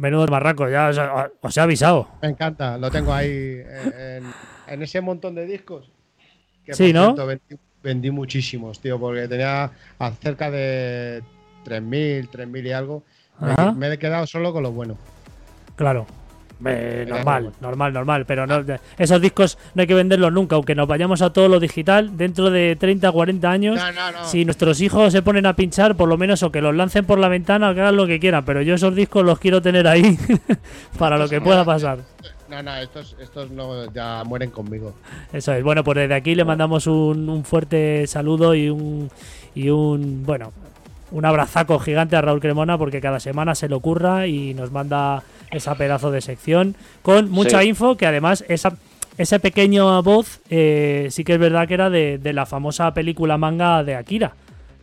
Menudo 0.00 0.26
barraco, 0.26 0.68
ya 0.68 0.88
os, 0.88 0.98
os 1.40 1.56
he 1.56 1.60
avisado. 1.60 2.08
Me 2.22 2.28
encanta, 2.28 2.78
lo 2.78 2.90
tengo 2.90 3.12
ahí 3.12 3.28
en, 3.28 4.24
en 4.66 4.82
ese 4.82 5.00
montón 5.00 5.34
de 5.34 5.44
discos. 5.46 5.90
Que 6.64 6.74
Sí, 6.74 6.92
¿no? 6.92 7.04
cierto, 7.04 7.26
vendí, 7.26 7.56
vendí 7.82 8.10
muchísimos, 8.10 8.80
tío, 8.80 8.98
porque 8.98 9.28
tenía 9.28 9.70
cerca 10.20 10.50
de 10.50 11.22
3.000, 11.64 12.30
3.000 12.30 12.66
y 12.66 12.72
algo. 12.72 13.02
Me, 13.40 13.72
me 13.74 13.92
he 13.92 13.98
quedado 13.98 14.26
solo 14.26 14.52
con 14.52 14.62
lo 14.62 14.72
bueno. 14.72 14.96
Claro. 15.76 16.06
Eh, 16.64 17.06
normal, 17.08 17.42
bueno. 17.44 17.56
normal, 17.60 17.92
normal, 17.92 18.26
pero 18.26 18.46
no, 18.46 18.62
esos 18.98 19.20
discos 19.20 19.56
no 19.74 19.80
hay 19.80 19.86
que 19.86 19.94
venderlos 19.94 20.32
nunca, 20.32 20.56
aunque 20.56 20.74
nos 20.74 20.86
vayamos 20.86 21.22
a 21.22 21.32
todo 21.32 21.48
lo 21.48 21.58
digital, 21.58 22.16
dentro 22.16 22.50
de 22.50 22.76
30, 22.76 23.10
40 23.10 23.50
años, 23.50 23.76
No, 23.76 23.92
no, 23.92 24.12
no. 24.12 24.24
si 24.26 24.44
nuestros 24.44 24.80
hijos 24.80 25.12
se 25.12 25.22
ponen 25.22 25.46
a 25.46 25.56
pinchar, 25.56 25.96
por 25.96 26.08
lo 26.08 26.18
menos 26.18 26.42
o 26.42 26.52
que 26.52 26.60
los 26.60 26.74
lancen 26.74 27.06
por 27.06 27.18
la 27.18 27.28
ventana 27.28 27.70
o 27.70 27.74
que 27.74 27.80
hagan 27.80 27.96
lo 27.96 28.06
que 28.06 28.20
quieran, 28.20 28.44
pero 28.44 28.60
yo 28.62 28.74
esos 28.74 28.94
discos 28.94 29.24
los 29.24 29.38
quiero 29.38 29.62
tener 29.62 29.86
ahí 29.88 30.18
para 30.98 31.16
lo 31.16 31.28
que 31.28 31.40
pueda 31.40 31.64
pasar. 31.64 31.98
No, 32.48 32.62
no, 32.62 32.76
estos, 32.76 33.16
estos 33.20 33.50
no, 33.52 33.90
ya 33.92 34.22
mueren 34.26 34.50
conmigo. 34.50 34.94
Eso 35.32 35.52
es. 35.52 35.62
Bueno, 35.62 35.84
pues 35.84 35.96
desde 35.98 36.14
aquí 36.14 36.34
le 36.34 36.44
mandamos 36.44 36.86
un, 36.88 37.28
un 37.28 37.44
fuerte 37.44 38.06
saludo 38.08 38.54
y 38.56 38.68
un, 38.68 39.08
y 39.54 39.70
un, 39.70 40.24
bueno, 40.26 40.52
un 41.12 41.24
abrazaco 41.24 41.78
gigante 41.78 42.16
a 42.16 42.22
Raúl 42.22 42.40
Cremona 42.40 42.76
porque 42.76 43.00
cada 43.00 43.20
semana 43.20 43.54
se 43.54 43.68
le 43.68 43.76
ocurra 43.76 44.26
y 44.26 44.52
nos 44.54 44.72
manda 44.72 45.22
esa 45.50 45.74
pedazo 45.74 46.10
de 46.10 46.20
sección 46.20 46.76
con 47.02 47.30
mucha 47.30 47.60
Sí. 47.62 47.68
info 47.68 47.96
que 47.96 48.06
además 48.06 48.44
esa, 48.48 48.76
esa 49.18 49.38
pequeña 49.38 50.00
voz 50.00 50.40
eh, 50.50 51.08
sí 51.10 51.24
que 51.24 51.34
es 51.34 51.38
verdad 51.38 51.66
que 51.68 51.74
era 51.74 51.90
de, 51.90 52.18
de 52.18 52.32
la 52.32 52.46
famosa 52.46 52.92
película 52.94 53.36
manga 53.38 53.82
de 53.84 53.94
Akira 53.96 54.32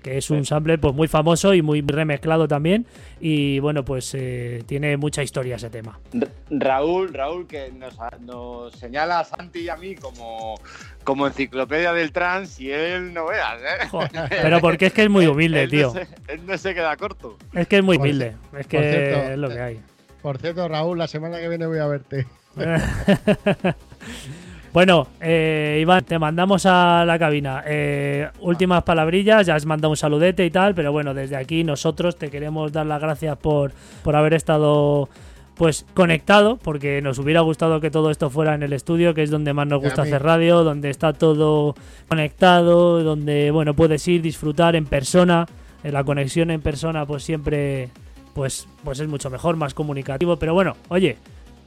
que 0.03 0.19
es 0.19 0.29
un 0.29 0.45
sample 0.45 0.77
pues 0.77 0.93
muy 0.93 1.07
famoso 1.09 1.53
y 1.53 1.61
muy 1.61 1.81
remezclado 1.81 2.47
también 2.47 2.85
y 3.19 3.59
bueno 3.59 3.83
pues 3.83 4.13
eh, 4.13 4.63
tiene 4.65 4.95
mucha 4.95 5.21
historia 5.23 5.55
ese 5.57 5.69
tema 5.69 5.99
Raúl, 6.49 7.13
Raúl, 7.13 7.45
que 7.47 7.71
nos, 7.73 7.95
nos 8.21 8.73
señala 8.75 9.19
a 9.19 9.23
Santi 9.25 9.61
y 9.61 9.69
a 9.69 9.75
mí 9.75 9.95
como, 9.95 10.55
como 11.03 11.27
enciclopedia 11.27 11.91
del 11.91 12.13
trans 12.13 12.57
y 12.61 12.71
él 12.71 13.13
no 13.13 13.25
veas, 13.27 13.59
¿eh? 13.61 13.87
Joder, 13.89 14.09
pero 14.29 14.61
porque 14.61 14.85
es 14.85 14.93
que 14.93 15.03
es 15.03 15.09
muy 15.09 15.27
humilde 15.27 15.63
Él 15.63 15.69
tío 15.71 15.87
No 15.87 15.93
se, 15.93 16.07
él 16.33 16.41
no 16.45 16.57
se 16.57 16.73
queda 16.73 16.95
corto. 16.95 17.37
es 17.53 17.67
que 17.67 17.77
es 17.79 17.83
muy 17.83 17.97
humilde 17.97 18.35
es 18.57 18.67
que 18.67 18.79
cierto, 18.79 19.31
es 19.33 19.37
lo 19.37 19.49
que 19.49 19.59
hay 19.59 19.79
Por 20.27 20.39
cierto, 20.39 20.67
Raúl, 20.67 20.97
la 20.97 21.07
semana 21.07 21.39
que 21.39 21.47
viene 21.47 21.65
voy 21.67 21.79
a 21.79 21.87
verte. 21.87 22.27
Bueno, 24.73 25.07
eh, 25.21 25.79
Iván, 25.81 26.03
te 26.03 26.19
mandamos 26.19 26.65
a 26.65 27.03
la 27.07 27.17
cabina. 27.17 27.63
Eh, 27.65 28.27
últimas 28.41 28.83
palabrillas, 28.83 29.47
ya 29.47 29.55
has 29.55 29.65
mandado 29.65 29.89
un 29.89 29.97
saludete 29.97 30.45
y 30.45 30.51
tal, 30.51 30.75
pero 30.75 30.91
bueno, 30.91 31.13
desde 31.13 31.37
aquí 31.37 31.63
nosotros 31.63 32.17
te 32.17 32.29
queremos 32.29 32.73
dar 32.73 32.85
las 32.85 33.01
gracias 33.01 33.37
por, 33.37 33.71
por 34.03 34.17
haber 34.17 34.33
estado 34.33 35.09
pues 35.55 35.85
conectado, 35.93 36.57
porque 36.57 37.01
nos 37.01 37.17
hubiera 37.17 37.39
gustado 37.39 37.79
que 37.79 37.89
todo 37.89 38.11
esto 38.11 38.29
fuera 38.29 38.53
en 38.53 38.61
el 38.61 38.73
estudio, 38.73 39.13
que 39.13 39.23
es 39.23 39.31
donde 39.31 39.53
más 39.53 39.65
nos 39.65 39.81
gusta 39.81 40.01
hacer 40.01 40.21
radio, 40.21 40.63
donde 40.65 40.89
está 40.89 41.13
todo 41.13 41.73
conectado, 42.09 43.01
donde 43.01 43.49
bueno 43.49 43.73
puedes 43.73 44.05
ir, 44.09 44.21
disfrutar 44.21 44.75
en 44.75 44.85
persona. 44.85 45.47
Eh, 45.83 45.91
La 45.91 46.03
conexión 46.03 46.51
en 46.51 46.61
persona, 46.61 47.05
pues 47.05 47.23
siempre, 47.23 47.89
pues, 48.37 48.67
pues 48.83 48.99
es 48.99 49.07
mucho 49.07 49.31
mejor, 49.31 49.55
más 49.55 49.73
comunicativo. 49.73 50.37
Pero 50.37 50.53
bueno, 50.53 50.77
oye, 50.89 51.17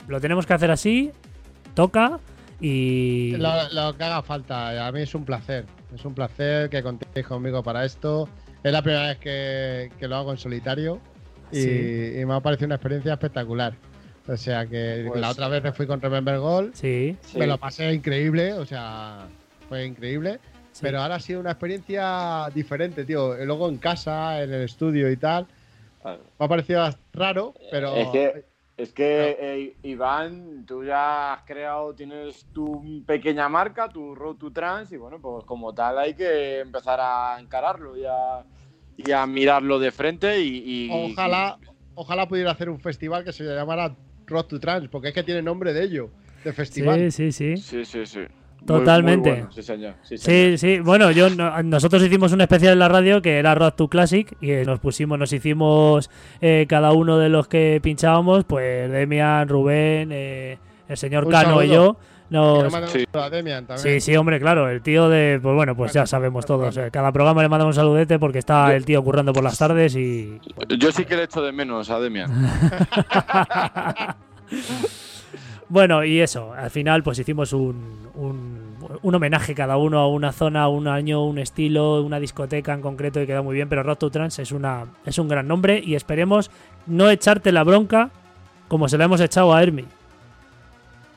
lo 0.06 0.20
tenemos 0.20 0.46
que 0.46 0.54
hacer 0.54 0.70
así, 0.70 1.10
toca 1.74 2.20
y 2.60 3.32
Lo, 3.36 3.50
lo 3.72 3.96
que 3.96 4.04
haga 4.04 4.22
falta, 4.22 4.86
a 4.86 4.92
mí 4.92 5.00
es 5.02 5.12
un 5.16 5.24
placer. 5.24 5.66
Es 5.92 6.04
un 6.04 6.14
placer 6.14 6.70
que 6.70 6.80
contéis 6.82 7.26
conmigo 7.26 7.62
para 7.64 7.84
esto. 7.84 8.28
Es 8.62 8.72
la 8.72 8.82
primera 8.82 9.08
vez 9.08 9.18
que, 9.18 9.90
que 9.98 10.06
lo 10.06 10.14
hago 10.16 10.30
en 10.30 10.38
solitario 10.38 11.00
y, 11.50 11.60
Sí. 11.60 12.12
y 12.20 12.24
me 12.24 12.34
ha 12.34 12.40
parecido 12.40 12.66
una 12.66 12.76
experiencia 12.76 13.14
espectacular. 13.14 13.74
O 14.28 14.36
sea 14.36 14.64
que 14.64 15.06
Pues- 15.08 15.20
la 15.20 15.30
otra 15.30 15.48
vez 15.48 15.64
me 15.64 15.72
fui 15.72 15.88
con 15.88 16.00
Remember 16.00 16.38
Gold, 16.38 16.74
sí, 16.74 17.16
me 17.36 17.48
lo 17.48 17.58
pasé 17.58 17.92
increíble, 17.92 18.52
o 18.52 18.64
sea, 18.64 19.26
fue 19.68 19.84
increíble. 19.86 20.38
sí. 20.70 20.80
Pero 20.82 21.00
ahora 21.02 21.16
ha 21.16 21.20
sido 21.20 21.40
una 21.40 21.50
experiencia 21.50 22.48
diferente, 22.54 23.04
tío. 23.04 23.34
Luego 23.44 23.68
en 23.68 23.78
casa, 23.78 24.40
en 24.40 24.52
el 24.54 24.62
estudio 24.62 25.10
y 25.10 25.16
tal, 25.16 25.46
me 26.04 26.44
ha 26.44 26.48
parecido 26.48 26.82
raro, 27.12 27.54
pero 27.70 27.96
Es 27.96 28.08
que, 28.10 28.44
es 28.76 28.92
que 28.92 29.36
eh, 29.38 29.76
Iván, 29.82 30.64
tú 30.66 30.84
ya 30.84 31.34
has 31.34 31.42
creado, 31.42 31.94
tienes 31.94 32.46
tu 32.52 33.04
pequeña 33.06 33.48
marca, 33.48 33.88
tu 33.88 34.14
Road 34.14 34.36
to 34.36 34.50
Trans, 34.52 34.90
y 34.92 34.96
bueno, 34.96 35.20
pues 35.20 35.44
como 35.44 35.74
tal 35.74 35.98
hay 35.98 36.14
que 36.14 36.60
empezar 36.60 36.98
a 37.00 37.38
encararlo 37.38 37.96
y 37.96 38.04
a, 38.06 38.44
y 38.96 39.12
a 39.12 39.26
mirarlo 39.26 39.78
de 39.78 39.90
frente 39.90 40.40
y... 40.40 40.62
y- 40.64 40.88
ojalá, 41.12 41.58
ojalá 41.94 42.26
pudiera 42.26 42.52
hacer 42.52 42.70
un 42.70 42.80
festival 42.80 43.24
que 43.24 43.32
se 43.32 43.44
llamara 43.44 43.94
Road 44.26 44.44
to 44.46 44.60
Trans, 44.60 44.88
porque 44.88 45.08
es 45.08 45.14
que 45.14 45.22
tiene 45.22 45.42
nombre 45.42 45.72
de 45.72 45.84
ello, 45.84 46.10
de 46.44 46.52
festival. 46.52 47.10
Sí, 47.12 47.30
sí, 47.30 47.56
sí. 47.56 47.56
Sí, 47.56 47.84
sí, 47.84 48.06
sí. 48.06 48.20
Totalmente. 48.66 49.30
muy 49.30 49.38
bueno, 49.40 49.52
sí, 49.52 49.62
señor. 49.62 49.94
Sí, 50.02 50.18
señor. 50.18 50.50
Sí, 50.50 50.58
sí, 50.58 50.78
bueno, 50.80 51.10
yo 51.10 51.30
no- 51.30 51.62
nosotros 51.62 52.02
hicimos 52.02 52.32
un 52.32 52.40
especial 52.40 52.74
en 52.74 52.78
la 52.78 52.88
radio 52.88 53.22
que 53.22 53.38
era 53.38 53.54
Road 53.54 53.72
to 53.74 53.88
Classic 53.88 54.34
y 54.40 54.50
nos 54.66 54.78
pusimos, 54.80 55.18
nos 55.18 55.32
hicimos 55.32 56.10
eh, 56.40 56.66
cada 56.68 56.92
uno 56.92 57.18
de 57.18 57.28
los 57.28 57.48
que 57.48 57.80
pinchábamos, 57.82 58.44
pues 58.44 58.90
Demian, 58.90 59.48
Rubén, 59.48 60.10
eh, 60.12 60.58
el 60.88 60.96
señor 60.96 61.24
Un 61.24 61.30
Cano 61.32 61.62
y 61.62 61.68
yo. 61.68 61.96
Nos, 62.30 62.72
Sí. 62.92 63.04
saludo 63.10 63.24
a 63.26 63.30
Demian 63.30 63.66
también. 63.66 64.00
Sí, 64.00 64.12
sí, 64.12 64.16
hombre, 64.16 64.38
claro, 64.38 64.68
el 64.70 64.82
tío 64.82 65.08
de, 65.08 65.40
pues 65.42 65.52
bueno, 65.52 65.74
pues 65.74 65.92
ya 65.92 66.06
sabemos 66.06 66.46
todos. 66.46 66.76
eh, 66.76 66.88
Cada 66.92 67.10
programa 67.10 67.42
le 67.42 67.48
mandamos 67.48 67.74
un 67.76 67.80
saludete 67.80 68.20
porque 68.20 68.38
está 68.38 68.72
el 68.76 68.84
tío 68.84 69.02
currando 69.02 69.32
por 69.32 69.42
las 69.42 69.58
tardes 69.58 69.96
y 69.96 70.38
Yo 70.78 70.92
sí 70.92 71.04
que 71.06 71.16
le 71.16 71.24
echo 71.24 71.42
de 71.42 71.50
menos 71.50 71.90
a 71.90 71.98
Demian. 71.98 72.30
Bueno, 75.70 76.04
y 76.04 76.20
eso, 76.20 76.52
al 76.52 76.68
final 76.70 77.02
pues 77.04 77.18
hicimos 77.20 77.52
un, 77.52 78.08
un, 78.14 78.76
un 79.02 79.14
homenaje 79.14 79.54
cada 79.54 79.76
uno 79.76 80.00
a 80.00 80.08
una 80.08 80.32
zona, 80.32 80.66
un 80.68 80.88
año, 80.88 81.24
un 81.24 81.38
estilo, 81.38 82.02
una 82.02 82.18
discoteca 82.18 82.74
en 82.74 82.80
concreto 82.82 83.22
y 83.22 83.26
queda 83.26 83.40
muy 83.40 83.54
bien, 83.54 83.68
pero 83.68 83.84
Road 83.84 83.96
to 83.98 84.10
Trans 84.10 84.38
es, 84.40 84.50
una, 84.50 84.86
es 85.06 85.16
un 85.18 85.28
gran 85.28 85.46
nombre 85.46 85.80
y 85.82 85.94
esperemos 85.94 86.50
no 86.86 87.08
echarte 87.08 87.52
la 87.52 87.62
bronca 87.62 88.10
como 88.66 88.88
se 88.88 88.98
la 88.98 89.04
hemos 89.04 89.20
echado 89.20 89.54
a 89.54 89.62
Hermi. 89.62 89.84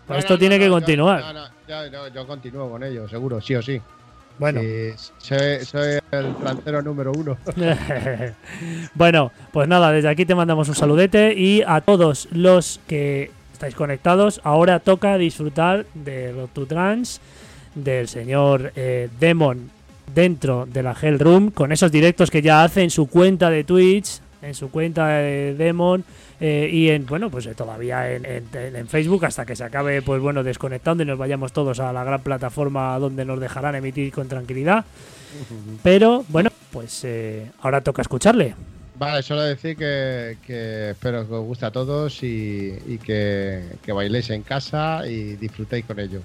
No, 0.07 0.15
esto 0.17 0.33
no, 0.33 0.39
tiene 0.39 0.59
no, 0.59 0.63
que 0.63 0.69
continuar. 0.69 1.21
Yo, 1.21 1.33
no, 1.33 1.39
no, 1.41 1.47
yo, 1.67 1.91
yo- 1.91 2.07
yo 2.13 2.27
continúo 2.27 2.69
con 2.69 2.83
ello, 2.83 3.07
seguro, 3.09 3.41
sí 3.41 3.55
o 3.55 3.61
sí. 3.61 3.81
Bueno. 4.37 4.61
Sí, 4.61 4.91
soy, 5.17 5.65
soy 5.65 5.99
el 6.11 6.35
trantero 6.35 6.81
número 6.83 7.11
uno. 7.11 7.37
bueno, 8.93 9.31
pues 9.51 9.67
nada, 9.67 9.91
desde 9.91 10.09
aquí 10.09 10.25
te 10.25 10.35
mandamos 10.35 10.69
un 10.69 10.75
saludete 10.75 11.33
y 11.33 11.63
a 11.65 11.81
todos 11.81 12.27
los 12.31 12.79
que 12.87 13.31
estáis 13.53 13.75
conectados, 13.75 14.41
ahora 14.43 14.79
toca 14.79 15.17
disfrutar 15.17 15.85
de 15.93 16.31
Road 16.33 16.49
to 16.53 16.65
Trans, 16.65 17.21
del 17.75 18.07
señor 18.07 18.71
eh, 18.75 19.09
Demon 19.19 19.71
dentro 20.13 20.67
de 20.71 20.83
la 20.83 20.95
Hell 21.01 21.19
Room, 21.19 21.49
con 21.51 21.71
esos 21.71 21.91
directos 21.91 22.29
que 22.29 22.41
ya 22.41 22.63
hace 22.63 22.83
en 22.83 22.89
su 22.89 23.07
cuenta 23.07 23.49
de 23.49 23.63
Twitch, 23.63 24.19
en 24.41 24.53
su 24.53 24.69
cuenta 24.69 25.07
de 25.07 25.55
Demon 25.57 26.03
eh, 26.41 26.69
y 26.71 26.89
en, 26.89 27.05
bueno, 27.05 27.29
pues 27.29 27.45
eh, 27.45 27.55
todavía 27.55 28.11
en, 28.11 28.25
en- 28.25 28.75
en 28.75 28.87
Facebook 28.89 29.23
hasta 29.25 29.45
que 29.45 29.55
se 29.55 29.63
acabe, 29.63 30.01
pues 30.01 30.21
bueno, 30.21 30.43
desconectando 30.43 31.01
y 31.03 31.05
nos 31.05 31.17
vayamos 31.17 31.53
todos 31.53 31.79
a 31.79 31.93
la 31.93 32.03
gran 32.03 32.21
plataforma 32.21 32.99
donde 32.99 33.23
nos 33.23 33.39
dejarán 33.39 33.75
emitir 33.75 34.11
con 34.11 34.27
tranquilidad. 34.27 34.83
Pero 35.81 36.25
bueno, 36.27 36.51
pues 36.71 37.01
eh, 37.05 37.49
ahora 37.61 37.81
toca 37.81 38.01
escucharle. 38.01 38.53
Vale, 38.95 39.23
solo 39.23 39.41
decir 39.41 39.75
que, 39.75 40.37
que 40.45 40.91
espero 40.91 41.27
que 41.27 41.33
os 41.33 41.45
guste 41.45 41.65
a 41.65 41.71
todos 41.71 42.21
y, 42.23 42.77
y 42.85 42.97
que, 42.99 43.63
que 43.83 43.91
bailéis 43.91 44.29
en 44.29 44.43
casa 44.43 45.07
y 45.07 45.35
disfrutéis 45.35 45.85
con 45.85 45.99
ello. 45.99 46.21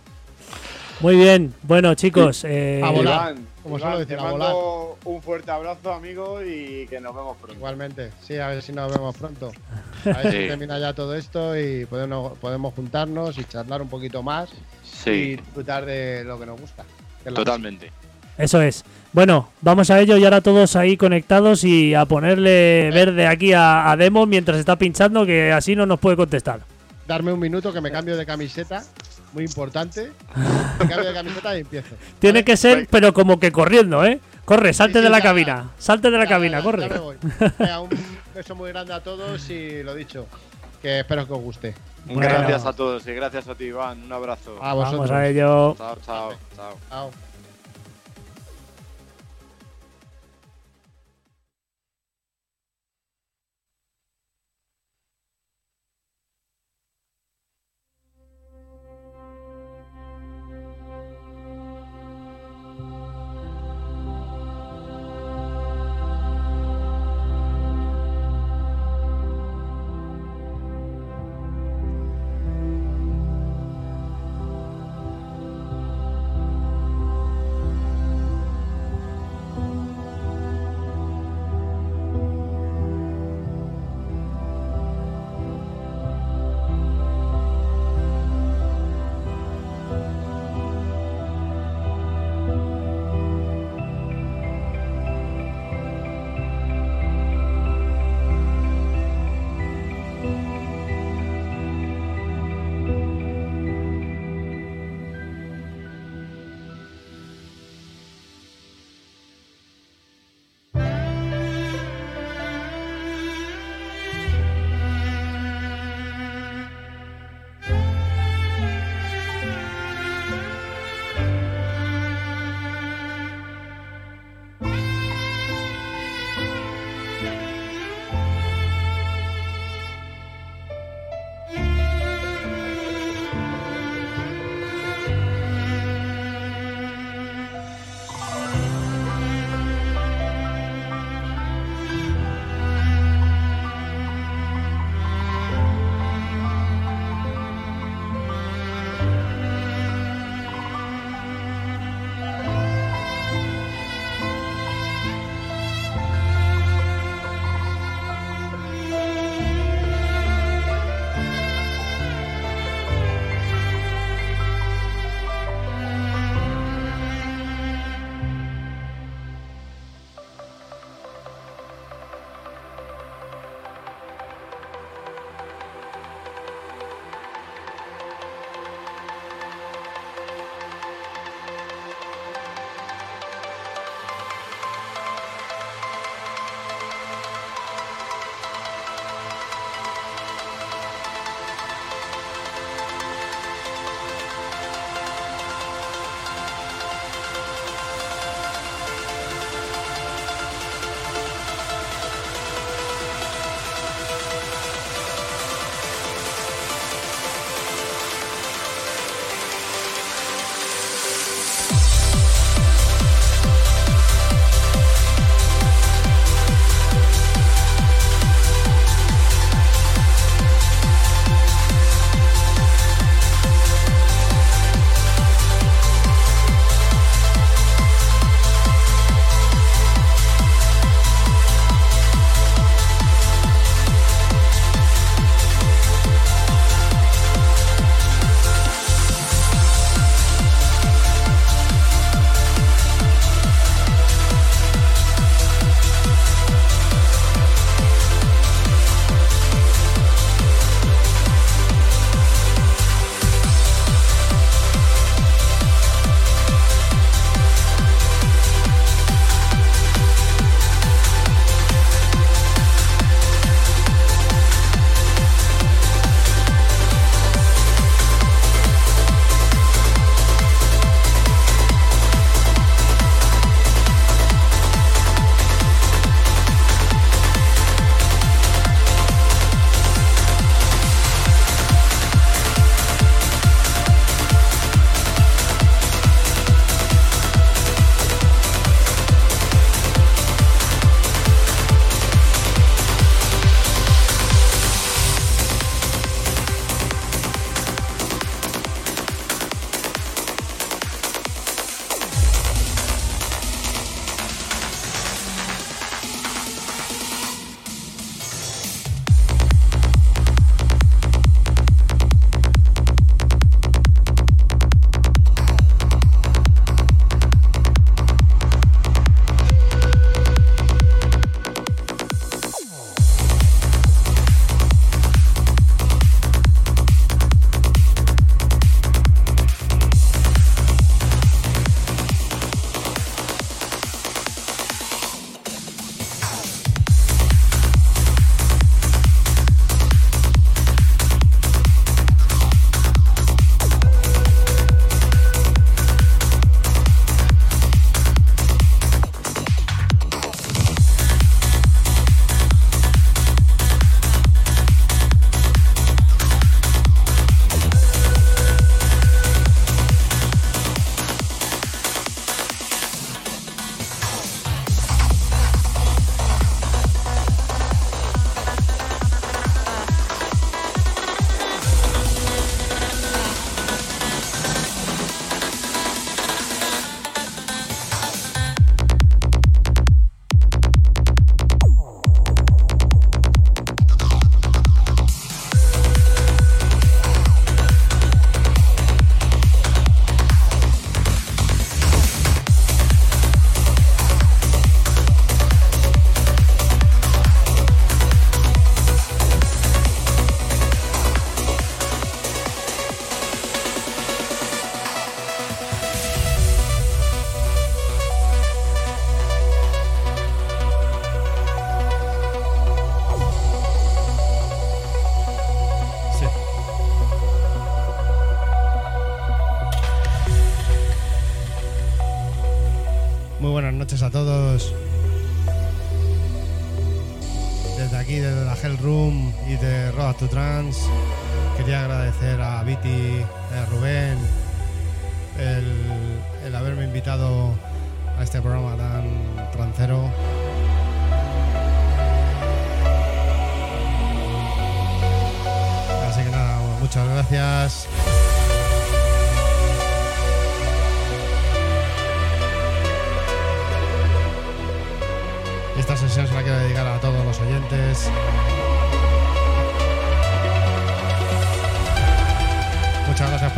Muy 1.01 1.15
bien, 1.17 1.55
bueno 1.63 1.95
chicos, 1.95 2.45
eh, 2.45 2.83
A 2.85 2.91
volar. 2.91 3.33
Iván, 3.33 3.47
Como 3.63 3.79
Iván, 3.79 3.93
decir, 4.01 4.17
te 4.17 4.21
a 4.21 4.23
mando 4.25 4.99
un 5.05 5.23
fuerte 5.23 5.51
abrazo, 5.51 5.93
amigo, 5.93 6.43
y 6.43 6.87
que 6.89 7.01
nos 7.01 7.15
vemos 7.15 7.37
pronto. 7.37 7.55
Igualmente, 7.55 8.11
sí, 8.21 8.37
a 8.37 8.49
ver 8.49 8.63
si 8.63 8.73
nos 8.73 8.91
vemos 8.93 9.17
pronto. 9.17 9.53
A 10.05 10.23
ver 10.23 10.33
si 10.33 10.49
termina 10.49 10.79
ya 10.79 10.93
todo 10.93 11.15
esto 11.15 11.59
y 11.59 11.85
podemos, 11.87 12.37
podemos 12.39 12.75
juntarnos 12.75 13.37
y 13.39 13.45
charlar 13.45 13.83
un 13.83 13.89
poquito 13.89 14.23
más 14.23 14.49
y 15.07 15.37
disfrutar 15.37 15.85
de 15.87 16.25
lo 16.25 16.39
que 16.39 16.47
nos 16.47 16.61
gusta. 16.61 16.85
totalmente. 17.35 17.91
eso 18.37 18.61
es. 18.63 18.85
Bueno, 19.19 19.49
vamos 19.63 19.91
a 19.91 19.99
ello 19.99 20.17
y 20.17 20.23
ahora 20.23 20.41
todos 20.43 20.77
ahí 20.77 20.97
conectados 20.97 21.65
y 21.65 21.93
a 21.93 22.05
ponerle 22.05 22.89
verde 22.95 23.27
aquí 23.27 23.53
a, 23.53 23.91
a 23.91 23.97
Demon 23.97 24.29
mientras 24.29 24.59
está 24.59 24.77
pinchando, 24.77 25.27
que 25.27 25.51
así 25.51 25.75
no 25.75 25.87
nos 25.87 25.99
puede 25.99 26.17
contestar. 26.17 26.61
Darme 27.05 27.33
un 27.33 27.41
minuto 27.41 27.73
que 27.73 27.81
me 27.81 27.91
cambio 27.91 28.17
de 28.17 28.25
camiseta, 28.25 28.85
muy 29.33 29.43
importante. 29.43 30.13
Me 30.79 30.87
cambio 30.87 31.09
de 31.09 31.15
camiseta 31.15 31.57
y 31.57 31.63
empiezo. 31.63 31.97
Tiene 32.21 32.45
que 32.45 32.57
ser, 32.57 32.87
pero 32.93 33.13
como 33.13 33.41
que 33.41 33.51
corriendo, 33.51 34.05
¿eh? 34.05 34.21
Corre, 34.45 34.73
salte 34.73 34.93
Sí, 34.93 34.99
sí, 35.01 35.05
de 35.07 35.11
la 35.11 35.19
ya, 35.19 35.25
cabina, 35.25 35.71
salte 35.79 36.13
de 36.13 36.17
la 36.19 36.23
Ya, 36.25 36.31
cabina, 36.31 36.59
ya, 36.59 36.63
corre. 36.65 36.89
ya 36.89 36.95
me 36.95 37.01
voy. 37.01 37.17
Venga, 37.59 37.81
un 37.81 37.91
beso 38.37 38.55
muy 38.55 38.71
grande 38.71 38.95
a 38.95 39.03
todos 39.03 39.51
y 39.51 39.83
lo 39.83 39.97
dicho, 39.97 40.29
que 40.81 41.01
espero 41.01 41.27
que 41.27 41.33
os 41.33 41.41
guste. 41.41 41.75
Bueno. 42.05 42.21
Gracias 42.21 42.65
a 42.65 42.73
todos 42.73 43.05
y 43.05 43.13
gracias 43.15 43.49
a 43.49 43.57
ti, 43.57 43.65
Iván. 43.65 44.01
Un 44.01 44.13
abrazo. 44.13 44.63
A 44.63 44.75
vosotros. 44.75 45.09
Vamos 45.09 45.11
a 45.11 45.27
ello. 45.27 45.75
Chao, 45.77 45.99
chao, 46.07 46.33
chao. 46.55 46.75
Chao. 46.89 47.28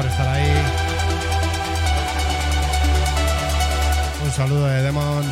por 0.01 0.10
estar 0.10 0.28
ahí. 0.28 0.51
Un 4.24 4.32
saludo 4.32 4.66
de 4.66 4.82
Demon. 4.82 5.24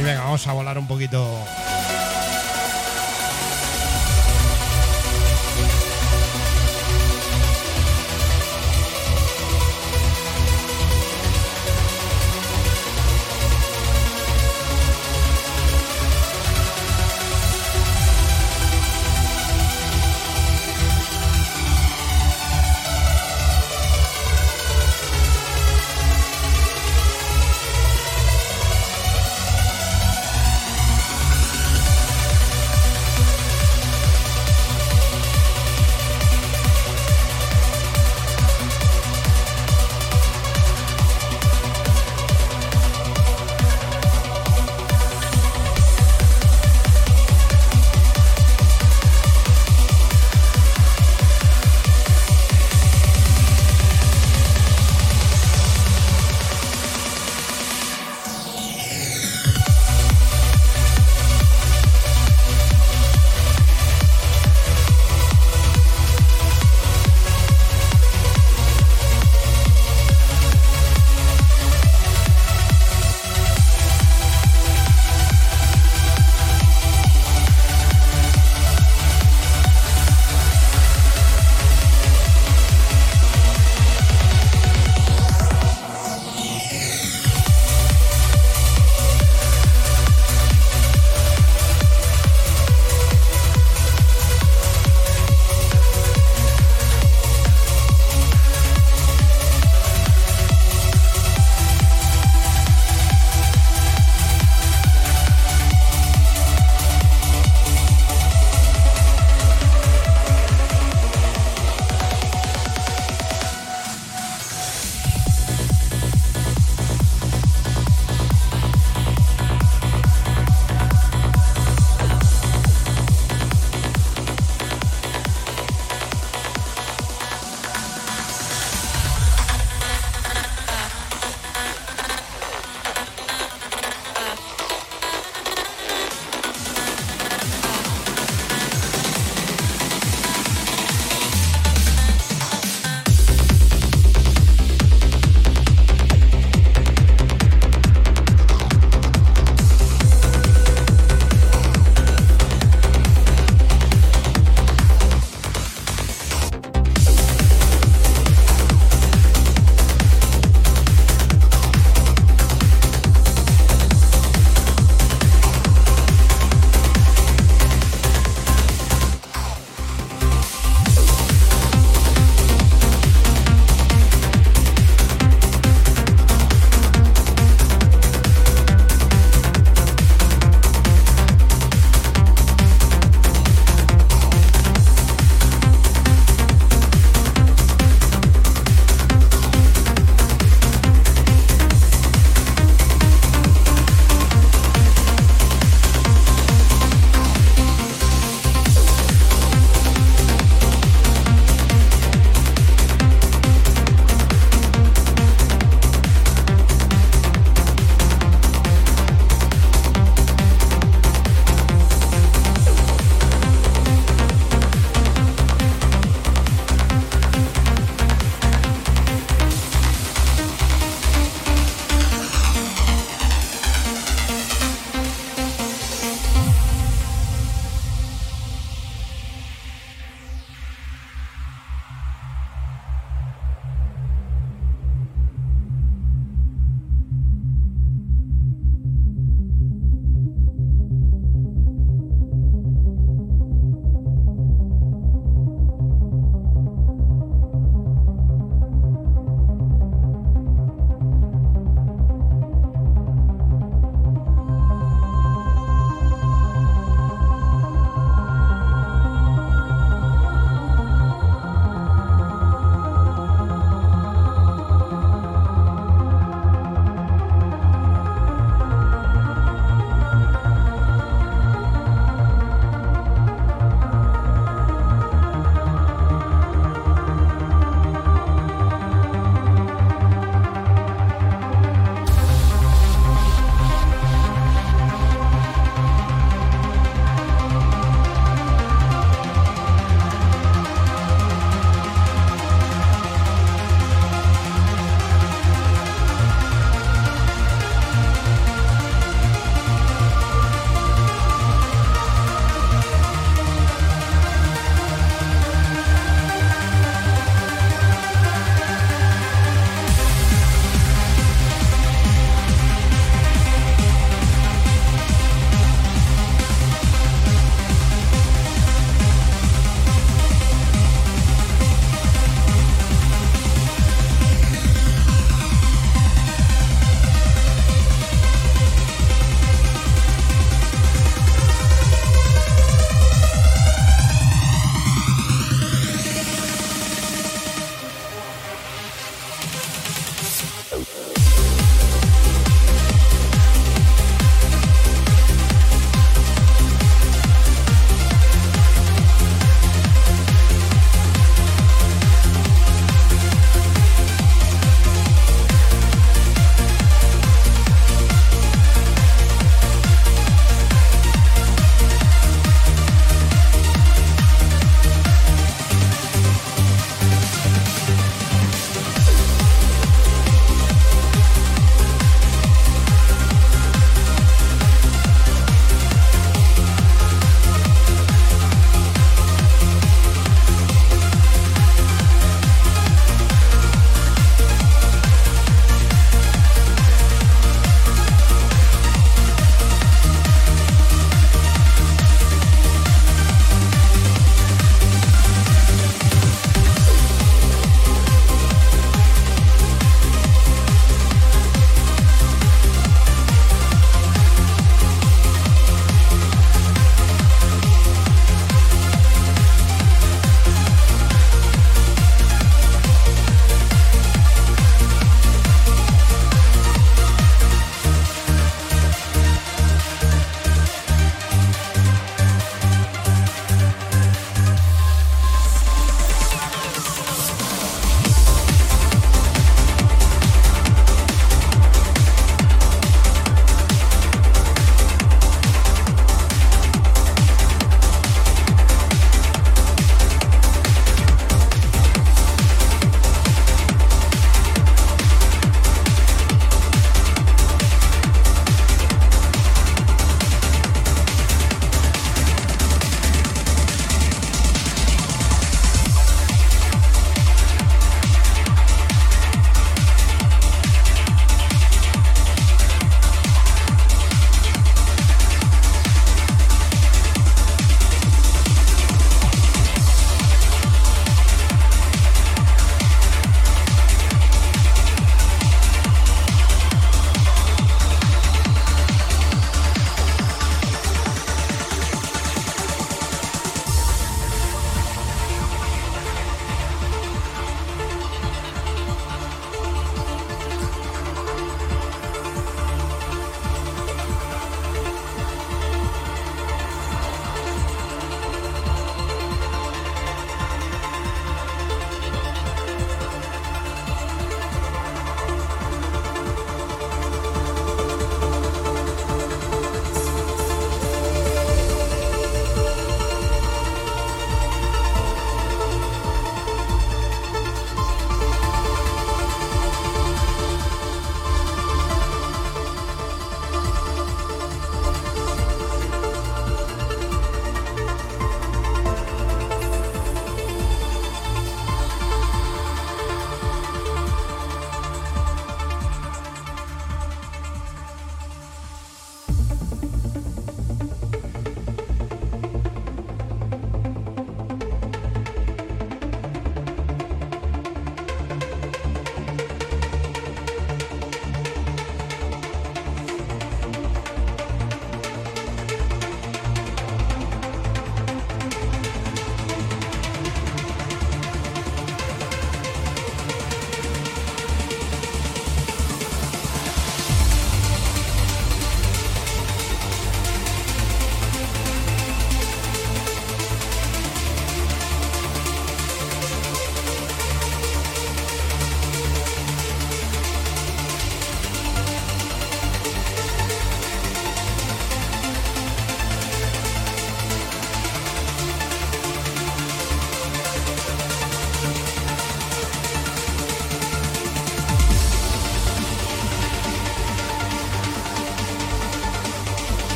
Y 0.00 0.02
venga, 0.02 0.22
vamos 0.22 0.44
a 0.48 0.52
volar 0.54 0.76
un 0.76 0.88
poquito. 0.88 1.24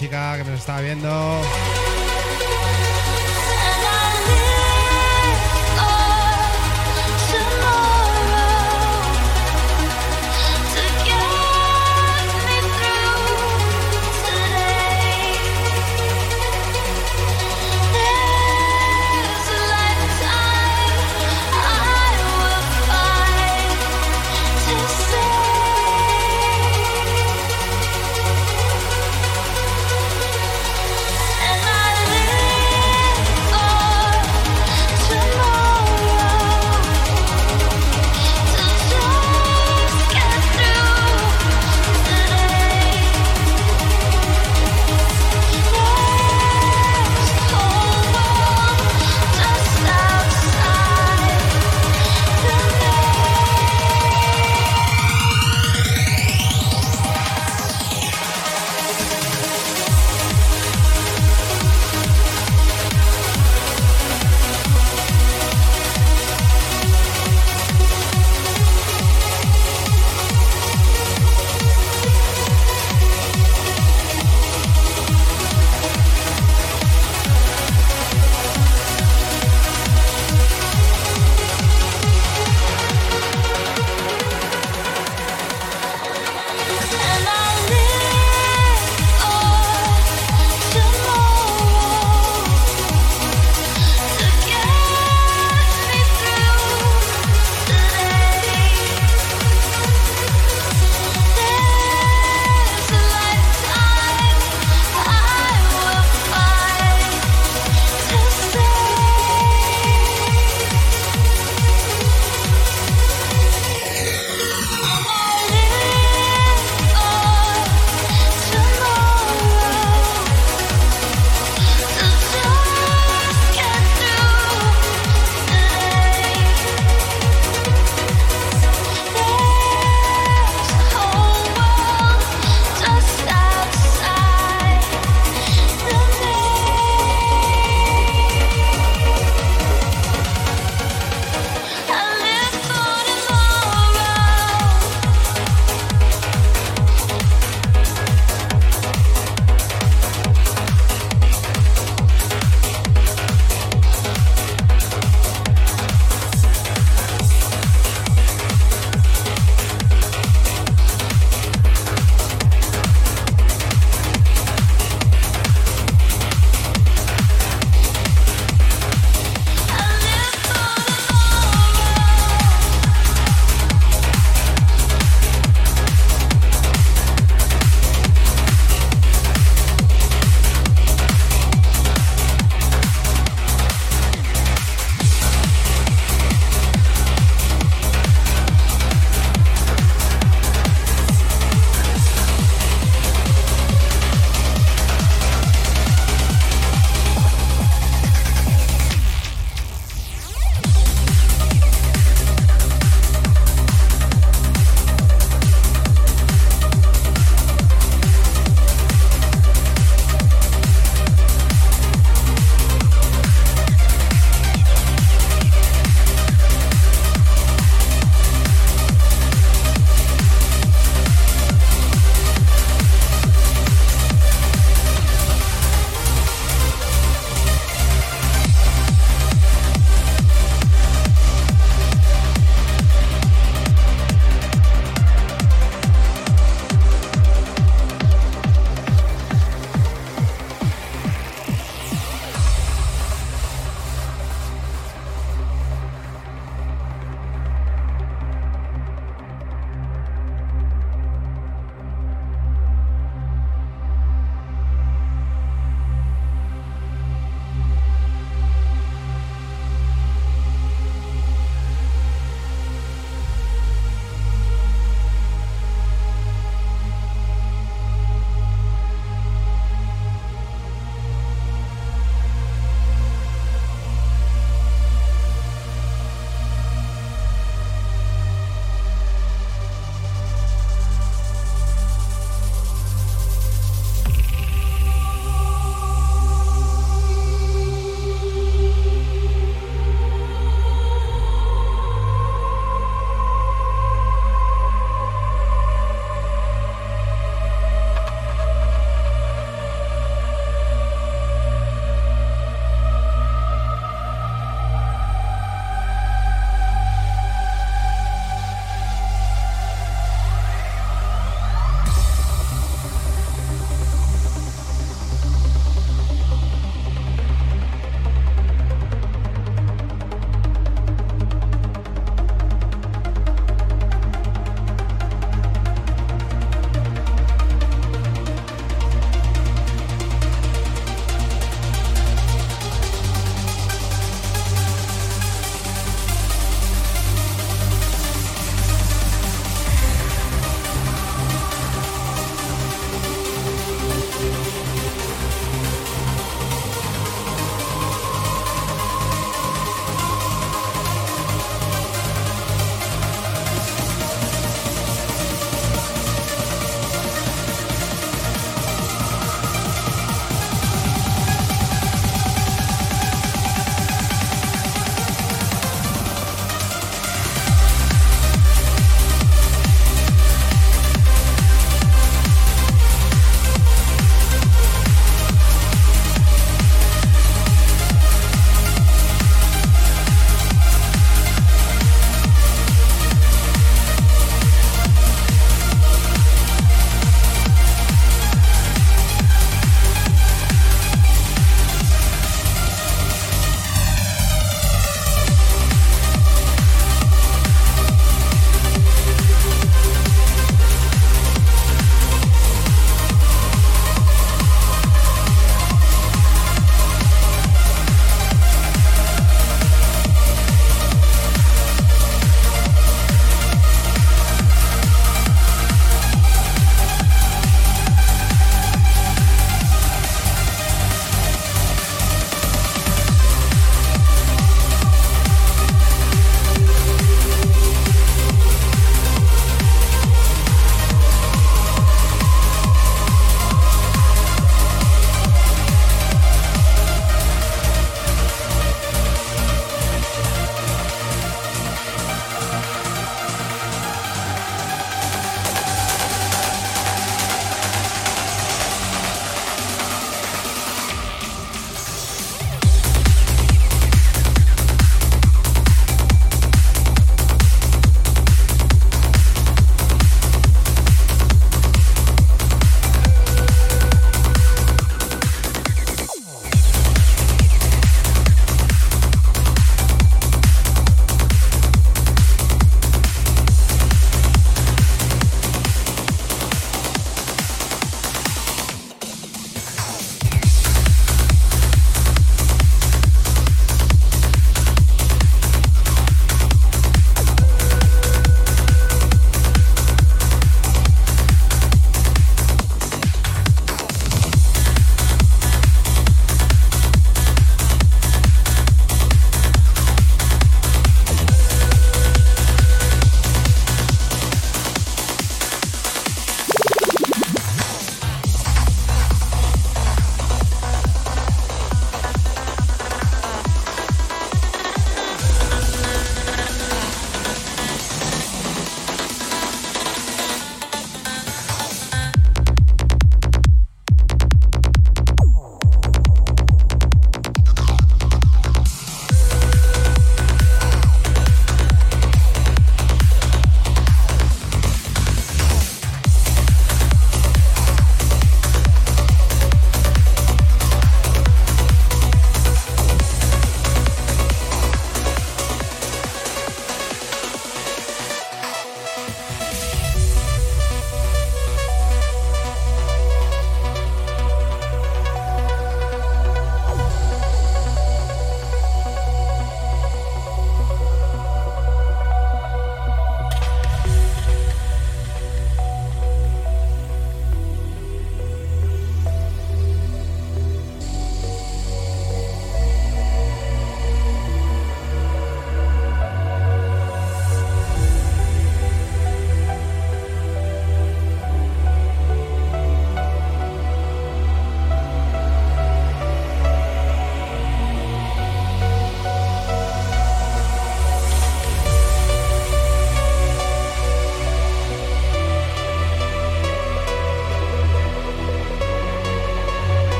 Chica 0.00 0.38
que 0.38 0.44
lo 0.44 0.56
estaba 0.56 0.80
viendo. 0.80 1.10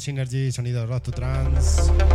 Synergy, 0.00 0.50
sonido 0.50 0.86
Rock 0.86 1.04
to 1.04 1.12
Trance. 1.12 2.09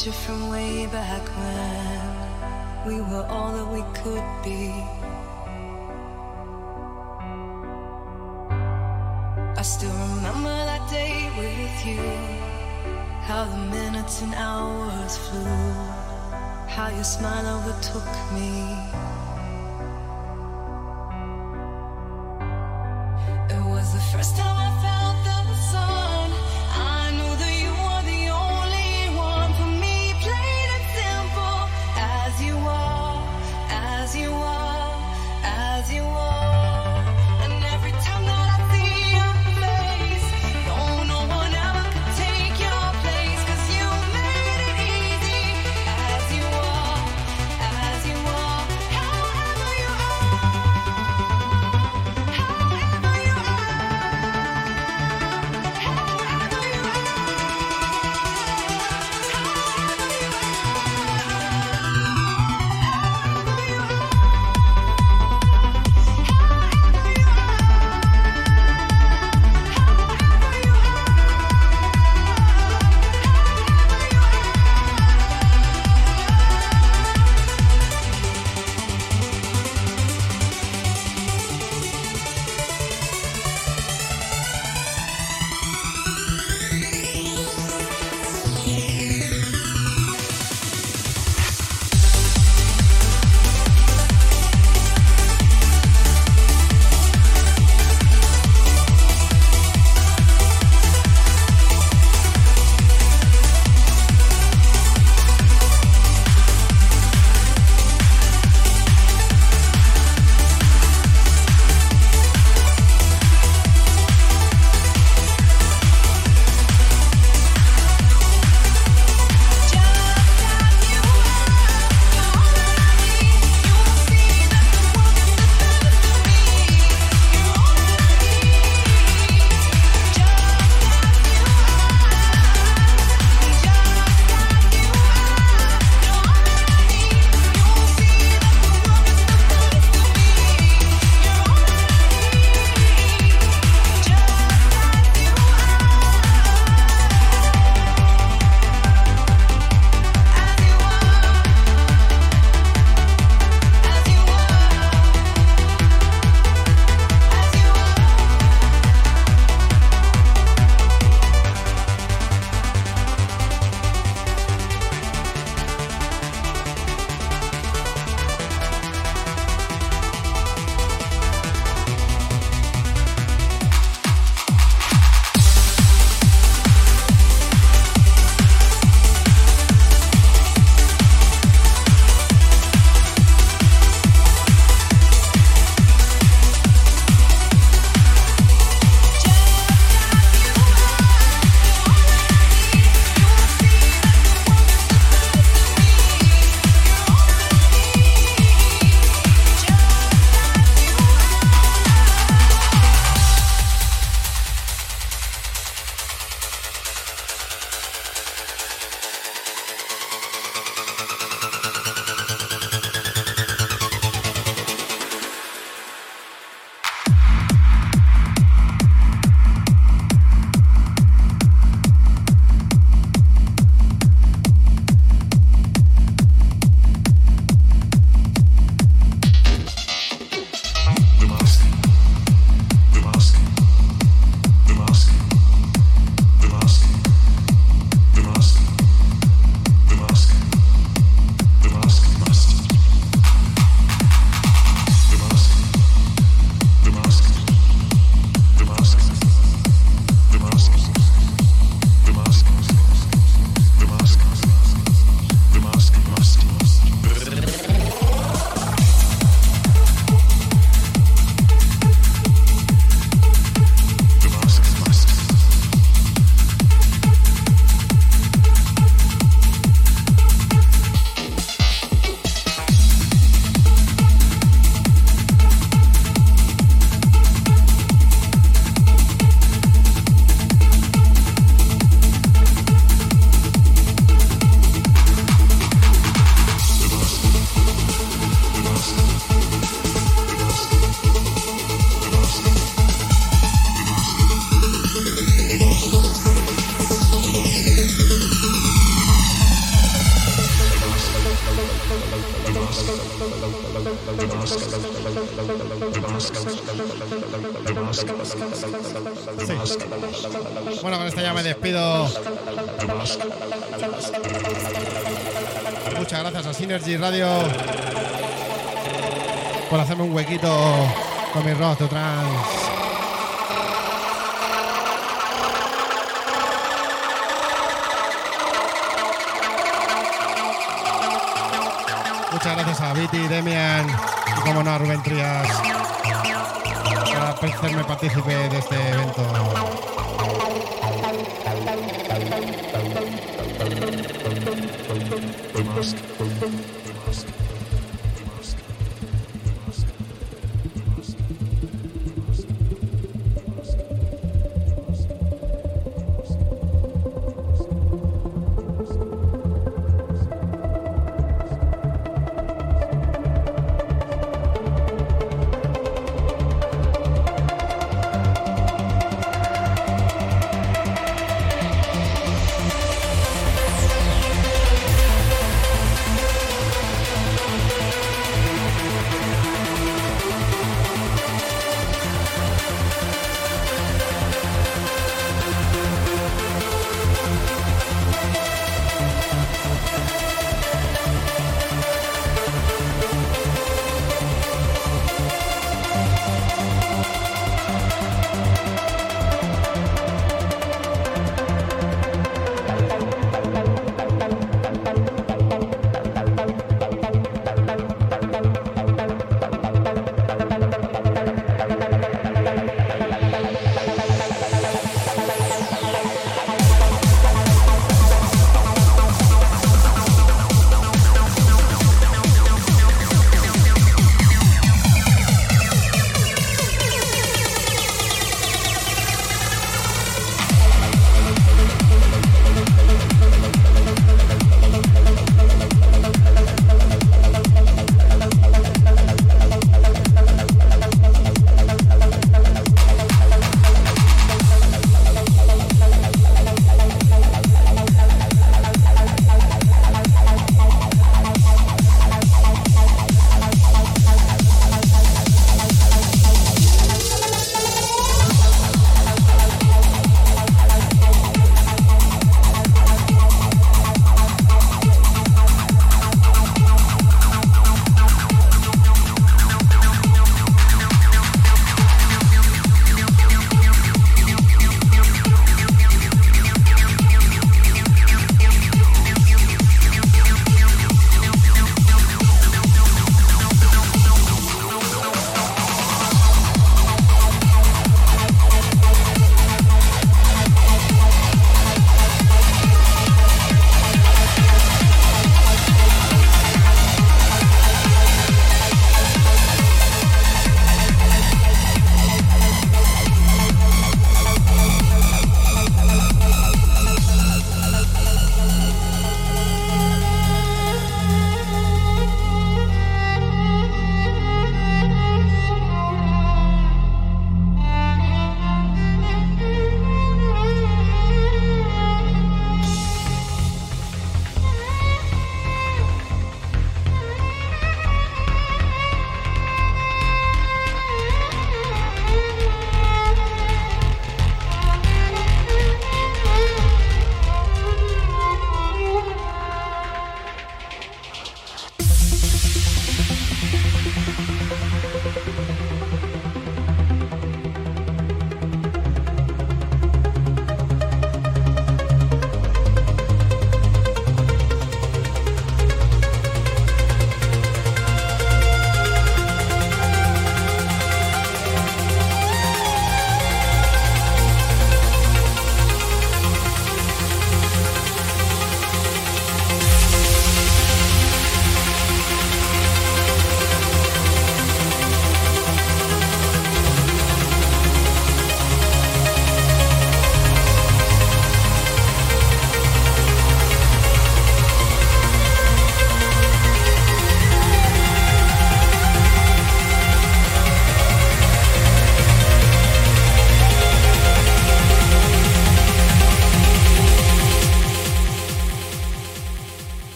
to 0.00 0.10
from 0.10 0.39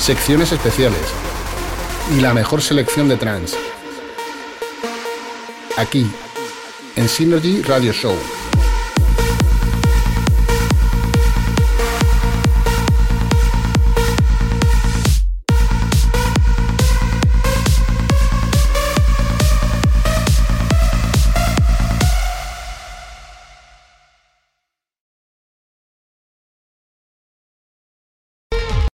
secciones 0.00 0.50
especiales 0.50 1.00
y 2.16 2.20
la 2.20 2.32
mejor 2.32 2.62
selección 2.62 3.08
de 3.08 3.16
trance. 3.16 3.56
Aquí, 5.76 6.10
en 6.96 7.08
Synergy 7.08 7.62
Radio 7.62 7.92
Show. 7.92 8.39